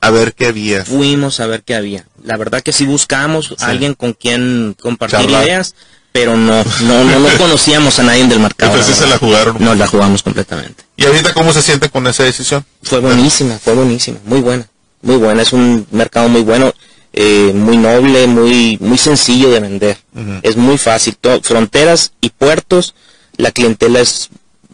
a 0.00 0.10
ver 0.10 0.34
qué 0.34 0.46
había? 0.46 0.84
Fuimos 0.84 1.40
a 1.40 1.46
ver 1.46 1.62
qué 1.62 1.74
había. 1.74 2.04
La 2.24 2.36
verdad 2.36 2.62
que 2.62 2.72
sí 2.72 2.84
buscamos 2.86 3.54
a 3.60 3.66
alguien 3.66 3.94
con 3.94 4.12
quien 4.12 4.76
compartir 4.80 5.30
ideas, 5.30 5.74
pero 6.12 6.36
no, 6.36 6.64
no, 6.82 7.04
no, 7.04 7.18
no 7.20 7.28
conocíamos 7.38 7.98
a 7.98 8.02
nadie 8.02 8.26
del 8.26 8.40
mercado. 8.40 8.72
Entonces 8.72 8.96
se 8.96 9.06
la 9.06 9.18
jugaron. 9.18 9.56
Nos 9.58 9.76
la 9.76 9.86
jugamos 9.86 10.22
completamente. 10.22 10.84
¿Y 10.96 11.04
ahorita 11.04 11.32
cómo 11.32 11.52
se 11.52 11.62
siente 11.62 11.88
con 11.88 12.06
esa 12.06 12.24
decisión? 12.24 12.64
Fue 12.82 13.00
buenísima, 13.00 13.58
fue 13.58 13.74
buenísima, 13.74 14.18
muy 14.24 14.40
buena, 14.40 14.66
muy 15.02 15.16
buena. 15.16 15.42
Es 15.42 15.52
un 15.52 15.86
mercado 15.90 16.28
muy 16.28 16.42
bueno, 16.42 16.74
eh, 17.12 17.52
muy 17.54 17.76
noble, 17.76 18.26
muy, 18.26 18.76
muy 18.80 18.98
sencillo 18.98 19.50
de 19.50 19.60
vender. 19.60 19.98
Es 20.42 20.56
muy 20.56 20.78
fácil. 20.78 21.16
Fronteras 21.42 22.12
y 22.20 22.30
puertos, 22.30 22.94
la 23.36 23.52
clientela 23.52 24.00
es 24.00 24.28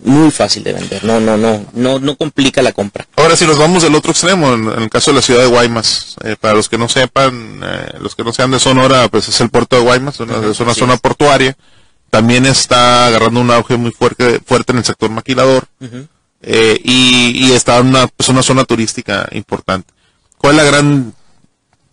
muy 0.05 0.31
fácil 0.31 0.63
de 0.63 0.73
vender. 0.73 1.05
No, 1.05 1.19
no, 1.21 1.37
no, 1.37 1.65
no, 1.73 1.99
no 1.99 2.17
complica 2.17 2.63
la 2.63 2.73
compra. 2.73 3.07
Ahora, 3.17 3.35
si 3.37 3.47
nos 3.47 3.59
vamos 3.59 3.83
del 3.83 3.95
otro 3.95 4.11
extremo, 4.13 4.53
en, 4.53 4.69
en 4.69 4.83
el 4.83 4.91
caso 4.91 5.11
de 5.11 5.17
la 5.17 5.23
ciudad 5.23 5.41
de 5.41 5.47
Guaymas, 5.49 6.17
eh, 6.25 6.37
para 6.41 6.55
los 6.55 6.69
que 6.69 6.79
no 6.79 6.89
sepan, 6.89 7.61
eh, 7.65 7.95
los 8.01 8.15
que 8.15 8.23
no 8.25 8.33
sean 8.33 8.51
de 8.51 8.59
Sonora, 8.61 9.09
pues 9.09 9.29
es 9.29 9.41
el 9.41 9.49
puerto 9.51 9.77
de 9.77 9.83
Guaymas, 9.83 10.21
una- 10.21 10.35
Ajá, 10.39 10.49
es 10.51 10.61
una 10.61 10.75
zona 10.75 10.95
es. 10.95 11.01
portuaria. 11.01 11.57
También 12.11 12.47
está 12.47 13.07
agarrando 13.07 13.41
un 13.41 13.51
auge 13.51 13.77
muy 13.77 13.91
fuerte, 13.91 14.41
fuerte 14.47 14.73
en 14.73 14.79
el 14.79 14.85
sector 14.85 15.11
maquilador 15.11 15.67
eh, 16.43 16.81
y, 16.85 17.47
y 17.49 17.53
está 17.53 17.79
en 17.79 17.89
una, 17.89 18.07
pues 18.07 18.29
una 18.29 18.43
zona 18.43 18.65
turística 18.65 19.27
importante. 19.33 19.93
¿Cuál 20.39 20.53
es 20.59 20.65
la 20.65 20.71
gran 20.71 21.15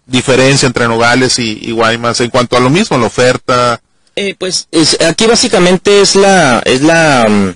diferencia 0.06 0.68
entre 0.68 0.88
Nogales 0.88 1.40
y, 1.40 1.58
y 1.62 1.72
Guaymas 1.72 2.20
en 2.22 2.30
cuanto 2.30 2.58
a 2.58 2.60
lo 2.60 2.70
mismo, 2.70 2.98
la 2.98 3.08
oferta? 3.08 3.82
Eh, 4.16 4.36
pues 4.38 4.68
es- 4.72 5.00
aquí 5.02 5.26
básicamente 5.26 6.02
es 6.02 6.16
la 6.16 6.60
es 6.66 6.82
la, 6.82 7.26
mm, 7.28 7.54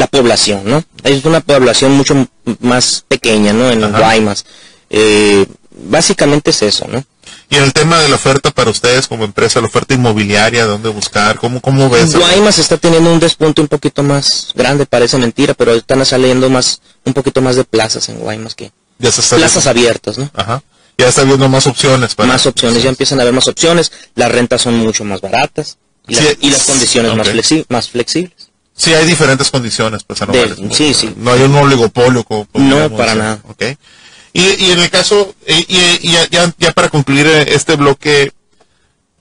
la 0.00 0.06
población, 0.08 0.62
¿no? 0.64 0.82
Es 1.04 1.24
una 1.24 1.40
población 1.40 1.92
mucho 1.92 2.26
más 2.60 3.04
pequeña, 3.06 3.52
¿no? 3.52 3.70
En 3.70 3.84
Ajá. 3.84 3.98
Guaymas. 3.98 4.44
Eh, 4.90 5.46
básicamente 5.88 6.50
es 6.50 6.62
eso, 6.62 6.86
¿no? 6.88 7.04
Y 7.48 7.56
en 7.56 7.64
el 7.64 7.72
tema 7.72 7.98
de 8.00 8.08
la 8.08 8.14
oferta 8.16 8.50
para 8.50 8.70
ustedes 8.70 9.06
como 9.06 9.24
empresa, 9.24 9.60
la 9.60 9.66
oferta 9.66 9.94
inmobiliaria, 9.94 10.64
dónde 10.66 10.88
buscar, 10.88 11.38
cómo, 11.38 11.60
cómo 11.60 11.88
ves? 11.90 12.14
Guaymas 12.16 12.58
está 12.58 12.76
teniendo 12.76 13.12
un 13.12 13.20
despunte 13.20 13.60
un 13.60 13.68
poquito 13.68 14.02
más 14.02 14.52
grande, 14.54 14.86
parece 14.86 15.18
mentira, 15.18 15.54
pero 15.54 15.74
están 15.74 16.04
saliendo 16.06 16.48
más 16.48 16.80
un 17.04 17.12
poquito 17.12 17.40
más 17.40 17.56
de 17.56 17.64
plazas 17.64 18.08
en 18.08 18.18
Guaymas 18.18 18.54
que 18.54 18.72
Ya 18.98 19.10
se 19.12 19.20
está 19.20 19.36
plazas 19.36 19.66
abiertas, 19.66 20.18
¿no? 20.18 20.30
Ajá. 20.34 20.62
Ya 20.98 21.08
está 21.08 21.22
viendo 21.24 21.48
más 21.48 21.66
opciones 21.66 22.14
para 22.14 22.28
Más 22.28 22.46
opciones, 22.46 22.82
ya 22.82 22.88
empiezan 22.90 23.18
a 23.18 23.22
haber 23.22 23.34
más 23.34 23.48
opciones, 23.48 23.90
las 24.14 24.30
rentas 24.30 24.62
son 24.62 24.74
mucho 24.76 25.04
más 25.04 25.20
baratas 25.20 25.78
y, 26.08 26.14
Sí, 26.14 26.24
las, 26.24 26.36
y 26.40 26.50
las 26.50 26.64
condiciones 26.64 27.14
más, 27.16 27.28
flexi- 27.28 27.64
más 27.68 27.88
flexibles. 27.88 28.49
Sí, 28.80 28.94
hay 28.94 29.04
diferentes 29.06 29.50
condiciones, 29.50 30.04
pues, 30.04 30.20
en 30.22 30.32
De- 30.32 30.46
Nogales. 30.48 30.76
sí, 30.76 30.94
sí. 30.94 31.12
No 31.16 31.32
hay 31.32 31.42
un 31.42 31.54
oligopolio 31.54 32.24
como 32.24 32.46
No, 32.54 32.88
para 32.96 33.14
nada. 33.14 33.38
Ok. 33.48 33.62
Y, 34.32 34.42
y 34.64 34.70
en 34.70 34.78
el 34.78 34.88
caso, 34.90 35.34
y, 35.46 35.66
ya, 36.10 36.26
ya, 36.30 36.54
ya 36.58 36.72
para 36.72 36.88
concluir 36.88 37.26
eh, 37.26 37.44
este 37.54 37.76
bloque, 37.76 38.32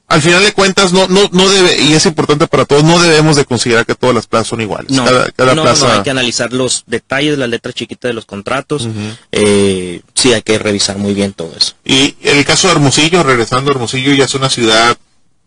al 0.07 0.21
final 0.21 0.43
de 0.43 0.53
cuentas, 0.53 0.93
no, 0.93 1.07
no, 1.07 1.29
no 1.31 1.49
debe, 1.49 1.77
y 1.81 1.93
es 1.93 2.05
importante 2.05 2.47
para 2.47 2.65
todos, 2.65 2.83
no 2.83 2.99
debemos 2.99 3.35
de 3.35 3.43
considerar 3.45 3.85
que 3.85 3.95
todas 3.95 4.15
las 4.15 4.27
plazas 4.27 4.47
son 4.47 4.61
iguales. 4.61 4.91
No, 4.91 5.03
cada, 5.05 5.29
cada 5.31 5.55
no, 5.55 5.63
plaza. 5.63 5.87
no, 5.87 5.93
hay 5.95 6.03
que 6.03 6.09
analizar 6.11 6.53
los 6.53 6.83
detalles, 6.87 7.37
las 7.37 7.49
letras 7.49 7.75
chiquitas 7.75 8.09
de 8.09 8.13
los 8.13 8.25
contratos. 8.25 8.87
eh, 9.31 10.01
sí, 10.15 10.31
hay 10.33 10.41
que 10.41 10.57
revisar 10.57 10.97
muy 10.97 11.13
bien 11.13 11.33
todo 11.33 11.53
eso. 11.57 11.73
Y 11.83 12.15
en 12.23 12.37
el 12.37 12.45
caso 12.45 12.67
de 12.67 12.73
Hermosillo, 12.75 13.23
regresando 13.23 13.69
a 13.71 13.73
Hermosillo, 13.73 14.13
ya 14.13 14.25
es 14.25 14.33
una 14.35 14.49
ciudad, 14.49 14.97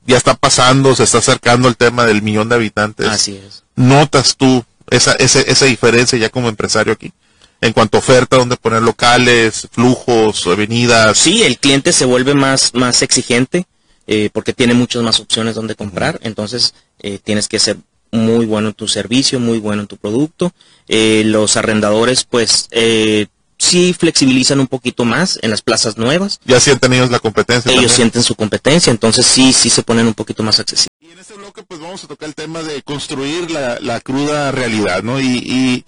ya 0.06 0.16
está 0.16 0.34
pasando, 0.34 0.94
se 0.94 1.04
está 1.04 1.18
acercando 1.18 1.68
el 1.68 1.76
tema 1.76 2.04
del 2.04 2.20
millón 2.22 2.48
de 2.48 2.56
habitantes. 2.56 3.06
Así 3.08 3.36
es. 3.36 3.61
¿Notas 3.76 4.36
tú 4.36 4.64
esa, 4.90 5.12
esa, 5.14 5.40
esa 5.40 5.64
diferencia 5.66 6.18
ya 6.18 6.28
como 6.28 6.48
empresario 6.48 6.92
aquí? 6.92 7.12
En 7.60 7.72
cuanto 7.72 7.96
a 7.96 8.00
oferta, 8.00 8.36
dónde 8.36 8.56
poner 8.56 8.82
locales, 8.82 9.68
flujos, 9.70 10.46
avenidas. 10.46 11.18
Sí, 11.18 11.44
el 11.44 11.58
cliente 11.58 11.92
se 11.92 12.04
vuelve 12.04 12.34
más, 12.34 12.74
más 12.74 13.02
exigente 13.02 13.66
eh, 14.06 14.30
porque 14.32 14.52
tiene 14.52 14.74
muchas 14.74 15.02
más 15.02 15.20
opciones 15.20 15.54
donde 15.54 15.76
comprar. 15.76 16.18
Entonces, 16.22 16.74
eh, 17.00 17.18
tienes 17.22 17.48
que 17.48 17.60
ser 17.60 17.76
muy 18.12 18.44
bueno 18.46 18.68
en 18.68 18.74
tu 18.74 18.86
servicio, 18.86 19.40
muy 19.40 19.58
bueno 19.58 19.82
en 19.82 19.88
tu 19.88 19.96
producto. 19.96 20.52
Eh, 20.86 21.22
los 21.24 21.56
arrendadores, 21.56 22.24
pues, 22.24 22.68
eh, 22.70 23.26
sí 23.58 23.94
flexibilizan 23.98 24.60
un 24.60 24.66
poquito 24.66 25.04
más 25.04 25.38
en 25.42 25.50
las 25.50 25.62
plazas 25.62 25.96
nuevas. 25.96 26.38
Ya 26.44 26.60
sienten 26.60 26.92
ellos 26.92 27.10
la 27.10 27.20
competencia. 27.20 27.70
Ellos 27.70 27.84
también. 27.84 27.96
sienten 27.96 28.22
su 28.22 28.34
competencia, 28.34 28.90
entonces 28.90 29.24
sí, 29.24 29.52
sí 29.52 29.70
se 29.70 29.82
ponen 29.82 30.06
un 30.06 30.14
poquito 30.14 30.42
más 30.42 30.60
accesibles. 30.60 30.91
En 31.12 31.18
este 31.18 31.34
bloque 31.34 31.62
pues 31.62 31.78
vamos 31.78 32.02
a 32.02 32.06
tocar 32.06 32.26
el 32.28 32.34
tema 32.34 32.62
de 32.62 32.80
construir 32.82 33.50
la, 33.50 33.78
la 33.80 34.00
cruda 34.00 34.50
realidad, 34.50 35.02
¿no? 35.02 35.20
Y, 35.20 35.26
y, 35.26 35.84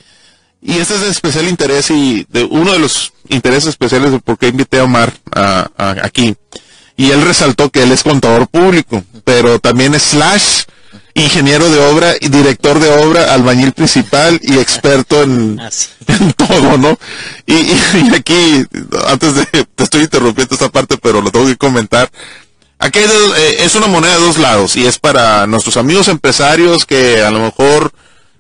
y 0.61 0.79
este 0.79 0.97
es 0.97 1.01
de 1.01 1.09
especial 1.09 1.49
interés 1.49 1.91
y 1.91 2.27
de 2.29 2.45
uno 2.45 2.73
de 2.73 2.79
los 2.79 3.15
intereses 3.29 3.71
especiales 3.71 4.13
de 4.13 4.19
por 4.19 4.37
qué 4.37 4.49
invité 4.49 4.81
a 4.81 4.85
Omar 4.85 5.15
a, 5.35 5.71
a- 5.79 5.97
aquí. 6.05 6.37
Y 6.97 7.11
él 7.11 7.23
resaltó 7.23 7.71
que 7.71 7.83
él 7.85 7.93
es 7.93 8.03
contador 8.03 8.49
público, 8.49 9.03
pero 9.25 9.59
también 9.61 9.95
es 9.95 10.03
slash 10.03 10.65
ingeniero 11.15 11.71
de 11.71 11.81
obra 11.87 12.13
y 12.21 12.29
director 12.29 12.79
de 12.79 12.91
obra, 12.91 13.33
albañil 13.33 13.73
principal 13.73 14.39
y 14.43 14.59
experto 14.59 15.23
en, 15.23 15.59
en 16.07 16.33
todo, 16.35 16.77
¿no? 16.77 16.99
Y, 17.47 17.55
y- 17.55 17.81
y 18.11 18.15
aquí, 18.15 18.65
antes 19.07 19.35
de, 19.37 19.47
te 19.75 19.85
estoy 19.85 20.03
interrumpiendo 20.03 20.55
esta 20.55 20.69
parte, 20.69 20.99
pero 20.99 21.23
lo 21.23 21.31
tengo 21.31 21.47
que 21.47 21.57
comentar. 21.57 22.11
Aquí 22.79 23.01
dos- 23.01 23.39
eh, 23.39 23.57
es 23.65 23.75
una 23.77 23.87
moneda 23.87 24.15
de 24.17 24.21
dos 24.21 24.39
lados 24.39 24.77
y 24.77 24.87
es 24.87 24.99
para 24.99 25.47
nuestros 25.47 25.77
amigos 25.77 26.09
empresarios 26.09 26.85
que 26.85 27.23
a 27.23 27.31
lo 27.31 27.41
mejor 27.41 27.93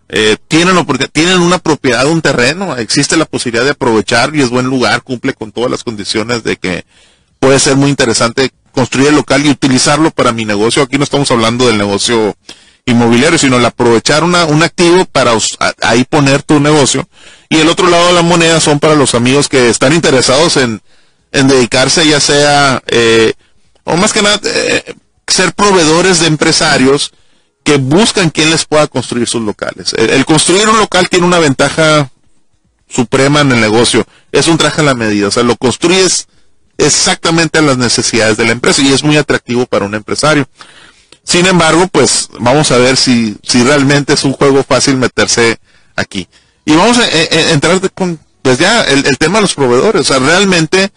eh, 0.09 0.37
tienen, 0.49 0.76
tienen 1.12 1.41
una 1.41 1.59
propiedad, 1.59 2.07
un 2.07 2.20
terreno, 2.20 2.76
existe 2.76 3.16
la 3.16 3.24
posibilidad 3.24 3.64
de 3.64 3.70
aprovechar 3.70 4.35
y 4.37 4.43
es 4.43 4.51
buen 4.51 4.66
lugar, 4.66 5.03
cumple 5.03 5.32
con 5.32 5.51
todas 5.51 5.70
las 5.70 5.82
condiciones 5.82 6.45
de 6.45 6.57
que 6.57 6.85
puede 7.39 7.59
ser 7.59 7.76
muy 7.76 7.89
interesante 7.91 8.51
construir 8.72 9.09
el 9.09 9.14
local 9.14 9.45
y 9.47 9.51
utilizarlo 9.51 10.11
para 10.11 10.32
mi 10.32 10.45
negocio. 10.45 10.82
Aquí 10.82 10.99
no 10.99 11.05
estamos 11.05 11.30
hablando 11.30 11.66
del 11.66 11.78
negocio 11.78 12.37
inmobiliario, 12.87 13.39
sino 13.39 13.57
el 13.57 13.64
aprovechar 13.64 14.24
una, 14.24 14.45
un 14.45 14.62
activo 14.62 15.05
para 15.07 15.32
ahí 15.82 16.05
poner 16.05 16.43
tu 16.43 16.61
negocio. 16.61 17.09
Y 17.49 17.59
el 17.59 17.68
otro 17.68 17.89
lado 17.89 18.09
de 18.09 18.12
la 18.14 18.22
moneda 18.22 18.61
son 18.61 18.80
para 18.80 18.95
los 18.97 19.14
amigos 19.14 19.49
que 19.49 19.70
están 19.70 19.95
interesados 19.95 20.57
en, 20.59 20.82
en 21.32 21.49
dedicarse 21.49 22.07
ya 22.07 22.20
sea, 22.20 22.82
eh, 22.89 23.32
o 23.85 23.97
más 23.97 24.12
que 24.12 24.22
nada, 24.22 24.41
eh, 24.45 24.95
ser 25.26 25.53
proveedores 25.55 26.20
de 26.20 26.26
empresarios 26.26 27.12
que 27.62 27.76
buscan 27.78 28.30
quien 28.30 28.51
les 28.51 28.64
pueda 28.66 28.87
construir 28.87 29.26
sus 29.28 29.43
locales. 29.43 29.95
El, 29.97 30.24
construir 30.26 30.68
un 30.68 30.78
local 30.78 31.09
tiene 31.09 31.26
una 31.26 31.39
ventaja 31.39 32.11
suprema 32.89 33.41
en 33.41 33.53
el 33.53 33.61
negocio. 33.61 34.07
Es 34.32 34.49
un 34.49 34.59
traje 34.59 34.82
a 34.82 34.85
la 34.85 34.95
medida. 34.95 35.28
O 35.28 35.30
sea, 35.30 35.43
lo 35.43 35.57
construyes 35.57 36.26
exactamente 36.76 37.59
a 37.59 37.62
las 37.62 37.78
necesidades 37.78 38.37
de 38.37 38.45
la 38.45 38.53
empresa 38.53 38.82
y 38.82 38.93
es 38.93 39.03
muy 39.03 39.16
atractivo 39.16 39.64
para 39.66 39.87
un 39.87 39.95
empresario. 39.95 40.47
Sin 41.22 41.47
embargo, 41.47 41.89
pues 41.89 42.28
vamos 42.39 42.70
a 42.70 42.76
ver 42.76 42.97
si, 42.99 43.37
si 43.43 43.62
realmente 43.62 44.12
es 44.12 44.24
un 44.24 44.32
juego 44.35 44.62
fácil 44.62 44.97
meterse 44.99 45.59
aquí. 45.97 46.28
Y 46.66 46.72
vamos 46.74 46.99
a, 46.99 47.07
eh, 47.09 47.28
eh, 47.30 47.47
entrar 47.53 47.80
de- 47.80 47.89
con, 47.89 48.18
pues 48.43 48.59
ya, 48.59 48.82
el, 48.82 49.07
el 49.07 49.16
tema 49.16 49.39
de 49.39 49.43
los 49.43 49.55
proveedores. 49.55 50.03
O 50.03 50.05
sea, 50.05 50.18
realmente, 50.18 50.91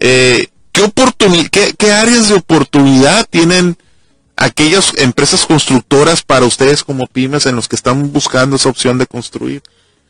eh, 0.00 0.48
¿qué, 0.72 0.82
oportuni- 0.82 1.48
qué, 1.50 1.74
qué 1.76 1.92
áreas 1.92 2.28
de 2.28 2.34
oportunidad 2.34 3.26
tienen 3.30 3.76
aquellas 4.36 4.92
empresas 4.96 5.46
constructoras 5.46 6.22
para 6.22 6.46
ustedes 6.46 6.82
como 6.82 7.06
pymes 7.06 7.46
en 7.46 7.54
los 7.56 7.68
que 7.68 7.76
están 7.76 8.12
buscando 8.12 8.56
esa 8.56 8.68
opción 8.68 8.98
de 8.98 9.06
construir? 9.06 9.62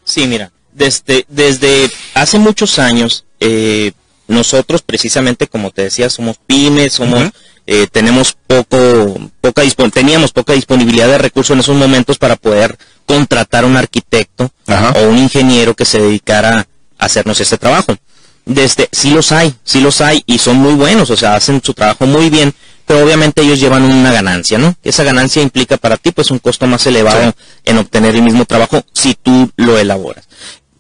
Sí, 0.05 0.27
mira, 0.27 0.53
desde, 0.73 1.27
desde 1.29 1.91
hace 2.15 2.39
muchos 2.39 2.79
años, 2.79 3.25
eh, 3.41 3.93
nosotros 4.29 4.83
precisamente, 4.83 5.47
como 5.47 5.71
te 5.71 5.83
decía, 5.83 6.09
somos 6.09 6.39
pymes, 6.47 6.95
somos, 6.95 7.31
eh, 7.67 7.87
tenemos 7.91 8.37
poco, 8.47 9.31
poca 9.41 9.63
teníamos 9.93 10.33
poca 10.33 10.55
disponibilidad 10.55 11.09
de 11.09 11.19
recursos 11.19 11.55
en 11.55 11.61
esos 11.61 11.77
momentos 11.77 12.19
para 12.19 12.37
poder 12.37 12.79
contratar 13.05 13.65
un 13.65 13.77
arquitecto 13.77 14.51
o 14.97 15.09
un 15.09 15.19
ingeniero 15.19 15.75
que 15.75 15.85
se 15.85 16.01
dedicara 16.01 16.67
a 16.99 17.05
hacernos 17.05 17.41
este 17.41 17.59
trabajo. 17.59 17.97
Desde, 18.45 18.89
sí 18.91 19.11
los 19.11 19.31
hay, 19.31 19.55
sí 19.63 19.81
los 19.81 20.01
hay 20.01 20.23
y 20.27 20.39
son 20.39 20.57
muy 20.57 20.75
buenos, 20.75 21.11
o 21.11 21.17
sea, 21.17 21.37
hacen 21.37 21.63
su 21.63 21.75
trabajo 21.75 22.07
muy 22.07 22.29
bien, 22.29 22.53
pero 22.87 23.05
obviamente 23.05 23.43
ellos 23.43 23.61
llevan 23.61 23.85
una 23.85 24.13
ganancia, 24.13 24.59
¿no? 24.59 24.75
Esa 24.83 25.05
ganancia 25.05 25.43
implica 25.43 25.77
para 25.77 25.97
ti 25.97 26.11
pues 26.11 26.31
un 26.31 26.41
costo 26.41 26.67
más 26.67 26.87
elevado 26.87 27.35
en 27.65 27.79
obtener 27.79 28.17
el 28.17 28.23
mismo 28.23 28.45
trabajo 28.45 28.83
si 28.93 29.15
tú 29.15 29.51
lo 29.57 29.79
elaboras. 29.79 30.29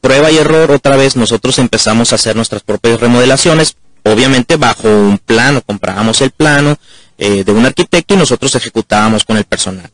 Prueba 0.00 0.32
y 0.32 0.38
error, 0.38 0.72
otra 0.72 0.96
vez 0.96 1.14
nosotros 1.14 1.58
empezamos 1.60 2.12
a 2.12 2.16
hacer 2.16 2.34
nuestras 2.34 2.62
propias 2.62 2.98
remodelaciones, 2.98 3.76
obviamente 4.02 4.56
bajo 4.56 4.88
un 4.88 5.18
plano, 5.18 5.62
comprábamos 5.62 6.20
el 6.20 6.32
plano 6.32 6.76
eh, 7.18 7.44
de 7.44 7.52
un 7.52 7.64
arquitecto 7.64 8.14
y 8.14 8.16
nosotros 8.16 8.54
ejecutábamos 8.56 9.24
con 9.24 9.36
el 9.36 9.44
personal. 9.44 9.88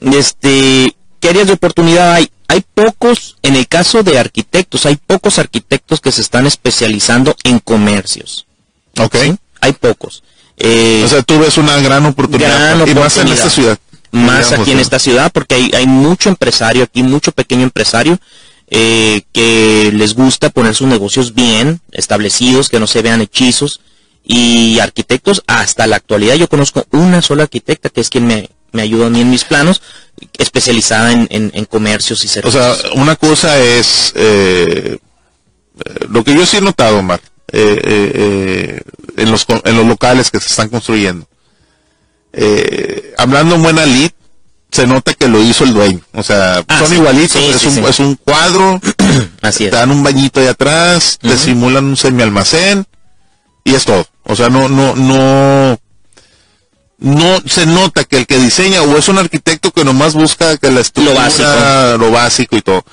Este, 0.00 0.94
¿qué 1.18 1.28
áreas 1.28 1.48
de 1.48 1.54
oportunidad 1.54 2.12
hay? 2.12 2.30
Hay 2.50 2.64
pocos, 2.74 3.36
en 3.42 3.54
el 3.54 3.68
caso 3.68 4.02
de 4.02 4.18
arquitectos, 4.18 4.84
hay 4.84 4.96
pocos 4.96 5.38
arquitectos 5.38 6.00
que 6.00 6.10
se 6.10 6.20
están 6.20 6.48
especializando 6.48 7.36
en 7.44 7.60
comercios. 7.60 8.44
Ok. 8.98 9.16
¿sí? 9.22 9.36
Hay 9.60 9.72
pocos. 9.74 10.24
Eh, 10.56 11.02
O 11.04 11.08
sea, 11.08 11.22
tú 11.22 11.38
ves 11.38 11.58
una 11.58 11.76
gran 11.78 12.06
oportunidad. 12.06 12.76
Gran 12.76 12.88
y 12.88 12.94
más 12.94 13.16
en 13.18 13.22
oportunidad. 13.22 13.36
esta 13.36 13.50
ciudad. 13.50 13.78
más 14.10 14.46
digamos, 14.46 14.66
aquí 14.66 14.72
en 14.72 14.80
esta 14.80 14.98
ciudad 14.98 15.30
porque 15.32 15.54
hay, 15.54 15.70
hay 15.74 15.86
mucho 15.86 16.28
empresario 16.28 16.82
aquí, 16.82 17.04
mucho 17.04 17.30
pequeño 17.30 17.62
empresario 17.62 18.18
eh, 18.68 19.22
que 19.32 19.92
les 19.94 20.14
gusta 20.14 20.50
poner 20.50 20.74
sus 20.74 20.88
negocios 20.88 21.34
bien 21.34 21.80
establecidos, 21.92 22.68
que 22.68 22.80
no 22.80 22.88
se 22.88 23.00
vean 23.00 23.20
hechizos 23.20 23.80
y 24.24 24.80
arquitectos 24.80 25.44
hasta 25.46 25.86
la 25.86 25.94
actualidad 25.94 26.34
yo 26.34 26.48
conozco 26.48 26.84
una 26.90 27.22
sola 27.22 27.44
arquitecta 27.44 27.90
que 27.90 28.00
es 28.00 28.10
quien 28.10 28.26
me, 28.26 28.50
me 28.72 28.82
ayuda 28.82 29.06
a 29.06 29.10
mí 29.10 29.20
en 29.20 29.30
mis 29.30 29.44
planos 29.44 29.82
especializada 30.38 31.12
en, 31.12 31.26
en- 31.30 31.50
en 31.54 31.64
comercios 31.64 32.22
y 32.24 32.26
O 32.26 32.30
servicios. 32.30 32.78
sea, 32.80 32.90
una 32.94 33.16
cosa 33.16 33.58
es 33.58 34.12
eh, 34.16 34.98
eh, 34.98 36.06
lo 36.10 36.22
que 36.24 36.34
yo 36.34 36.44
sí 36.44 36.58
he 36.58 36.60
notado, 36.60 36.98
Omar, 36.98 37.20
eh, 37.52 37.80
eh, 37.84 38.80
en, 39.16 39.30
los, 39.30 39.46
en 39.64 39.76
los 39.76 39.86
locales 39.86 40.30
que 40.30 40.40
se 40.40 40.48
están 40.48 40.68
construyendo. 40.68 41.26
Hablando 43.18 43.54
en 43.56 43.62
buena 43.62 43.86
lead, 43.86 44.10
se 44.70 44.86
nota 44.86 45.14
que 45.14 45.28
lo 45.28 45.42
hizo 45.42 45.64
el 45.64 45.74
dueño. 45.74 46.00
O 46.12 46.22
sea, 46.22 46.62
Ah, 46.68 46.78
son 46.78 46.88
sí. 46.88 46.94
igualitos. 46.94 47.32
Sí, 47.32 47.48
es, 47.50 47.60
sí, 47.60 47.80
un, 47.80 47.88
es 47.88 47.98
un 48.00 48.14
cuadro, 48.16 48.80
Así 49.42 49.58
te 49.64 49.66
es. 49.66 49.72
dan 49.72 49.90
un 49.90 50.02
bañito 50.02 50.40
ahí 50.40 50.46
atrás, 50.46 51.18
te 51.20 51.28
Ujú. 51.28 51.36
simulan 51.38 51.84
un 51.86 51.96
semi-almacén 51.96 52.86
y 53.64 53.74
es 53.74 53.84
todo. 53.84 54.06
O 54.24 54.36
sea, 54.36 54.48
no, 54.48 54.68
no, 54.68 54.94
no, 54.94 55.78
no 57.00 57.40
se 57.46 57.66
nota 57.66 58.04
que 58.04 58.18
el 58.18 58.26
que 58.26 58.38
diseña 58.38 58.82
o 58.82 58.96
es 58.96 59.08
un 59.08 59.18
arquitecto 59.18 59.70
que 59.72 59.84
nomás 59.84 60.14
busca 60.14 60.56
que 60.58 60.70
la 60.70 60.80
estructura, 60.80 61.18
básico. 61.22 61.98
lo 61.98 62.10
básico 62.10 62.56
y 62.56 62.62
todo. 62.62 62.84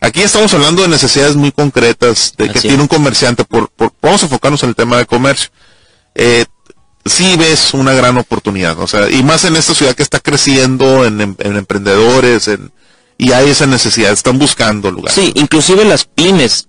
Aquí 0.00 0.22
estamos 0.22 0.52
hablando 0.52 0.82
de 0.82 0.88
necesidades 0.88 1.36
muy 1.36 1.52
concretas 1.52 2.34
de 2.36 2.50
que 2.50 2.60
tiene 2.60 2.82
un 2.82 2.88
comerciante. 2.88 3.44
Por, 3.44 3.68
por- 3.70 3.92
vamos 4.02 4.22
a 4.22 4.26
enfocarnos 4.26 4.62
en 4.64 4.70
el 4.70 4.74
tema 4.74 4.98
de 4.98 5.06
comercio. 5.06 5.50
Eh, 6.14 6.44
sí 7.06 7.36
ves 7.36 7.72
una 7.74 7.92
gran 7.94 8.16
oportunidad, 8.18 8.78
o 8.80 8.86
sea, 8.86 9.08
y 9.10 9.22
más 9.22 9.44
en 9.44 9.56
esta 9.56 9.74
ciudad 9.74 9.94
que 9.94 10.02
está 10.02 10.20
creciendo 10.20 11.04
en, 11.04 11.20
em- 11.20 11.36
en 11.38 11.56
emprendedores, 11.56 12.48
en, 12.48 12.72
y 13.18 13.32
hay 13.32 13.50
esa 13.50 13.66
necesidad, 13.66 14.12
están 14.12 14.38
buscando 14.38 14.90
lugares. 14.90 15.14
Sí, 15.14 15.32
inclusive 15.36 15.84
las 15.84 16.04
pymes 16.04 16.68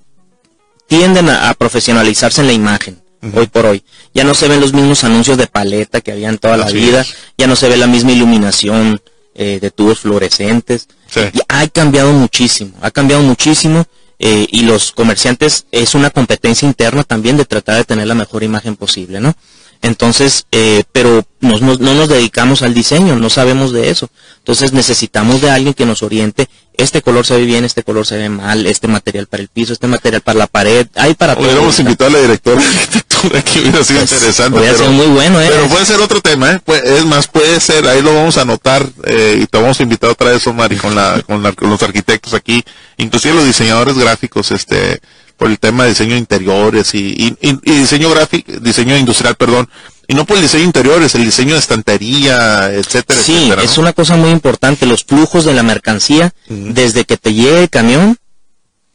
tienden 0.88 1.30
a, 1.30 1.50
a 1.50 1.54
profesionalizarse 1.56 2.42
en 2.42 2.48
la 2.48 2.54
imagen, 2.54 3.02
hoy 3.34 3.48
por 3.48 3.66
hoy. 3.66 3.84
Ya 4.14 4.24
no 4.24 4.34
se 4.34 4.48
ven 4.48 4.60
los 4.62 4.74
mismos 4.74 5.04
anuncios 5.04 5.38
de 5.38 5.48
paleta 5.48 6.02
que 6.02 6.12
habían 6.12 6.38
toda 6.38 6.58
la 6.58 6.66
Así 6.66 6.76
vida, 6.78 7.02
es. 7.02 7.16
ya 7.38 7.48
no 7.48 7.56
se 7.56 7.68
ve 7.70 7.78
la 7.78 7.88
misma 7.88 8.12
iluminación 8.12 9.02
eh, 9.34 9.60
de 9.62 9.72
tubos 9.72 10.00
fluorescentes. 10.00 10.88
Sí. 11.08 11.22
Y 11.34 11.40
ha 11.48 11.68
cambiado 11.68 12.12
muchísimo, 12.14 12.74
ha 12.82 12.92
cambiado 12.92 13.22
muchísimo 13.24 13.86
eh, 14.20 14.48
y 14.50 14.62
los 14.64 14.92
comerciantes 14.92 15.66
es 15.72 15.94
una 15.96 16.10
competencia 16.10 16.66
interna 16.68 17.04
también 17.04 17.36
de 17.38 17.46
tratar 17.46 17.78
de 17.78 17.84
tener 17.84 18.08
la 18.08 18.16
mejor 18.16 18.44
imagen 18.44 18.76
posible, 18.76 19.20
¿no? 19.20 19.36
Entonces, 19.82 20.48
eh, 20.52 20.84
pero 20.94 21.24
nos- 21.42 21.62
nos- 21.62 21.80
no 21.80 21.94
nos 21.94 22.10
dedicamos 22.10 22.62
al 22.62 22.74
diseño, 22.74 23.18
no 23.18 23.30
sabemos 23.30 23.72
de 23.72 23.90
eso. 23.90 24.10
Entonces 24.38 24.72
necesitamos 24.74 25.42
de 25.42 25.52
alguien 25.52 25.74
que 25.74 25.86
nos 25.86 26.02
oriente, 26.02 26.48
este 26.78 27.02
color 27.02 27.26
se 27.26 27.36
ve 27.38 27.46
bien, 27.46 27.64
este 27.66 27.84
color 27.84 28.06
se 28.06 28.18
ve 28.18 28.30
mal, 28.30 28.66
este 28.68 28.88
material 28.88 29.28
para 29.28 29.42
el 29.44 29.50
piso, 29.50 29.74
este 29.74 29.88
material 29.88 30.22
para 30.22 30.40
la 30.40 30.48
pared, 30.48 30.88
hay 30.96 31.14
para 31.14 31.36
todo. 31.36 31.50
Ahorita. 31.50 31.82
invitado 31.82 32.10
a 32.10 32.14
la 32.14 32.20
directora 32.22 32.62
de 32.62 32.68
arquitectura 32.68 33.42
que 33.44 33.60
hubiera 33.62 33.84
sido 33.84 34.00
Pues, 34.00 34.12
interesante. 34.14 34.60
hubiera 34.60 34.74
pero, 34.78 34.86
sido 34.90 34.92
muy 34.98 35.08
bueno, 35.08 35.42
¿eh? 35.42 35.48
pero 35.50 35.68
puede 35.68 35.86
ser 35.86 36.02
otro 36.02 36.22
tema, 36.22 36.52
¿eh? 36.54 36.62
Es 36.84 37.06
más, 37.06 37.28
puede 37.28 37.60
ser, 37.60 37.88
ahí 37.88 38.02
lo 38.02 38.14
vamos 38.14 38.38
a 38.38 38.42
anotar 38.42 38.88
eh, 39.06 39.40
y 39.42 39.46
te 39.48 39.58
vamos 39.60 39.80
a 39.80 39.84
invitar 39.84 40.10
otra 40.10 40.32
vez, 40.32 40.46
Omar, 40.48 40.72
y 40.72 40.78
con, 40.78 40.96
la, 40.96 41.22
con, 41.28 41.42
la- 41.44 41.52
con 41.54 41.70
los 41.70 41.82
arquitectos 41.84 42.34
aquí, 42.34 42.64
inclusive 42.98 43.34
los 43.36 43.46
diseñadores 43.46 43.98
gráficos, 43.98 44.52
este, 44.52 45.00
por 45.38 45.50
el 45.50 45.60
tema 45.60 45.84
de 45.84 45.90
diseño 45.90 46.14
de 46.14 46.20
interiores 46.20 46.94
y, 46.96 47.00
y, 47.42 47.50
y- 47.50 47.60
y 47.64 47.72
diseño 47.80 48.10
gráfico, 48.10 48.52
diseño 48.62 48.98
industrial, 48.98 49.36
perdón, 49.36 49.70
y 50.08 50.14
no 50.16 50.26
por 50.26 50.38
el 50.38 50.44
diseño 50.44 50.62
de 50.62 50.68
interiores, 50.68 51.16
el 51.16 51.26
diseño 51.26 51.54
de 51.54 51.60
estantería, 51.60 52.72
etcétera, 52.72 53.20
Sí, 53.22 53.36
etcétera. 53.36 53.64
es 53.64 53.78
una 53.78 53.94
cosa 53.94 54.16
muy 54.16 54.30
importante, 54.32 54.86
los 54.86 55.04
flujos 55.04 55.46
de 55.46 55.54
la 55.54 55.64
mercancía, 55.64 56.34
desde 56.48 57.06
que 57.06 57.18
te 57.18 57.34
llegue 57.34 57.64
el 57.64 57.70
camión 57.70 58.18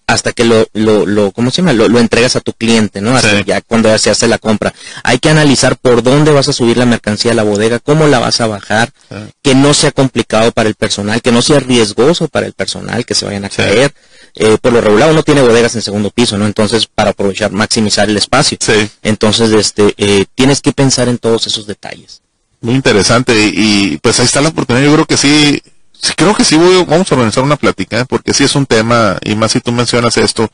hasta 0.06 0.32
que 0.32 0.44
lo, 0.44 0.66
lo, 0.72 1.06
lo 1.06 1.30
¿cómo 1.30 1.52
se 1.52 1.58
llama? 1.62 1.72
Lo, 1.72 1.88
lo 1.88 2.00
entregas 2.00 2.34
a 2.34 2.40
tu 2.40 2.52
cliente, 2.52 3.00
¿no? 3.00 3.14
Hasta 3.16 3.30
Sí. 3.38 3.44
ya 3.46 3.60
cuando 3.60 3.88
ya 3.88 3.96
se 3.96 4.10
hace 4.10 4.26
la 4.26 4.38
compra. 4.38 4.74
Hay 5.04 5.20
que 5.20 5.30
analizar 5.30 5.76
por 5.76 6.02
dónde 6.02 6.32
vas 6.32 6.48
a 6.48 6.52
subir 6.52 6.76
la 6.78 6.84
mercancía 6.84 7.30
a 7.30 7.34
la 7.36 7.44
bodega, 7.44 7.78
cómo 7.78 8.08
la 8.08 8.18
vas 8.18 8.40
a 8.40 8.48
bajar, 8.48 8.90
Sí. 9.08 9.16
que 9.40 9.54
no 9.54 9.72
sea 9.72 9.92
complicado 9.92 10.50
para 10.50 10.68
el 10.68 10.74
personal, 10.74 11.22
que 11.22 11.30
no 11.30 11.42
sea 11.42 11.60
riesgoso 11.60 12.26
para 12.26 12.46
el 12.46 12.54
personal, 12.54 13.06
que 13.06 13.14
se 13.14 13.24
vayan 13.24 13.44
a 13.44 13.50
Sí. 13.50 13.58
caer. 13.58 13.94
Eh, 14.34 14.58
por 14.60 14.72
lo 14.72 14.80
regular 14.80 15.10
uno 15.10 15.22
tiene 15.22 15.42
bodegas 15.42 15.74
en 15.74 15.82
segundo 15.82 16.10
piso, 16.10 16.38
¿no? 16.38 16.46
Entonces, 16.46 16.86
para 16.86 17.10
aprovechar, 17.10 17.50
maximizar 17.52 18.08
el 18.08 18.16
espacio. 18.16 18.58
Sí. 18.60 18.88
Entonces, 19.02 19.50
este, 19.52 19.94
eh, 19.96 20.24
tienes 20.34 20.60
que 20.60 20.72
pensar 20.72 21.08
en 21.08 21.18
todos 21.18 21.46
esos 21.46 21.66
detalles. 21.66 22.22
Muy 22.60 22.74
interesante 22.74 23.32
y, 23.38 23.52
y, 23.94 23.98
pues 23.98 24.20
ahí 24.20 24.26
está 24.26 24.40
la 24.40 24.50
oportunidad. 24.50 24.84
Yo 24.86 24.92
creo 24.94 25.06
que 25.06 25.16
sí, 25.16 25.62
sí 26.00 26.12
creo 26.16 26.34
que 26.34 26.44
sí 26.44 26.56
voy- 26.56 26.84
vamos 26.84 27.10
a 27.10 27.14
organizar 27.14 27.42
una 27.42 27.56
plática 27.56 28.00
¿eh? 28.00 28.04
porque 28.06 28.34
sí 28.34 28.44
es 28.44 28.54
un 28.54 28.66
tema 28.66 29.18
y 29.24 29.34
más 29.34 29.52
si 29.52 29.60
tú 29.60 29.72
mencionas 29.72 30.16
esto. 30.18 30.50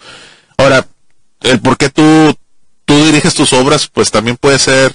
Ahora, 0.57 0.87
el 1.43 1.61
por 1.61 1.77
qué 1.77 1.91
tú 1.91 2.35
tú 2.85 3.05
diriges 3.05 3.35
tus 3.35 3.53
obras, 3.53 3.89
pues 3.89 4.11
también 4.13 4.37
puede 4.37 4.59
ser 4.61 4.95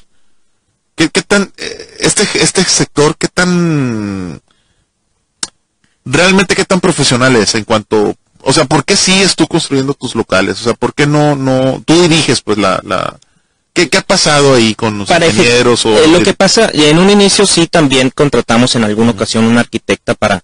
qué, 0.96 1.10
qué 1.10 1.22
tan 1.22 1.52
eh, 1.58 1.96
este 2.00 2.24
este 2.42 2.64
sector 2.64 3.16
qué 3.18 3.28
tan 3.28 4.42
realmente 6.06 6.56
qué 6.56 6.66
tan 6.66 6.80
profesional 6.80 7.36
es 7.36 7.56
en 7.56 7.64
cuanto 7.66 8.16
o 8.44 8.54
sea, 8.54 8.66
¿por 8.66 8.86
qué 8.86 8.96
sigues 8.96 9.36
tú 9.36 9.48
construyendo 9.48 9.94
tus 9.94 10.16
locales? 10.16 10.60
O 10.62 10.64
sea, 10.64 10.74
¿por 10.74 10.94
qué 10.94 11.08
no 11.08 11.36
no 11.36 11.82
tú 11.86 12.02
diriges 12.02 12.42
pues 12.42 12.58
la 12.58 12.82
la 12.84 13.20
¿Qué, 13.74 13.89
qué 13.89 14.00
ha 14.00 14.02
pasado 14.02 14.56
ahí 14.56 14.76
con 14.76 14.98
los 14.98 15.08
para 15.08 15.28
ingenieros 15.28 15.86
o 15.86 15.98
eh, 15.98 16.08
lo 16.08 16.22
que 16.22 16.34
pasa 16.34 16.70
en 16.74 17.00
un 17.00 17.10
inicio 17.10 17.46
sí 17.46 17.68
también 17.68 18.10
contratamos 18.10 18.76
en 18.76 18.84
alguna 18.84 19.12
ocasión 19.12 19.46
una 19.46 19.62
arquitecta 19.62 20.14
para 20.14 20.44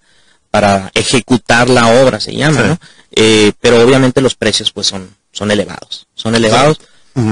para 0.50 0.90
ejecutar 0.94 1.68
la 1.68 2.02
obra 2.02 2.20
se 2.20 2.34
llama 2.34 2.62
Sí. 2.62 2.68
¿no? 2.68 2.78
Eh, 3.14 3.52
pero 3.60 3.82
obviamente 3.82 4.22
los 4.22 4.34
precios 4.34 4.72
pues 4.72 4.86
son 4.86 5.14
son 5.30 5.50
elevados 5.50 6.06
son 6.14 6.34
elevados 6.34 6.80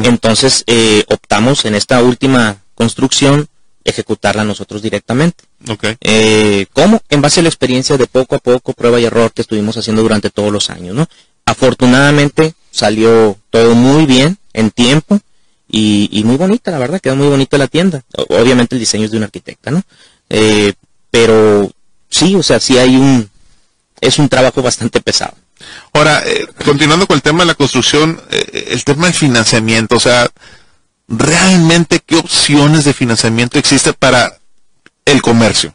entonces 0.03 0.65
eh, 0.67 1.05
optamos 1.09 1.65
en 1.65 1.77
esta 1.77 2.03
última 2.03 2.59
construcción 2.75 3.49
ejecutarla 3.85 4.45
nosotros 4.45 4.83
directamente 4.83 5.45
Ok. 5.69 5.85
eh, 6.01 6.67
¿Cómo? 6.73 7.01
En 7.09 7.23
base 7.23 7.41
a 7.41 7.43
la 7.43 7.49
experiencia 7.49 7.97
de 7.97 8.07
poco 8.07 8.37
a 8.37 8.39
poco, 8.39 8.73
prueba 8.73 9.01
y 9.01 9.05
error 9.05 9.33
que 9.33 9.43
estuvimos 9.43 9.77
haciendo 9.77 10.03
durante 10.03 10.31
todos 10.31 10.53
los 10.53 10.71
años, 10.71 10.95
¿no? 10.95 11.09
Afortunadamente 11.45 12.55
salió 12.71 13.39
todo 13.51 13.75
muy 13.75 14.07
bien, 14.07 14.39
en 14.53 14.71
tiempo, 14.71 15.21
y, 15.69 16.09
y 16.13 16.25
muy 16.25 16.37
bonita, 16.37 16.71
la 16.71 16.79
verdad, 16.79 17.01
quedó 17.01 17.17
muy 17.17 17.29
bonita 17.29 17.59
la 17.59 17.67
tienda. 17.67 18.05
Obviamente 18.29 18.75
el 18.75 18.81
diseño 18.81 19.05
es 19.07 19.11
de 19.11 19.17
un 19.17 19.25
arquitecta, 19.25 19.71
¿no? 19.71 19.83
Eh, 20.29 20.75
pero 21.11 21.71
sí, 22.11 22.35
o 22.35 22.43
sea, 22.43 22.61
sí 22.61 22.79
hay 22.79 22.97
un, 22.97 23.29
es 24.01 24.19
un 24.19 24.29
trabajo 24.29 24.63
bastante 24.63 25.01
pesado. 25.01 25.35
Ahora, 25.93 26.23
eh, 26.27 26.47
continuando 26.65 27.07
con 27.07 27.17
el 27.17 27.23
tema 27.23 27.41
de 27.41 27.47
la 27.47 27.55
construcción, 27.55 28.21
eh, 28.31 28.69
el 28.69 28.85
tema 28.85 29.07
del 29.07 29.15
financiamiento, 29.15 29.97
o 29.97 30.01
sea, 30.01 30.29
realmente 31.09 32.01
qué 32.05 32.17
opciones 32.17 32.85
de 32.85 32.93
financiamiento 32.93 33.59
existe 33.59 33.93
para 33.93 34.39
el 35.07 35.23
comercio, 35.23 35.75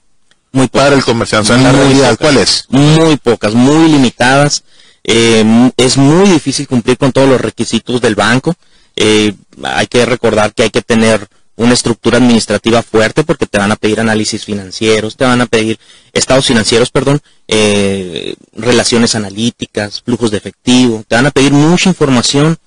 Muy 0.51 0.67
para 0.67 0.89
el 0.89 0.93
pocas. 0.95 1.05
comerciante, 1.05 1.53
o 1.53 1.55
sea, 1.57 1.63
la 1.63 1.71
realidad, 1.71 2.11
pocas. 2.11 2.17
¿cuál 2.19 2.37
es? 2.37 2.65
Muy 2.69 3.17
pocas, 3.17 3.53
muy 3.55 3.89
limitadas. 3.89 4.63
Eh, 5.03 5.71
es 5.77 5.97
muy 5.97 6.29
difícil 6.29 6.67
cumplir 6.67 6.97
con 6.97 7.11
todos 7.11 7.27
los 7.27 7.41
requisitos 7.41 7.99
del 8.01 8.13
banco. 8.13 8.53
Eh, 8.95 9.33
hay 9.63 9.87
que 9.87 10.05
recordar 10.05 10.53
que 10.53 10.63
hay 10.63 10.69
que 10.69 10.81
tener 10.83 11.27
una 11.55 11.73
estructura 11.73 12.17
administrativa 12.17 12.81
fuerte 12.83 13.23
porque 13.23 13.45
te 13.45 13.57
van 13.57 13.71
a 13.71 13.75
pedir 13.75 13.99
análisis 13.99 14.45
financieros, 14.45 15.15
te 15.15 15.25
van 15.25 15.41
a 15.41 15.45
pedir 15.45 15.79
estados 16.13 16.45
financieros, 16.47 16.91
perdón, 16.91 17.21
eh, 17.47 18.35
relaciones 18.53 19.15
analíticas, 19.15 20.01
flujos 20.01 20.31
de 20.31 20.37
efectivo, 20.37 21.03
te 21.07 21.15
van 21.15 21.27
a 21.27 21.31
pedir 21.31 21.51
mucha 21.51 21.89
información 21.89 22.57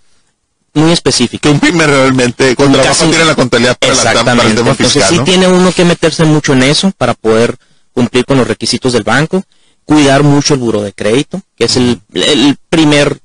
muy 0.75 0.93
específica. 0.93 1.43
Que 1.43 1.49
un 1.51 1.61
pyme 1.61 1.87
realmente, 1.87 2.55
con 2.57 2.72
trabajo 2.72 2.95
Casi- 2.99 3.11
tiene 3.11 3.25
la 3.25 3.35
contabilidad 3.35 3.77
para, 3.79 3.95
la, 3.95 4.03
para 4.03 4.11
el 4.12 4.18
Exactamente. 4.18 4.55
tema 4.57 4.70
Entonces 4.72 4.93
fiscal, 4.93 5.11
sí 5.11 5.16
¿no? 5.18 5.25
tiene 5.25 5.49
uno 5.49 5.72
que 5.72 5.85
meterse 5.85 6.25
mucho 6.25 6.53
en 6.53 6.62
eso 6.64 6.93
para 6.97 7.14
poder 7.14 7.57
cumplir 7.93 8.25
con 8.25 8.39
los 8.39 8.47
requisitos 8.49 8.93
del 8.93 9.05
banco, 9.05 9.45
cuidar 9.85 10.22
mucho 10.22 10.55
el 10.55 10.61
buro 10.61 10.83
de 10.83 10.93
crédito, 10.93 11.41
que 11.57 11.66
es 11.66 11.77
el, 11.77 12.01
el 12.14 12.57
primer 12.68 13.18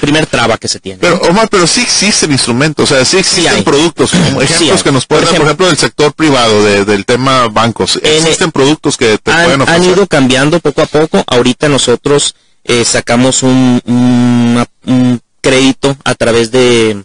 primer 0.00 0.26
traba 0.26 0.58
que 0.58 0.66
se 0.66 0.80
tiene. 0.80 0.98
Pero, 1.00 1.20
Omar, 1.30 1.48
pero 1.48 1.64
sí 1.64 1.80
existen 1.80 2.32
instrumentos, 2.32 2.90
o 2.90 2.94
sea, 2.94 3.04
sí 3.04 3.18
existen 3.18 3.54
hay. 3.54 3.62
productos, 3.62 4.10
como 4.10 4.24
Sí 4.40 4.44
ejemplos 4.46 4.78
hay. 4.78 4.82
que 4.82 4.90
nos 4.92 5.06
Por 5.06 5.18
pueden 5.20 5.24
dar, 5.26 5.28
por 5.28 5.46
ejemplo- 5.46 5.46
ejemplo, 5.46 5.66
del 5.68 5.76
sector 5.78 6.12
privado, 6.12 6.64
de- 6.64 6.84
del 6.84 7.04
tema 7.04 7.46
bancos. 7.46 7.96
En- 8.02 8.16
Existen 8.16 8.50
productos 8.50 8.96
que 8.96 9.16
te 9.18 9.30
pueden 9.30 9.52
han, 9.52 9.60
ofrecer. 9.60 9.82
han 9.84 9.88
ido 9.88 10.06
cambiando 10.08 10.58
poco 10.58 10.82
a 10.82 10.86
poco. 10.86 11.22
Ahorita 11.28 11.68
nosotros 11.68 12.34
eh, 12.64 12.84
sacamos 12.84 13.44
un, 13.44 13.80
un- 13.86 14.66
un 14.92 15.20
crédito 15.46 15.96
a 16.04 16.14
través 16.14 16.50
de, 16.50 17.02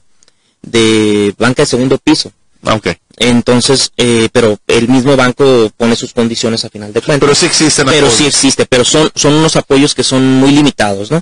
de 0.62 1.34
banca 1.38 1.64
de 1.64 1.68
segundo 1.68 1.98
piso. 1.98 2.32
Ah, 2.64 2.76
ok. 2.76 2.88
Entonces, 3.18 3.92
eh, 3.98 4.30
pero 4.32 4.58
el 4.68 4.88
mismo 4.88 5.16
banco 5.16 5.72
pone 5.78 5.96
sus 5.96 6.14
condiciones 6.14 6.66
a 6.66 6.70
final 6.70 6.94
de 6.94 7.02
cuentas. 7.02 7.20
Pero 7.28 7.36
sí 7.36 7.46
existen 7.46 7.86
Pero 7.86 8.08
apoyos. 8.08 8.14
sí 8.16 8.26
existe, 8.26 8.66
pero 8.66 8.84
son, 8.84 9.12
son 9.16 9.34
unos 9.34 9.56
apoyos 9.56 9.94
que 9.94 10.04
son 10.04 10.24
muy 10.40 10.52
limitados, 10.52 11.12
¿no? 11.12 11.22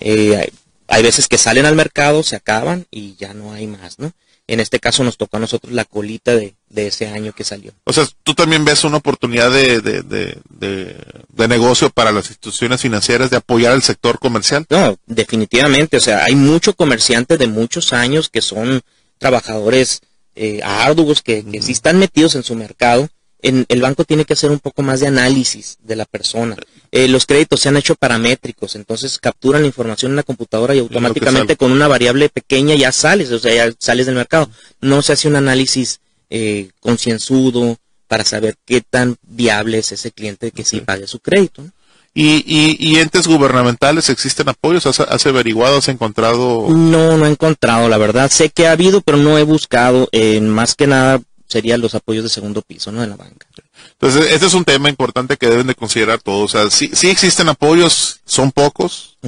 Eh, 0.00 0.36
hay, 0.36 0.52
hay 0.88 1.02
veces 1.02 1.28
que 1.28 1.38
salen 1.38 1.66
al 1.66 1.76
mercado, 1.76 2.22
se 2.22 2.36
acaban 2.36 2.86
y 2.90 3.14
ya 3.16 3.32
no 3.34 3.52
hay 3.52 3.66
más, 3.66 3.98
¿no? 3.98 4.12
En 4.48 4.60
este 4.60 4.78
caso 4.78 5.02
nos 5.02 5.16
tocó 5.16 5.36
a 5.36 5.40
nosotros 5.40 5.72
la 5.72 5.84
colita 5.84 6.34
de, 6.34 6.54
de 6.68 6.88
ese 6.88 7.06
año 7.06 7.32
que 7.32 7.44
salió. 7.44 7.72
O 7.84 7.92
sea, 7.92 8.06
tú 8.22 8.34
también 8.34 8.64
ves 8.64 8.84
una 8.84 8.96
oportunidad 8.96 9.50
de, 9.50 9.80
de, 9.80 10.02
de, 10.02 10.38
de, 10.48 10.96
de 11.28 11.48
negocio 11.48 11.90
para 11.90 12.12
las 12.12 12.26
instituciones 12.26 12.80
financieras 12.80 13.30
de 13.30 13.36
apoyar 13.36 13.72
al 13.72 13.82
sector 13.82 14.18
comercial. 14.18 14.66
No, 14.68 14.96
definitivamente, 15.06 15.96
o 15.96 16.00
sea, 16.00 16.24
hay 16.24 16.34
mucho 16.34 16.74
comerciante 16.74 17.36
de 17.38 17.46
muchos 17.46 17.92
años 17.92 18.28
que 18.28 18.42
son 18.42 18.82
trabajadores 19.18 20.00
eh, 20.34 20.60
arduos, 20.62 21.22
que, 21.22 21.44
que 21.44 21.62
sí 21.62 21.72
están 21.72 21.98
metidos 21.98 22.34
en 22.34 22.42
su 22.42 22.54
mercado. 22.54 23.08
En, 23.42 23.64
el 23.68 23.80
banco 23.80 24.04
tiene 24.04 24.24
que 24.24 24.32
hacer 24.32 24.50
un 24.50 24.58
poco 24.58 24.82
más 24.82 25.00
de 25.00 25.06
análisis 25.06 25.78
de 25.82 25.96
la 25.96 26.04
persona. 26.04 26.56
Eh, 26.90 27.06
los 27.06 27.26
créditos 27.26 27.60
se 27.60 27.68
han 27.68 27.76
hecho 27.76 27.94
paramétricos, 27.94 28.74
entonces 28.76 29.18
capturan 29.18 29.62
la 29.62 29.68
información 29.68 30.12
en 30.12 30.16
la 30.16 30.22
computadora 30.22 30.74
y 30.74 30.78
automáticamente 30.78 31.56
con 31.56 31.70
una 31.70 31.86
variable 31.88 32.28
pequeña 32.28 32.74
ya 32.74 32.92
sales, 32.92 33.30
o 33.30 33.38
sea, 33.38 33.54
ya 33.54 33.74
sales 33.78 34.06
del 34.06 34.14
mercado. 34.14 34.50
No 34.80 35.02
se 35.02 35.12
hace 35.12 35.28
un 35.28 35.36
análisis 35.36 36.00
eh, 36.30 36.70
concienzudo 36.80 37.76
para 38.08 38.24
saber 38.24 38.56
qué 38.64 38.80
tan 38.80 39.16
viable 39.22 39.78
es 39.78 39.92
ese 39.92 40.12
cliente 40.12 40.50
que 40.52 40.64
sí 40.64 40.80
pague 40.80 41.06
su 41.06 41.18
crédito. 41.18 41.62
¿no? 41.62 41.70
Y, 42.14 42.36
y, 42.46 42.76
y 42.78 42.96
entes 42.96 43.26
gubernamentales, 43.26 44.08
¿existen 44.08 44.48
apoyos? 44.48 44.86
¿Has, 44.86 45.00
has 45.00 45.26
averiguado, 45.26 45.78
has 45.78 45.88
encontrado? 45.88 46.66
No, 46.70 47.18
no 47.18 47.26
he 47.26 47.30
encontrado, 47.30 47.88
la 47.90 47.98
verdad. 47.98 48.30
Sé 48.30 48.48
que 48.48 48.66
ha 48.66 48.72
habido, 48.72 49.02
pero 49.02 49.18
no 49.18 49.36
he 49.36 49.42
buscado. 49.42 50.08
eh, 50.12 50.40
más 50.40 50.74
que 50.74 50.86
nada 50.86 51.20
serían 51.46 51.80
los 51.80 51.94
apoyos 51.94 52.24
de 52.24 52.30
segundo 52.30 52.62
piso, 52.62 52.90
¿no? 52.90 53.02
En 53.04 53.10
la 53.10 53.16
banca. 53.16 53.46
Entonces, 53.92 54.32
este 54.32 54.46
es 54.46 54.54
un 54.54 54.64
tema 54.64 54.88
importante 54.88 55.36
que 55.36 55.48
deben 55.48 55.66
de 55.66 55.74
considerar 55.74 56.20
todos. 56.20 56.54
O 56.54 56.58
sea, 56.58 56.70
sí, 56.70 56.90
sí 56.92 57.10
existen 57.10 57.48
apoyos, 57.48 58.20
son 58.24 58.50
pocos, 58.50 59.18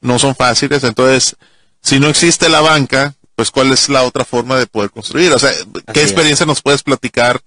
no 0.00 0.18
son 0.18 0.34
fáciles. 0.36 0.84
Entonces, 0.84 1.36
si 1.82 1.98
no 1.98 2.08
existe 2.08 2.48
la 2.48 2.60
banca, 2.60 3.14
pues 3.42 3.50
¿cuál 3.50 3.72
es 3.72 3.88
la 3.88 4.04
otra 4.04 4.24
forma 4.24 4.56
de 4.56 4.68
poder 4.68 4.90
construir? 4.90 5.32
O 5.32 5.38
sea, 5.40 5.50
¿qué 5.52 5.80
Así 5.88 5.98
es. 6.00 6.04
experiencia 6.04 6.46
nos 6.46 6.62
puedes 6.62 6.84
platicar 6.84 7.40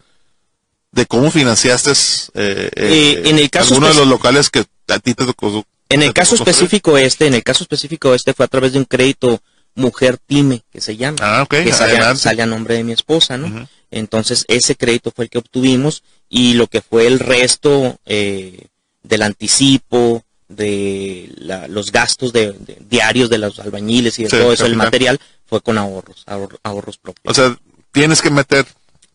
de 0.92 1.06
cómo 1.06 1.32
financiaste 1.32 1.92
eh, 2.34 2.70
eh, 2.76 3.22
en 3.24 3.40
el 3.40 3.50
caso 3.50 3.70
alguno 3.76 3.88
de 3.88 3.94
los 3.96 4.08
locales 4.08 4.50
que 4.50 4.66
a 4.90 5.00
ti 5.00 5.14
te 5.14 5.26
tocó? 5.26 5.66
En 5.88 6.04
el 6.04 6.12
caso 6.12 6.32
construir? 6.32 6.50
específico 6.54 6.98
este, 6.98 7.28
en 7.28 7.34
el 7.36 7.44
caso 7.44 7.64
específico 7.64 8.14
este 8.14 8.34
fue 8.34 8.44
a 8.46 8.50
través 8.50 8.74
de 8.74 8.80
un 8.80 8.86
crédito 8.86 9.42
mujer 9.74 10.18
pyme 10.28 10.64
que 10.70 10.82
se 10.82 10.98
llama. 10.98 11.18
Ah, 11.22 11.44
ok, 11.44 11.50
que 11.64 11.72
sale, 11.72 12.18
sale 12.18 12.42
a 12.42 12.46
nombre 12.46 12.76
de 12.76 12.84
mi 12.84 12.92
esposa, 12.92 13.38
¿no? 13.38 13.70
Entonces 13.90 14.44
ese 14.50 14.76
crédito 14.76 15.14
fue 15.16 15.26
el 15.26 15.30
que 15.30 15.38
obtuvimos 15.38 16.04
y 16.28 16.56
lo 16.56 16.68
que 16.68 16.82
fue 16.82 17.08
el 17.08 17.20
resto 17.20 17.98
eh, 18.06 18.66
del 19.04 19.22
anticipo, 19.22 20.26
de 20.50 21.30
la- 21.38 21.68
los 21.70 21.92
gastos 21.92 22.32
de, 22.34 22.52
de- 22.52 22.78
diarios 22.90 23.30
de 23.30 23.38
los 23.38 23.60
albañiles 23.60 24.20
y 24.20 24.24
de 24.24 24.30
Sí, 24.30 24.38
todo 24.38 24.52
eso, 24.54 24.66
el 24.66 24.76
material, 24.76 25.20
fue 25.48 25.62
con 25.62 25.78
ahorros, 25.78 26.24
ahor- 26.28 26.58
ahorros 26.64 26.98
propios. 26.98 27.32
O 27.32 27.34
sea, 27.34 27.56
tienes 27.92 28.22
que 28.22 28.30
meter 28.30 28.66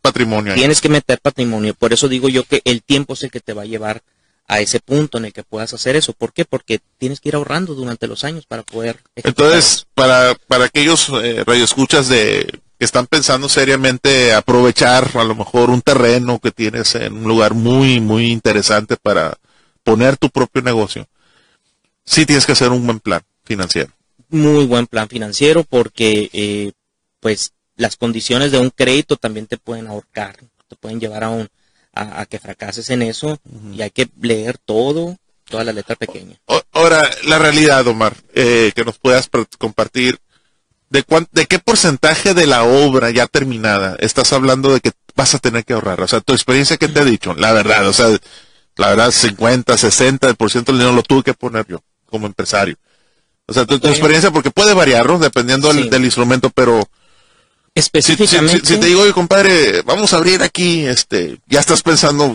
patrimonio 0.03 0.53
ahí. 0.53 0.59
Tienes 0.59 0.81
que 0.81 0.89
meter 0.89 1.19
patrimonio. 1.21 1.75
Por 1.75 1.93
eso 1.93 2.09
digo 2.09 2.29
yo 2.29 2.45
que 2.45 2.63
el 2.65 2.83
tiempo 2.83 3.15
es 3.15 3.23
el 3.23 3.31
que 3.31 3.41
te 3.41 3.53
va 3.53 3.63
a 3.63 3.67
llevar 3.67 4.03
a 4.47 4.61
ese 4.61 4.81
punto 4.81 5.19
en 5.19 5.27
el 5.27 5.33
que 5.33 5.43
puedas 5.45 5.73
hacer 5.75 5.95
eso. 5.97 6.13
¿Por 6.13 6.33
qué? 6.33 6.45
Porque 6.45 6.81
tienes 6.99 7.21
que 7.21 7.29
ir 7.29 7.37
ahorrando 7.37 7.75
durante 7.75 8.07
los 8.09 8.25
años 8.25 8.47
para 8.47 8.63
poder. 8.65 8.97
ejecutar 9.15 9.47
Entonces, 9.47 9.87
para, 9.95 10.35
para 10.49 10.65
aquellos 10.65 11.09
eh, 11.23 11.45
radioescuchas 11.47 12.09
de 12.09 12.61
que 12.79 12.85
están 12.85 13.07
pensando 13.07 13.49
seriamente 13.49 14.33
aprovechar 14.33 15.11
a 15.15 15.25
lo 15.25 15.35
mejor 15.35 15.69
un 15.71 15.83
terreno 15.83 16.39
que 16.41 16.51
tienes 16.51 16.95
en 16.95 17.13
un 17.19 17.25
lugar 17.25 17.53
muy, 17.55 18.01
muy 18.01 18.29
interesante 18.33 18.97
para 18.97 19.37
poner 19.85 20.17
tu 20.17 20.31
propio 20.31 20.63
negocio, 20.63 21.07
sí 22.05 22.25
tienes 22.27 22.47
que 22.47 22.53
hacer 22.53 22.71
un 22.71 22.85
buen 22.87 22.99
plan 22.99 23.21
financiero. 23.45 23.93
Muy 24.31 24.67
buen 24.67 24.87
plan 24.87 25.09
financiero 25.09 25.65
porque 25.65 26.31
eh, 26.33 26.73
pues 27.21 27.53
las 27.77 27.97
condiciones 27.97 28.53
de 28.53 28.59
un 28.59 28.71
crédito 28.71 29.17
también 29.17 29.47
te 29.47 29.57
pueden 29.57 29.87
ahorcar, 29.87 30.37
te 30.69 30.77
pueden 30.77 31.01
llevar 31.01 31.25
a 31.25 31.31
un 31.31 31.49
a, 31.93 32.21
a 32.21 32.27
que 32.27 32.39
fracases 32.39 32.89
en 32.91 33.03
eso 33.03 33.39
y 33.75 33.83
hay 33.83 33.91
que 33.91 34.09
leer 34.21 34.59
todo, 34.59 35.17
toda 35.45 35.65
la 35.65 35.73
letra 35.73 35.97
pequeña. 35.97 36.37
O- 36.47 36.63
Ahora, 36.73 37.03
la 37.25 37.39
realidad, 37.39 37.87
Omar, 37.89 38.15
eh, 38.35 38.71
que 38.75 38.85
nos 38.85 38.97
puedas 38.99 39.29
compartir, 39.59 40.19
¿de, 40.89 41.03
cuán- 41.03 41.27
¿de 41.33 41.47
qué 41.47 41.59
porcentaje 41.59 42.33
de 42.33 42.47
la 42.47 42.63
obra 42.65 43.11
ya 43.11 43.27
terminada 43.27 43.97
estás 44.01 44.33
hablando 44.33 44.73
de 44.73 44.81
que 44.81 44.93
vas 45.17 45.35
a 45.35 45.39
tener 45.41 45.65
que 45.65 45.73
ahorrar? 45.73 46.01
O 46.01 46.09
sea, 46.09 46.21
tu 46.21 46.33
experiencia, 46.33 46.77
¿qué 46.77 46.89
te 46.89 47.01
ha 47.01 47.05
dicho? 47.05 47.35
La 47.35 47.53
verdad, 47.53 47.87
o 47.89 47.93
sea, 47.93 48.07
la 48.77 48.89
verdad, 48.91 49.11
50, 49.11 49.77
60% 49.77 50.73
del 50.73 50.79
dinero 50.79 50.95
lo 50.95 51.03
tuve 51.03 51.23
que 51.25 51.35
poner 51.35 51.67
yo 51.67 51.83
como 52.07 52.27
empresario. 52.27 52.77
O 53.51 53.53
sea, 53.53 53.67
tu, 53.67 53.75
experiencia, 53.89 54.31
porque 54.31 54.53
puede 54.53 54.75
variar, 54.75 55.07
¿no? 55.07 55.19
Dependiendo 55.19 55.73
del, 55.73 55.85
Sí. 55.85 55.91
del 55.91 56.05
instrumento, 56.05 56.51
pero 56.51 56.81
si, 56.81 56.85
si- 56.85 56.91
si- 57.75 57.79
Específicamente, 57.81 58.65
si 58.67 58.77
te 58.79 58.87
digo, 58.87 59.03
oye, 59.03 59.13
compadre, 59.13 59.83
vamos 59.83 60.13
a 60.13 60.19
abrir 60.19 60.41
aquí, 60.43 60.87
este, 60.87 61.41
ya 61.49 61.59
estás 61.59 61.83
pensando, 61.83 62.29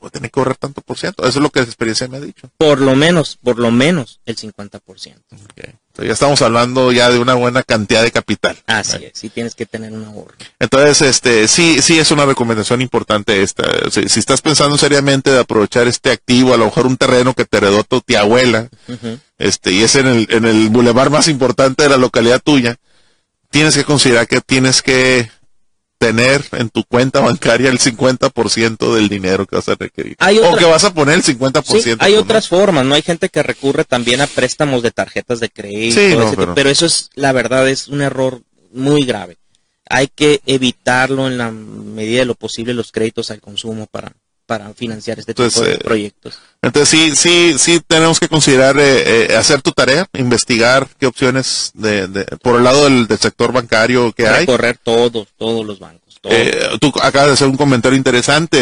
voy 0.00 0.08
a 0.08 0.10
tener 0.10 0.30
que 0.30 0.40
ahorrar 0.40 0.56
tanto 0.56 0.80
por 0.80 0.96
ciento. 0.98 1.22
Eso 1.28 1.38
es 1.38 1.42
lo 1.42 1.50
que 1.50 1.60
la 1.60 1.66
experiencia 1.66 2.08
me 2.08 2.16
ha 2.16 2.20
dicho. 2.20 2.50
por 2.56 2.80
lo 2.80 2.96
menos, 2.96 3.38
por 3.42 3.58
lo 3.58 3.70
menos 3.70 4.20
el 4.24 4.36
50%. 4.36 5.36
Ok. 5.44 5.74
Ya 5.98 6.12
estamos 6.12 6.40
hablando 6.40 6.90
ya 6.90 7.10
de 7.10 7.18
una 7.18 7.34
buena 7.34 7.62
cantidad 7.62 8.02
de 8.02 8.10
capital. 8.10 8.56
Así 8.66 9.04
es, 9.04 9.12
sí 9.14 9.28
tienes 9.28 9.54
que 9.54 9.66
tener 9.66 9.92
un 9.92 10.04
ahorro. 10.04 10.34
Entonces, 10.58 11.02
este, 11.02 11.48
sí, 11.48 11.82
sí 11.82 11.98
es 11.98 12.10
una 12.10 12.24
recomendación 12.24 12.80
importante 12.80 13.42
esta. 13.42 13.64
Si, 13.90 14.08
si 14.08 14.20
estás 14.20 14.40
pensando 14.40 14.78
seriamente 14.78 15.30
de 15.30 15.40
aprovechar 15.40 15.86
este 15.86 16.10
activo, 16.10 16.54
a 16.54 16.56
lo 16.56 16.64
mejor 16.64 16.86
un 16.86 16.96
terreno 16.96 17.34
que 17.34 17.44
te 17.44 17.58
heredó 17.58 17.84
tu 17.84 18.00
tía 18.00 18.20
abuela, 18.20 18.68
este, 19.38 19.72
y 19.72 19.82
es 19.82 19.96
en 19.96 20.06
el, 20.06 20.26
en 20.30 20.46
el 20.46 20.70
bulevar 20.70 21.10
más 21.10 21.28
importante 21.28 21.82
de 21.82 21.90
la 21.90 21.98
localidad 21.98 22.40
tuya, 22.42 22.76
tienes 23.50 23.76
que 23.76 23.84
considerar 23.84 24.26
que 24.26 24.40
tienes 24.40 24.80
que 24.80 25.30
tener 26.02 26.44
en 26.52 26.68
tu 26.68 26.82
cuenta 26.82 27.20
bancaria 27.20 27.70
el 27.70 27.78
50% 27.78 28.94
del 28.94 29.08
dinero 29.08 29.46
que 29.46 29.54
vas 29.54 29.68
a 29.68 29.76
requerir. 29.76 30.16
Hay 30.18 30.38
o 30.38 30.56
que 30.56 30.64
vas 30.64 30.82
a 30.82 30.92
poner 30.92 31.14
el 31.14 31.22
50%. 31.22 31.80
Sí, 31.80 31.94
hay 32.00 32.14
¿no? 32.14 32.20
otras 32.20 32.48
formas, 32.48 32.84
¿no? 32.84 32.96
Hay 32.96 33.02
gente 33.02 33.28
que 33.28 33.40
recurre 33.40 33.84
también 33.84 34.20
a 34.20 34.26
préstamos 34.26 34.82
de 34.82 34.90
tarjetas 34.90 35.38
de 35.38 35.48
crédito, 35.48 36.00
Sí, 36.00 36.16
no, 36.16 36.54
pero... 36.54 36.68
eso 36.70 36.86
es, 36.86 37.10
la 37.14 37.30
verdad, 37.30 37.68
es 37.68 37.86
un 37.86 38.02
error 38.02 38.42
muy 38.72 39.04
grave. 39.04 39.36
Hay 39.88 40.08
que 40.08 40.40
evitarlo 40.46 41.28
en 41.28 41.38
la 41.38 41.52
medida 41.52 42.20
de 42.20 42.26
lo 42.26 42.34
posible 42.34 42.74
los 42.74 42.90
créditos 42.90 43.30
al 43.30 43.40
consumo 43.40 43.86
para, 43.86 44.12
para 44.46 44.72
financiar 44.74 45.18
este 45.18 45.32
tipo 45.34 45.44
Entonces, 45.44 45.66
de 45.68 45.74
eh, 45.74 45.78
proyectos. 45.82 46.38
Entonces 46.62 46.88
sí, 46.88 47.16
sí, 47.16 47.54
sí 47.58 47.80
tenemos 47.86 48.20
que 48.20 48.28
considerar 48.28 48.76
eh, 48.78 49.28
eh, 49.32 49.36
hacer 49.36 49.62
tu 49.62 49.72
tarea, 49.72 50.06
investigar 50.14 50.88
qué 50.98 51.06
opciones 51.06 51.70
de, 51.74 52.06
de- 52.08 52.24
por 52.42 52.56
el 52.56 52.64
lado 52.64 52.84
del, 52.84 53.06
del 53.06 53.18
sector 53.18 53.52
bancario 53.52 54.12
que 54.12 54.26
hay. 54.26 54.40
Recorrer 54.46 54.78
todos, 54.82 55.28
todos 55.38 55.64
los 55.66 55.78
bancos. 55.78 56.18
todos. 56.20 56.34
Eh, 56.36 56.60
tú 56.80 56.92
acabas 57.02 57.28
de 57.28 57.32
hacer 57.34 57.48
un 57.48 57.56
comentario 57.56 57.96
interesante. 57.96 58.58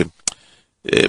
eh, 0.00 0.04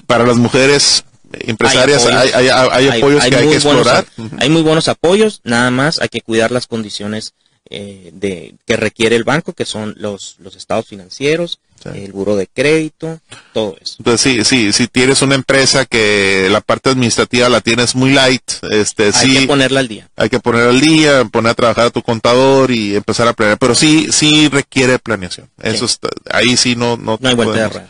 para 0.05 0.25
las 0.25 0.35
mujeres 0.37 1.05
empresarias 1.31 2.05
hay, 2.05 2.13
apoyos. 2.13 2.35
hay, 2.35 2.87
hay- 2.89 2.97
apoyos 2.99 3.19
que 3.23 3.35
hay 3.35 3.49
que 3.49 3.59
buenos 3.59 3.87
explorar. 3.87 4.05
Hay 4.39 4.49
muy 4.49 4.61
buenos 4.61 4.87
apoyos, 4.89 5.39
nada 5.45 5.71
más 5.71 5.99
hay 6.01 6.09
que 6.09 6.19
cuidar 6.21 6.51
las 6.51 6.67
condiciones 6.67 7.33
eh, 7.69 8.09
de 8.13 8.55
que 8.65 8.75
requiere 8.75 9.15
el 9.15 9.23
banco, 9.23 9.53
que 9.53 9.63
son 9.65 9.95
los, 9.97 10.35
los 10.39 10.55
estados 10.57 10.87
financieros, 10.87 11.59
Sí. 11.83 11.89
el 12.03 12.11
buro 12.11 12.35
de 12.35 12.47
crédito, 12.47 13.19
todo 13.53 13.75
eso. 13.81 13.95
Entonces 13.99 14.21
sí, 14.21 14.43
sí, 14.43 14.71
si 14.73 14.87
tienes 14.87 15.21
una 15.21 15.35
empresa 15.35 15.85
que 15.85 16.47
la 16.51 16.61
parte 16.61 16.89
administrativa 16.91 17.49
la 17.49 17.61
tienes 17.61 17.95
muy 17.95 18.11
light, 18.11 18.43
este 18.69 19.05
Hay 19.05 19.11
sí 19.13 19.37
que 19.39 19.47
ponerla 19.47 19.79
al 19.79 19.87
día. 19.87 20.07
hay 20.15 20.29
que 20.29 20.39
poner 20.39 20.67
al 20.67 20.79
día, 20.79 21.25
poner 21.25 21.51
a 21.51 21.55
trabajar 21.55 21.85
a 21.87 21.89
tu 21.89 22.01
contador 22.03 22.71
y 22.71 22.95
empezar 22.95 23.27
a 23.27 23.33
planear, 23.33 23.57
pero 23.57 23.73
sí, 23.75 24.07
sí 24.11 24.47
requiere 24.49 24.99
planeación. 24.99 25.49
Eso 25.61 25.85
está, 25.85 26.09
ahí 26.31 26.55
sí 26.57 26.75
no, 26.75 26.97
no, 26.97 27.17
No 27.19 27.29
hay 27.29 27.35
vuelta 27.35 27.69
de. 27.69 27.81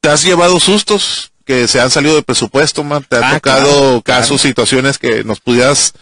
¿Te 0.00 0.08
has 0.08 0.22
llevado 0.22 0.60
sustos 0.60 1.32
que 1.44 1.66
se 1.68 1.80
han 1.80 1.90
salido 1.90 2.14
de 2.16 2.22
presupuesto, 2.22 2.84
man? 2.84 3.04
¿Te 3.08 3.16
ha 3.16 3.30
Ah, 3.30 3.34
tocado 3.34 3.64
claro, 3.66 4.02
casos, 4.04 4.28
claro. 4.28 4.38
situaciones 4.48 4.98
que 4.98 5.24
nos 5.24 5.40
pudieras 5.40 5.92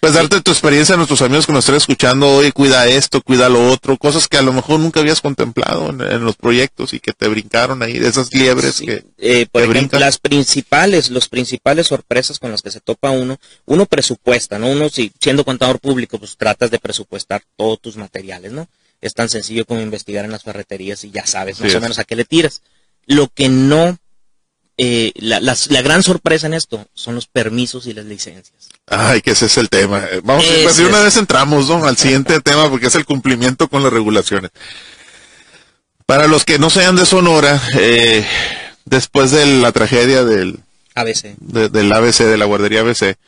Pues 0.00 0.14
darte 0.14 0.40
tu 0.40 0.50
experiencia 0.50 0.94
a 0.94 0.96
nuestros 0.96 1.20
amigos 1.20 1.46
que 1.46 1.52
nos 1.52 1.64
están 1.64 1.76
escuchando 1.76 2.26
hoy, 2.26 2.52
cuida 2.52 2.86
esto, 2.86 3.20
cuida 3.20 3.50
lo 3.50 3.70
otro, 3.70 3.98
cosas 3.98 4.28
que 4.28 4.38
a 4.38 4.42
lo 4.42 4.50
mejor 4.50 4.80
nunca 4.80 5.00
habías 5.00 5.20
contemplado 5.20 5.90
en, 5.90 6.24
los 6.24 6.36
proyectos 6.36 6.94
y 6.94 7.00
que 7.00 7.12
te 7.12 7.28
brincaron 7.28 7.82
ahí, 7.82 7.98
de 7.98 8.08
esas 8.08 8.32
liebres 8.32 8.80
que 8.80 9.04
eh, 9.18 9.46
por 9.52 9.62
ejemplo, 9.62 9.98
las 9.98 10.16
principales, 10.16 11.10
los 11.10 11.28
principales 11.28 11.88
sorpresas 11.88 12.38
con 12.38 12.50
las 12.50 12.62
que 12.62 12.70
se 12.70 12.80
topa 12.80 13.10
uno, 13.10 13.38
uno 13.66 13.84
presupuesta, 13.84 14.58
¿no? 14.58 14.68
Uno 14.68 14.88
si 14.88 15.12
siendo 15.20 15.44
contador 15.44 15.80
público, 15.80 16.18
pues 16.18 16.38
tratas 16.38 16.70
de 16.70 16.78
presupuestar 16.78 17.42
todos 17.56 17.78
tus 17.82 17.96
materiales, 17.98 18.52
¿no? 18.52 18.68
Es 19.02 19.12
tan 19.12 19.28
sencillo 19.28 19.66
como 19.66 19.82
investigar 19.82 20.24
en 20.24 20.32
las 20.32 20.44
ferreterías 20.44 21.04
y 21.04 21.10
ya 21.10 21.26
sabes 21.26 21.60
más 21.60 21.74
o 21.74 21.80
menos 21.80 21.98
a 21.98 22.04
qué 22.04 22.16
le 22.16 22.24
tiras. 22.24 22.62
Lo 23.04 23.28
que 23.28 23.50
no 23.50 23.98
eh, 24.82 25.12
la, 25.16 25.40
la, 25.40 25.82
gran 25.82 26.02
sorpresa 26.02 26.46
en 26.46 26.54
esto 26.54 26.86
son 26.94 27.14
los 27.14 27.26
permisos 27.26 27.86
y 27.86 27.92
las 27.92 28.06
licencias. 28.06 28.70
Ay, 28.86 29.20
que 29.20 29.32
ese 29.32 29.44
es 29.44 29.58
el 29.58 29.68
tema. 29.68 30.02
Eh, 30.10 30.22
vamos, 30.24 30.42
a 30.42 30.62
pues, 30.62 30.78
una 30.78 31.00
vez 31.00 31.18
entramos 31.18 31.68
¿no? 31.68 31.84
al 31.84 31.98
siguiente 31.98 32.40
tema 32.40 32.70
porque 32.70 32.86
es 32.86 32.94
el 32.94 33.04
cumplimiento 33.04 33.68
con 33.68 33.82
las 33.82 33.92
regulaciones. 33.92 34.52
Para 36.06 36.28
los 36.28 36.46
que 36.46 36.58
no 36.58 36.70
sean 36.70 36.96
de 36.96 37.04
Sonora, 37.04 37.60
eh, 37.78 38.24
después 38.86 39.32
de 39.32 39.44
la 39.60 39.70
tragedia 39.72 40.24
del 40.24 40.60
ABC, 40.94 41.36
del 41.36 41.92
ABC, 41.92 42.24
de 42.24 42.38
la 42.38 42.46
guardería 42.46 42.80
ABC, 42.80 43.18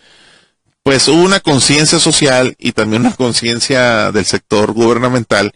pues 0.83 1.07
hubo 1.09 1.23
una 1.23 1.41
conciencia 1.41 2.01
social 2.01 2.57
y 2.59 2.73
también 2.73 3.03
una 3.03 3.15
conciencia 3.15 4.11
del 4.11 4.25
sector 4.25 4.73
gubernamental 4.73 5.53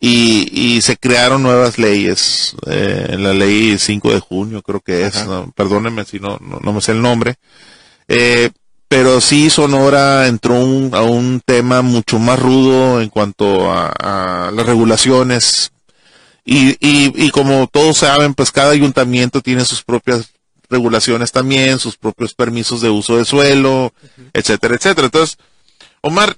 y, 0.00 0.80
se 0.80 0.96
crearon 0.96 1.42
nuevas 1.42 1.78
leyes. 1.78 2.56
Eh, 2.66 3.16
la 3.18 3.34
ley 3.34 3.76
5 3.78 4.12
de 4.12 4.20
junio 4.20 4.62
creo 4.62 4.80
que 4.80 5.06
es, 5.06 5.24
perdónenme 5.54 6.06
si 6.06 6.18
no, 6.18 6.38
no, 6.40 6.72
me 6.72 6.80
sé 6.80 6.92
el 6.92 7.02
nombre. 7.02 7.36
Eh, 8.08 8.50
pero 8.88 9.20
sí 9.20 9.50
Sonora 9.50 10.26
entró 10.26 10.56
a 10.56 11.02
un 11.02 11.40
tema 11.44 11.82
mucho 11.82 12.18
más 12.18 12.40
rudo 12.40 13.00
en 13.00 13.10
cuanto 13.10 13.70
a, 13.70 14.50
las 14.52 14.66
regulaciones. 14.66 15.70
Y, 16.44 16.76
y, 16.80 17.30
como 17.30 17.68
todos 17.68 17.98
saben, 17.98 18.34
pues 18.34 18.50
cada 18.50 18.72
ayuntamiento 18.72 19.42
tiene 19.42 19.64
sus 19.64 19.82
propias 19.84 20.30
regulaciones 20.68 21.30
también, 21.30 21.78
sus 21.78 21.96
propios 21.96 22.34
permisos 22.34 22.80
de 22.80 22.88
uso 22.88 23.16
de 23.16 23.24
suelo, 23.24 23.92
etcétera, 24.32 24.74
etcétera. 24.74 25.06
Entonces, 25.06 25.36
Omar, 26.00 26.36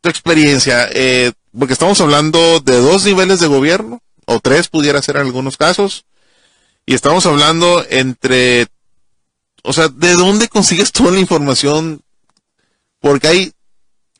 tu 0.00 0.08
experiencia, 0.08 0.88
eh, 0.92 1.32
porque 1.58 1.72
estamos 1.72 2.00
hablando 2.00 2.60
de 2.60 2.80
dos 2.80 3.04
niveles 3.04 3.40
de 3.40 3.46
gobierno, 3.46 4.00
o 4.26 4.40
tres 4.40 4.68
pudiera 4.68 5.02
ser 5.02 5.16
en 5.16 5.22
algunos 5.22 5.56
casos, 5.56 6.04
y 6.86 6.94
estamos 6.94 7.26
hablando 7.26 7.84
entre, 7.90 8.66
o 9.62 9.72
sea, 9.72 9.88
¿de 9.88 10.14
dónde 10.14 10.48
consigues 10.48 10.92
toda 10.92 11.12
la 11.12 11.20
información? 11.20 12.00
Porque 13.00 13.28
hay, 13.28 13.52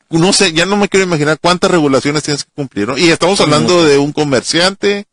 no 0.09 0.33
sé, 0.33 0.53
ya 0.53 0.65
no 0.65 0.77
me 0.77 0.89
quiero 0.89 1.05
imaginar 1.05 1.39
cuántas 1.41 1.71
regulaciones 1.71 2.23
tienes 2.23 2.43
que 2.45 2.51
cumplir, 2.53 2.87
¿no? 2.87 2.97
Y 2.97 3.09
estamos 3.09 3.41
hablando 3.41 3.83
de 3.83 3.97
un 3.97 4.13
comerciante 4.13 5.05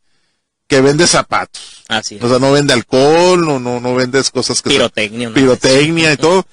que 0.67 0.81
vende 0.81 1.07
zapatos. 1.07 1.85
Así 1.89 2.17
es. 2.17 2.23
O 2.23 2.29
sea, 2.29 2.39
no 2.39 2.53
vende 2.53 2.73
alcohol, 2.73 3.45
no, 3.45 3.59
no, 3.59 3.81
no 3.81 3.95
vendes 3.95 4.31
cosas 4.31 4.63
que... 4.63 4.71
Pirotecnia. 4.71 5.33
pirotecnia 5.33 6.13
y 6.13 6.17
todo. 6.17 6.47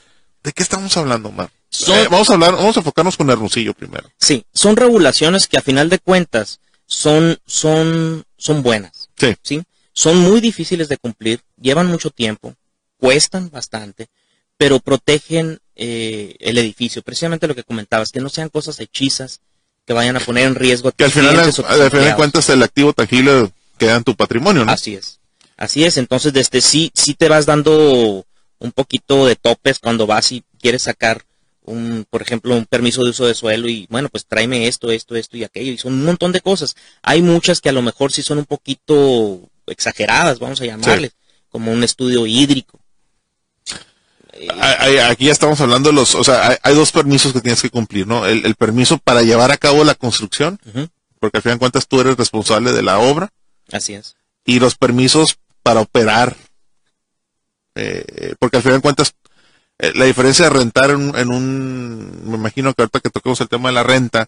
¿De 0.43 0.51
qué 0.53 0.63
estamos 0.63 0.95
hablando, 0.97 1.32
Mar? 1.32 1.51
Eh, 1.88 2.07
vamos 2.09 2.30
a 2.30 2.34
hablar, 2.34 2.53
vamos 2.53 2.76
a 2.78 2.80
enfocarnos 2.80 3.18
con 3.18 3.30
Hermosillo 3.30 3.74
primero. 3.74 4.09
Sí, 4.18 4.45
son 4.53 4.76
regulaciones 4.76 5.47
que 5.47 5.57
a 5.57 5.61
final 5.61 5.89
de 5.89 5.99
cuentas 5.99 6.59
son, 6.86 7.38
son, 7.45 8.24
son 8.38 8.63
buenas. 8.63 9.09
Sí. 9.18 9.36
sí. 9.41 9.63
Son 9.93 10.18
muy 10.18 10.41
difíciles 10.41 10.89
de 10.89 10.97
cumplir, 10.97 11.41
llevan 11.59 11.88
mucho 11.88 12.11
tiempo, 12.11 12.53
cuestan 12.97 13.49
bastante, 13.49 14.07
pero 14.57 14.80
protegen 14.80 15.59
eh, 15.76 16.36
el 16.39 16.57
edificio. 16.57 17.01
Precisamente 17.01 17.47
lo 17.47 17.55
que 17.55 17.63
comentabas, 17.63 18.11
que 18.11 18.22
no 18.22 18.30
sean 18.30 18.49
cosas 18.49 18.80
hechizas 18.80 19.41
que 19.86 19.93
vayan 19.93 20.18
a 20.18 20.20
poner 20.20 20.45
en 20.45 20.55
riesgo 20.55 20.89
a 20.89 20.91
Que 20.91 21.05
al 21.05 21.11
final, 21.11 21.39
al 21.39 21.53
final 21.53 21.91
de 21.91 22.15
cuentas 22.15 22.49
el 22.49 22.61
activo 22.61 22.93
tangible 22.93 23.51
queda 23.78 23.95
en 23.95 24.03
tu 24.03 24.15
patrimonio, 24.15 24.65
¿no? 24.65 24.72
Así 24.72 24.95
es. 24.95 25.20
Así 25.55 25.84
es. 25.84 25.97
Entonces, 25.97 26.34
desde 26.34 26.61
sí, 26.61 26.91
sí 26.93 27.13
te 27.13 27.30
vas 27.30 27.45
dando 27.45 28.26
un 28.59 28.72
poquito 28.72 29.26
de 29.26 29.36
topes 29.36 29.80
cuando 29.80 30.05
vas 30.05 30.32
y 30.32 30.43
quieres 30.59 30.84
sacar 30.84 31.24
un, 31.68 32.05
por 32.09 32.22
ejemplo, 32.22 32.55
un 32.55 32.65
permiso 32.65 33.03
de 33.03 33.11
uso 33.11 33.26
de 33.26 33.36
suelo 33.36 33.68
y 33.68 33.88
bueno, 33.89 34.09
pues 34.09 34.26
tráeme 34.26 34.68
esto, 34.68 34.89
esto, 34.89 35.15
esto 35.15 35.38
y 35.38 35.43
aquello. 35.43 35.74
Y 35.74 35.78
son 35.78 35.93
un 35.93 36.05
montón 36.05 36.32
de 36.32 36.41
cosas. 36.41 36.76
Hay 37.01 37.22
muchas 37.22 37.61
que 37.61 37.70
a 37.70 37.74
lo 37.74 37.82
mejor 37.82 38.11
sí 38.11 38.24
son 38.24 38.39
un 38.39 38.45
poquito 38.45 39.41
exageradas, 39.68 40.39
vamos 40.39 40.61
a 40.61 40.65
llamarles, 40.65 41.13
como 41.49 41.72
un 41.72 41.84
estudio 41.84 42.26
hídrico. 42.26 42.80
aquí 45.09 45.26
ya 45.26 45.34
estamos 45.34 45.59
hablando 45.59 45.89
de 45.89 45.95
los, 45.95 46.15
o 46.15 46.24
sea, 46.24 46.57
hay, 46.63 46.74
dos 46.76 46.93
permisos 46.93 47.34
que 47.34 47.41
tienes 47.41 47.61
que 47.61 47.70
cumplir, 47.70 48.07
¿no? 48.07 48.26
El, 48.26 48.55
permiso 48.55 48.97
para 48.97 49.22
llevar 49.24 49.51
a 49.51 49.57
cabo 49.57 49.84
la 49.84 49.95
construcción, 49.95 50.59
porque 51.20 51.38
al 51.38 51.43
final 51.43 51.57
de 51.57 51.59
cuentas 51.59 51.88
tú 51.88 51.99
eres 51.99 52.15
responsable 52.15 52.72
de 52.72 52.82
la 52.82 52.99
obra. 52.99 53.30
Así 53.72 53.93
es. 53.93 54.15
Y 54.45 54.59
los 54.59 54.76
permisos 54.76 55.38
para 55.63 55.82
operar, 55.82 56.38
eh, 57.76 58.36
porque 58.39 58.55
al 58.55 58.63
final 58.63 58.78
de 58.78 58.84
cuentas 58.84 59.13
eh, 59.80 59.92
la 59.96 60.06
diferencia 60.06 60.46
de 60.46 60.52
rentar 60.52 60.90
en, 60.90 61.30
un, 61.30 62.22
me 62.26 62.36
imagino 62.36 62.74
que 62.74 62.82
ahorita 62.82 63.00
que 63.00 63.10
toquemos 63.10 63.40
el 63.42 63.50
tema 63.50 63.70
de 63.70 63.76
la 63.76 63.84
renta, 63.84 64.28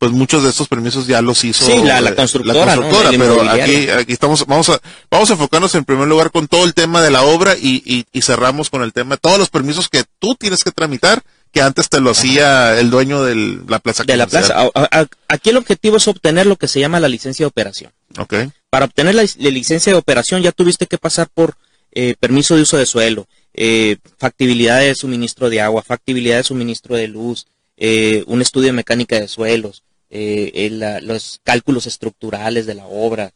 pues 0.00 0.12
muchos 0.12 0.42
de 0.42 0.48
estos 0.48 0.66
permisos 0.66 1.06
ya 1.06 1.20
los 1.20 1.44
hizo 1.44 1.64
sí, 1.66 1.82
la, 1.82 2.00
la, 2.00 2.14
constructora, 2.14 2.74
pero 3.10 3.42
aquí, 3.50 3.90
aquí 3.90 4.12
estamos, 4.14 4.46
vamos 4.46 4.70
a, 4.70 4.80
vamos 5.10 5.28
a 5.28 5.34
enfocarnos 5.34 5.74
en 5.74 5.84
primer 5.84 6.08
lugar 6.08 6.30
con 6.30 6.48
todo 6.48 6.64
el 6.64 6.72
tema 6.72 7.02
de 7.02 7.10
la 7.10 7.22
obra 7.22 7.54
y, 7.54 8.06
y, 8.10 8.22
cerramos 8.22 8.70
con 8.70 8.82
el 8.82 8.94
tema 8.94 9.16
de 9.16 9.20
todos 9.20 9.38
los 9.38 9.50
permisos 9.50 9.90
que 9.90 10.04
tú 10.18 10.34
tienes 10.36 10.64
que 10.64 10.70
tramitar, 10.70 11.22
que 11.52 11.60
antes 11.60 11.90
te 11.90 12.00
lo 12.00 12.10
hacía 12.10 12.78
el 12.80 12.90
dueño 12.90 13.22
de 13.24 13.60
la 13.68 13.78
plaza. 13.78 14.04
De 14.04 14.16
la 14.16 14.26
plaza. 14.26 14.70
Aquí 15.28 15.50
el 15.50 15.58
objetivo 15.58 15.98
es 15.98 16.08
obtener 16.08 16.46
lo 16.46 16.56
que 16.56 16.68
se 16.68 16.80
llama 16.80 16.98
la 16.98 17.08
licencia 17.08 17.44
de 17.44 17.48
operación. 17.48 17.92
Okay. 18.18 18.50
Para 18.70 18.86
obtener 18.86 19.14
la, 19.14 19.22
licencia 19.22 19.92
de 19.92 19.98
operación 19.98 20.40
ya 20.40 20.52
tuviste 20.52 20.86
que 20.86 20.96
pasar 20.96 21.28
por 21.28 21.56
eh, 21.92 22.14
permiso 22.18 22.56
de 22.56 22.62
uso 22.62 22.78
de 22.78 22.86
suelo, 22.86 23.26
eh, 23.54 23.96
factibilidad 24.18 24.80
de 24.80 24.94
suministro 24.94 25.50
de 25.50 25.60
agua, 25.60 25.82
factibilidad 25.82 26.38
de 26.38 26.44
suministro 26.44 26.96
de 26.96 27.08
luz, 27.08 27.46
eh, 27.76 28.24
un 28.26 28.42
estudio 28.42 28.66
de 28.66 28.72
mecánica 28.72 29.18
de 29.18 29.28
suelos, 29.28 29.82
eh, 30.10 31.00
los 31.02 31.40
cálculos 31.44 31.86
estructurales 31.86 32.66
de 32.66 32.74
la 32.74 32.86
obra, 32.86 33.32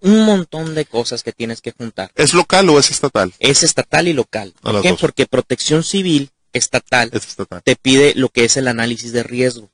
un 0.00 0.24
montón 0.24 0.74
de 0.74 0.84
cosas 0.84 1.22
que 1.22 1.32
tienes 1.32 1.60
que 1.60 1.72
juntar. 1.72 2.10
¿Es 2.16 2.34
local 2.34 2.68
o 2.70 2.78
es 2.78 2.90
estatal? 2.90 3.32
Es 3.38 3.62
estatal 3.62 4.08
y 4.08 4.12
local. 4.12 4.52
¿Por 4.60 4.82
qué? 4.82 4.94
Porque 4.94 5.26
protección 5.26 5.84
civil 5.84 6.30
estatal, 6.52 7.10
te 7.62 7.76
pide 7.76 8.14
lo 8.16 8.28
que 8.28 8.44
es 8.44 8.56
el 8.56 8.68
análisis 8.68 9.12
de 9.12 9.22
riesgo. 9.22 9.70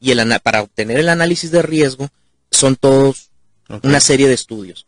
Y 0.00 0.12
el, 0.12 0.40
para 0.40 0.62
obtener 0.62 0.98
el 0.98 1.08
análisis 1.08 1.50
de 1.50 1.60
riesgo 1.60 2.08
son 2.50 2.76
todos 2.76 3.30
una 3.82 4.00
serie 4.00 4.28
de 4.28 4.34
estudios. 4.34 4.86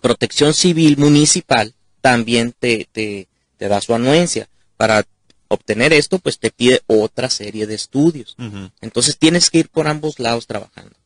Protección 0.00 0.54
civil 0.54 0.98
municipal 0.98 1.74
también 2.00 2.54
te, 2.58 2.86
te, 2.92 3.28
te 3.60 3.68
da 3.68 3.82
su 3.82 3.94
anuencia. 3.94 4.48
Para 4.78 5.04
obtener 5.48 5.92
esto, 5.92 6.18
pues 6.18 6.38
te 6.38 6.50
pide 6.50 6.80
otra 6.86 7.28
serie 7.28 7.66
de 7.66 7.74
estudios. 7.74 8.34
Entonces 8.80 9.18
tienes 9.18 9.50
que 9.50 9.58
ir 9.58 9.68
por 9.68 9.86
ambos 9.86 10.18
lados 10.18 10.46
trabajando. 10.46 10.96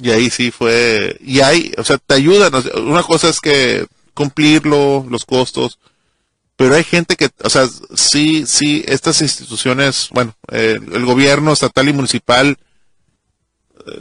Y 0.00 0.10
ahí 0.10 0.28
sí 0.28 0.50
fue, 0.50 1.16
y 1.20 1.40
ahí, 1.40 1.72
o 1.78 1.84
sea, 1.84 1.96
te 1.96 2.14
ayudan. 2.14 2.52
Una 2.86 3.02
cosa 3.02 3.30
es 3.30 3.40
que 3.40 3.86
cumplirlo, 4.12 5.06
los 5.08 5.24
costos, 5.24 5.78
pero 6.56 6.74
hay 6.74 6.84
gente 6.84 7.16
que, 7.16 7.30
o 7.42 7.48
sea, 7.48 7.66
sí, 7.94 8.44
sí, 8.46 8.84
estas 8.86 9.22
instituciones, 9.22 10.08
bueno, 10.12 10.34
eh, 10.50 10.78
el 10.92 11.06
gobierno 11.06 11.54
estatal 11.54 11.88
y 11.88 11.94
municipal, 11.94 12.58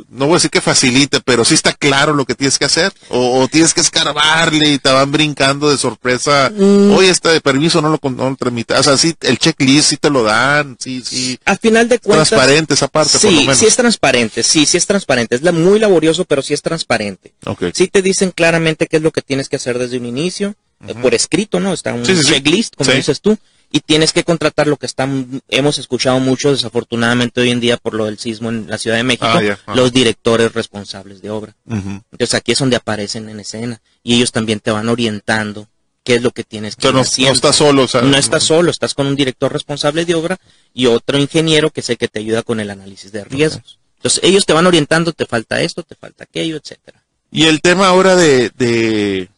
no 0.10 0.26
voy 0.26 0.34
a 0.34 0.38
decir 0.38 0.52
que 0.52 0.62
facilite, 0.62 1.22
pero 1.22 1.44
sí 1.46 1.54
está 1.54 1.74
claro 1.74 2.14
lo 2.14 2.26
que 2.26 2.36
tienes 2.36 2.60
que 2.60 2.66
hacer. 2.66 2.94
O, 3.10 3.48
tienes 3.48 3.74
que 3.74 3.82
escarbarle 3.82 4.70
y 4.70 4.80
te 4.80 4.92
van 4.92 5.12
brincando 5.12 5.70
de 5.70 5.78
sorpresa. 5.78 6.52
Mm. 6.56 6.92
Oye, 6.92 7.10
este 7.10 7.30
de 7.30 7.42
permiso 7.42 7.82
no 7.82 7.90
lo, 7.90 8.10
no 8.10 8.38
O 8.40 8.84
sea, 8.84 8.98
sí, 8.98 9.16
el 9.22 9.38
checklist 9.38 9.90
sí 9.90 9.98
te 9.98 10.10
lo 10.10 10.24
dan. 10.24 10.78
Sí, 10.80 11.02
sí. 11.06 11.40
Al 11.46 11.58
final 11.58 11.90
de 11.90 12.00
cuentas. 12.00 12.30
Transparente 12.30 12.74
esa 12.74 12.88
parte, 12.88 13.18
sí, 13.18 13.28
por 13.28 13.34
lo 13.34 13.42
menos. 13.42 13.58
Sí, 13.58 13.66
es 13.66 13.76
transparente. 13.76 14.44
Sí, 14.44 14.66
sí 14.66 14.78
es 14.78 14.86
transparente. 14.86 15.36
Es 15.36 15.54
muy 15.54 15.80
laborioso, 15.80 16.26
pero 16.26 16.42
sí 16.42 16.54
es 16.54 16.62
transparente. 16.62 17.34
Okay. 17.46 17.72
Sí 17.74 17.88
te 17.88 18.02
dicen 18.02 18.32
claramente 18.32 18.88
qué 18.88 18.98
es 18.98 19.04
lo 19.04 19.12
que 19.12 19.22
tienes 19.22 19.50
que 19.50 19.56
hacer 19.56 19.80
desde 19.80 19.98
un 19.98 20.06
inicio. 20.06 20.56
Eh, 20.88 20.96
por 20.96 21.14
escrito, 21.14 21.60
¿no? 21.60 21.74
Está 21.74 21.94
un 21.94 22.04
checklist, 22.04 22.76
como 22.76 22.92
dices 22.92 23.22
tú 23.22 23.38
y 23.72 23.80
tienes 23.80 24.12
que 24.12 24.24
contratar 24.24 24.68
lo 24.68 24.76
que 24.76 24.86
están, 24.86 25.42
hemos 25.48 25.78
escuchado 25.78 26.20
mucho 26.20 26.52
desafortunadamente 26.52 27.40
hoy 27.40 27.52
en 27.52 27.62
día 27.62 27.78
por 27.78 27.94
lo 27.94 28.06
del 28.06 28.20
sismo 28.20 28.50
en 28.50 28.70
la 28.70 28.78
Ciudad 28.78 28.98
de 28.98 29.04
México, 29.04 29.28
ah, 29.28 29.74
los 29.74 29.94
directores 29.94 30.54
responsables 30.54 31.22
de 31.22 31.30
obra. 31.30 31.56
Entonces 31.68 32.34
aquí 32.34 32.52
es 32.52 32.60
donde 32.60 32.76
aparecen 32.76 33.30
en 33.30 33.40
escena 33.40 33.82
y 34.04 34.16
ellos 34.16 34.32
también 34.32 34.60
te 34.60 34.72
van 34.72 34.90
orientando 34.90 35.68
qué 36.04 36.16
es 36.16 36.22
lo 36.22 36.32
que 36.32 36.44
tienes 36.44 36.76
que 36.76 36.88
hacer. 36.88 36.94
No, 36.94 37.32
estás 37.32 37.56
solo, 37.56 37.88
No 38.04 38.18
estás 38.18 38.44
solo, 38.44 38.72
estás 38.72 38.94
con 38.94 39.08
un 39.08 39.16
director 39.16 39.54
responsable 39.54 40.04
de 40.04 40.16
obra 40.16 40.38
y 40.74 40.88
otro 40.88 41.18
ingeniero 41.18 41.70
que 41.70 41.80
es 41.80 41.90
el 41.90 41.98
que 41.98 42.10
te 42.10 42.20
ayuda 42.20 42.44
con 42.44 42.60
el 42.60 42.70
análisis 42.70 43.12
de 43.12 43.24
riesgos. 43.24 43.80
Entonces 43.98 44.20
ellos 44.24 44.46
te 44.46 44.54
van 44.54 44.68
orientando, 44.68 45.14
te 45.14 45.26
falta 45.26 45.62
esto, 45.62 45.84
te 45.84 45.96
falta 45.96 46.26
aquello, 46.26 46.58
etcétera. 46.58 47.02
Y 47.32 47.46
el 47.46 47.62
tema 47.62 47.88
ahora 47.88 48.16
de, 48.18 48.52
de 48.58 49.30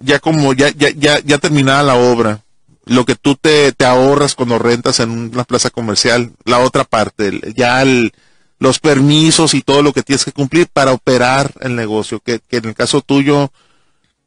ya 0.00 0.18
como 0.18 0.54
ya, 0.54 0.70
ya, 0.70 0.90
ya, 0.90 1.20
ya 1.20 1.38
terminada 1.38 1.82
la 1.82 1.94
obra, 1.94 2.42
lo 2.86 3.04
que 3.04 3.14
tú 3.16 3.34
te, 3.36 3.72
te 3.72 3.84
ahorras 3.84 4.34
cuando 4.34 4.58
rentas 4.58 5.00
en 5.00 5.10
una 5.10 5.44
plaza 5.44 5.70
comercial, 5.70 6.32
la 6.44 6.60
otra 6.60 6.84
parte, 6.84 7.40
ya 7.54 7.82
el- 7.82 8.12
los 8.58 8.78
permisos 8.78 9.52
y 9.52 9.60
todo 9.60 9.82
lo 9.82 9.92
que 9.92 10.02
tienes 10.02 10.24
que 10.24 10.32
cumplir 10.32 10.66
para 10.72 10.92
operar 10.92 11.52
el 11.60 11.76
negocio, 11.76 12.20
que, 12.20 12.40
que 12.48 12.56
en 12.56 12.64
el 12.66 12.74
caso 12.74 13.02
tuyo, 13.02 13.50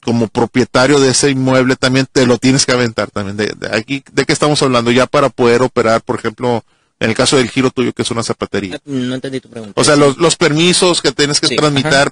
como 0.02 0.28
propietario 0.28 1.00
de 1.00 1.10
ese 1.12 1.30
inmueble, 1.32 1.76
también 1.76 2.06
te 2.12 2.26
lo 2.28 2.38
tienes 2.38 2.66
que 2.66 2.72
aventar 2.74 3.10
también. 3.12 3.38
De, 3.38 3.48
de 3.58 3.76
aquí, 3.76 4.04
¿de 4.14 4.26
qué 4.26 4.34
estamos 4.34 4.62
hablando? 4.62 4.92
Ya 4.92 5.08
para 5.08 5.30
poder 5.30 5.62
operar, 5.64 6.02
por 6.02 6.18
ejemplo, 6.20 6.64
en 7.00 7.10
el 7.10 7.16
caso 7.16 7.38
del 7.38 7.50
giro 7.50 7.72
tuyo, 7.72 7.92
que 7.92 8.04
es 8.04 8.12
una 8.12 8.24
zapatería. 8.24 8.80
No 8.86 9.16
entendí 9.16 9.40
tu 9.40 9.50
pregunta. 9.50 9.74
O 9.80 9.84
sea, 9.84 9.96
los, 9.96 10.18
los 10.18 10.36
permisos 10.36 11.02
que 11.02 11.12
tienes 11.12 11.40
que 11.40 11.48
Sí, 11.48 11.56
tramitar, 11.56 12.12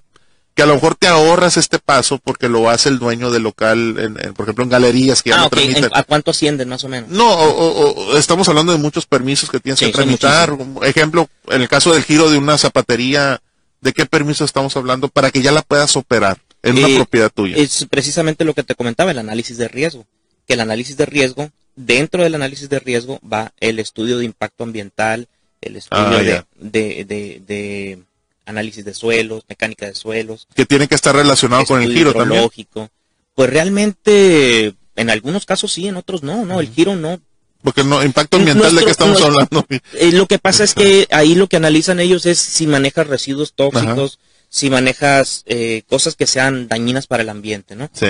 que 0.58 0.64
a 0.64 0.66
lo 0.66 0.74
mejor 0.74 0.96
te 0.96 1.08
ahorras 1.08 1.56
este 1.56 1.78
paso 1.78 2.18
porque 2.18 2.50
lo 2.50 2.68
hace 2.70 2.90
el 2.90 2.98
dueño 2.98 3.30
del 3.30 3.44
local, 3.44 3.96
en- 4.00 4.18
en- 4.20 4.34
por 4.34 4.46
ejemplo, 4.46 4.64
en 4.64 4.72
galerías 4.72 5.22
que 5.22 5.30
ya 5.30 5.36
Ah, 5.36 5.40
no 5.42 5.46
ok. 5.48 5.58
¿En- 5.58 5.68
tramitan. 5.74 5.92
¿A 5.94 6.04
cuánto 6.04 6.32
ascienden 6.32 6.68
más 6.68 6.84
o 6.84 6.90
menos? 6.90 7.10
No, 7.12 7.32
o- 7.32 7.52
o- 7.52 7.92
o 8.14 8.18
estamos 8.18 8.50
hablando 8.50 8.72
de 8.72 8.80
muchos 8.80 9.06
permisos 9.06 9.52
que 9.52 9.60
tienes 9.60 9.78
Sí, 9.78 9.86
que 9.86 9.92
tramitar. 9.92 10.58
Ejemplo, 10.82 11.30
en 11.50 11.62
el 11.62 11.70
caso 11.70 11.94
del 11.94 12.04
giro 12.04 12.30
de 12.32 12.40
una 12.40 12.58
zapatería, 12.58 13.40
¿de 13.82 13.94
qué 13.94 14.08
permiso 14.08 14.44
estamos 14.46 14.76
hablando 14.76 15.10
para 15.10 15.30
que 15.30 15.44
ya 15.44 15.52
la 15.52 15.62
puedas 15.62 15.96
operar 15.96 16.40
en 16.64 16.80
una 16.80 16.88
Eh, 16.88 16.96
propiedad 16.96 17.30
tuya? 17.32 17.56
Es 17.56 17.86
precisamente 17.90 18.44
lo 18.44 18.56
que 18.56 18.64
te 18.64 18.74
comentaba, 18.74 19.12
el 19.12 19.20
análisis 19.20 19.58
de 19.58 19.68
riesgo. 19.68 20.06
Que 20.48 20.56
el 20.56 20.62
análisis 20.62 20.98
de 20.98 21.06
riesgo, 21.06 21.52
dentro 21.76 22.24
del 22.24 22.34
análisis 22.34 22.68
de 22.68 22.80
riesgo 22.80 23.20
va 23.22 23.52
el 23.60 23.78
estudio 23.78 24.18
de 24.18 24.26
impacto 24.26 24.64
ambiental, 24.64 25.28
el 25.62 25.76
estudio 25.76 26.04
Ah, 26.08 26.18
de, 26.18 26.44
de, 26.60 27.06
de- 27.06 27.42
de 27.46 28.00
análisis 28.48 28.84
de 28.84 28.94
suelos, 28.96 29.44
mecánica 29.48 29.86
de 29.86 29.94
suelos, 29.94 30.48
que 30.56 30.66
tiene 30.66 30.88
que 30.88 30.96
estar 30.96 31.16
relacionado 31.16 31.66
con 31.66 31.82
el 31.84 31.94
giro 31.94 32.14
también. 32.14 32.50
Pues 33.36 33.50
realmente, 33.50 34.74
en 34.96 35.10
algunos 35.12 35.46
casos 35.46 35.72
sí, 35.72 35.88
en 35.88 35.98
otros 35.98 36.24
no, 36.24 36.44
no, 36.46 36.60
el 36.60 36.70
giro 36.72 36.96
no. 36.96 37.20
Porque 37.62 37.84
no, 37.84 38.04
impacto 38.04 38.38
ambiental 38.38 38.76
de 38.76 38.82
Nuestro- 38.82 38.86
qué 38.86 38.92
estamos 38.92 39.20
nuestro- 39.20 39.42
hablando. 39.60 39.66
Eh, 39.94 40.12
lo 40.14 40.26
que 40.28 40.40
pasa 40.40 40.64
es 40.64 40.74
que 40.74 41.08
ahí 41.12 41.36
lo 41.36 41.48
que 41.48 41.58
analizan 41.58 42.00
ellos 42.00 42.26
es 42.26 42.40
si 42.40 42.66
manejas 42.68 43.08
residuos 43.08 43.54
tóxicos, 43.54 44.20
si 44.50 44.70
manejas 44.70 45.44
eh, 45.46 45.84
cosas 45.88 46.16
que 46.16 46.26
sean 46.28 46.68
dañinas 46.68 47.06
para 47.08 47.24
el 47.24 47.30
ambiente, 47.30 47.76
¿no? 47.76 47.90
Sí, 47.94 48.08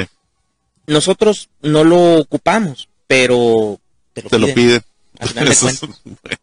Nosotros 0.85 1.49
no 1.61 1.83
lo 1.83 2.15
ocupamos, 2.19 2.87
pero 3.07 3.79
te 4.13 4.21
lo 4.21 4.29
te 4.29 4.39
lo 4.39 4.53
piden. 4.53 4.81
Al 5.19 5.29
final 5.29 5.47
de. 5.49 5.55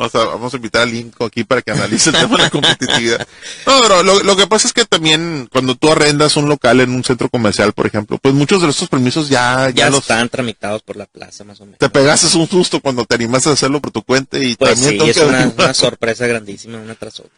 Vamos 0.00 0.14
a, 0.14 0.24
vamos 0.24 0.54
a 0.54 0.56
invitar 0.56 0.80
a 0.80 0.86
Linko 0.86 1.26
aquí 1.26 1.44
para 1.44 1.60
que 1.60 1.72
analice 1.72 2.08
el 2.08 2.16
tema 2.20 2.38
de 2.38 2.44
la 2.44 2.50
competitividad. 2.50 3.28
No, 3.66 3.80
pero 3.82 4.02
lo, 4.02 4.20
lo 4.20 4.34
que 4.34 4.46
pasa 4.46 4.66
es 4.66 4.72
que 4.72 4.86
también 4.86 5.46
cuando 5.52 5.74
tú 5.74 5.90
arrendas 5.90 6.38
un 6.38 6.48
local 6.48 6.80
en 6.80 6.94
un 6.94 7.04
centro 7.04 7.28
comercial, 7.28 7.74
por 7.74 7.86
ejemplo, 7.86 8.16
pues 8.16 8.32
muchos 8.32 8.62
de 8.62 8.70
estos 8.70 8.88
permisos 8.88 9.28
ya, 9.28 9.68
ya, 9.68 9.74
Ya 9.74 9.90
los... 9.90 10.00
están 10.00 10.30
tramitados 10.30 10.80
por 10.80 10.96
la 10.96 11.04
plaza, 11.04 11.44
más 11.44 11.60
o 11.60 11.66
menos. 11.66 11.78
Te 11.78 11.90
pegaste 11.90 12.34
un 12.38 12.48
susto 12.48 12.80
cuando 12.80 13.04
te 13.04 13.16
animaste 13.16 13.50
a 13.50 13.52
hacerlo 13.52 13.82
por 13.82 13.92
tu 13.92 14.02
cuenta 14.02 14.38
y 14.38 14.56
Pues 14.56 14.72
también 14.72 15.02
sí, 15.02 15.10
es 15.10 15.18
una, 15.18 15.74
sorpresa 15.74 16.26
grandísima, 16.26 16.78
una 16.78 16.94
tras 16.94 17.20
otra. 17.20 17.32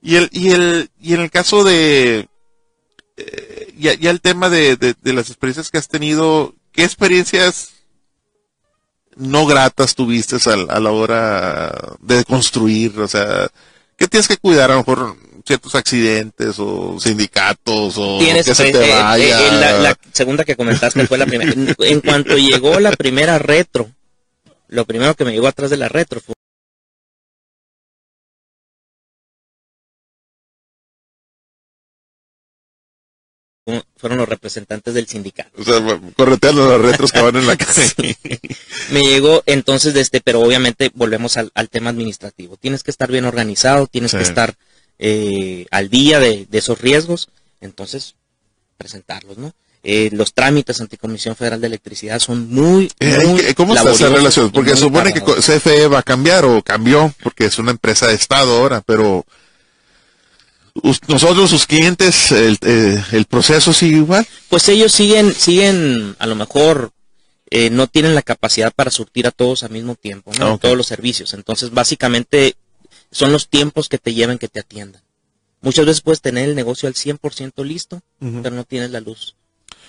Y 0.00 0.16
el, 0.16 0.30
y 0.32 0.52
el, 0.52 0.88
y 0.98 1.12
en 1.12 1.20
el 1.20 1.30
caso 1.30 1.64
de, 1.64 2.28
eh, 3.18 3.74
ya, 3.76 3.92
ya 3.92 4.08
el 4.08 4.22
tema 4.22 4.48
de, 4.48 4.76
de, 4.76 4.94
de 5.02 5.12
las 5.12 5.28
experiencias 5.28 5.70
que 5.70 5.76
has 5.76 5.88
tenido, 5.88 6.54
¿qué 6.72 6.82
experiencias 6.84 7.75
no 9.16 9.46
gratas 9.46 9.94
tuviste 9.94 10.36
a, 10.48 10.74
a 10.74 10.80
la 10.80 10.90
hora 10.90 11.72
de 12.00 12.24
construir? 12.24 12.98
O 13.00 13.08
sea, 13.08 13.48
¿qué 13.96 14.06
tienes 14.08 14.28
que 14.28 14.36
cuidar? 14.36 14.70
A 14.70 14.74
lo 14.74 14.80
mejor 14.80 15.16
ciertos 15.46 15.74
accidentes 15.74 16.56
o 16.58 16.96
sindicatos 17.00 17.94
o 17.98 18.18
Tienes 18.18 18.46
que 18.46 18.54
se 18.54 18.68
eh, 18.68 18.72
te 18.72 18.90
eh, 18.90 19.02
vaya. 19.02 19.40
eh, 19.48 19.52
la, 19.60 19.78
la 19.78 19.98
segunda 20.12 20.44
que 20.44 20.56
comentaste 20.56 21.06
fue 21.06 21.18
la 21.18 21.26
primera. 21.26 21.52
En, 21.52 21.74
en 21.78 22.00
cuanto 22.00 22.36
llegó 22.36 22.80
la 22.80 22.90
primera 22.92 23.38
retro, 23.38 23.88
lo 24.68 24.84
primero 24.84 25.14
que 25.14 25.24
me 25.24 25.32
llegó 25.32 25.46
atrás 25.46 25.70
de 25.70 25.76
la 25.76 25.88
retro 25.88 26.20
fue 26.20 26.34
fueron 33.96 34.18
los 34.18 34.28
representantes 34.28 34.92
del 34.94 35.06
sindicato. 35.06 35.50
O 35.58 35.64
sea, 35.64 35.80
correteando 36.16 36.66
los 36.68 36.80
retros 36.80 37.12
que 37.12 37.20
van 37.22 37.36
en 37.36 37.46
la 37.46 37.56
calle. 37.56 38.16
Me 38.90 39.00
llegó 39.02 39.42
entonces 39.46 39.94
de 39.94 40.00
este, 40.02 40.20
pero 40.20 40.40
obviamente 40.40 40.90
volvemos 40.94 41.36
al, 41.36 41.50
al 41.54 41.68
tema 41.68 41.90
administrativo. 41.90 42.56
Tienes 42.56 42.82
que 42.82 42.90
estar 42.90 43.10
bien 43.10 43.24
organizado, 43.24 43.86
tienes 43.86 44.10
Sí. 44.10 44.18
que 44.18 44.22
estar 44.22 44.54
eh, 44.98 45.66
al 45.70 45.88
día 45.90 46.20
de, 46.20 46.46
de 46.48 46.58
esos 46.58 46.80
riesgos, 46.80 47.28
entonces 47.60 48.14
presentarlos, 48.78 49.38
¿no? 49.38 49.52
Eh, 49.88 50.10
los 50.12 50.34
trámites 50.34 50.80
ante 50.80 50.98
Comisión 50.98 51.36
Federal 51.36 51.60
de 51.60 51.68
Electricidad 51.68 52.18
son 52.18 52.48
muy, 52.52 52.90
Eh, 52.98 53.16
muy 53.26 53.40
¿qué- 53.40 53.54
¿Cómo 53.54 53.74
está 53.74 53.92
esa 53.92 54.08
relación? 54.08 54.50
Porque 54.50 54.74
supone 54.76 55.12
que. 55.12 55.20
CFE 55.20 55.86
va 55.86 56.00
a 56.00 56.02
cambiar 56.02 56.44
o 56.44 56.60
cambió, 56.62 57.14
porque 57.22 57.44
es 57.44 57.58
una 57.60 57.70
empresa 57.70 58.08
de 58.08 58.14
Estado 58.14 58.56
ahora, 58.58 58.82
pero 58.84 59.24
nosotros, 61.08 61.50
sus 61.50 61.66
clientes, 61.66 62.32
el, 62.32 62.58
eh, 62.62 63.02
el 63.12 63.24
proceso 63.26 63.72
sigue 63.72 63.98
igual. 63.98 64.26
Pues 64.48 64.68
ellos 64.68 64.92
siguen, 64.92 65.32
siguen, 65.32 66.16
a 66.18 66.26
lo 66.26 66.34
mejor 66.34 66.92
eh, 67.50 67.70
no 67.70 67.86
tienen 67.86 68.14
la 68.14 68.22
capacidad 68.22 68.72
para 68.72 68.90
surtir 68.90 69.26
a 69.26 69.30
todos 69.30 69.62
al 69.62 69.70
mismo 69.70 69.94
tiempo, 69.94 70.32
¿no? 70.38 70.54
Ah. 70.54 70.58
Todos 70.58 70.76
los 70.76 70.86
servicios. 70.86 71.34
Entonces, 71.34 71.70
básicamente, 71.70 72.56
son 73.10 73.32
los 73.32 73.48
tiempos 73.48 73.88
que 73.88 73.98
te 73.98 74.14
llevan 74.14 74.38
que 74.38 74.48
te 74.48 74.60
atiendan. 74.60 75.02
Muchas 75.60 75.86
veces 75.86 76.00
puedes 76.02 76.20
tener 76.20 76.48
el 76.48 76.54
negocio 76.54 76.88
al 76.88 76.94
100% 76.94 77.64
listo, 77.64 78.02
pero 78.20 78.54
no 78.54 78.64
tienes 78.64 78.90
la 78.90 79.00
luz 79.00 79.35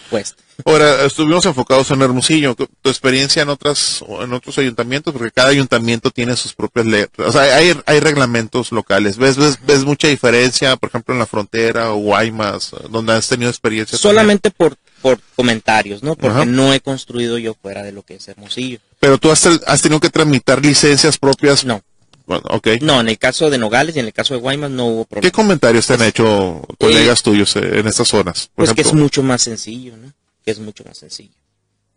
puesta. 0.10 0.42
Ahora, 0.66 1.06
estuvimos 1.06 1.46
enfocados 1.46 1.92
en 1.92 2.02
Hermosillo. 2.02 2.56
Tu 2.56 2.90
experiencia 2.90 3.44
en 3.44 3.50
otras 3.50 4.04
en 4.22 4.34
otros 4.34 4.58
ayuntamientos, 4.58 5.14
porque 5.14 5.32
cada 5.32 5.50
ayuntamiento 5.50 6.10
tiene 6.10 6.36
sus 6.36 6.54
propias 6.54 6.86
leyes. 6.86 7.10
O 7.18 7.32
sea, 7.32 7.42
hay, 7.42 7.80
hay 7.86 8.00
reglamentos 8.00 8.72
locales. 8.72 9.18
¿Ves, 9.18 9.38
ves, 9.38 9.60
¿Ves 9.66 9.86
mucha 9.86 10.08
diferencia, 10.08 10.76
por 10.78 10.90
ejemplo, 10.90 11.14
en 11.14 11.20
la 11.20 11.28
frontera 11.28 11.92
o 11.92 11.98
Guaymas, 11.98 12.72
donde 12.90 13.14
has 13.14 13.28
tenido 13.28 13.50
experiencia? 13.52 13.98
también? 13.98 14.16
Solamente 14.16 14.52
por, 14.52 14.76
por 15.02 15.20
comentarios, 15.36 16.02
¿no? 16.02 16.16
Porque 16.16 16.38
Ajá. 16.38 16.46
no 16.46 16.74
he 16.74 16.80
construido 16.80 17.38
yo 17.38 17.54
fuera 17.54 17.84
de 17.84 17.92
lo 17.92 18.02
que 18.02 18.16
es 18.16 18.28
Hermosillo. 18.28 18.80
Pero 19.00 19.20
tú 19.20 19.32
has, 19.32 19.46
has 19.46 19.82
tenido 19.82 20.00
que 20.00 20.10
tramitar 20.10 20.66
licencias 20.66 21.18
propias. 21.20 21.66
No, 21.66 21.84
Bueno, 22.28 22.44
no, 22.82 23.00
en 23.02 23.08
el 23.10 23.18
caso 23.18 23.50
de 23.50 23.58
Nogales 23.58 23.96
y 23.96 24.00
en 24.00 24.06
el 24.06 24.14
caso 24.14 24.34
de 24.34 24.42
Guaymas 24.42 24.70
no 24.70 24.86
hubo 24.88 25.06
¿Qué 25.06 25.10
problema. 25.10 25.32
comentarios 25.32 25.88
te 25.88 25.94
han 25.94 26.02
hecho 26.04 26.62
colegas 26.78 27.24
tuyos 27.24 27.56
eh, 27.56 27.80
en 27.80 27.88
estas 27.88 28.10
zonas? 28.10 28.50
Por 28.54 28.66
Pues 28.66 28.76
que 28.76 28.82
es 28.82 28.94
mucho 28.94 29.24
más 29.24 29.42
sencillo, 29.42 29.96
¿no? 29.98 30.12
Que 30.44 30.52
es 30.52 30.60
mucho 30.60 30.84
más 30.84 30.98
sencillo. 30.98 31.32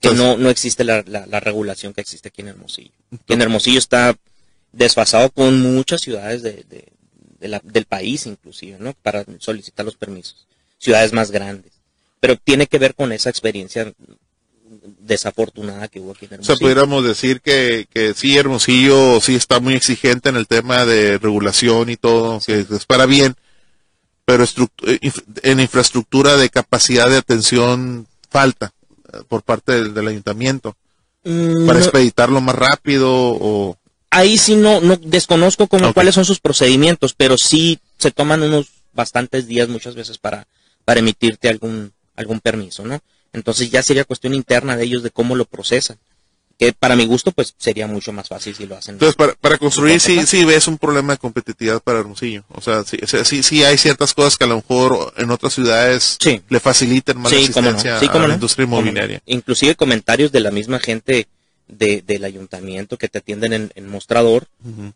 Que 0.00 0.08
Entonces- 0.08 0.24
no, 0.38 0.42
no 0.42 0.48
existe 0.48 0.84
la, 0.84 1.02
la, 1.06 1.26
la 1.26 1.40
regulación 1.40 1.92
que 1.92 2.00
existe 2.00 2.28
aquí 2.28 2.42
en 2.42 2.48
Hermosillo. 2.48 2.92
Que 3.26 3.34
en 3.34 3.42
Hermosillo 3.42 3.78
está 3.80 4.16
desfasado 4.72 5.30
con 5.30 5.60
muchas 5.74 6.00
ciudades 6.00 6.42
de, 6.42 6.64
de- 6.68 6.92
de 7.40 7.48
la- 7.48 7.60
del 7.64 7.86
país, 7.86 8.24
inclusive, 8.26 8.76
¿no? 8.78 8.94
Para 9.02 9.24
solicitar 9.40 9.84
los 9.84 9.96
permisos. 9.96 10.46
Ciudades 10.78 11.12
más 11.12 11.32
grandes. 11.32 11.72
Pero 12.20 12.36
tiene 12.36 12.68
que 12.68 12.78
ver 12.78 12.94
con 12.94 13.10
esa 13.12 13.30
experiencia 13.30 13.92
desafortunada 14.98 15.88
que 15.88 16.00
hubo 16.00 16.12
aquí 16.12 16.26
en 16.26 16.40
O 16.40 16.42
sea, 16.42 16.54
Hermosillo. 16.54 16.58
pudiéramos 16.60 17.04
decir 17.04 17.40
que, 17.40 17.86
que 17.92 18.14
sí, 18.14 18.36
Hermosillo 18.36 19.20
sí 19.20 19.34
está 19.34 19.60
muy 19.60 19.74
exigente 19.74 20.28
en 20.28 20.36
el 20.36 20.46
tema 20.46 20.84
de 20.86 21.18
regulación 21.18 21.90
y 21.90 21.96
todo, 21.96 22.40
que 22.44 22.60
es 22.60 22.86
para 22.86 23.06
bien, 23.06 23.34
pero 24.24 24.44
eh, 24.86 24.98
en 25.42 25.60
infraestructura 25.60 26.36
de 26.36 26.50
capacidad 26.50 27.08
de 27.08 27.18
atención 27.18 28.06
falta 28.28 28.72
eh, 29.12 29.18
por 29.28 29.42
parte 29.42 29.72
del, 29.72 29.94
del 29.94 30.08
ayuntamiento 30.08 30.76
Mm, 31.22 31.66
para 31.66 31.78
expeditarlo 31.78 32.40
más 32.40 32.54
rápido 32.54 33.10
o 33.12 33.76
ahí 34.08 34.38
sí 34.38 34.56
no, 34.56 34.80
no 34.80 34.96
desconozco 34.96 35.66
cómo, 35.66 35.92
cuáles 35.92 36.14
son 36.14 36.24
sus 36.24 36.40
procedimientos, 36.40 37.14
pero 37.14 37.36
sí 37.36 37.78
se 37.98 38.10
toman 38.10 38.42
unos 38.42 38.68
bastantes 38.94 39.46
días 39.46 39.68
muchas 39.68 39.94
veces 39.94 40.16
para, 40.16 40.46
para 40.84 41.00
emitirte 41.00 41.48
algún, 41.48 41.92
algún 42.16 42.40
permiso, 42.40 42.84
¿no? 42.86 43.00
Entonces 43.32 43.70
ya 43.70 43.82
sería 43.82 44.04
cuestión 44.04 44.34
interna 44.34 44.76
de 44.76 44.84
ellos 44.84 45.02
de 45.02 45.10
cómo 45.10 45.36
lo 45.36 45.44
procesan. 45.44 45.98
Que 46.58 46.74
para 46.74 46.94
mi 46.94 47.06
gusto, 47.06 47.32
pues 47.32 47.54
sería 47.56 47.86
mucho 47.86 48.12
más 48.12 48.28
fácil 48.28 48.54
si 48.54 48.66
lo 48.66 48.76
hacen. 48.76 48.96
Entonces, 48.96 49.16
para, 49.16 49.32
para 49.32 49.56
construir 49.56 49.98
sí, 49.98 50.18
Ajá. 50.18 50.26
sí 50.26 50.44
ves 50.44 50.68
un 50.68 50.76
problema 50.76 51.14
de 51.14 51.18
competitividad 51.18 51.80
para 51.82 52.00
Hermosillo. 52.00 52.44
O 52.50 52.60
sea, 52.60 52.84
sí, 52.84 52.98
sí, 53.24 53.42
sí 53.42 53.64
hay 53.64 53.78
ciertas 53.78 54.12
cosas 54.12 54.36
que 54.36 54.44
a 54.44 54.46
lo 54.46 54.56
mejor 54.56 55.14
en 55.16 55.30
otras 55.30 55.54
ciudades 55.54 56.18
Sí. 56.20 56.42
le 56.50 56.60
faciliten 56.60 57.16
más 57.18 57.32
la 57.32 57.38
sí, 57.38 57.48
cómo 57.50 57.70
no, 57.70 57.80
sí, 57.80 57.88
a 57.88 57.98
la 58.28 58.34
industria 58.34 58.64
inmobiliaria. 58.64 59.22
Inclusive 59.24 59.74
comentarios 59.74 60.32
de 60.32 60.40
la 60.40 60.50
misma 60.50 60.78
gente 60.80 61.28
de, 61.66 62.02
del 62.06 62.24
ayuntamiento 62.24 62.98
que 62.98 63.08
te 63.08 63.18
atienden 63.18 63.54
en, 63.54 63.72
en 63.74 63.88
mostrador, 63.88 64.46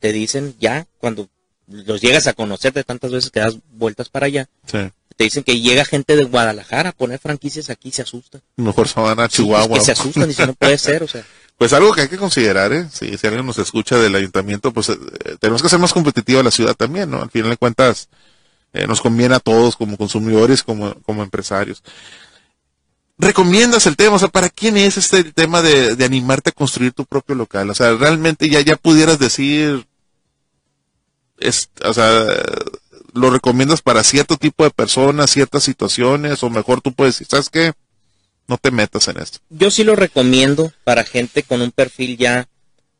te 0.01 0.13
dicen 0.13 0.55
ya 0.61 0.87
cuando 0.99 1.31
los 1.67 2.03
llegas 2.03 2.27
a 2.27 2.35
conocer 2.35 2.75
de 2.75 2.85
tantas 2.85 3.11
veces 3.11 3.31
que 3.31 3.41
das 3.41 3.57
vueltas 3.73 4.11
para 4.11 4.27
allá, 4.27 4.49
sí. 4.67 4.81
Te 5.17 5.25
dicen 5.25 5.43
que 5.45 5.61
llega 5.61 5.85
gente 5.85 6.17
de 6.17 6.25
Guadalajara 6.25 6.91
a 6.91 6.93
poner 6.93 7.19
franquicias 7.19 7.71
aquí 7.71 7.89
y 7.89 7.93
se 7.93 8.03
asustan. 8.03 8.43
Mejor 8.57 8.89
Sabana, 8.89 9.29
Sí, 9.29 9.37
Chihuahua. 9.43 9.77
es 9.77 9.81
que 9.81 9.85
se 9.87 9.93
asustan, 9.93 10.29
dicen, 10.29 10.47
no 10.49 10.55
puede 10.55 10.79
ser, 10.79 11.03
o 11.03 11.09
sea. 11.09 11.25
Pues 11.57 11.73
algo 11.73 11.93
que 11.93 12.01
hay 12.01 12.09
que 12.09 12.17
considerar, 12.17 12.73
¿eh? 12.73 12.89
Si, 12.93 13.17
si 13.17 13.27
alguien 13.29 13.47
nos 13.47 13.59
escucha 13.59 13.97
del 13.97 14.17
ayuntamiento, 14.17 14.73
pues 14.73 14.89
eh, 14.89 14.97
tenemos 15.39 15.63
que 15.63 15.69
ser 15.69 15.79
más 15.79 15.93
competitiva 15.93 16.43
la 16.43 16.51
ciudad 16.51 16.75
también, 16.75 17.09
¿no? 17.09 17.23
Al 17.23 17.31
final 17.31 17.51
de 17.51 17.57
cuentas, 17.57 18.09
eh, 18.73 18.89
nos 18.89 19.01
conviene 19.01 19.37
a 19.37 19.41
todos 19.41 19.77
como 19.77 19.97
consumidores, 19.97 20.65
como, 20.65 20.95
como 21.03 21.23
empresarios. 21.23 21.81
recomiendas 23.19 23.87
el 23.87 23.97
tema? 23.97 24.17
O 24.17 24.19
sea, 24.19 24.29
¿para 24.29 24.49
quién 24.49 24.77
es 24.77 24.97
este 24.97 25.23
tema 25.25 25.63
de, 25.63 25.95
de 25.95 26.05
animarte 26.05 26.51
a 26.51 26.53
construir 26.53 26.93
tu 26.93 27.05
propio 27.07 27.37
local? 27.37 27.71
O 27.71 27.75
sea, 27.75 27.95
realmente 27.95 28.49
ya, 28.49 28.61
ya 28.61 28.75
pudieras 28.75 29.21
decir, 29.21 29.87
es, 31.39 31.71
o 31.85 31.95
sea, 31.95 32.27
lo 33.15 33.31
recomiendas 33.31 33.83
para 33.83 34.05
cierto 34.05 34.37
tipo 34.37 34.65
de 34.65 34.71
personas, 34.71 35.31
ciertas 35.31 35.63
situaciones, 35.63 36.43
o 36.43 36.51
mejor 36.51 36.81
tú 36.81 36.93
puedes 36.93 37.15
decir, 37.15 37.29
¿sabes 37.31 37.49
qué? 37.49 37.73
No 38.47 38.59
te 38.59 38.71
metas 38.71 39.09
en 39.09 39.19
esto. 39.19 39.39
Yo 39.49 39.71
sí 39.71 39.85
lo 39.85 39.97
recomiendo 39.97 40.73
para 40.85 41.05
gente 41.05 41.43
con 41.43 41.63
un 41.63 41.71
perfil 41.71 42.19
ya 42.19 42.49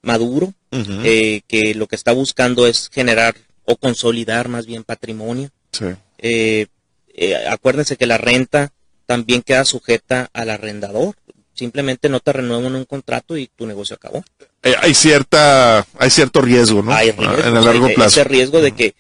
maduro, 0.03 0.55
eh, 0.71 1.43
que 1.47 1.75
lo 1.75 1.87
que 1.87 1.97
está 1.97 2.13
buscando 2.13 2.67
es 2.67 2.91
generar 2.93 3.35
o 3.65 3.77
consolidar 3.77 4.49
más 4.49 4.67
bien 4.67 4.85
patrimonio. 4.85 5.51
Sí. 5.73 5.87
Eh, 6.19 6.67
eh, 7.15 7.47
acuérdense 7.49 7.97
que 7.97 8.07
la 8.07 8.19
renta 8.19 8.73
también 9.07 9.43
queda 9.43 9.65
sujeta 9.65 10.31
al 10.33 10.51
arrendador. 10.51 11.15
Simplemente 11.55 12.09
no 12.09 12.21
te 12.21 12.33
renuevan 12.33 12.75
un 12.75 12.85
contrato 12.85 13.37
y 13.37 13.47
tu 13.47 13.67
negocio 13.67 13.95
acabó. 13.95 14.25
Eh, 14.63 14.75
hay 14.81 14.95
cierta, 14.95 15.87
hay 15.99 16.11
cierto 16.11 16.41
riesgo, 16.41 16.83
¿no? 16.83 16.93
Hay 16.93 17.13
riesgo, 17.13 17.39
en 17.39 17.57
el 17.57 17.65
largo 17.65 17.87
hay 17.87 17.95
plazo. 17.95 18.21
Ese 18.21 18.25
riesgo 18.25 18.61
de 18.61 18.73
que, 18.73 18.95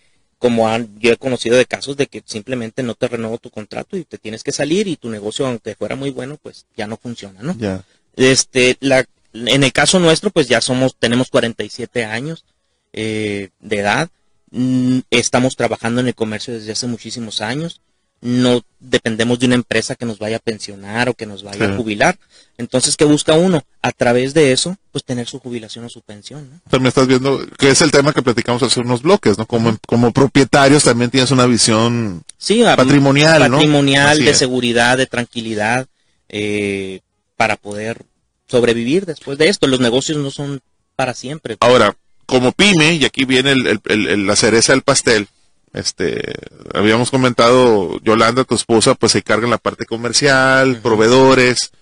como 0.45 0.68
han, 0.68 0.90
yo 0.99 1.11
he 1.11 1.16
conocido 1.16 1.57
de 1.57 1.64
casos 1.64 1.97
de 1.97 2.07
que 2.07 2.22
simplemente 2.26 2.82
no 2.82 2.95
te 2.95 3.09
renuevo 3.09 3.38
tu 3.38 3.49
contrato 3.49 3.97
y 3.97 4.05
te 4.05 4.18
tienes 4.18 4.42
que 4.42 4.53
salir 4.53 4.86
y 4.88 4.97
tu 4.97 5.09
negocio, 5.09 5.47
aunque 5.47 5.74
fuera 5.74 5.97
muy 5.97 6.11
bueno, 6.11 6.36
pues 6.36 6.66
ya 6.76 6.86
no 6.86 6.99
funciona, 6.99 7.40
¿no? 7.40 7.57
Ya. 7.57 7.82
Este, 8.14 8.76
la, 8.80 9.07
en 9.32 9.64
el 9.64 9.72
caso 9.72 9.99
nuestro, 10.01 10.28
pues 10.28 10.47
ya 10.47 10.61
somos, 10.61 10.97
tenemos 10.99 11.30
47 11.30 12.05
años 12.05 12.45
eh, 12.92 13.49
de 13.61 13.78
edad. 13.78 14.11
Mm, 14.51 14.99
Estamos 15.09 15.57
trabajando 15.57 16.03
en 16.03 16.09
el 16.09 16.14
comercio 16.14 16.53
desde 16.53 16.72
hace 16.72 16.88
muchísimos 16.88 17.40
años. 17.40 17.80
No 18.20 18.62
dependemos 18.80 19.38
de 19.38 19.46
una 19.46 19.54
empresa 19.54 19.94
que 19.96 20.06
nos 20.06 20.18
vaya 20.18 20.36
a 20.36 20.40
pensionar 20.40 21.08
o 21.10 21.14
que 21.14 21.26
nos 21.26 21.42
vaya 21.42 21.66
a 21.72 21.76
jubilar. 21.76 22.18
Entonces, 22.56 22.96
¿qué 22.96 23.04
busca 23.04 23.34
uno? 23.34 23.62
A 23.82 23.92
través 23.92 24.32
de 24.32 24.52
eso, 24.52 24.76
pues 24.92 25.04
tener 25.04 25.26
su 25.26 25.40
jubilación 25.40 25.84
o 25.84 25.88
su 25.90 26.00
pensión, 26.00 26.48
¿no? 26.50 26.60
También 26.70 26.88
estás 26.88 27.06
viendo, 27.06 27.44
que 27.58 27.70
es 27.70 27.80
el 27.82 27.90
tema 27.90 28.12
que 28.14 28.22
platicamos 28.22 28.62
hace 28.62 28.80
unos 28.80 29.02
bloques, 29.02 29.36
¿no? 29.36 29.44
Como, 29.46 29.76
como 29.86 30.12
propietarios 30.12 30.84
también 30.84 31.10
tienes 31.10 31.30
una 31.32 31.44
visión 31.46 32.22
Sí, 32.38 32.62
a- 32.64 32.76
patrimonial, 32.76 33.50
¿no? 33.50 33.56
patrimonial, 33.56 34.18
de 34.18 34.30
es. 34.30 34.38
seguridad, 34.38 34.96
de 34.96 35.06
tranquilidad, 35.06 35.86
eh, 36.28 37.00
para 37.36 37.56
poder 37.56 38.02
sobrevivir 38.46 39.04
después 39.06 39.36
de 39.36 39.48
esto. 39.48 39.66
Los 39.66 39.80
negocios 39.80 40.16
no 40.18 40.30
son 40.30 40.60
para 40.96 41.12
siempre. 41.14 41.56
Ahora, 41.60 41.94
como 42.26 42.52
pyme, 42.52 42.94
y 42.94 43.04
aquí 43.04 43.24
viene 43.24 43.52
el- 43.52 43.66
el- 43.66 43.80
el- 43.86 44.08
el- 44.08 44.26
la 44.26 44.36
cereza 44.36 44.72
del 44.72 44.82
pastel, 44.82 45.28
este, 45.74 46.32
habíamos 46.72 47.10
comentado, 47.10 47.98
Yolanda, 48.00 48.44
tu 48.44 48.54
esposa, 48.54 48.94
pues 48.94 49.12
se 49.12 49.18
encarga 49.18 49.44
en 49.44 49.50
la 49.50 49.58
parte 49.58 49.84
comercial, 49.86 50.78
proveedores, 50.80 51.72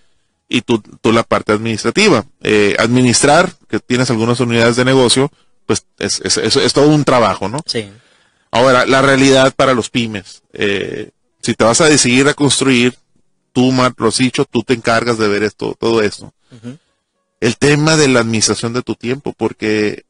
y 0.48 0.62
tú, 0.62 0.82
tú 1.00 1.12
la 1.12 1.22
parte 1.22 1.52
administrativa. 1.52 2.24
Eh, 2.42 2.76
administrar, 2.78 3.52
que 3.68 3.78
tienes 3.80 4.10
algunas 4.10 4.40
unidades 4.40 4.76
de 4.76 4.84
negocio, 4.84 5.30
pues 5.66 5.86
es, 5.98 6.20
es, 6.24 6.36
es- 6.36 6.56
es 6.56 6.72
todo 6.72 6.88
un 6.88 7.04
trabajo, 7.04 7.48
¿no? 7.48 7.58
Sí. 7.66 7.88
Ahora, 8.50 8.84
la 8.84 9.00
realidad 9.00 9.54
para 9.54 9.72
los 9.72 9.88
pymes. 9.88 10.42
Eh, 10.52 11.10
si 11.40 11.54
te 11.54 11.64
vas 11.64 11.80
a 11.80 11.86
decidir 11.86 12.28
a 12.28 12.34
construir, 12.34 12.94
tú, 13.52 13.72
Mar, 13.72 13.94
lo 13.96 14.08
has 14.08 14.18
dicho, 14.18 14.44
tú 14.44 14.62
te 14.62 14.74
encargas 14.74 15.16
de 15.18 15.28
ver 15.28 15.42
esto, 15.42 15.74
todo 15.78 16.02
esto. 16.02 16.32
El 17.40 17.56
tema 17.56 17.96
de 17.96 18.08
la 18.08 18.20
administración 18.20 18.72
de 18.72 18.82
tu 18.82 18.94
tiempo, 18.94 19.32
porque 19.36 20.04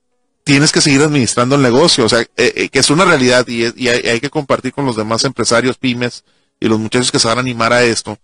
tienes 0.44 0.72
que 0.72 0.80
seguir 0.80 1.02
administrando 1.02 1.56
el 1.56 1.62
negocio, 1.62 2.04
o 2.04 2.08
sea, 2.08 2.20
eh, 2.20 2.28
eh, 2.36 2.68
que 2.68 2.78
es 2.80 2.90
una 2.90 3.04
realidad 3.04 3.46
y, 3.48 3.64
hay, 3.88 4.08
hay 4.08 4.20
que 4.20 4.30
compartir 4.30 4.72
con 4.72 4.84
los 4.86 4.96
demás 4.96 5.24
empresarios, 5.24 5.78
pymes 5.78 6.24
y 6.60 6.66
los 6.68 6.78
muchachos 6.78 7.10
que 7.12 7.18
se 7.18 7.28
van 7.28 7.38
a 7.38 7.40
animar 7.42 7.72
a 7.72 7.82
esto, 7.84 8.18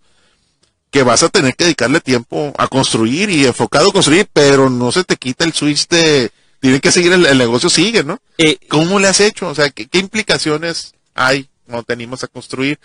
que 0.91 1.03
vas 1.03 1.23
a 1.23 1.29
tener 1.29 1.55
que 1.55 1.65
dedicarle 1.65 2.01
tiempo 2.01 2.53
a 2.57 2.67
construir 2.67 3.29
y 3.29 3.45
enfocado 3.45 3.89
a 3.89 3.93
construir, 3.93 4.27
pero 4.33 4.69
no 4.69 4.91
se 4.91 5.03
te 5.03 5.15
quita 5.17 5.45
el 5.45 5.53
switch 5.53 5.87
de, 5.87 6.31
tiene 6.59 6.79
que 6.79 6.91
seguir 6.91 7.13
el, 7.13 7.25
el 7.25 7.37
negocio, 7.37 7.69
sigue, 7.69 8.03
¿no? 8.03 8.19
Eh, 8.37 8.57
¿Cómo 8.69 8.99
le 8.99 9.07
has 9.07 9.19
hecho? 9.19 9.47
O 9.47 9.55
sea, 9.55 9.69
¿qué, 9.69 9.87
qué 9.87 9.99
implicaciones 9.99 10.93
hay 11.13 11.47
cuando 11.65 11.83
te 11.83 11.93
animas 11.93 12.23
a 12.23 12.27
construir? 12.27 12.79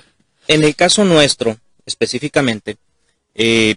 En 0.46 0.62
el 0.62 0.76
caso 0.76 1.04
nuestro, 1.04 1.56
específicamente, 1.86 2.76
eh, 3.34 3.76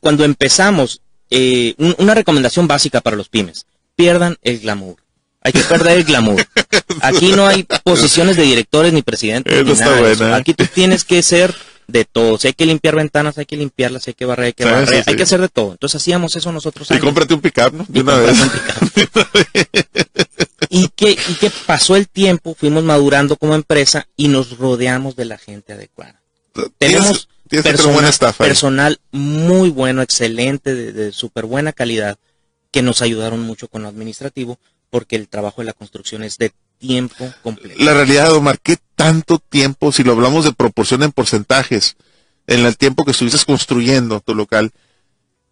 cuando 0.00 0.24
empezamos, 0.24 1.02
eh, 1.30 1.74
un- 1.78 1.94
una 1.98 2.14
recomendación 2.14 2.66
básica 2.66 3.00
para 3.00 3.16
los 3.16 3.28
pymes, 3.28 3.66
pierdan 3.98 4.36
el 4.42 4.60
glamour. 4.60 4.96
Hay 5.42 5.52
que 5.52 5.60
perder 5.60 5.98
el 5.98 6.04
glamour. 6.04 6.46
Aquí 7.00 7.32
no 7.32 7.46
hay 7.48 7.64
posiciones 7.82 8.36
de 8.36 8.44
directores 8.44 8.92
ni 8.92 9.02
presidentes. 9.02 9.64
Ni 9.66 9.72
nada. 9.74 10.36
Aquí 10.36 10.54
tú 10.54 10.64
tienes 10.66 11.04
que 11.04 11.20
ser 11.22 11.52
de 11.88 12.04
todo. 12.04 12.38
Si 12.38 12.46
hay 12.48 12.52
que 12.52 12.66
limpiar 12.66 12.94
ventanas, 12.94 13.38
hay 13.38 13.46
que 13.46 13.56
limpiarlas, 13.56 14.04
si 14.04 14.10
hay 14.10 14.14
que 14.14 14.24
barrer, 14.24 14.46
hay 14.46 14.52
que 14.52 14.62
Sí, 14.64 14.68
barrer. 14.70 14.88
sí, 14.88 14.94
sí. 14.96 15.02
Hay 15.06 15.16
que 15.16 15.22
hacer 15.24 15.40
de 15.40 15.48
todo. 15.48 15.72
Entonces 15.72 16.00
hacíamos 16.00 16.36
eso 16.36 16.52
nosotros. 16.52 16.88
Y 16.90 16.94
años. 16.94 17.04
cómprate 17.04 17.34
un 17.34 17.40
pick-up, 17.40 17.72
¿no? 17.72 17.86
De 17.88 17.98
Y 17.98 18.02
una 18.02 18.16
vez. 18.18 18.36
y 20.70 20.88
que, 20.88 21.10
y 21.12 21.34
que 21.40 21.50
pasó 21.66 21.96
el 21.96 22.08
tiempo, 22.08 22.54
fuimos 22.54 22.84
madurando 22.84 23.36
como 23.36 23.54
empresa 23.54 24.06
y 24.16 24.28
nos 24.28 24.58
rodeamos 24.58 25.16
de 25.16 25.24
la 25.24 25.38
gente 25.38 25.72
adecuada. 25.72 26.20
Tenemos 26.78 27.28
tienes 27.48 27.64
que 27.64 27.70
tener 27.70 27.76
Persona- 27.76 27.94
buen 27.94 28.04
staff 28.06 28.40
ahí. 28.40 28.48
personal 28.48 29.00
muy 29.12 29.70
bueno, 29.70 30.02
excelente, 30.02 30.74
de, 30.74 30.92
de 30.92 31.12
súper 31.12 31.46
buena 31.46 31.72
calidad, 31.72 32.18
que 32.78 32.82
nos 32.82 33.02
ayudaron 33.02 33.40
mucho 33.40 33.66
con 33.66 33.82
lo 33.82 33.88
administrativo, 33.88 34.56
porque 34.88 35.16
el 35.16 35.26
trabajo 35.26 35.62
de 35.62 35.64
la 35.64 35.72
construcción 35.72 36.22
es 36.22 36.38
de 36.38 36.52
tiempo 36.78 37.28
completo. 37.42 37.82
La 37.82 37.92
realidad, 37.92 38.32
Omar, 38.32 38.60
¿qué 38.62 38.76
tanto 38.94 39.40
tiempo, 39.40 39.90
si 39.90 40.04
lo 40.04 40.12
hablamos 40.12 40.44
de 40.44 40.52
proporción 40.52 41.02
en 41.02 41.10
porcentajes, 41.10 41.96
en 42.46 42.64
el 42.64 42.76
tiempo 42.76 43.04
que 43.04 43.10
estuviste 43.10 43.44
construyendo 43.44 44.20
tu 44.20 44.32
local, 44.32 44.70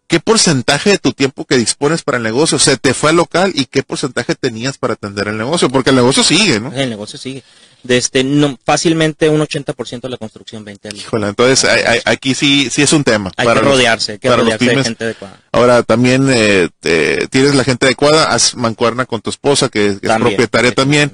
qué 0.07 0.19
porcentaje 0.19 0.91
de 0.91 0.97
tu 0.97 1.11
tiempo 1.13 1.45
que 1.45 1.57
dispones 1.57 2.01
para 2.01 2.17
el 2.17 2.23
negocio 2.23 2.57
se 2.59 2.77
te 2.77 2.93
fue 2.93 3.09
al 3.09 3.17
local 3.17 3.51
y 3.53 3.65
qué 3.65 3.83
porcentaje 3.83 4.35
tenías 4.35 4.77
para 4.77 4.93
atender 4.93 5.27
el 5.27 5.37
negocio? 5.37 5.69
Porque 5.69 5.89
el 5.89 5.97
negocio 5.97 6.23
sigue, 6.23 6.59
¿no? 6.59 6.71
El 6.73 6.89
negocio 6.89 7.19
sigue. 7.19 7.43
De 7.83 7.97
este, 7.97 8.23
no, 8.23 8.57
fácilmente 8.65 9.29
un 9.29 9.39
80% 9.41 10.01
de 10.01 10.09
la 10.09 10.17
construcción 10.17 10.65
20 10.65 10.87
al 10.89 10.97
Híjole, 10.97 11.27
entonces 11.27 11.63
hay- 11.69 11.83
hay- 11.83 11.99
aquí 12.05 12.33
sí, 12.33 12.69
sí 12.71 12.81
es 12.81 12.91
un 12.91 13.03
tema. 13.03 13.31
Hay 13.37 13.45
para 13.45 13.59
que 13.59 13.65
los- 13.65 13.75
rodearse, 13.75 14.13
hay 14.13 14.17
que 14.19 14.27
para 14.29 14.41
los 14.43 14.53
rodearse 14.53 14.75
de 14.77 14.83
gente 14.83 15.03
adecuada. 15.03 15.39
Ahora 15.51 15.83
también 15.83 16.27
eh, 16.29 16.69
te- 16.79 17.27
tienes 17.27 17.53
la 17.53 17.63
gente 17.63 17.85
adecuada, 17.85 18.33
haz 18.33 18.55
mancuerna 18.55 19.05
con 19.05 19.21
tu 19.21 19.29
esposa 19.29 19.69
que, 19.69 19.97
que 20.01 20.07
es 20.07 20.13
propietaria 20.17 20.73
también. 20.73 21.11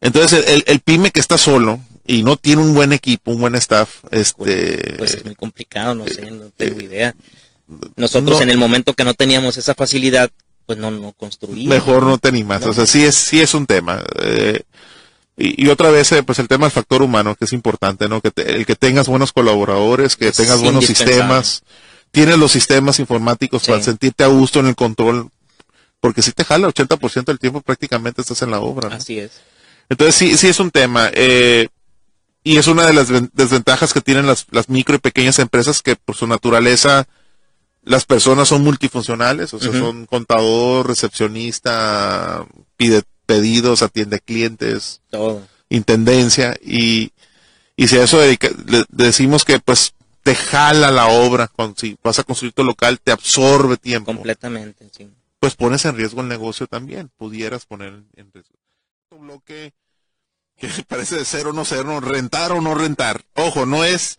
Entonces 0.00 0.44
el, 0.66 0.80
pyme 0.80 1.10
que 1.10 1.20
está 1.20 1.38
solo 1.38 1.80
y 2.06 2.22
no 2.22 2.36
tiene 2.36 2.62
un 2.62 2.74
buen 2.74 2.92
equipo, 2.92 3.30
un 3.32 3.40
buen 3.40 3.54
staff, 3.56 4.04
este, 4.10 4.94
Pues 4.98 5.14
es 5.14 5.24
muy 5.24 5.34
complicado, 5.34 5.94
no 5.94 6.06
sé, 6.06 6.30
no 6.30 6.50
tengo 6.56 6.80
idea. 6.80 7.14
Nosotros 7.96 8.38
no. 8.38 8.42
en 8.42 8.50
el 8.50 8.58
momento 8.58 8.94
que 8.94 9.04
no 9.04 9.14
teníamos 9.14 9.56
esa 9.56 9.74
facilidad, 9.74 10.30
pues 10.66 10.78
no, 10.78 10.90
no 10.90 11.12
construíamos. 11.12 11.68
mejor 11.68 12.02
no 12.04 12.18
te 12.18 12.28
animas. 12.28 12.62
No. 12.62 12.70
O 12.70 12.72
sea, 12.72 12.86
sí 12.86 13.04
es, 13.04 13.14
sí 13.14 13.40
es 13.40 13.54
un 13.54 13.66
tema. 13.66 14.02
eh, 14.20 14.62
y, 15.36 15.64
y 15.64 15.68
otra 15.68 15.90
vez, 15.90 16.10
eh, 16.12 16.22
pues 16.22 16.38
el 16.38 16.48
tema 16.48 16.66
del 16.66 16.72
factor 16.72 17.02
humano, 17.02 17.34
que 17.34 17.44
es 17.44 17.52
importante, 17.52 18.08
¿no? 18.08 18.20
Que 18.20 18.30
te- 18.30 18.56
el 18.56 18.64
que 18.66 18.74
tengas 18.76 19.06
buenos 19.08 19.32
colaboradores, 19.32 20.16
que 20.16 20.28
Es 20.28 20.36
tengas 20.36 20.60
buenos 20.62 20.86
sistemas, 20.86 21.62
tienes 22.10 22.38
los 22.38 22.52
sistemas 22.52 22.98
informáticos 23.00 23.62
Sí. 23.62 23.70
para 23.70 23.82
sentirte 23.82 24.24
a 24.24 24.28
gusto 24.28 24.60
en 24.60 24.66
el 24.68 24.74
control, 24.76 25.28
porque 26.00 26.22
si 26.22 26.32
te 26.32 26.44
jala 26.44 26.68
80% 26.68 27.24
del 27.32 27.38
tiempo 27.38 27.60
prácticamente 27.60 28.22
estás 28.22 28.40
en 28.42 28.50
la 28.50 28.60
obra. 28.60 28.88
¿no? 28.88 28.94
Así 28.96 29.18
es. 29.18 29.32
Entonces 29.88 30.14
sí, 30.14 30.36
sí 30.38 30.48
es 30.48 30.58
un 30.60 30.70
tema. 30.70 31.10
eh, 31.12 31.68
y 32.42 32.56
es 32.58 32.68
una 32.68 32.86
de 32.86 32.92
las 32.94 33.10
ven- 33.10 33.30
desventajas 33.34 33.92
que 33.92 34.00
tienen 34.00 34.26
las, 34.26 34.46
las 34.52 34.68
micro 34.68 34.94
y 34.94 34.98
pequeñas 35.00 35.38
empresas 35.40 35.82
que 35.82 35.96
por 35.96 36.14
su 36.16 36.26
naturaleza 36.28 37.06
las 37.86 38.04
personas 38.04 38.48
son 38.48 38.62
multifuncionales, 38.62 39.54
o 39.54 39.58
sea, 39.58 39.72
son 39.72 40.04
contador, 40.06 40.86
recepcionista, 40.88 42.44
pide 42.76 43.02
pedidos, 43.26 43.82
atiende 43.82 44.20
clientes, 44.20 45.00
Todo. 45.10 45.42
intendencia 45.68 46.54
y, 46.62 47.12
y 47.76 47.88
si 47.88 47.96
a 47.98 48.02
eso 48.04 48.18
dedica- 48.18 48.50
le, 48.66 48.84
decimos 48.88 49.44
que 49.44 49.58
pues 49.60 49.94
te 50.22 50.34
jala 50.34 50.90
la 50.90 51.06
obra, 51.06 51.48
cuando 51.48 51.76
si 51.78 51.96
vas 52.02 52.18
a 52.18 52.24
construir 52.24 52.52
tu 52.52 52.64
local 52.64 53.00
te 53.00 53.12
absorbe 53.12 53.76
tiempo, 53.76 54.12
Completamente, 54.12 54.88
sí. 54.96 55.08
pues 55.38 55.54
pones 55.54 55.84
en 55.84 55.96
riesgo 55.96 56.20
el 56.20 56.28
negocio 56.28 56.66
también, 56.66 57.10
pudieras 57.16 57.66
poner 57.66 58.02
en 58.16 58.32
riesgo. 58.32 58.54
Un 59.10 59.20
bloque 59.28 59.72
que 60.58 60.68
parece 60.88 61.16
de 61.16 61.24
ser 61.24 61.46
o 61.46 61.52
no 61.52 61.64
ser, 61.64 61.84
no 61.86 62.00
rentar 62.00 62.50
o 62.52 62.60
no 62.60 62.74
rentar. 62.74 63.24
Ojo, 63.34 63.64
no 63.66 63.84
es 63.84 64.16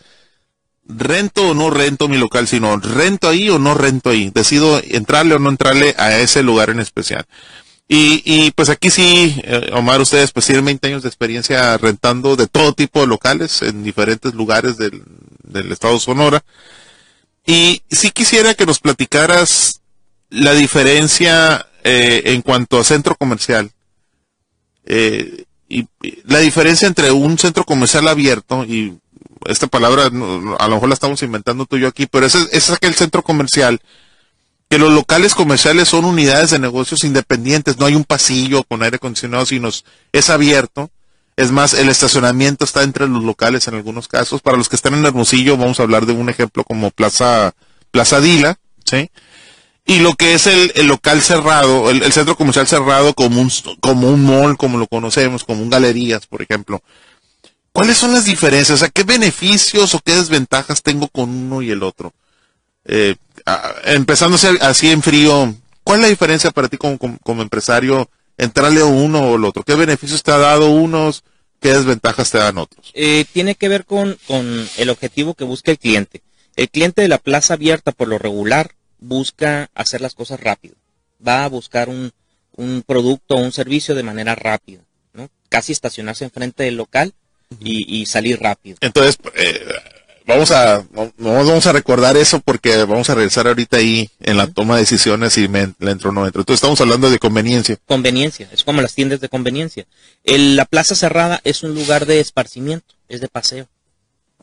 rento 0.87 1.49
o 1.49 1.53
no 1.53 1.69
rento 1.69 2.07
mi 2.07 2.17
local, 2.17 2.47
sino 2.47 2.77
rento 2.77 3.29
ahí 3.29 3.49
o 3.49 3.59
no 3.59 3.73
rento 3.73 4.09
ahí. 4.09 4.31
Decido 4.33 4.81
entrarle 4.83 5.35
o 5.35 5.39
no 5.39 5.49
entrarle 5.49 5.95
a 5.97 6.17
ese 6.19 6.43
lugar 6.43 6.69
en 6.69 6.79
especial. 6.79 7.25
Y, 7.89 8.21
y 8.25 8.51
pues 8.51 8.69
aquí 8.69 8.89
sí, 8.89 9.39
eh, 9.43 9.69
Omar, 9.73 10.01
ustedes 10.01 10.31
pues 10.31 10.45
tienen 10.45 10.65
20 10.65 10.87
años 10.87 11.03
de 11.03 11.09
experiencia 11.09 11.77
rentando 11.77 12.35
de 12.35 12.47
todo 12.47 12.73
tipo 12.73 12.99
de 12.99 13.07
locales 13.07 13.61
en 13.61 13.83
diferentes 13.83 14.33
lugares 14.33 14.77
del, 14.77 15.03
del 15.43 15.71
estado 15.71 15.97
Sonora. 15.99 16.43
Y 17.45 17.81
sí 17.89 18.11
quisiera 18.11 18.53
que 18.55 18.65
nos 18.65 18.79
platicaras 18.79 19.81
la 20.29 20.53
diferencia 20.53 21.65
eh, 21.83 22.23
en 22.25 22.41
cuanto 22.41 22.77
a 22.77 22.83
centro 22.83 23.15
comercial. 23.15 23.71
Eh, 24.85 25.45
y 25.69 25.87
la 26.25 26.39
diferencia 26.39 26.87
entre 26.87 27.11
un 27.11 27.37
centro 27.37 27.63
comercial 27.65 28.07
abierto 28.07 28.63
y 28.65 28.97
esta 29.45 29.67
palabra 29.67 30.05
a 30.05 30.09
lo 30.09 30.73
mejor 30.73 30.89
la 30.89 30.93
estamos 30.93 31.21
inventando 31.23 31.65
tú 31.65 31.77
y 31.77 31.81
yo 31.81 31.87
aquí, 31.87 32.07
pero 32.07 32.25
ese, 32.25 32.39
ese 32.39 32.57
es 32.57 32.71
aquel 32.71 32.95
centro 32.95 33.21
comercial 33.21 33.81
que 34.69 34.77
los 34.77 34.91
locales 34.91 35.33
comerciales 35.33 35.87
son 35.87 36.05
unidades 36.05 36.51
de 36.51 36.59
negocios 36.59 37.03
independientes, 37.03 37.77
no 37.77 37.85
hay 37.85 37.95
un 37.95 38.03
pasillo 38.03 38.63
con 38.63 38.83
aire 38.83 38.97
acondicionado, 38.97 39.45
sino 39.45 39.69
es 40.11 40.29
abierto. 40.29 40.91
Es 41.37 41.51
más, 41.51 41.73
el 41.73 41.89
estacionamiento 41.89 42.65
está 42.65 42.83
entre 42.83 43.07
los 43.07 43.23
locales 43.23 43.67
en 43.67 43.75
algunos 43.75 44.07
casos. 44.07 44.41
Para 44.41 44.57
los 44.57 44.69
que 44.69 44.75
están 44.75 44.95
en 44.95 45.05
Hermosillo, 45.05 45.55
vamos 45.55 45.79
a 45.79 45.83
hablar 45.83 46.05
de 46.05 46.13
un 46.13 46.29
ejemplo 46.29 46.63
como 46.63 46.89
Plaza, 46.89 47.53
Plaza 47.91 48.19
Dila, 48.19 48.57
¿sí? 48.83 49.11
Y 49.85 49.99
lo 49.99 50.15
que 50.15 50.33
es 50.33 50.47
el, 50.47 50.73
el 50.75 50.87
local 50.87 51.21
cerrado, 51.21 51.89
el, 51.89 52.03
el, 52.03 52.11
centro 52.11 52.35
comercial 52.35 52.67
cerrado 52.67 53.13
como 53.13 53.39
un, 53.39 53.49
como 53.79 54.09
un 54.09 54.25
mall, 54.25 54.57
como 54.57 54.77
lo 54.77 54.87
conocemos, 54.87 55.45
como 55.45 55.61
un 55.61 55.69
galerías, 55.69 56.25
por 56.27 56.41
ejemplo. 56.41 56.81
¿Cuáles 57.77 57.97
son 57.99 58.11
las 58.11 58.25
diferencias? 58.25 58.83
¿qué 58.91 59.03
beneficios 59.03 59.93
o 59.93 59.99
qué 59.99 60.15
desventajas 60.15 60.81
tengo 60.81 61.07
con 61.09 61.29
uno 61.29 61.61
y 61.61 61.69
el 61.69 61.83
otro? 61.83 62.11
Eh, 62.85 63.13
empezándose 63.83 64.47
así 64.61 64.89
en 64.89 65.03
frío, 65.03 65.53
¿cuál 65.83 65.99
es 65.99 66.01
la 66.01 66.09
diferencia 66.09 66.49
para 66.49 66.69
ti 66.69 66.77
como, 66.77 67.19
empresario 67.39 68.09
entrarle 68.35 68.81
a 68.81 68.85
uno 68.85 69.29
o 69.29 69.35
el 69.35 69.45
otro? 69.45 69.61
¿Qué 69.61 69.75
beneficios 69.75 70.23
te 70.23 70.31
ha 70.31 70.39
dado 70.39 70.71
unos? 70.71 71.23
¿Qué 71.59 71.71
desventajas 71.71 72.31
te 72.31 72.39
dan 72.39 72.57
otros? 72.57 72.89
Eh, 72.95 73.25
tiene 73.31 73.53
que 73.53 73.69
ver 73.69 73.85
con, 73.85 74.17
con 74.25 74.67
el 74.77 74.89
objetivo 74.89 75.35
que 75.35 75.43
busca 75.43 75.69
el 75.69 75.77
cliente. 75.77 76.23
El 76.55 76.69
cliente 76.69 77.03
de 77.03 77.09
la 77.09 77.19
plaza 77.19 77.53
abierta, 77.53 77.91
por 77.91 78.07
lo 78.07 78.17
regular, 78.17 78.73
busca 78.97 79.69
hacer 79.75 80.01
las 80.01 80.15
cosas 80.15 80.39
rápido. 80.39 80.73
Va 81.25 81.45
a 81.45 81.49
buscar 81.49 81.89
un, 81.89 82.11
un 82.53 82.83
producto 82.83 83.35
o 83.35 83.41
un 83.41 83.51
servicio 83.51 83.93
de 83.93 84.01
manera 84.01 84.33
rápida. 84.33 84.81
¿no? 85.13 85.29
Casi 85.49 85.73
estacionarse 85.73 86.23
enfrente 86.23 86.63
del 86.63 86.77
local 86.77 87.13
y, 87.59 88.01
y 88.01 88.05
salir 88.05 88.39
rápido. 88.41 88.77
Entonces, 88.81 89.17
eh, 89.35 89.65
vamos 90.25 90.51
a 90.51 90.83
vamos 91.17 91.67
a 91.67 91.71
recordar 91.71 92.17
eso 92.17 92.39
porque 92.41 92.75
vamos 92.83 93.09
a 93.09 93.15
regresar 93.15 93.47
ahorita 93.47 93.77
ahí 93.77 94.09
en 94.19 94.37
la 94.37 94.47
toma 94.47 94.75
de 94.75 94.81
decisiones 94.81 95.37
y 95.37 95.47
me, 95.47 95.73
le 95.79 95.91
entro 95.91 96.09
o 96.09 96.13
no 96.13 96.25
entro. 96.25 96.41
Entonces 96.41 96.57
estamos 96.59 96.81
hablando 96.81 97.09
de 97.09 97.19
conveniencia. 97.19 97.77
Conveniencia, 97.85 98.49
es 98.51 98.63
como 98.63 98.81
las 98.81 98.93
tiendas 98.93 99.21
de 99.21 99.29
conveniencia. 99.29 99.85
El, 100.23 100.55
la 100.55 100.65
plaza 100.65 100.95
cerrada 100.95 101.39
es 101.43 101.63
un 101.63 101.73
lugar 101.73 102.05
de 102.05 102.19
esparcimiento, 102.19 102.95
es 103.07 103.21
de 103.21 103.27
paseo. 103.29 103.67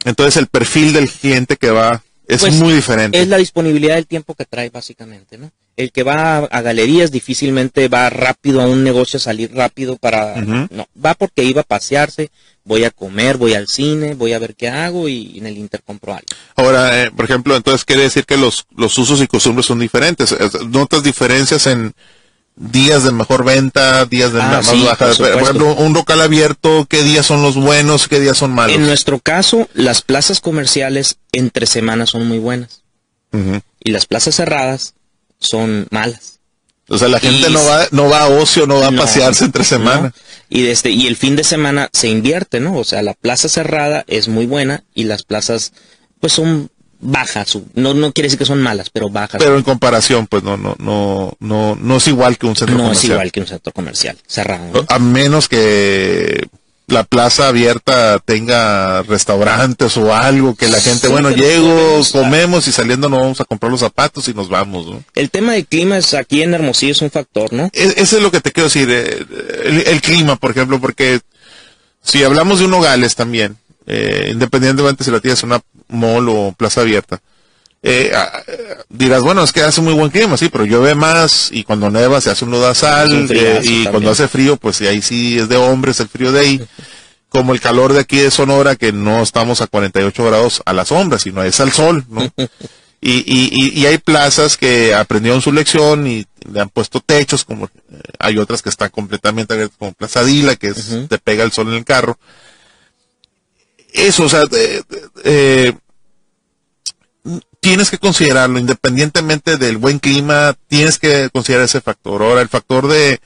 Entonces 0.05 0.37
el 0.37 0.47
perfil 0.47 0.93
del 0.93 1.11
cliente 1.11 1.57
que 1.57 1.71
va 1.71 2.03
es 2.27 2.41
Pues, 2.41 2.55
muy 2.55 2.73
diferente. 2.73 3.21
Es 3.21 3.29
la 3.29 3.37
disponibilidad 3.37 3.97
del 3.97 4.07
tiempo 4.07 4.35
que 4.35 4.47
trae 4.47 4.71
básicamente, 4.71 5.37
¿no? 5.39 5.51
El 5.77 5.91
que 5.91 6.05
va 6.05 6.39
a, 6.39 6.61
galerías 6.63 7.11
difícilmente 7.11 7.89
va 7.89 8.09
rápido 8.09 8.61
a 8.61 8.67
un 8.67 8.85
negocio 8.85 9.17
a 9.17 9.21
salir 9.21 9.53
rápido 9.53 9.97
para 9.97 10.41
no, 10.41 10.69
va 11.05 11.15
porque 11.15 11.43
iba 11.43 11.63
a 11.63 11.65
pasearse, 11.65 12.31
voy 12.63 12.85
a 12.85 12.91
comer, 12.93 13.39
voy 13.39 13.55
al 13.55 13.67
cine, 13.67 14.15
voy 14.15 14.35
a 14.35 14.39
ver 14.39 14.55
qué 14.55 14.69
hago 14.69 15.09
y 15.09 15.37
en 15.37 15.47
el 15.47 15.59
Inter 15.59 15.83
compro 15.85 16.13
algo. 16.13 16.27
Ahora, 16.55 17.03
eh, 17.03 17.11
por 17.11 17.25
ejemplo, 17.25 17.57
entonces 17.57 17.85
quiere 17.85 18.03
decir 18.03 18.25
que 18.25 18.37
los, 18.37 18.67
los 18.77 18.97
usos 18.99 19.21
y 19.21 19.27
costumbres 19.27 19.67
son 19.67 19.81
diferentes. 19.81 20.31
Es- 20.31 20.61
¿Notas 20.67 21.03
diferencias 21.03 21.67
en 21.67 21.93
días 22.55 23.03
de 23.03 23.11
mejor 23.11 23.45
venta, 23.45 24.05
días 24.07 24.33
de 24.33 24.41
Ah, 24.41 24.47
más 24.53 24.69
sí, 24.69 24.81
baja? 24.85 24.97
por 24.97 25.07
Por 25.09 25.15
supuesto. 25.17 25.41
ejemplo, 25.41 25.75
un 25.75 25.93
local 25.93 26.21
abierto, 26.21 26.87
¿qué 26.89 27.03
días 27.03 27.27
son 27.27 27.43
los 27.43 27.57
buenos, 27.57 28.07
qué 28.07 28.21
días 28.21 28.39
son 28.39 28.53
malos? 28.53 28.77
En 28.77 28.87
nuestro 28.87 29.19
caso, 29.19 29.69
las 29.75 30.03
plazas 30.03 30.41
comerciales 30.41 31.17
entre 31.33 31.67
semanas 31.67 32.11
son 32.11 32.29
muy 32.29 32.39
buenas 32.39 32.83
y 33.83 33.91
las 33.91 34.07
plazas 34.07 34.37
cerradas 34.37 34.94
son 35.47 35.87
malas. 35.91 36.41
O 36.89 36.99
sea, 36.99 37.09
la 37.09 37.19
gente 37.19 37.49
Y- 37.49 37.53
no 37.53 37.65
va, 37.65 37.87
no 37.93 38.09
va 38.11 38.23
a 38.25 38.29
ocio, 38.29 38.67
no 38.67 38.79
va 38.81 38.89
a 38.89 38.93
pasearse 38.93 39.45
entre 39.47 39.65
semana. 39.65 40.01
no. 40.03 40.13
Y 40.51 40.63
desde 40.63 40.91
y 40.91 41.07
el 41.07 41.17
fin 41.17 41.35
de 41.37 41.43
semana 41.45 41.89
se 41.93 42.09
invierte, 42.09 42.61
¿no? 42.61 42.77
O 42.77 42.85
sea, 42.85 43.01
la 43.03 43.15
plaza 43.15 43.49
cerrada 43.49 44.05
es 44.07 44.29
muy 44.29 44.45
buena 44.47 44.85
y 44.95 45.05
las 45.05 45.23
plazas 45.23 45.73
pues 46.21 46.33
son 46.35 46.71
bajas, 47.01 47.59
no 47.75 47.93
no 47.95 48.13
quiere 48.13 48.27
decir 48.27 48.39
que 48.39 48.45
son 48.47 48.63
malas, 48.63 48.89
pero 48.91 49.09
bajas. 49.11 49.39
Pero 49.39 49.57
en 49.57 49.63
comparación, 49.63 50.27
pues 50.27 50.43
no, 50.43 50.57
no, 50.57 50.75
no, 50.79 51.35
no, 51.41 51.75
no 51.77 51.97
es 51.97 52.07
igual 52.09 52.37
que 52.39 52.47
un 52.47 52.57
centro 52.57 52.77
no 52.77 52.83
es 52.85 52.89
comercial. 52.89 53.13
igual 53.13 53.33
que 53.33 53.41
un 53.41 53.47
centro 53.47 53.73
comercial 53.73 54.17
cerrado. 54.27 54.65
¿no? 54.73 54.85
A 54.89 54.99
menos 54.99 55.49
que 55.49 56.47
la 56.87 57.03
plaza 57.05 57.49
abierta 57.49 58.19
tenga 58.19 59.03
restaurantes 59.03 59.97
o 59.97 60.15
algo 60.15 60.55
que 60.55 60.69
la 60.69 60.81
gente, 60.81 61.07
Sí, 61.07 61.13
bueno, 61.13 61.31
llego, 61.31 62.01
comemos 62.13 62.69
y 62.69 62.73
saliendo 62.73 63.09
nos 63.09 63.21
vamos 63.21 63.41
a 63.41 63.45
comprar 63.47 63.73
los 63.73 63.81
zapatos 63.81 64.29
y 64.29 64.35
nos 64.35 64.49
vamos, 64.51 64.87
¿no? 64.87 65.03
El 65.15 65.31
tema 65.31 65.53
del 65.55 65.67
clima 65.67 65.97
es 65.97 66.13
aquí 66.13 66.43
en 66.43 66.53
Hermosillo 66.53 66.93
es 66.93 67.01
un 67.03 67.11
factor, 67.11 67.53
¿no? 67.53 67.71
E- 67.73 67.95
Ese 67.97 68.17
es 68.17 68.23
lo 68.23 68.31
que 68.31 68.41
te 68.41 68.53
quiero 68.53 68.69
decir, 68.69 68.89
eh, 68.91 69.25
el, 69.65 69.81
el 69.87 70.01
clima, 70.03 70.37
por 70.37 70.51
ejemplo, 70.51 70.79
porque 70.81 71.21
si 72.03 72.23
hablamos 72.23 72.59
de 72.59 72.67
un 72.67 72.73
Nogales 72.73 73.15
también, 73.15 73.57
eh, 73.87 74.29
independientemente 74.31 75.05
si 75.05 75.11
la 75.11 75.21
tienes 75.21 75.43
en 75.43 75.51
una 75.53 75.61
mall 75.89 76.29
o 76.29 76.53
plaza 76.57 76.83
abierta, 76.83 77.21
eh, 77.87 78.13
dirás, 78.89 79.23
bueno, 79.23 79.45
es 79.45 79.53
que 79.53 79.63
hace 79.63 79.81
muy 79.83 79.93
buen 79.93 80.11
clima, 80.11 80.37
sí, 80.39 80.49
pero 80.49 80.65
llueve 80.65 80.95
más 80.95 81.51
y 81.53 81.65
cuando 81.65 81.91
neva 81.91 82.21
se 82.21 82.31
hace 82.31 82.45
un 82.45 82.51
lodazal 82.51 83.13
eh, 83.31 83.61
y 83.63 83.67
también. 83.67 83.91
cuando 83.91 84.11
hace 84.11 84.27
frío, 84.27 84.57
pues 84.57 84.81
ahí 84.81 85.03
sí 85.03 85.39
es 85.39 85.49
de 85.49 85.57
hombres 85.57 86.01
el 86.01 86.09
frío 86.09 86.33
de 86.33 86.41
ahí. 86.41 86.61
Como 87.29 87.53
el 87.53 87.61
calor 87.61 87.93
de 87.93 87.99
aquí 88.01 88.19
de 88.19 88.31
Sonora, 88.31 88.77
que 88.77 88.93
no 88.93 89.21
estamos 89.21 89.61
a 89.61 89.67
48 89.67 90.25
grados 90.25 90.63
a 90.67 90.73
la 90.73 90.85
sombra, 90.85 91.19
sino 91.19 91.43
es 91.43 91.59
al 91.61 91.73
sol, 91.73 92.05
¿no? 92.09 92.31
Y, 93.07 93.23
y, 93.27 93.79
y, 93.79 93.85
hay 93.85 93.99
plazas 93.99 94.57
que 94.57 94.95
aprendieron 94.95 95.43
su 95.43 95.53
lección 95.53 96.07
y 96.07 96.25
le 96.51 96.59
han 96.63 96.71
puesto 96.71 97.01
techos, 97.01 97.45
como 97.45 97.67
eh, 97.67 97.71
hay 98.19 98.39
otras 98.39 98.63
que 98.63 98.71
están 98.71 98.89
completamente 98.89 99.53
abiertas, 99.53 99.77
como 99.79 99.93
Plaza 99.93 100.25
Dila, 100.25 100.57
que 100.57 100.69
es, 100.69 100.91
te 101.11 101.19
pega 101.19 101.45
el 101.45 101.53
sol 101.53 101.69
en 101.69 101.75
el 101.75 101.85
carro. 101.85 102.17
Eso, 103.93 104.25
o 104.25 104.29
sea, 104.31 104.45
de- 104.47 104.83
de- 104.89 105.03
eh, 105.25 105.73
tienes 107.65 107.91
que 107.91 107.99
considerarlo, 107.99 108.59
independientemente 108.59 109.57
del 109.57 109.79
buen 109.79 109.99
clima, 109.99 110.55
tienes 110.69 110.99
que 110.99 111.31
considerar 111.33 111.65
ese 111.65 111.81
factor. 111.81 112.23
Ahora, 112.23 112.43
el 112.43 112.49
factor 112.49 112.87
de, 112.89 113.21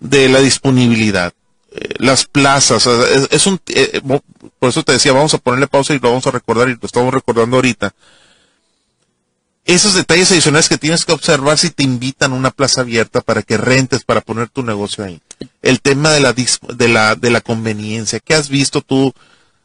de 0.00 0.28
la 0.28 0.40
disponibilidad. 0.40 1.32
Eh, 1.72 1.94
las 1.98 2.24
plazas, 2.24 2.86
es, 2.86 3.28
es 3.30 3.46
un, 3.46 3.60
eh, 3.68 4.00
mo- 4.02 4.22
por 4.58 4.70
eso 4.70 4.82
te 4.82 4.92
decía, 4.92 5.12
vamos 5.12 5.34
a 5.34 5.38
ponerle 5.38 5.66
pausa 5.66 5.94
y 5.94 5.98
lo 5.98 6.08
vamos 6.08 6.26
a 6.26 6.30
recordar 6.30 6.68
y 6.68 6.72
lo 6.72 6.80
estamos 6.82 7.12
recordando 7.12 7.56
ahorita 7.56 7.94
esos 9.66 9.94
detalles 9.94 10.30
adicionales 10.30 10.68
que 10.68 10.78
tienes 10.78 11.04
que 11.04 11.12
observar 11.12 11.58
si 11.58 11.70
te 11.70 11.82
invitan 11.82 12.32
a 12.32 12.36
una 12.36 12.52
plaza 12.52 12.82
abierta 12.82 13.20
para 13.20 13.42
que 13.42 13.56
rentes, 13.56 14.04
para 14.04 14.20
poner 14.20 14.48
tu 14.48 14.62
negocio 14.62 15.04
ahí. 15.04 15.20
El 15.60 15.80
tema 15.80 16.10
de 16.12 16.20
la, 16.20 16.32
de 16.32 16.88
la, 16.88 17.16
de 17.16 17.30
la 17.30 17.40
conveniencia. 17.40 18.20
¿Qué 18.20 18.34
has 18.34 18.48
visto 18.48 18.80
tú? 18.80 19.12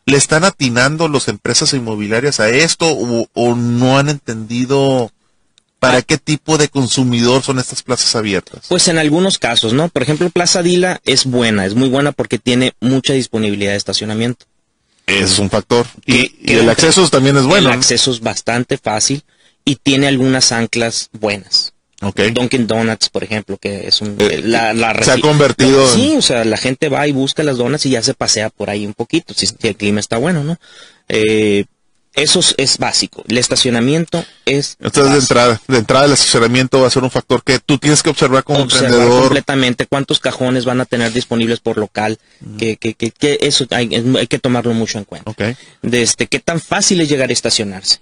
¿Le 0.05 0.17
están 0.17 0.43
atinando 0.43 1.07
las 1.07 1.27
empresas 1.27 1.73
inmobiliarias 1.73 2.39
a 2.39 2.49
esto 2.49 2.87
o, 2.89 3.27
o 3.33 3.55
no 3.55 3.97
han 3.97 4.09
entendido 4.09 5.11
para 5.79 6.01
qué 6.01 6.17
tipo 6.17 6.57
de 6.57 6.69
consumidor 6.69 7.43
son 7.43 7.59
estas 7.59 7.83
plazas 7.83 8.15
abiertas? 8.15 8.65
Pues 8.67 8.87
en 8.87 8.97
algunos 8.97 9.37
casos, 9.39 9.73
¿no? 9.73 9.89
Por 9.89 10.03
ejemplo, 10.03 10.29
Plaza 10.29 10.61
Dila 10.63 10.99
es 11.05 11.25
buena, 11.25 11.65
es 11.65 11.75
muy 11.75 11.89
buena 11.89 12.11
porque 12.11 12.39
tiene 12.39 12.73
mucha 12.81 13.13
disponibilidad 13.13 13.71
de 13.71 13.77
estacionamiento. 13.77 14.45
Ese 15.07 15.23
es 15.23 15.39
un 15.39 15.49
factor. 15.49 15.85
Y, 16.05 16.13
Que- 16.13 16.19
y 16.41 16.45
que 16.45 16.59
el 16.59 16.69
acceso 16.69 17.07
también 17.09 17.37
es 17.37 17.43
bueno. 17.43 17.69
El 17.69 17.75
acceso 17.75 18.11
es 18.11 18.19
bastante 18.21 18.77
fácil 18.77 19.23
y 19.65 19.75
tiene 19.75 20.07
algunas 20.07 20.51
anclas 20.51 21.09
buenas. 21.19 21.70
Ok. 22.01 22.19
Dunkin' 22.33 22.67
Donuts, 22.67 23.09
por 23.09 23.23
ejemplo, 23.23 23.57
que 23.57 23.87
es 23.87 24.01
un... 24.01 24.17
Eh, 24.19 24.41
la, 24.43 24.73
la 24.73 25.03
se 25.03 25.11
ha 25.11 25.19
convertido 25.19 25.87
Sí, 25.87 26.15
o 26.17 26.21
sea, 26.21 26.43
la 26.45 26.57
gente 26.57 26.89
va 26.89 27.07
y 27.07 27.11
busca 27.11 27.43
las 27.43 27.57
donuts 27.57 27.85
y 27.85 27.91
ya 27.91 28.01
se 28.01 28.13
pasea 28.13 28.49
por 28.49 28.69
ahí 28.69 28.85
un 28.85 28.93
poquito, 28.93 29.33
si, 29.35 29.45
si 29.45 29.67
el 29.67 29.75
clima 29.75 29.99
está 29.99 30.17
bueno, 30.17 30.43
¿no? 30.43 30.57
Eh, 31.09 31.65
eso 32.13 32.41
es, 32.57 32.77
básico. 32.77 33.23
El 33.27 33.37
estacionamiento 33.37 34.25
es... 34.45 34.75
Entonces, 34.81 35.13
de 35.13 35.19
entrada, 35.19 35.61
de 35.67 35.77
entrada 35.77 36.05
el 36.05 36.11
estacionamiento 36.11 36.81
va 36.81 36.87
a 36.87 36.89
ser 36.89 37.03
un 37.03 37.11
factor 37.11 37.41
que 37.41 37.59
tú 37.59 37.77
tienes 37.77 38.03
que 38.03 38.09
observar 38.09 38.43
como 38.43 38.59
observar 38.59 38.89
emprendedor. 38.89 39.21
completamente 39.21 39.85
cuántos 39.85 40.19
cajones 40.19 40.65
van 40.65 40.81
a 40.81 40.85
tener 40.85 41.13
disponibles 41.13 41.61
por 41.61 41.77
local, 41.77 42.19
que, 42.57 42.75
que, 42.75 42.95
que, 42.95 43.11
que 43.11 43.37
eso 43.41 43.65
hay, 43.71 43.95
hay 44.17 44.27
que 44.27 44.39
tomarlo 44.39 44.73
mucho 44.73 44.97
en 44.97 45.05
cuenta. 45.05 45.31
Ok. 45.31 45.41
De 45.81 46.01
este, 46.01 46.27
qué 46.27 46.39
tan 46.39 46.59
fácil 46.59 46.99
es 46.99 47.09
llegar 47.09 47.29
a 47.29 47.33
estacionarse. 47.33 47.99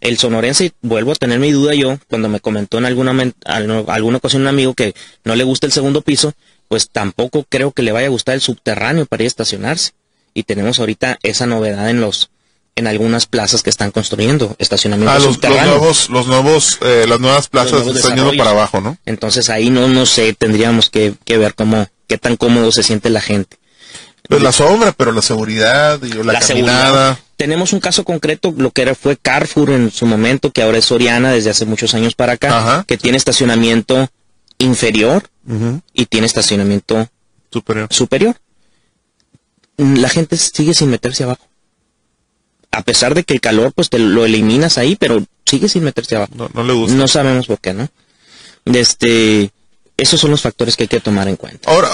El 0.00 0.18
sonorense, 0.18 0.72
vuelvo 0.82 1.12
a 1.12 1.14
tener 1.14 1.38
mi 1.38 1.50
duda 1.50 1.74
yo, 1.74 1.98
cuando 2.08 2.28
me 2.28 2.40
comentó 2.40 2.78
en 2.78 2.84
alguna, 2.84 3.32
alguna 3.44 4.16
ocasión 4.18 4.42
un 4.42 4.48
amigo 4.48 4.74
que 4.74 4.94
no 5.24 5.34
le 5.34 5.44
gusta 5.44 5.66
el 5.66 5.72
segundo 5.72 6.02
piso, 6.02 6.34
pues 6.68 6.90
tampoco 6.90 7.46
creo 7.48 7.70
que 7.70 7.82
le 7.82 7.92
vaya 7.92 8.08
a 8.08 8.10
gustar 8.10 8.34
el 8.34 8.40
subterráneo 8.40 9.06
para 9.06 9.22
ir 9.22 9.26
a 9.26 9.28
estacionarse. 9.28 9.92
Y 10.34 10.44
tenemos 10.44 10.78
ahorita 10.78 11.18
esa 11.22 11.46
novedad 11.46 11.90
en 11.90 12.00
los 12.00 12.30
en 12.74 12.86
algunas 12.86 13.26
plazas 13.26 13.62
que 13.62 13.70
están 13.70 13.90
construyendo, 13.90 14.56
estacionamiento 14.58 15.12
Ah, 15.12 15.18
los, 15.18 15.38
nuevos, 15.40 16.08
los 16.08 16.26
nuevos, 16.26 16.78
eh, 16.80 17.04
las 17.06 17.20
nuevas 17.20 17.48
plazas 17.48 17.86
están 17.86 18.16
yendo 18.16 18.34
para 18.36 18.50
abajo, 18.50 18.80
¿no? 18.80 18.96
Entonces 19.04 19.50
ahí 19.50 19.68
no, 19.70 19.88
no 19.88 20.06
sé, 20.06 20.32
tendríamos 20.32 20.88
que, 20.88 21.14
que 21.24 21.36
ver 21.36 21.54
cómo, 21.54 21.86
qué 22.06 22.16
tan 22.18 22.36
cómodo 22.36 22.72
se 22.72 22.82
siente 22.82 23.10
la 23.10 23.20
gente. 23.20 23.58
Pues 24.28 24.40
la 24.40 24.52
sombra, 24.52 24.92
pero 24.92 25.12
la 25.12 25.20
seguridad 25.20 26.00
y 26.02 26.08
la, 26.12 26.32
la 26.32 26.40
caminada. 26.40 26.44
seguridad. 26.46 27.18
Tenemos 27.36 27.72
un 27.74 27.80
caso 27.80 28.04
concreto, 28.04 28.54
lo 28.56 28.70
que 28.70 28.82
era 28.82 28.94
fue 28.94 29.16
Carrefour 29.16 29.70
en 29.70 29.90
su 29.90 30.06
momento, 30.06 30.50
que 30.52 30.62
ahora 30.62 30.78
es 30.78 30.84
Soriana 30.86 31.32
desde 31.32 31.50
hace 31.50 31.66
muchos 31.66 31.92
años 31.94 32.14
para 32.14 32.34
acá, 32.34 32.56
Ajá. 32.58 32.84
que 32.86 32.96
tiene 32.96 33.18
estacionamiento 33.18 34.08
inferior 34.58 35.24
y 35.92 36.06
tiene 36.06 36.26
estacionamiento 36.26 37.08
Superior. 37.50 37.88
superior. 37.90 38.36
La 39.76 40.08
gente 40.08 40.36
sigue 40.36 40.72
sin 40.72 40.88
meterse 40.88 41.24
abajo. 41.24 41.44
A 42.72 42.82
pesar 42.82 43.14
de 43.14 43.24
que 43.24 43.34
el 43.34 43.40
calor 43.40 43.72
pues 43.74 43.90
te 43.90 43.98
lo 43.98 44.24
eliminas 44.24 44.78
ahí, 44.78 44.96
pero 44.96 45.22
sigue 45.46 45.68
sin 45.68 45.84
meterse 45.84 46.16
abajo. 46.16 46.32
No, 46.34 46.50
no 46.52 46.64
le 46.64 46.72
gusta. 46.72 46.96
No 46.96 47.06
sabemos 47.06 47.46
por 47.46 47.60
qué, 47.60 47.74
¿no? 47.74 47.88
Este, 48.64 49.50
esos 49.96 50.18
son 50.20 50.30
los 50.30 50.42
factores 50.42 50.76
que 50.76 50.84
hay 50.84 50.88
que 50.88 51.00
tomar 51.00 51.28
en 51.28 51.36
cuenta. 51.36 51.70
Ahora, 51.70 51.88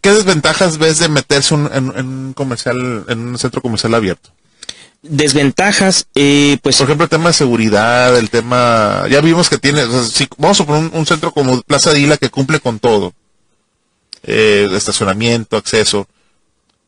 ¿qué, 0.00 0.12
desventajas 0.12 0.78
ves 0.78 0.98
de 0.98 1.08
meterse 1.08 1.54
un- 1.54 1.70
en, 1.72 1.92
en 1.96 2.06
un 2.06 2.32
comercial, 2.34 3.04
en 3.08 3.18
un 3.28 3.38
centro 3.38 3.60
comercial 3.62 3.94
abierto? 3.94 4.30
Desventajas, 5.02 6.06
eh, 6.14 6.58
pues 6.62 6.76
Por 6.76 6.86
ejemplo, 6.86 7.04
el 7.04 7.10
tema 7.10 7.28
de 7.28 7.32
seguridad, 7.34 8.16
el 8.18 8.30
tema, 8.30 9.04
ya 9.08 9.20
vimos 9.20 9.48
que 9.48 9.56
tiene, 9.58 9.82
o 9.84 9.90
sea, 9.90 10.02
si 10.02 10.28
vamos 10.38 10.60
a 10.60 10.66
poner 10.66 10.82
un, 10.84 10.90
un 10.92 11.06
centro 11.06 11.32
como 11.32 11.62
Plaza 11.62 11.92
Dila 11.92 12.16
que 12.16 12.30
cumple 12.30 12.58
con 12.60 12.78
todo, 12.80 13.14
eh, 14.24 14.68
estacionamiento, 14.72 15.56
acceso, 15.56 16.08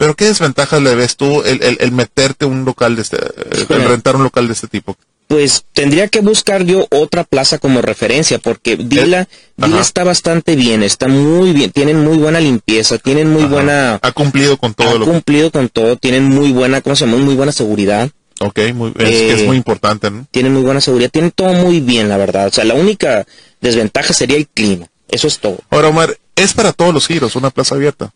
pero 0.00 0.16
¿qué 0.16 0.24
desventajas 0.24 0.80
le 0.80 0.94
ves 0.94 1.14
tú 1.18 1.42
el, 1.42 1.62
el- 1.62 1.76
el 1.78 1.92
meterte 1.92 2.46
un 2.46 2.64
local 2.64 2.96
de 2.96 3.02
este, 3.02 3.18
eh, 3.18 3.66
el 3.68 3.84
rentar 3.84 4.16
un 4.16 4.22
local 4.22 4.46
de 4.46 4.54
este 4.54 4.66
tipo? 4.66 4.96
Pues 5.28 5.62
tendría 5.74 6.08
que 6.08 6.20
buscar 6.22 6.64
yo 6.64 6.86
otra 6.90 7.22
plaza 7.24 7.58
como 7.58 7.82
referencia, 7.82 8.38
porque 8.38 8.76
Dila, 8.78 9.28
Dila 9.58 9.76
Eh, 9.76 9.80
está 9.82 10.02
bastante 10.02 10.56
bien, 10.56 10.82
está 10.82 11.06
muy 11.06 11.52
bien, 11.52 11.70
tienen 11.70 12.02
muy 12.02 12.16
buena 12.16 12.40
limpieza, 12.40 12.96
tienen 12.96 13.30
muy 13.30 13.42
Ajá. 13.42 13.52
buena, 13.52 13.98
ha 14.00 14.12
cumplido 14.12 14.56
con 14.56 14.72
todo 14.72 14.88
ha 14.88 14.94
lo 14.94 15.04
que, 15.04 15.10
cumplido 15.10 15.50
con 15.50 15.68
todo, 15.68 15.96
tienen 15.96 16.24
muy 16.24 16.50
buena, 16.52 16.80
¿cómo 16.80 16.96
se 16.96 17.04
llama? 17.04 17.18
Muy 17.18 17.34
buena 17.34 17.52
seguridad, 17.52 18.08
ok, 18.40 18.58
muy, 18.74 18.88
es, 18.88 18.94
que 19.04 19.32
es 19.34 19.40
Eh, 19.42 19.46
muy 19.46 19.58
importante, 19.58 20.10
¿no? 20.10 20.26
tienen 20.30 20.54
muy 20.54 20.62
buena 20.62 20.80
seguridad, 20.80 21.10
tienen 21.10 21.30
todo 21.30 21.52
muy 21.52 21.80
bien, 21.80 22.08
la 22.08 22.16
verdad. 22.16 22.46
O 22.46 22.50
sea, 22.52 22.64
la 22.64 22.74
única 22.74 23.26
desventaja 23.60 24.14
sería 24.14 24.38
el 24.38 24.48
clima, 24.48 24.86
eso 25.10 25.28
es 25.28 25.38
todo. 25.38 25.58
Ahora, 25.68 25.88
Omar, 25.88 26.16
es 26.34 26.54
para 26.54 26.72
todos 26.72 26.94
los 26.94 27.06
giros 27.06 27.36
una 27.36 27.50
plaza 27.50 27.74
abierta. 27.74 28.12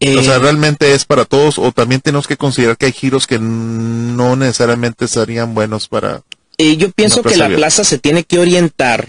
Eh, 0.00 0.16
O 0.16 0.22
sea, 0.22 0.38
realmente 0.38 0.94
es 0.94 1.04
para 1.04 1.24
todos 1.26 1.58
o 1.58 1.72
también 1.72 2.00
tenemos 2.00 2.26
que 2.26 2.36
considerar 2.38 2.76
que 2.78 2.86
hay 2.86 2.92
giros 2.92 3.26
que 3.26 3.38
no 3.38 4.34
necesariamente 4.36 5.06
serían 5.08 5.54
buenos 5.54 5.88
para... 5.88 6.22
Eh, 6.56 6.76
yo 6.76 6.90
pienso 6.90 7.22
que 7.22 7.36
la 7.36 7.44
abierta. 7.46 7.60
plaza 7.66 7.84
se 7.84 7.98
tiene 7.98 8.24
que 8.24 8.38
orientar 8.38 9.08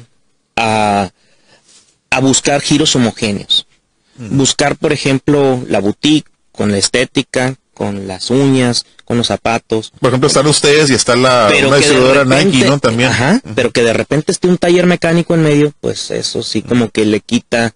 a, 0.56 1.10
a 2.10 2.20
buscar 2.20 2.62
giros 2.62 2.96
homogéneos. 2.96 3.68
Buscar, 4.18 4.76
por 4.76 4.94
ejemplo, 4.94 5.64
la 5.68 5.80
boutique 5.80 6.30
con 6.52 6.72
la 6.72 6.78
estética, 6.78 7.56
con 7.74 8.08
las 8.08 8.30
uñas, 8.30 8.86
con 9.06 9.18
los 9.18 9.28
zapatos. 9.28 9.92
Por 10.00 10.10
ejemplo, 10.10 10.28
están 10.28 10.46
ustedes 10.48 10.90
y 10.90 10.94
está 10.94 11.16
la 11.16 11.48
Pero 11.50 11.70
una 11.70 11.78
distribuidora 11.78 12.24
repente- 12.26 12.46
Nike, 12.58 12.66
¿no? 12.68 12.80
También. 12.80 13.10
Ajá, 13.10 13.42
pero 13.56 13.72
que 13.72 13.82
de 13.84 13.94
repente 13.94 14.32
esté 14.32 14.48
un 14.48 14.58
taller 14.58 14.86
mecánico 14.86 15.34
en 15.34 15.42
medio, 15.44 15.74
pues 15.82 16.12
eso 16.12 16.44
sí 16.44 16.62
como 16.62 16.90
que 16.90 17.06
le 17.06 17.22
quita 17.22 17.74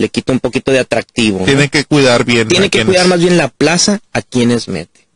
le 0.00 0.08
quita 0.08 0.32
un 0.32 0.40
poquito 0.40 0.72
de 0.72 0.78
atractivo. 0.80 1.40
¿no? 1.40 1.44
Tiene 1.44 1.68
que 1.68 1.84
cuidar 1.84 2.24
bien. 2.24 2.48
Tiene 2.48 2.70
que 2.70 2.84
cuidar 2.84 3.06
más 3.06 3.20
bien 3.20 3.36
la 3.36 3.48
plaza 3.48 4.00
a 4.12 4.22
quienes 4.22 4.66
mete. 4.68 5.06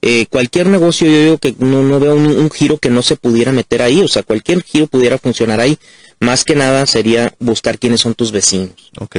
Eh, 0.00 0.24
cualquier 0.30 0.68
negocio, 0.68 1.06
yo 1.06 1.22
digo 1.22 1.38
que 1.38 1.54
no, 1.58 1.82
no 1.82 2.00
veo 2.00 2.14
un, 2.14 2.26
un 2.28 2.50
giro 2.50 2.78
que 2.78 2.88
no 2.88 3.02
se 3.02 3.16
pudiera 3.16 3.52
meter 3.52 3.82
ahí, 3.82 4.00
o 4.00 4.08
sea, 4.08 4.22
cualquier 4.22 4.62
giro 4.62 4.86
pudiera 4.86 5.18
funcionar 5.18 5.60
ahí. 5.60 5.78
Más 6.18 6.44
que 6.44 6.54
nada 6.54 6.86
sería 6.86 7.34
buscar 7.40 7.78
quiénes 7.78 8.00
son 8.00 8.14
tus 8.14 8.32
vecinos. 8.32 8.90
Ok. 8.98 9.16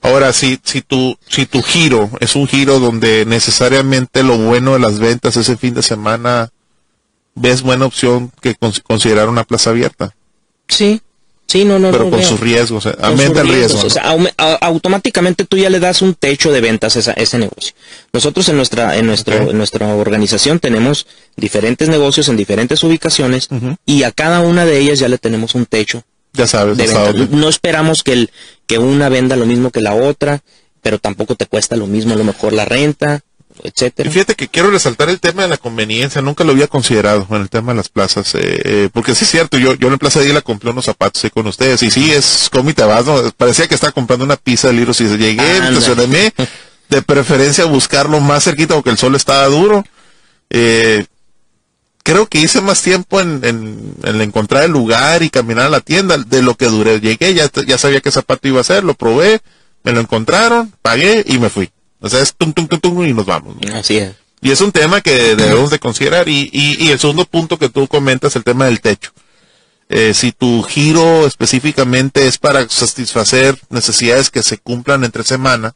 Ahora, 0.00 0.32
si, 0.32 0.58
si, 0.62 0.80
tu, 0.80 1.18
si 1.28 1.44
tu 1.44 1.60
giro 1.62 2.08
es 2.20 2.34
un 2.36 2.46
giro 2.46 2.78
donde 2.78 3.26
necesariamente 3.26 4.22
lo 4.22 4.38
bueno 4.38 4.72
de 4.74 4.78
las 4.78 4.98
ventas 5.00 5.36
ese 5.36 5.56
fin 5.58 5.74
de 5.74 5.82
semana, 5.82 6.50
ves 7.34 7.60
buena 7.62 7.84
opción 7.84 8.30
que 8.40 8.56
cons- 8.56 8.82
considerar 8.82 9.28
una 9.28 9.44
plaza 9.44 9.70
abierta, 9.70 10.14
Sí, 10.68 11.00
sí, 11.48 11.64
no, 11.64 11.78
no, 11.80 11.90
pero 11.90 12.04
no 12.04 12.10
con 12.10 12.20
veo. 12.20 12.28
sus 12.28 12.38
riesgos, 12.38 12.86
eh, 12.86 12.94
aumenta 13.00 13.40
el 13.40 13.48
riesgo. 13.48 13.80
O 13.84 13.90
sea, 13.90 14.14
automáticamente 14.60 15.44
tú 15.44 15.56
ya 15.56 15.70
le 15.70 15.80
das 15.80 16.02
un 16.02 16.14
techo 16.14 16.52
de 16.52 16.60
ventas 16.60 16.96
a, 16.96 17.00
esa- 17.00 17.10
a 17.12 17.14
ese 17.14 17.38
negocio. 17.38 17.74
Nosotros 18.12 18.48
en 18.48 18.56
nuestra, 18.56 18.96
en 18.96 19.06
nuestro, 19.06 19.50
en 19.50 19.56
nuestra 19.58 19.86
organización 19.94 20.60
tenemos 20.60 21.06
diferentes 21.36 21.88
negocios 21.88 22.28
en 22.28 22.36
diferentes 22.36 22.82
ubicaciones 22.84 23.48
y 23.86 24.02
a 24.04 24.12
cada 24.12 24.40
una 24.40 24.64
de 24.64 24.78
ellas 24.78 24.98
ya 24.98 25.08
le 25.08 25.18
tenemos 25.18 25.54
un 25.54 25.66
techo 25.66 26.02
ya 26.34 26.46
sabes, 26.46 26.76
de 26.76 26.84
venta. 26.86 27.12
dónde. 27.12 27.36
No 27.36 27.48
esperamos 27.48 28.02
que, 28.04 28.12
el, 28.12 28.30
que 28.66 28.78
una 28.78 29.08
venda 29.08 29.34
lo 29.36 29.46
mismo 29.46 29.70
que 29.70 29.80
la 29.80 29.94
otra, 29.94 30.42
pero 30.82 30.98
tampoco 30.98 31.34
te 31.34 31.46
cuesta 31.46 31.74
lo 31.76 31.86
mismo 31.86 32.14
a 32.14 32.16
lo 32.16 32.24
mejor 32.24 32.52
la 32.52 32.64
renta, 32.64 33.20
Y 33.62 33.68
etcétera. 33.68 34.10
fíjate 34.10 34.34
que 34.34 34.48
quiero 34.48 34.70
resaltar 34.70 35.08
el 35.08 35.20
tema 35.20 35.42
de 35.42 35.48
la 35.48 35.56
conveniencia, 35.56 36.22
nunca 36.22 36.44
lo 36.44 36.52
había 36.52 36.66
considerado 36.66 37.26
en 37.30 37.42
el 37.42 37.50
tema 37.50 37.72
de 37.72 37.76
las 37.76 37.88
plazas, 37.88 38.34
eh, 38.34 38.38
eh, 38.64 38.88
porque 38.92 39.14
sí 39.14 39.24
es 39.24 39.30
cierto, 39.30 39.58
yo, 39.58 39.74
yo 39.74 39.88
en 39.88 39.92
la 39.92 39.98
Plaza 39.98 40.20
de 40.20 40.32
la 40.32 40.42
compré 40.42 40.70
unos 40.70 40.84
zapatos 40.84 41.22
ahí 41.24 41.30
con 41.30 41.46
ustedes, 41.46 41.82
y 41.82 41.90
sí, 41.90 42.10
es 42.12 42.48
como 42.52 42.70
y 42.70 42.74
te 42.74 42.84
vas, 42.84 43.04
¿no? 43.06 43.30
parecía 43.36 43.66
que 43.66 43.74
estaba 43.74 43.92
comprando 43.92 44.24
una 44.24 44.36
pizza 44.36 44.68
de 44.68 44.74
libros 44.74 45.00
y 45.00 45.04
llegué, 45.08 45.36
me 45.36 45.66
Anda. 45.66 45.78
estacioné, 45.78 46.32
de 46.88 47.02
preferencia 47.02 47.64
buscarlo 47.64 48.20
más 48.20 48.44
cerquita 48.44 48.74
porque 48.74 48.90
el 48.90 48.98
sol 48.98 49.14
estaba 49.14 49.46
duro, 49.46 49.84
eh, 50.50 51.04
creo 52.02 52.26
que 52.26 52.38
hice 52.40 52.60
más 52.62 52.80
tiempo 52.80 53.20
en, 53.20 53.40
en, 53.44 53.94
en 54.02 54.20
encontrar 54.22 54.64
el 54.64 54.70
lugar 54.70 55.22
y 55.22 55.30
caminar 55.30 55.66
a 55.66 55.70
la 55.70 55.80
tienda 55.80 56.16
de 56.16 56.42
lo 56.42 56.54
que 56.54 56.66
duré, 56.66 57.00
llegué, 57.00 57.34
ya, 57.34 57.50
ya 57.66 57.76
sabía 57.76 58.00
qué 58.00 58.10
zapato 58.10 58.48
iba 58.48 58.60
a 58.60 58.64
ser, 58.64 58.82
lo 58.84 58.94
probé, 58.94 59.40
me 59.84 59.92
lo 59.92 60.00
encontraron, 60.00 60.72
pagué 60.82 61.24
y 61.26 61.38
me 61.38 61.50
fui. 61.50 61.70
O 62.00 62.08
sea, 62.08 62.20
es 62.20 62.34
tum, 62.34 62.52
tum, 62.52 62.66
tum, 62.68 62.80
tum 62.80 63.04
y 63.06 63.12
nos 63.12 63.26
vamos. 63.26 63.56
¿no? 63.60 63.76
Así 63.76 63.96
es. 63.98 64.12
Y 64.40 64.50
es 64.52 64.60
un 64.60 64.70
tema 64.72 65.00
que 65.00 65.34
debemos 65.34 65.70
de 65.70 65.78
considerar. 65.80 66.28
Y, 66.28 66.48
y, 66.52 66.84
y 66.84 66.90
el 66.90 66.98
segundo 67.00 67.24
punto 67.24 67.58
que 67.58 67.68
tú 67.68 67.88
comentas, 67.88 68.36
el 68.36 68.44
tema 68.44 68.66
del 68.66 68.80
techo. 68.80 69.10
Eh, 69.88 70.12
si 70.14 70.32
tu 70.32 70.62
giro 70.62 71.26
específicamente 71.26 72.26
es 72.26 72.38
para 72.38 72.68
satisfacer 72.68 73.58
necesidades 73.70 74.30
que 74.30 74.42
se 74.42 74.58
cumplan 74.58 75.02
entre 75.02 75.24
semana, 75.24 75.72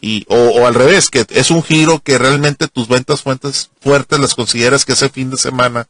y, 0.00 0.24
o, 0.28 0.36
o 0.36 0.66
al 0.66 0.74
revés, 0.74 1.08
que 1.08 1.24
es 1.30 1.50
un 1.50 1.62
giro 1.62 2.00
que 2.00 2.18
realmente 2.18 2.68
tus 2.68 2.86
ventas 2.86 3.22
fuentes 3.22 3.70
fuertes 3.80 4.20
las 4.20 4.34
consideras 4.34 4.84
que 4.84 4.92
ese 4.92 5.08
fin 5.08 5.30
de 5.30 5.38
semana, 5.38 5.88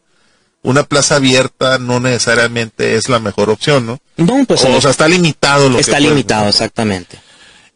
una 0.62 0.84
plaza 0.84 1.16
abierta 1.16 1.78
no 1.78 1.98
necesariamente 1.98 2.94
es 2.94 3.08
la 3.08 3.18
mejor 3.18 3.50
opción, 3.50 3.84
¿no? 3.86 3.98
No, 4.16 4.44
pues 4.46 4.64
o, 4.64 4.72
o 4.72 4.80
sea, 4.80 4.92
está 4.92 5.08
limitado 5.08 5.68
lo 5.68 5.74
que 5.76 5.80
está 5.80 5.96
puedes- 5.98 6.08
limitado, 6.08 6.48
exactamente. 6.48 7.18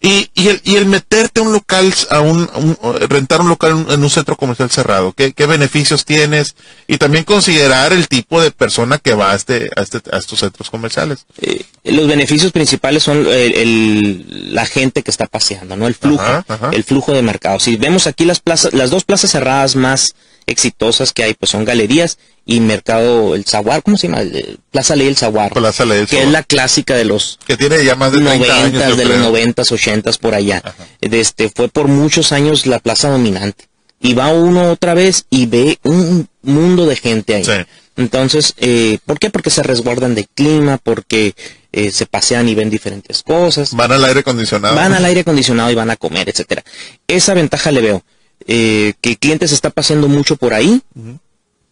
Y, 0.03 0.31
y, 0.35 0.49
el, 0.49 0.61
y 0.65 0.77
el 0.77 0.87
meterte 0.87 1.41
a 1.41 1.43
un 1.43 1.53
local, 1.53 1.93
a 2.09 2.21
un, 2.21 2.49
un- 2.55 2.79
rentar 3.11 3.43
un 3.43 3.49
local 3.51 3.87
en 3.91 4.03
un 4.03 4.09
centro 4.11 4.35
comercial 4.37 4.71
cerrado, 4.71 5.13
¿qué, 5.13 5.33
qué 5.35 5.45
beneficios 5.47 6.07
tienes? 6.07 6.55
Y 6.87 6.97
también 6.97 7.25
considerar 7.25 7.93
el 7.93 8.09
tipo 8.09 8.41
de 8.41 8.51
persona 8.51 8.97
que 8.99 9.13
va 9.15 9.33
a, 9.33 9.35
este, 9.35 9.71
a, 9.77 9.83
este, 9.83 10.01
a 10.11 10.17
estos 10.17 10.39
centros 10.41 10.71
comerciales. 10.71 11.27
Eh, 11.43 11.65
los 11.85 12.09
beneficios 12.09 12.51
principales 12.53 13.03
son 13.03 13.19
el, 13.27 13.55
el- 13.55 14.55
la 14.55 14.65
gente 14.65 15.03
que 15.03 15.11
está 15.11 15.27
paseando, 15.27 15.77
¿no? 15.77 15.87
El 15.87 15.95
flujo, 15.95 16.23
Ajá, 16.23 16.45
ajá. 16.49 16.71
el 16.73 16.83
flujo 16.85 17.13
de 17.13 17.23
mercado. 17.23 17.61
Si 17.61 17.77
vemos 17.77 18.07
aquí 18.07 18.25
las 18.25 18.41
plazas, 18.41 18.73
las 18.73 18.89
dos 18.91 19.05
plazas 19.05 19.31
cerradas 19.31 19.77
más 19.77 20.15
exitosas 20.51 21.13
que 21.13 21.23
hay, 21.23 21.35
pues 21.35 21.51
son 21.51 21.65
galerías 21.65 22.19
y 22.45 22.61
mercado 22.61 23.35
el 23.35 23.45
Zaguar, 23.45 23.83
¿cómo 23.83 23.97
se 23.97 24.09
llama? 24.09 24.23
Plaza 24.71 24.97
Ley 24.97 25.07
el 25.07 25.17
Zaguar, 25.17 25.53
Plaza 25.53 25.85
Ley 25.85 26.07
que 26.07 26.23
es 26.23 26.29
la 26.29 26.43
clásica 26.43 26.97
de 26.97 27.05
los 27.05 27.39
Que 27.47 27.57
tiene 27.57 27.85
ya 27.85 27.95
más 27.95 28.13
de 28.13 28.19
30 28.19 28.57
años. 28.57 28.97
de 28.97 29.05
los 29.05 29.15
creo. 29.15 29.19
noventas, 29.19 29.71
ochentas 29.73 30.19
por 30.19 30.35
allá. 30.35 30.63
De 31.01 31.21
Este, 31.21 31.51
fue 31.55 31.69
por 31.69 31.89
muchos 31.89 32.33
años 32.33 32.67
la 32.67 32.79
plaza 32.81 33.09
dominante. 33.09 33.69
Y 34.03 34.15
va 34.15 34.29
uno 34.33 34.71
otra 34.71 34.95
vez 34.95 35.27
y 35.31 35.47
ve 35.47 35.79
un 35.83 36.29
mundo 36.43 36.87
de 36.87 36.97
gente 36.97 37.35
ahí. 37.35 37.45
Sí. 37.45 37.53
Entonces, 37.97 38.55
eh, 38.57 38.99
¿por 39.05 39.19
qué? 39.19 39.29
Porque 39.29 39.51
se 39.51 39.63
resguardan 39.63 40.15
del 40.15 40.27
clima, 40.29 40.79
porque 40.79 41.35
eh, 41.73 41.91
se 41.91 42.07
pasean 42.07 42.49
y 42.49 42.55
ven 42.55 42.71
diferentes 42.71 43.23
cosas. 43.23 43.75
Van 43.75 43.93
al 43.93 44.05
aire 44.05 44.21
acondicionado. 44.21 44.75
Van 44.75 44.95
al 44.95 45.05
aire 45.11 45.21
acondicionado 45.21 45.71
y 45.71 45.75
van 45.75 45.91
a 45.91 45.97
comer, 45.97 46.31
etcétera. 46.31 46.65
Esa 47.07 47.35
ventaja 47.35 47.71
le 47.71 47.83
veo. 47.83 48.03
Eh, 48.47 48.95
que 49.01 49.11
el 49.11 49.19
cliente 49.19 49.47
se 49.49 49.55
está 49.55 49.71
paseando 49.71 50.09
mucho 50.09 50.37
por 50.37 50.55
ahí 50.55 50.83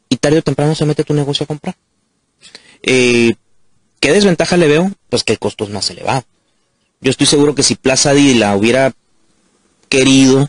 y 0.08 0.16
tarde 0.16 0.38
o 0.38 0.42
temprano 0.42 0.74
se 0.74 0.86
mete 0.86 1.04
tu 1.04 1.14
negocio 1.14 1.44
a 1.44 1.46
comprar. 1.46 1.76
Eh, 2.82 3.34
¿Qué 4.00 4.12
desventaja 4.12 4.56
le 4.56 4.68
veo? 4.68 4.92
Pues 5.08 5.24
que 5.24 5.32
el 5.32 5.38
costo 5.38 5.64
es 5.64 5.70
más 5.70 5.90
elevado. 5.90 6.24
Yo 7.00 7.10
estoy 7.10 7.26
seguro 7.26 7.54
que 7.54 7.62
si 7.62 7.74
Plaza 7.74 8.12
Dila 8.12 8.56
hubiera 8.56 8.92
querido, 9.88 10.48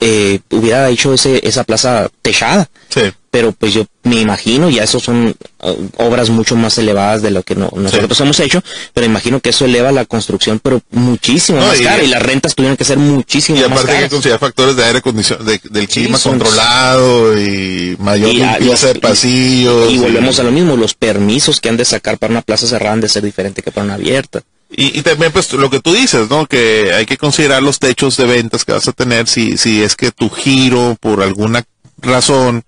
eh, 0.00 0.40
hubiera 0.50 0.88
hecho 0.88 1.12
ese, 1.14 1.46
esa 1.46 1.64
plaza 1.64 2.08
techada. 2.22 2.68
Sí. 2.88 3.02
Pero 3.30 3.52
pues 3.52 3.72
yo 3.72 3.86
me 4.02 4.20
imagino, 4.20 4.68
ya 4.70 4.82
eso 4.82 4.98
son 4.98 5.36
uh, 5.62 5.74
obras 5.98 6.30
mucho 6.30 6.56
más 6.56 6.76
elevadas 6.78 7.22
de 7.22 7.30
lo 7.30 7.44
que 7.44 7.54
no- 7.54 7.70
nosotros 7.76 8.20
hemos 8.20 8.40
hecho, 8.40 8.60
pero 8.92 9.06
imagino 9.06 9.38
que 9.38 9.50
eso 9.50 9.66
eleva 9.66 9.92
la 9.92 10.04
construcción, 10.04 10.58
pero 10.58 10.80
muchísimo 10.90 11.60
No, 11.60 11.68
más 11.68 11.80
y- 11.80 11.84
cara 11.84 12.02
y 12.02 12.08
las 12.08 12.20
rentas 12.20 12.56
tuvieron 12.56 12.76
que 12.76 12.82
ser 12.84 12.98
muchísimo 12.98 13.56
Y 13.56 13.60
más 13.60 13.70
aparte 13.70 13.90
hay 13.92 13.96
que 13.96 14.00
caras. 14.00 14.10
considerar 14.10 14.40
factores 14.40 14.74
de 14.74 14.84
aire 14.84 14.98
acondicionado, 14.98 15.48
de- 15.48 15.60
del 15.70 15.86
clima 15.86 16.18
son- 16.18 16.40
controlado 16.40 17.40
y 17.40 17.94
mayor 18.00 18.30
Y 18.30 18.38
limpieza 18.38 18.88
de 18.88 18.94
pasillos. 18.96 19.92
Y 19.92 19.98
volvemos 19.98 20.40
a 20.40 20.42
lo 20.42 20.50
mismo, 20.50 20.74
los 20.76 20.94
permisos 20.94 21.60
que 21.60 21.68
han 21.68 21.76
de 21.76 21.84
sacar 21.84 22.18
para 22.18 22.32
una 22.32 22.42
plaza 22.42 22.66
cerrada 22.66 22.94
han 22.94 23.00
de 23.00 23.08
ser 23.08 23.22
diferente 23.22 23.62
que 23.62 23.70
para 23.70 23.84
una 23.84 23.94
abierta. 23.94 24.42
Y, 24.70 24.98
y 24.98 25.02
también 25.02 25.32
pues 25.32 25.52
lo 25.52 25.68
que 25.68 25.80
tú 25.80 25.92
dices, 25.92 26.30
¿no? 26.30 26.46
Que 26.46 26.92
hay 26.94 27.04
que 27.04 27.18
considerar 27.18 27.62
los 27.62 27.78
techos 27.80 28.16
de 28.16 28.26
ventas 28.26 28.64
que 28.64 28.72
vas 28.72 28.86
a 28.86 28.92
tener 28.92 29.26
si, 29.26 29.56
si 29.58 29.82
es 29.82 29.96
que 29.96 30.12
tu 30.12 30.30
giro, 30.30 30.96
por 31.00 31.22
alguna 31.22 31.64
razón, 31.98 32.62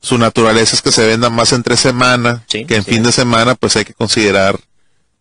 su 0.00 0.18
naturaleza 0.18 0.74
es 0.76 0.82
que 0.82 0.92
se 0.92 1.06
venda 1.06 1.30
más 1.30 1.52
entre 1.52 1.76
semana 1.76 2.44
Sí, 2.48 2.64
que 2.64 2.76
en 2.76 2.84
sí. 2.84 2.90
fin 2.92 3.02
de 3.04 3.12
semana, 3.12 3.54
pues 3.54 3.76
hay 3.76 3.84
que 3.84 3.94
considerar 3.94 4.58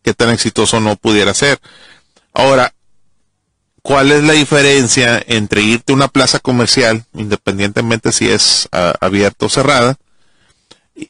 qué 0.03 0.14
tan 0.14 0.30
exitoso 0.30 0.80
no 0.80 0.95
pudiera 0.95 1.34
ser. 1.34 1.60
Ahora, 2.34 2.73
¿cuál 3.84 4.11
es 4.11 4.23
la 4.23 4.34
diferencia 4.34 5.23
entre 5.27 5.61
irte 5.61 5.94
a 5.94 5.95
una 5.95 6.07
plaza 6.07 6.39
comercial, 6.39 7.06
independientemente 7.14 8.11
si 8.11 8.27
es 8.30 8.68
abierta 8.72 9.45
o 9.45 9.49
cerrada, 9.49 9.98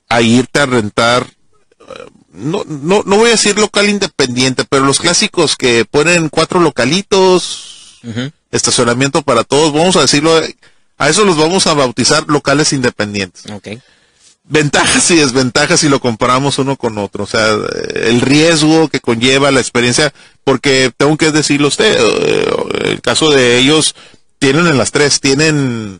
a 0.09 0.21
irte 0.21 0.59
a 0.59 0.65
rentar, 0.65 1.27
no, 2.37 2.63
no, 2.65 3.03
no 3.05 3.17
voy 3.17 3.29
a 3.29 3.31
decir 3.31 3.57
local 3.57 3.89
independiente, 3.89 4.63
pero 4.69 4.85
los 4.85 4.99
clásicos 4.99 5.55
que 5.55 5.85
ponen 5.85 6.29
cuatro 6.29 6.59
localitos, 6.59 7.99
estacionamiento 8.51 9.23
para 9.23 9.43
todos, 9.43 9.73
vamos 9.73 9.95
a 9.95 10.01
decirlo, 10.01 10.39
a 10.97 11.09
eso 11.09 11.25
los 11.25 11.37
vamos 11.37 11.67
a 11.67 11.73
bautizar 11.73 12.25
locales 12.27 12.73
independientes. 12.73 13.43
Ventajas 14.49 15.11
y 15.11 15.17
desventajas 15.17 15.81
si 15.81 15.89
lo 15.89 15.99
comparamos 15.99 16.57
uno 16.57 16.77
con 16.77 16.97
otro, 16.97 17.25
o 17.25 17.27
sea, 17.27 17.49
el 17.95 18.21
riesgo 18.21 18.87
que 18.87 19.01
conlleva 19.01 19.51
la 19.51 19.59
experiencia, 19.59 20.13
porque 20.45 20.91
tengo 20.95 21.17
que 21.17 21.31
decirlo 21.31 21.67
usted, 21.67 21.97
eh, 21.99 22.47
el 22.85 23.01
caso 23.01 23.29
de 23.29 23.57
ellos 23.57 23.95
tienen 24.39 24.67
en 24.67 24.77
las 24.77 24.91
tres, 24.91 25.19
tienen 25.19 25.99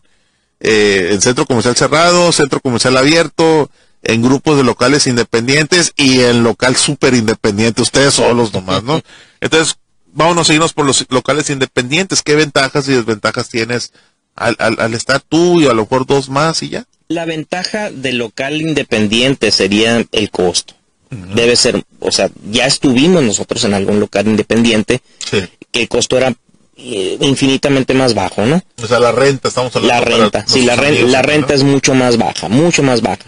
eh, 0.59 1.09
en 1.11 1.21
centro 1.21 1.45
comercial 1.45 1.75
cerrado, 1.75 2.31
centro 2.31 2.61
comercial 2.61 2.95
abierto, 2.95 3.69
en 4.09 4.21
grupos 4.23 4.55
de 4.57 4.63
locales 4.63 5.05
independientes 5.05 5.91
y 5.97 6.21
en 6.21 6.41
local 6.43 6.75
súper 6.75 7.13
independiente, 7.13 7.81
ustedes 7.81 8.13
solos 8.15 8.53
nomás, 8.53 8.81
¿no? 8.83 9.01
Entonces, 9.41 9.75
vámonos 10.13 10.49
a 10.49 10.53
irnos 10.53 10.73
por 10.73 10.85
los 10.85 11.05
locales 11.09 11.49
independientes, 11.49 12.21
¿qué 12.23 12.35
ventajas 12.35 12.87
y 12.87 12.93
desventajas 12.93 13.49
tienes 13.49 13.91
al, 14.35 14.55
al, 14.59 14.79
al 14.79 14.93
estar 14.93 15.19
tú 15.21 15.59
y 15.61 15.67
a 15.67 15.73
lo 15.73 15.81
mejor 15.83 16.05
dos 16.05 16.29
más 16.29 16.63
y 16.63 16.69
ya? 16.69 16.85
La 17.09 17.25
ventaja 17.25 17.89
del 17.91 18.17
local 18.17 18.61
independiente 18.61 19.51
sería 19.51 20.05
el 20.11 20.29
costo. 20.31 20.73
Debe 21.09 21.55
ser, 21.55 21.83
o 21.99 22.11
sea, 22.11 22.29
ya 22.51 22.65
estuvimos 22.65 23.23
nosotros 23.23 23.63
en 23.63 23.73
algún 23.73 23.99
local 24.01 24.27
independiente 24.27 25.01
Sí. 25.29 25.39
que 25.71 25.81
el 25.81 25.87
costo 25.87 26.17
era 26.17 26.33
eh, 26.75 27.17
infinitamente 27.21 27.93
más 27.93 28.13
bajo, 28.13 28.45
¿no? 28.45 28.61
O 28.83 28.87
sea, 28.87 28.99
la 28.99 29.11
renta, 29.13 29.47
estamos 29.47 29.73
hablando. 29.75 29.93
La 30.05 30.17
renta, 30.17 30.45
sí, 30.47 30.63
la, 30.63 30.75
ren- 30.75 30.89
amigos, 30.95 31.11
la 31.11 31.21
¿no? 31.21 31.27
renta 31.27 31.53
es 31.53 31.63
mucho 31.63 31.93
más 31.93 32.17
baja, 32.17 32.49
mucho 32.49 32.83
más 32.83 33.01
baja. 33.01 33.23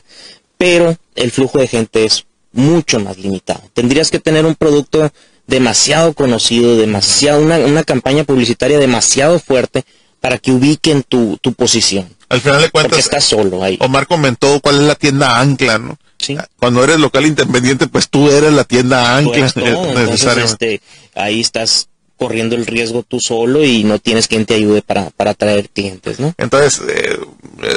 Pero 0.60 0.98
el 1.16 1.32
flujo 1.32 1.58
de 1.58 1.68
gente 1.68 2.04
es 2.04 2.26
mucho 2.52 3.00
más 3.00 3.18
limitado. 3.18 3.64
Tendrías 3.74 4.12
que 4.12 4.20
tener 4.20 4.46
un 4.46 4.56
producto 4.56 5.10
demasiado 5.48 6.14
conocido, 6.14 6.76
demasiado, 6.76 7.42
una, 7.42 7.58
una 7.60 7.84
campaña 7.84 8.26
publicitaria 8.26 8.78
demasiado 8.78 9.40
fuerte 9.40 9.86
para 10.20 10.38
que 10.38 10.52
ubiquen 10.52 11.04
tu, 11.04 11.38
tu 11.42 11.54
posición. 11.54 12.10
Al 12.28 12.42
final 12.42 12.62
de 12.62 12.70
Porque 12.70 12.90
cuentas, 12.90 13.00
estás 13.00 13.24
solo 13.24 13.64
ahí. 13.64 13.78
Omar 13.80 14.06
comentó 14.06 14.60
cuál 14.60 14.76
es 14.76 14.82
la 14.82 14.96
tienda 14.96 15.40
ancla, 15.40 15.78
¿no? 15.78 15.98
Sí. 16.20 16.38
Cuando 16.60 16.84
eres 16.84 17.00
local 17.00 17.26
independiente, 17.26 17.88
pues 17.88 18.10
tú 18.10 18.30
eres 18.30 18.52
la 18.52 18.66
tienda 18.66 19.16
ancla, 19.18 19.50
todo, 19.54 19.66
entonces, 19.66 20.10
necesariamente. 20.10 20.74
este, 20.76 20.82
ahí 21.16 21.40
estás 21.40 21.88
corriendo 22.20 22.56
el 22.56 22.66
riesgo 22.68 23.02
tú 23.04 23.20
solo 23.20 23.64
y 23.64 23.84
no 23.86 23.98
tienes 23.98 24.28
quien 24.28 24.46
te 24.46 24.54
ayude 24.56 24.82
para, 24.82 25.10
para 25.12 25.32
atraer 25.32 25.70
clientes, 25.70 26.20
¿no? 26.20 26.36
Entonces, 26.38 26.82
eh, 26.88 27.18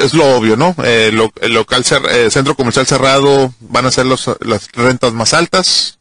es 0.03 0.13
lo 0.13 0.35
obvio, 0.35 0.57
¿no? 0.57 0.75
Eh, 0.83 1.11
lo- 1.13 1.31
el 1.41 1.53
local 1.53 1.83
cer- 1.83 2.07
eh, 2.11 2.29
centro 2.29 2.53
comercial 2.55 2.85
cerrado 2.85 3.53
van 3.61 3.85
a 3.85 3.91
ser 3.91 4.05
los, 4.05 4.29
las 4.41 4.67
rentas 4.73 5.13
más 5.13 5.33
altas, 5.33 5.97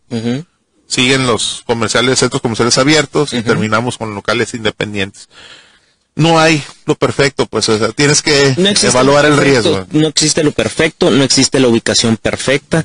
siguen 0.88 1.26
los 1.26 1.62
comerciales, 1.66 2.18
centros 2.18 2.42
comerciales 2.42 2.76
abiertos 2.76 3.32
y 3.32 3.42
terminamos 3.42 3.96
con 3.96 4.14
locales 4.14 4.52
independientes. 4.54 5.28
No 6.14 6.38
hay 6.38 6.62
lo 6.84 6.94
perfecto, 6.94 7.46
pues, 7.46 7.66
o 7.70 7.78
sea, 7.78 7.88
tienes 7.92 8.20
que 8.20 8.54
No 8.58 8.68
evaluar 8.90 9.24
el 9.24 9.36
riesgo. 9.38 9.86
No 9.92 10.08
existe 10.08 10.44
lo 10.44 10.52
perfecto, 10.52 11.10
no 11.10 11.24
existe 11.24 11.58
la 11.60 11.68
ubicación 11.68 12.18
perfecta. 12.18 12.84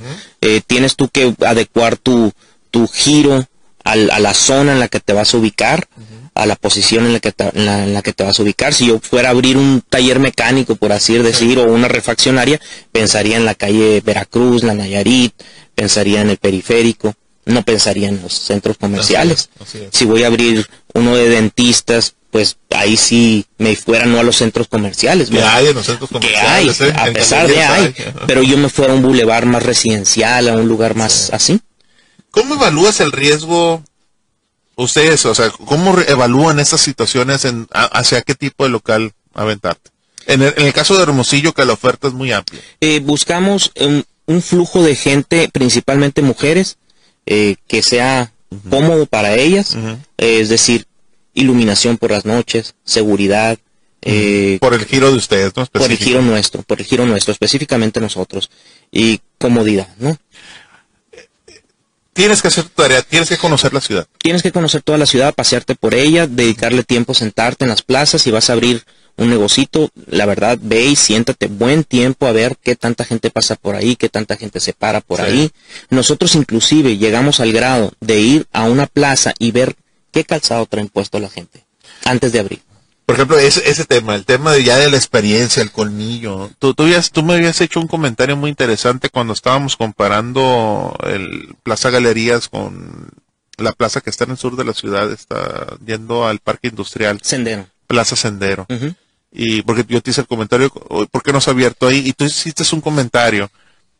Tienes 0.68 0.96
tú 0.96 1.10
que 1.10 1.36
adecuar 1.46 1.98
tu, 1.98 2.32
tu 2.72 2.88
giro 2.88 3.46
al- 3.92 4.12
a 4.12 4.20
la 4.20 4.34
zona 4.34 4.74
en 4.74 4.80
la 4.80 4.88
que 4.88 5.00
te 5.00 5.14
vas 5.14 5.34
a 5.34 5.38
ubicar, 5.38 5.88
a 6.36 6.46
la 6.46 6.56
posición 6.56 7.06
en 7.08 7.14
la, 7.14 7.20
que 7.20 7.32
te, 7.32 7.50
en, 7.54 7.66
la, 7.66 7.84
en 7.84 7.94
la 7.96 8.02
que 8.04 8.14
te 8.14 8.24
vas 8.24 8.40
a 8.40 8.44
ubicar. 8.44 8.74
Si 8.74 8.86
yo 8.88 9.00
fuera 9.00 9.30
a 9.30 9.32
abrir 9.32 9.58
un 9.58 9.82
taller 9.90 10.20
mecánico, 10.20 10.76
por 10.76 10.92
así 10.92 11.18
decir, 11.18 11.58
o 11.58 11.64
una 11.64 11.88
refaccionaria, 11.88 12.60
pensaría 12.92 13.38
en 13.38 13.46
la 13.46 13.56
calle 13.56 14.02
Veracruz, 14.06 14.64
la 14.64 14.76
Nayarit, 14.76 15.34
pensaría 15.74 16.22
en 16.22 16.30
el 16.30 16.38
periférico, 16.38 17.16
no 17.46 17.64
pensaría 17.64 18.10
en 18.10 18.22
los 18.22 18.34
centros 18.34 18.78
comerciales. 18.78 19.50
Así 19.60 19.80
es. 19.80 19.90
Si 19.92 20.06
voy 20.06 20.24
a 20.24 20.28
abrir 20.28 20.68
uno 20.94 21.16
de 21.16 21.28
dentistas, 21.30 22.14
pues 22.30 22.58
ahí 22.70 22.98
sí 22.98 23.46
me 23.58 23.76
fuera 23.76 24.06
no 24.06 24.20
a 24.20 24.24
los 24.24 24.36
centros 24.36 24.68
comerciales. 24.68 25.30
Que 25.30 25.42
hay 25.42 25.68
en 25.68 25.74
los 25.76 25.86
centros 25.88 26.10
que 26.22 26.36
hay, 26.38 26.66
comerciales, 26.68 26.82
¿eh? 26.96 27.00
a 27.00 27.14
pesar 27.14 27.48
de 27.48 27.64
hay, 27.64 27.96
pero 28.28 28.44
yo 28.44 28.58
me 28.58 28.70
fuera 28.70 28.94
a 28.94 28.96
un 28.96 29.02
bulevar 29.02 29.46
más 29.48 29.64
residencial, 29.64 30.50
a 30.50 30.54
un 30.58 30.68
lugar 30.68 30.94
más 30.96 31.32
así. 31.34 31.60
¿Cómo 32.38 32.54
evalúas 32.54 33.00
el 33.00 33.12
riesgo 33.12 33.84
ustedes? 34.76 35.26
O 35.26 35.34
sea, 35.34 35.50
¿cómo 35.50 36.00
evalúan 36.00 36.60
estas 36.60 36.82
situaciones 36.82 37.46
en, 37.46 37.68
hacia 37.72 38.22
qué 38.22 38.36
tipo 38.36 38.64
de 38.64 38.70
local 38.70 39.14
aventarte? 39.34 39.90
En 40.28 40.44
el, 40.44 40.54
en 40.56 40.68
el 40.68 40.74
caso 40.74 40.96
de 40.96 41.04
Hermosillo, 41.04 41.54
que 41.54 41.66
la 41.66 41.74
oferta 41.74 42.08
es 42.08 42.14
muy 42.14 42.32
amplia. 42.32 42.62
Eh, 42.80 43.00
buscamos 43.00 43.72
un, 43.80 44.06
un 44.28 44.42
flujo 44.44 44.84
de 44.84 44.96
gente, 44.96 45.50
principalmente 45.52 46.22
mujeres, 46.22 46.78
eh, 47.26 47.56
que 47.68 47.82
sea 47.82 48.32
cómodo 48.70 49.08
para 49.08 49.36
ellas, 49.36 49.76
eh, 49.76 50.40
es 50.40 50.50
decir, 50.50 50.86
iluminación 51.34 51.98
por 51.98 52.12
las 52.12 52.26
noches, 52.26 52.76
seguridad, 52.84 53.58
eh, 54.02 54.58
Por 54.62 54.74
el 54.74 54.86
giro 54.86 55.12
de 55.12 55.18
ustedes, 55.18 55.54
¿no? 55.56 55.66
por 55.66 55.92
el 55.92 55.98
giro 55.98 56.22
nuestro, 56.22 56.62
por 56.62 56.80
el 56.80 56.86
giro 56.86 57.06
nuestro, 57.06 57.34
específicamente 57.34 58.00
nosotros, 58.00 58.50
y 58.92 59.20
comodidad, 59.38 59.90
¿no? 59.98 60.18
Tienes 62.18 62.42
que 62.42 62.48
hacer 62.48 62.64
tu 62.64 62.70
tarea, 62.82 63.04
tienes 63.04 63.30
que 63.30 63.38
conocer 63.38 63.74
la 63.74 63.80
ciudad. 63.80 64.08
Tienes 64.18 64.42
que 64.42 64.52
conocer 64.52 64.82
toda 64.82 64.98
la 64.98 65.06
ciudad, 65.06 65.36
pasearte 65.36 65.76
por 65.76 65.94
ella, 65.94 66.26
dedicarle 66.26 66.84
tiempo, 66.84 67.14
sentarte 67.14 67.64
en 67.64 67.70
las 67.70 67.84
plazas. 67.84 68.24
Si 68.24 68.32
vas 68.32 68.50
a 68.50 68.54
abrir 68.54 68.84
un 69.18 69.30
negocito, 69.30 69.92
la 70.08 70.26
verdad, 70.26 70.58
ve 70.60 70.88
y 70.88 70.96
siéntate 70.96 71.46
buen 71.46 71.84
tiempo 71.84 72.26
a 72.26 72.32
ver 72.32 72.58
qué 72.62 72.76
tanta 72.76 73.06
gente 73.06 73.30
pasa 73.30 73.56
por 73.56 73.76
ahí, 73.76 73.96
qué 73.96 74.10
tanta 74.10 74.36
gente 74.36 74.60
se 74.60 74.74
para 74.74 75.00
por 75.02 75.20
Sí. 75.20 75.26
ahí. 75.28 75.52
Nosotros 75.92 76.34
inclusive 76.34 76.98
llegamos 76.98 77.40
al 77.40 77.54
grado 77.54 77.94
de 78.02 78.20
ir 78.20 78.48
a 78.52 78.64
una 78.64 78.88
plaza 78.88 79.36
y 79.38 79.52
ver 79.52 79.76
qué 80.12 80.24
calzado 80.24 80.66
traen 80.66 80.88
puesto 80.90 81.20
la 81.20 81.30
gente 81.30 81.66
antes 82.04 82.32
de 82.32 82.40
abrir. 82.40 82.62
Por 83.08 83.16
ejemplo, 83.16 83.40
ese, 83.40 83.68
ese 83.70 83.86
tema, 83.86 84.14
el 84.16 84.26
tema 84.26 84.52
de 84.52 84.64
ya 84.66 84.76
de 84.78 84.92
la 84.92 84.98
experiencia, 84.98 85.64
el 85.64 85.72
colmillo. 85.72 86.52
Tú, 86.60 86.74
tú, 86.76 86.84
habías- 86.84 87.10
tú 87.12 87.24
me 87.24 87.34
habías 87.36 87.60
hecho 87.62 87.80
un 87.80 87.88
comentario 87.88 88.36
muy 88.38 88.50
interesante 88.50 89.10
cuando 89.10 89.32
estábamos 89.34 89.76
comparando 89.78 90.96
el 91.04 91.56
Plaza 91.64 91.90
Galerías 91.90 92.50
con 92.50 93.08
la 93.58 93.72
plaza 93.72 94.02
que 94.02 94.10
está 94.10 94.26
en 94.26 94.32
el 94.32 94.38
sur 94.38 94.56
de 94.56 94.66
la 94.66 94.74
ciudad, 94.74 95.10
está 95.12 95.78
yendo 95.86 96.28
al 96.28 96.40
Parque 96.40 96.68
Industrial, 96.68 97.20
Sendero. 97.24 97.68
Plaza 97.88 98.16
Sendero. 98.16 98.68
Y 99.32 99.62
porque 99.64 99.86
yo 99.88 100.02
te 100.02 100.12
hice 100.12 100.22
el 100.22 100.28
comentario, 100.28 100.72
"Oye, 100.90 101.08
¿por 101.10 101.24
qué 101.24 101.32
no 101.34 101.40
se 101.42 101.50
ha 101.50 101.54
abierto 101.54 101.88
ahí? 101.88 102.04
Y 102.06 102.14
tú 102.14 102.26
hiciste 102.26 102.64
un 102.74 102.82
comentario 102.82 103.50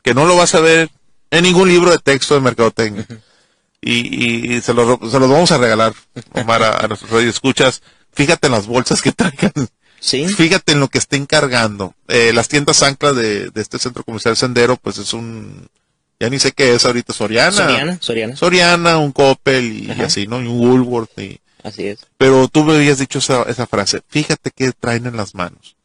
que 0.04 0.14
no 0.14 0.26
lo 0.26 0.36
vas 0.36 0.54
a 0.54 0.60
ver 0.60 0.90
en 1.32 1.44
ningún 1.44 1.70
libro 1.70 1.92
de 1.92 1.98
texto 2.00 2.36
de 2.36 2.42
mercadotecnia. 2.42 3.06
y, 3.82 4.56
y 4.56 4.62
se 4.62 4.74
los 4.74 5.00
se 5.12 5.20
los 5.20 5.30
vamos 5.30 5.52
a 5.52 5.58
regalar, 5.58 5.94
Omar, 6.34 6.62
a, 6.64 6.78
a 6.84 6.88
nuestros 6.88 7.24
escuchas. 7.24 7.82
Fíjate 8.18 8.48
en 8.48 8.54
las 8.54 8.66
bolsas 8.68 9.02
que 9.02 9.12
traigan. 9.12 9.54
Sí. 10.00 10.28
Fíjate 10.28 10.72
en 10.74 10.80
lo 10.80 10.88
que 10.90 10.98
estén 10.98 11.26
cargando. 11.26 11.94
Eh, 12.08 12.32
las 12.34 12.48
tiendas 12.48 12.82
anclas 12.84 13.16
de, 13.16 13.50
de 13.52 13.62
este 13.62 13.80
centro 13.80 14.04
comercial 14.04 14.36
Sendero, 14.36 14.76
pues 14.78 14.98
es 14.98 15.14
un... 15.14 15.70
Ya 16.20 16.30
ni 16.32 16.40
sé 16.40 16.52
qué 16.52 16.74
es 16.74 16.84
ahorita, 16.86 17.14
Soriana. 17.14 17.52
Soriana, 17.52 17.98
Soriana. 18.02 18.36
Soriana, 18.36 18.98
un 18.98 19.12
Coppel 19.12 19.86
y 19.86 19.92
Ajá. 19.92 20.06
así, 20.06 20.26
¿no? 20.26 20.42
Y 20.42 20.48
un 20.48 20.60
Woolworth. 20.60 21.18
Y, 21.20 21.40
Así 21.64 21.86
es. 21.88 22.00
pero 22.18 22.48
tú 22.48 22.64
me 22.64 22.76
habías 22.76 22.98
dicho 22.98 23.20
esa, 23.20 23.44
esa 23.44 23.68
frase, 23.68 24.02
fíjate 24.08 24.50
qué 24.56 24.72
traen 24.72 25.06
en 25.06 25.16
las 25.18 25.36
manos. 25.36 25.76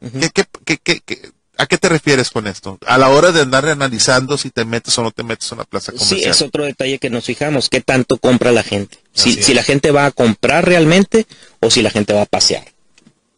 ¿Qué, 0.00 0.30
qué, 0.30 0.44
qué, 0.64 0.78
qué- 0.78 1.00
qué- 1.04 1.30
a 1.62 1.66
qué 1.66 1.78
te 1.78 1.88
refieres 1.88 2.30
con 2.30 2.46
esto? 2.46 2.78
A 2.86 2.98
la 2.98 3.08
hora 3.08 3.32
de 3.32 3.40
andar 3.40 3.66
analizando 3.66 4.36
si 4.38 4.50
te 4.50 4.64
metes 4.64 4.96
o 4.98 5.02
no 5.02 5.10
te 5.10 5.22
metes 5.22 5.50
en 5.52 5.58
una 5.58 5.64
plaza 5.64 5.92
Sí, 5.92 5.98
comercial. 5.98 6.30
es 6.30 6.42
otro 6.42 6.64
detalle 6.64 6.98
que 6.98 7.10
nos 7.10 7.24
fijamos, 7.24 7.68
qué 7.68 7.80
tanto 7.80 8.16
compra 8.18 8.52
la 8.52 8.62
gente. 8.62 8.98
Si, 9.12 9.42
si 9.42 9.54
la 9.54 9.62
gente 9.62 9.90
va 9.90 10.06
a 10.06 10.10
comprar 10.10 10.64
realmente 10.66 11.26
o 11.60 11.70
si 11.70 11.82
la 11.82 11.90
gente 11.90 12.12
va 12.12 12.22
a 12.22 12.26
pasear. 12.26 12.64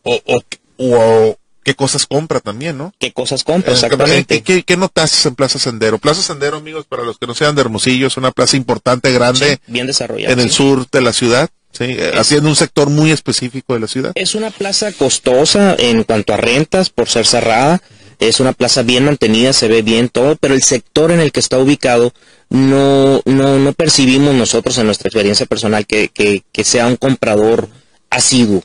o, 0.02 0.20
o, 0.26 0.42
o 0.78 1.38
qué 1.62 1.74
cosas 1.74 2.06
compra 2.06 2.40
también, 2.40 2.76
¿no? 2.76 2.92
¿Qué 2.98 3.12
cosas 3.12 3.42
compra? 3.42 3.72
Eh, 3.72 3.74
Exactamente. 3.74 4.42
¿Qué, 4.42 4.56
qué, 4.56 4.62
qué 4.64 4.76
notaste 4.76 5.28
en 5.28 5.34
Plaza 5.34 5.59
Sendero? 5.59 5.98
Plaza 5.98 6.20
Sendero, 6.22 6.59
amigos, 6.59 6.84
para 6.86 7.05
los 7.05 7.16
que 7.18 7.26
no 7.26 7.34
sean 7.34 7.55
de 7.55 7.62
Hermosillo, 7.62 8.06
es 8.09 8.16
una 8.18 8.30
plaza 8.32 8.56
importante, 8.56 9.10
grande, 9.12 9.55
Sí, 9.64 9.72
bien 9.72 9.86
desarrollado. 9.86 10.32
en 10.32 10.40
el 10.40 10.51
sí. 10.51 10.56
sur 10.56 10.86
de 10.90 11.01
la 11.01 11.12
ciudad, 11.14 11.48
¿sí? 11.72 11.84
Eh, 11.88 12.12
haciendo 12.16 12.51
un 12.51 12.56
sector 12.56 12.90
muy 12.90 13.12
específico 13.12 13.72
de 13.72 13.80
la 13.80 13.86
ciudad. 13.86 14.12
Es 14.14 14.34
una 14.34 14.51
plaza 14.51 14.92
costosa 14.92 15.74
en 15.78 16.05
cuanto 16.05 16.34
a 16.34 16.36
rentas 16.36 16.90
por 16.90 17.09
ser 17.09 17.26
cerrada. 17.26 17.80
Es 18.19 18.41
una 18.41 18.53
plaza 18.53 18.82
bien 18.82 19.05
mantenida, 19.05 19.53
se 19.53 19.69
ve 19.69 19.82
bien 19.82 20.09
todo, 20.09 20.36
pero 20.36 20.55
el 20.55 20.62
sector 20.62 21.11
en 21.11 21.20
el 21.20 21.32
que 21.32 21.41
está 21.41 21.59
ubicado 21.59 22.12
no, 22.51 23.20
no, 23.24 23.59
no 23.59 23.73
percibimos 23.73 24.35
nosotros 24.35 24.78
en 24.78 24.86
nuestra 24.86 25.09
experiencia 25.09 25.47
personal 25.47 25.86
que, 25.86 26.09
que, 26.09 26.43
que 26.53 26.65
sea 26.65 26.86
un 26.86 26.97
comprador 26.97 27.69
asiduo, 28.11 28.62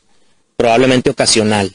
probablemente 0.57 1.09
ocasional. 1.09 1.73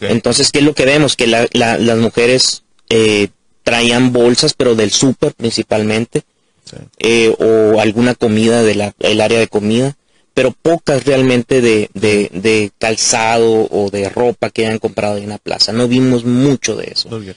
Entonces, 0.00 0.50
¿qué 0.50 0.58
es 0.60 0.64
lo 0.64 0.74
que 0.74 0.84
vemos? 0.84 1.16
Que 1.16 1.26
la- 1.26 1.46
la- 1.52 1.78
las 1.78 1.98
mujeres 1.98 2.62
eh, 2.88 3.28
traían 3.62 4.12
bolsas, 4.12 4.54
pero 4.54 4.74
del 4.74 4.90
súper 4.90 5.32
principalmente, 5.34 6.22
Sí. 6.64 6.76
eh, 6.98 7.34
o 7.38 7.80
alguna 7.80 8.14
comida 8.16 8.62
del 8.64 8.80
área 9.20 9.38
de 9.38 9.46
comida, 9.48 9.96
pero 10.36 10.52
pocas 10.52 11.06
realmente 11.06 11.62
de, 11.62 11.88
de, 11.94 12.28
de 12.30 12.70
calzado 12.78 13.68
o 13.70 13.88
de 13.90 14.10
ropa 14.10 14.50
que 14.50 14.66
hayan 14.66 14.78
comprado 14.78 15.16
en 15.16 15.24
una 15.24 15.38
plaza. 15.38 15.72
No 15.72 15.88
vimos 15.88 16.26
mucho 16.26 16.76
de 16.76 16.90
eso. 16.92 17.08
Muy 17.08 17.20
bien. 17.20 17.36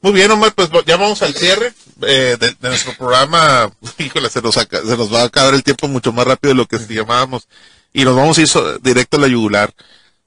Muy 0.00 0.12
bien, 0.14 0.28
Omar, 0.32 0.52
pues 0.52 0.70
ya 0.86 0.96
vamos 0.96 1.22
al 1.22 1.32
cierre 1.34 1.72
eh, 2.02 2.36
de, 2.36 2.48
de, 2.60 2.68
nuestro 2.68 2.96
programa. 2.96 3.70
Híjole, 3.98 4.28
se 4.28 4.42
nos, 4.42 4.56
se 4.56 4.96
nos 4.96 5.14
va 5.14 5.22
a 5.22 5.26
acabar 5.26 5.54
el 5.54 5.62
tiempo 5.62 5.86
mucho 5.86 6.12
más 6.12 6.26
rápido 6.26 6.52
de 6.52 6.56
lo 6.56 6.66
que 6.66 6.78
llamábamos. 6.78 7.46
Y 7.92 8.02
nos 8.02 8.16
vamos 8.16 8.38
a 8.38 8.40
ir 8.40 8.48
so, 8.48 8.78
directo 8.78 9.16
a 9.16 9.20
la 9.20 9.28
yugular. 9.28 9.72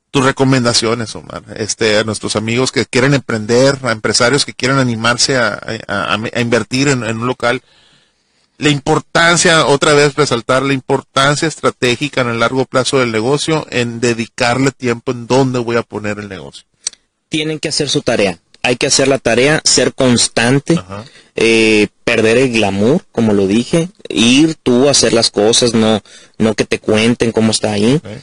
Tus 0.10 0.24
recomendaciones, 0.24 1.14
Omar, 1.18 1.44
este, 1.58 1.98
a 1.98 2.06
nuestros 2.06 2.38
amigos 2.38 2.72
que 2.72 2.86
quieren 2.86 3.14
emprender, 3.14 3.78
a 3.84 3.92
empresarios 3.92 4.46
que 4.46 4.54
quieren 4.54 4.78
animarse 4.78 5.36
a, 5.36 5.60
a, 5.90 6.14
a 6.14 6.40
invertir 6.40 6.88
en, 6.88 7.04
en 7.04 7.18
un 7.18 7.28
local 7.28 7.62
la 8.64 8.70
importancia, 8.70 9.66
otra 9.68 9.94
vez 9.94 10.16
resaltar 10.16 10.64
la 10.64 10.74
importancia 10.74 11.48
estratégica 11.48 12.22
en 12.22 12.30
el 12.30 12.40
largo 12.40 12.66
plazo 12.66 13.00
del 13.00 13.12
negocio, 13.12 13.68
en 13.70 14.00
dedicarle 14.00 14.72
tiempo 14.72 15.12
en 15.12 15.28
dónde 15.28 15.60
voy 15.60 15.76
a 15.76 15.84
poner 15.84 16.18
el 16.18 16.30
negocio. 16.30 16.64
Tienen 17.30 17.60
que 17.60 17.70
hacer 17.70 17.90
su 17.90 18.02
tarea. 18.02 18.40
Hay 18.62 18.78
que 18.78 18.88
hacer 18.88 19.10
la 19.10 19.20
tarea, 19.20 19.62
ser 19.66 19.94
constante, 19.94 20.80
eh, 21.36 21.88
perder 22.06 22.38
el 22.38 22.54
glamour, 22.54 23.04
como 23.12 23.34
lo 23.34 23.46
dije, 23.46 23.90
ir 24.08 24.56
tú 24.56 24.88
a 24.88 24.92
hacer 24.92 25.12
las 25.12 25.32
cosas, 25.32 25.74
no, 25.74 26.02
no 26.38 26.54
que 26.54 26.64
te 26.64 26.80
cuenten 26.80 27.34
cómo 27.34 27.52
está 27.52 27.74
ahí, 27.74 27.96
okay. 27.96 28.22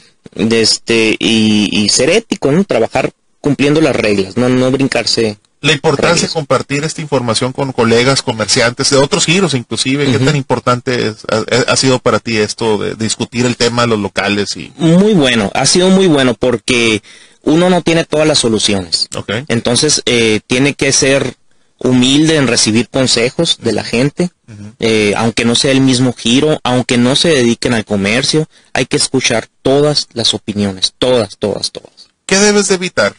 este, 0.59 1.15
y, 1.19 1.69
y, 1.71 1.89
ser 1.89 2.09
ético, 2.09 2.51
¿no? 2.51 2.63
trabajar 2.63 3.11
cumpliendo 3.39 3.81
las 3.81 3.95
reglas, 3.95 4.35
no, 4.35 4.49
no 4.49 4.71
brincarse 4.71 5.37
la 5.61 5.73
importancia 5.73 6.27
de 6.27 6.33
compartir 6.33 6.83
esta 6.83 7.01
información 7.01 7.53
con 7.53 7.71
colegas, 7.71 8.23
comerciantes, 8.23 8.89
de 8.89 8.97
otros 8.97 9.25
giros 9.25 9.53
inclusive, 9.53 10.05
uh 10.05 10.09
-huh. 10.09 10.17
¿qué 10.17 10.25
tan 10.25 10.35
importante 10.35 11.07
es, 11.07 11.17
ha, 11.29 11.71
ha, 11.71 11.75
sido 11.75 11.99
para 11.99 12.19
ti 12.19 12.37
esto 12.37 12.79
de, 12.79 12.95
de, 12.95 13.03
discutir 13.03 13.45
el 13.45 13.55
tema 13.55 13.83
de 13.83 13.89
los 13.89 13.99
locales? 13.99 14.57
y 14.57 14.73
Muy 14.77 15.13
bueno, 15.13 15.51
ha 15.53 15.65
sido 15.67 15.89
muy 15.89 16.07
bueno 16.07 16.33
porque 16.33 17.03
uno 17.43 17.69
no 17.69 17.81
tiene 17.81 18.05
todas 18.05 18.27
las 18.27 18.39
soluciones. 18.39 19.07
Okay. 19.15 19.45
Entonces, 19.47 20.01
eh, 20.05 20.41
tiene 20.47 20.73
que 20.73 20.91
ser 20.91 21.35
humilde 21.77 22.35
en 22.35 22.47
recibir 22.47 22.89
consejos 22.89 23.57
de 23.61 23.71
la 23.71 23.83
gente, 23.83 24.31
uh 24.47 24.51
-huh. 24.51 24.73
eh, 24.79 25.13
aunque 25.15 25.45
no 25.45 25.55
sea 25.55 25.71
el 25.71 25.81
mismo 25.81 26.13
giro, 26.13 26.59
aunque 26.63 26.97
no 26.97 27.15
se 27.15 27.29
dediquen 27.29 27.73
al 27.73 27.85
comercio, 27.85 28.47
hay 28.73 28.85
que 28.85 28.97
escuchar 28.97 29.47
todas 29.61 30.07
las 30.13 30.33
opiniones, 30.33 30.93
todas, 30.97 31.37
todas, 31.37 31.71
todas. 31.71 32.09
¿Qué 32.25 32.37
debes 32.37 32.67
de 32.67 32.75
evitar? 32.75 33.13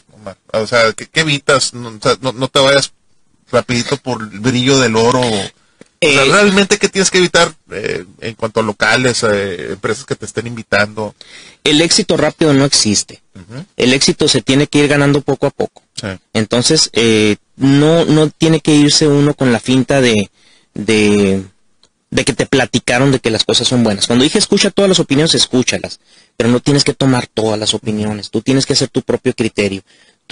O 0.53 0.66
sea, 0.66 0.93
¿qué, 0.93 1.07
qué 1.07 1.20
evitas? 1.20 1.74
No, 1.74 1.89
o 1.89 1.99
sea, 2.03 2.16
no, 2.20 2.32
no, 2.32 2.49
te 2.49 2.61
vayas 2.61 2.93
rapidito 3.51 3.97
por 3.97 4.23
el 4.23 4.40
brillo 4.40 4.78
del 4.78 4.97
oro. 4.97 5.23
Eh, 6.01 6.19
o 6.19 6.24
sea, 6.24 6.24
realmente, 6.35 6.78
¿qué 6.78 6.89
tienes 6.89 7.11
que 7.11 7.19
evitar 7.19 7.55
eh, 7.70 8.05
en 8.20 8.35
cuanto 8.35 8.61
a 8.61 8.62
locales, 8.65 9.23
eh, 9.23 9.73
empresas 9.73 10.05
que 10.05 10.16
te 10.16 10.27
estén 10.27 10.47
invitando? 10.49 11.15
El 11.62 11.81
éxito 11.81 12.16
rápido 12.16 12.53
no 12.53 12.65
existe. 12.65 13.23
Uh 13.35 13.39
-huh. 13.39 13.66
El 13.77 13.93
éxito 13.93 14.27
se 14.27 14.43
tiene 14.43 14.66
que 14.66 14.81
ir 14.81 14.89
ganando 14.89 15.20
poco 15.20 15.47
a 15.47 15.51
poco. 15.51 15.82
Sí. 15.94 16.09
Entonces, 16.32 16.90
eh, 16.93 17.36
no, 17.57 18.05
no 18.05 18.28
tiene 18.31 18.61
que 18.61 18.74
irse 18.74 19.07
uno 19.07 19.35
con 19.35 19.53
la 19.53 19.61
finta 19.61 20.01
de, 20.01 20.31
de, 20.74 21.44
de 22.11 22.24
que 22.24 22.32
te 22.32 22.47
platicaron 22.47 23.12
de 23.12 23.20
que 23.20 23.31
las 23.31 23.44
cosas 23.44 23.69
son 23.69 23.85
buenas. 23.85 24.07
Cuando 24.07 24.24
dije 24.24 24.39
escucha 24.39 24.70
todas 24.70 24.89
las 24.89 24.99
opiniones, 24.99 25.35
escúchalas. 25.35 26.01
Pero 26.36 26.51
no 26.51 26.61
tienes 26.61 26.82
que 26.82 26.94
tomar 26.94 27.27
todas 27.27 27.59
las 27.59 27.74
opiniones. 27.74 28.31
Tú 28.31 28.43
tienes 28.43 28.66
que 28.66 28.73
hacer 28.73 28.89
tu 28.89 29.03
propio 29.03 29.35
criterio 29.35 29.82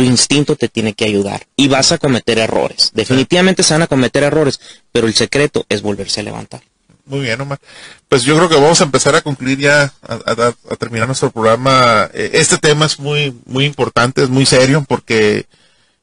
tu 0.00 0.06
instinto 0.06 0.56
te 0.56 0.68
tiene 0.68 0.94
que 0.94 1.04
ayudar 1.04 1.46
y 1.56 1.68
vas 1.68 1.92
a 1.92 1.98
cometer 1.98 2.38
errores. 2.38 2.90
Definitivamente 2.94 3.62
se 3.62 3.74
van 3.74 3.82
a 3.82 3.86
cometer 3.86 4.22
errores, 4.22 4.58
pero 4.92 5.06
el 5.06 5.12
secreto 5.12 5.66
es 5.68 5.82
volverse 5.82 6.20
a 6.20 6.22
levantar. 6.22 6.62
Muy 7.04 7.20
bien, 7.20 7.38
Omar. 7.38 7.60
Pues 8.08 8.22
yo 8.22 8.34
creo 8.34 8.48
que 8.48 8.54
vamos 8.54 8.80
a 8.80 8.84
empezar 8.84 9.14
a 9.14 9.20
concluir 9.20 9.58
ya, 9.58 9.92
a, 10.00 10.14
a, 10.14 10.54
a 10.70 10.76
terminar 10.76 11.06
nuestro 11.06 11.30
programa. 11.30 12.08
Eh, 12.14 12.30
este 12.32 12.56
tema 12.56 12.86
es 12.86 12.98
muy, 12.98 13.36
muy 13.44 13.66
importante, 13.66 14.22
es 14.22 14.30
muy 14.30 14.46
serio, 14.46 14.86
porque 14.88 15.44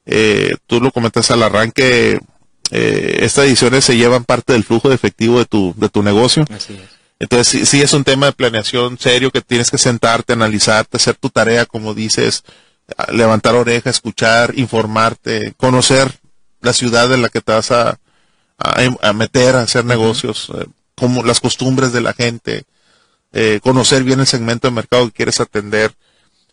eh, 0.05 0.57
tú 0.67 0.79
lo 0.79 0.91
comentas 0.91 1.31
al 1.31 1.41
arranque, 1.41 2.19
eh, 2.69 3.17
estas 3.21 3.45
ediciones 3.45 3.83
se 3.83 3.97
llevan 3.97 4.25
parte 4.25 4.53
del 4.53 4.63
flujo 4.63 4.89
de 4.89 4.95
efectivo 4.95 5.39
de 5.39 5.45
tu, 5.45 5.73
de 5.75 5.89
tu 5.89 6.03
negocio. 6.03 6.45
Así 6.55 6.75
es. 6.75 6.97
Entonces 7.17 7.47
sí, 7.47 7.65
sí 7.65 7.81
es 7.81 7.93
un 7.93 8.03
tema 8.03 8.27
de 8.27 8.33
planeación 8.33 8.99
serio 8.99 9.31
que 9.31 9.41
tienes 9.41 9.71
que 9.71 9.79
sentarte, 9.79 10.33
analizarte, 10.33 10.97
hacer 10.97 11.15
tu 11.15 11.31
tarea, 11.31 11.65
como 11.65 11.95
dices, 11.95 12.43
levantar 13.11 13.55
oreja, 13.55 13.89
escuchar, 13.89 14.53
informarte, 14.57 15.53
conocer 15.57 16.19
la 16.61 16.73
ciudad 16.73 17.11
en 17.13 17.21
la 17.21 17.29
que 17.29 17.41
te 17.41 17.51
vas 17.51 17.71
a, 17.71 17.99
a, 18.57 18.75
a 19.01 19.13
meter 19.13 19.55
a 19.55 19.61
hacer 19.61 19.85
negocios, 19.85 20.51
eh, 20.57 20.65
como 20.95 21.23
las 21.23 21.39
costumbres 21.39 21.93
de 21.93 22.01
la 22.01 22.13
gente, 22.13 22.63
eh, 23.33 23.59
conocer 23.61 24.03
bien 24.03 24.19
el 24.19 24.27
segmento 24.27 24.67
de 24.67 24.73
mercado 24.73 25.05
que 25.07 25.13
quieres 25.13 25.39
atender. 25.39 25.93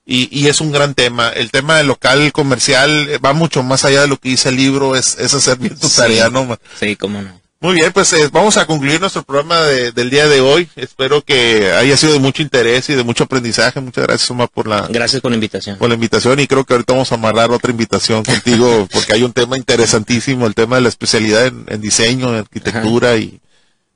Y, 0.06 0.28
y, 0.38 0.48
es 0.48 0.60
un 0.60 0.70
gran 0.70 0.92
tema. 0.92 1.30
El 1.30 1.50
tema 1.50 1.78
del 1.78 1.86
local 1.86 2.30
comercial 2.32 3.08
va 3.24 3.32
mucho 3.32 3.62
más 3.62 3.86
allá 3.86 4.02
de 4.02 4.08
lo 4.08 4.18
que 4.18 4.28
dice 4.28 4.50
el 4.50 4.56
libro, 4.56 4.96
es, 4.96 5.18
es 5.18 5.32
hacer 5.32 5.56
bien 5.56 5.78
tu 5.78 5.88
sí. 5.88 5.96
tarea, 5.96 6.28
¿no? 6.28 6.58
Sí, 6.78 6.94
cómo 6.94 7.22
no. 7.22 7.40
Muy 7.64 7.76
bien, 7.76 7.94
pues 7.94 8.12
eh, 8.12 8.28
vamos 8.30 8.58
a 8.58 8.66
concluir 8.66 9.00
nuestro 9.00 9.22
programa 9.22 9.58
de, 9.62 9.90
del 9.90 10.10
día 10.10 10.28
de 10.28 10.42
hoy. 10.42 10.68
Espero 10.76 11.22
que 11.22 11.72
haya 11.72 11.96
sido 11.96 12.12
de 12.12 12.18
mucho 12.18 12.42
interés 12.42 12.90
y 12.90 12.94
de 12.94 13.04
mucho 13.04 13.24
aprendizaje. 13.24 13.80
Muchas 13.80 14.04
gracias, 14.04 14.30
Omar, 14.30 14.50
por 14.52 14.68
la... 14.68 14.86
Gracias 14.90 15.22
por 15.22 15.30
la 15.30 15.36
invitación. 15.36 15.78
Por 15.78 15.88
la 15.88 15.94
invitación 15.94 16.38
y 16.40 16.46
creo 16.46 16.64
que 16.64 16.74
ahorita 16.74 16.92
vamos 16.92 17.10
a 17.10 17.14
amarrar 17.14 17.50
otra 17.52 17.70
invitación 17.70 18.22
contigo 18.22 18.86
porque 18.92 19.14
hay 19.14 19.22
un 19.22 19.32
tema 19.32 19.56
interesantísimo, 19.56 20.46
el 20.46 20.54
tema 20.54 20.76
de 20.76 20.82
la 20.82 20.90
especialidad 20.90 21.46
en, 21.46 21.64
en 21.68 21.80
diseño, 21.80 22.28
en 22.28 22.40
arquitectura 22.40 23.12
Ajá. 23.12 23.16
y 23.16 23.40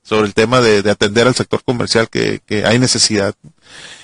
sobre 0.09 0.27
el 0.27 0.35
tema 0.35 0.61
de, 0.61 0.83
de, 0.83 0.91
atender 0.91 1.27
al 1.27 1.35
sector 1.35 1.63
comercial 1.63 2.09
que, 2.09 2.41
que 2.47 2.65
hay 2.65 2.79
necesidad. 2.79 3.35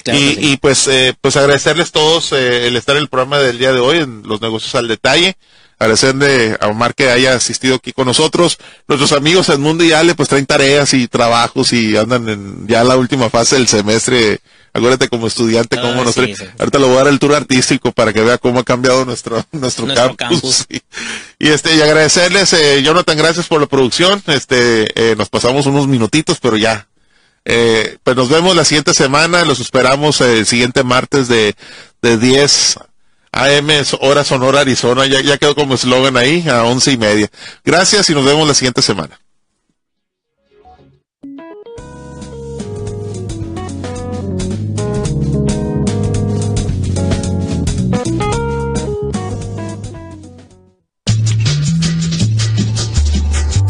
Claro 0.02 0.20
y, 0.20 0.34
sí. 0.34 0.38
y, 0.40 0.56
pues, 0.58 0.86
eh, 0.88 1.14
pues 1.20 1.36
agradecerles 1.36 1.92
todos 1.92 2.32
eh, 2.32 2.66
el 2.66 2.76
estar 2.76 2.96
en 2.96 3.02
el 3.02 3.08
programa 3.08 3.38
del 3.38 3.58
día 3.58 3.72
de 3.72 3.80
hoy 3.80 3.98
en 3.98 4.22
los 4.24 4.40
negocios 4.40 4.74
al 4.74 4.88
detalle 4.88 5.36
agradecerle 5.78 6.56
a 6.60 6.68
Omar 6.68 6.94
que 6.94 7.10
haya 7.10 7.34
asistido 7.34 7.76
aquí 7.76 7.92
con 7.92 8.06
nosotros. 8.06 8.58
Nuestros 8.88 9.12
amigos 9.12 9.48
Edmundo 9.48 9.84
y 9.84 9.92
Ale 9.92 10.14
pues 10.14 10.28
traen 10.28 10.46
tareas 10.46 10.94
y 10.94 11.08
trabajos 11.08 11.72
y 11.72 11.96
andan 11.96 12.28
en 12.28 12.66
ya 12.66 12.84
la 12.84 12.96
última 12.96 13.30
fase 13.30 13.56
del 13.56 13.68
semestre. 13.68 14.40
Acuérdate 14.76 15.08
como 15.08 15.28
estudiante, 15.28 15.76
cómo 15.76 16.00
ah, 16.00 16.04
nos 16.04 16.14
sí, 16.16 16.34
sí. 16.34 16.44
Ahorita 16.58 16.80
le 16.80 16.86
voy 16.86 16.94
a 16.96 17.04
dar 17.04 17.06
el 17.06 17.20
tour 17.20 17.32
artístico 17.32 17.92
para 17.92 18.12
que 18.12 18.22
vea 18.22 18.38
cómo 18.38 18.58
ha 18.58 18.64
cambiado 18.64 19.04
nuestro, 19.04 19.36
nuestro, 19.52 19.86
nuestro 19.86 20.16
campus. 20.16 20.16
campus. 20.16 20.66
Y, 20.68 20.82
y, 21.46 21.48
este, 21.50 21.76
y 21.76 21.80
agradecerles, 21.80 22.52
eh, 22.54 22.82
Jonathan, 22.82 23.16
gracias 23.16 23.46
por 23.46 23.60
la 23.60 23.68
producción. 23.68 24.20
Este, 24.26 25.12
eh, 25.12 25.14
nos 25.16 25.28
pasamos 25.28 25.66
unos 25.66 25.86
minutitos, 25.86 26.40
pero 26.40 26.56
ya. 26.56 26.88
Eh, 27.44 27.98
pues 28.02 28.16
nos 28.16 28.28
vemos 28.28 28.56
la 28.56 28.64
siguiente 28.64 28.94
semana, 28.94 29.44
los 29.44 29.60
esperamos 29.60 30.20
eh, 30.20 30.38
el 30.38 30.46
siguiente 30.46 30.82
martes 30.82 31.28
de, 31.28 31.54
de 32.02 32.16
10 32.16 32.78
AM 33.30 33.68
hora 34.00 34.24
Sonora, 34.24 34.60
Arizona, 34.60 35.06
ya, 35.06 35.20
ya 35.20 35.38
quedó 35.38 35.54
como 35.54 35.74
eslogan 35.74 36.16
ahí, 36.16 36.48
a 36.48 36.64
once 36.64 36.90
y 36.90 36.96
media. 36.96 37.28
Gracias 37.64 38.10
y 38.10 38.14
nos 38.14 38.24
vemos 38.24 38.48
la 38.48 38.54
siguiente 38.54 38.82
semana. 38.82 39.20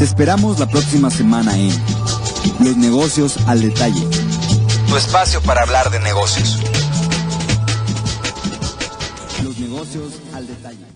Te 0.04 0.08
esperamos 0.08 0.58
la 0.58 0.66
próxima 0.66 1.10
semana 1.10 1.56
en 1.56 1.70
Los 2.62 2.76
negocios 2.76 3.38
al 3.46 3.62
detalle. 3.62 4.06
Tu 4.86 4.96
espacio 4.98 5.40
para 5.40 5.62
hablar 5.62 5.88
de 5.90 5.98
negocios. 6.00 6.58
Los 9.42 9.58
negocios 9.58 10.12
al 10.34 10.46
detalle. 10.46 10.93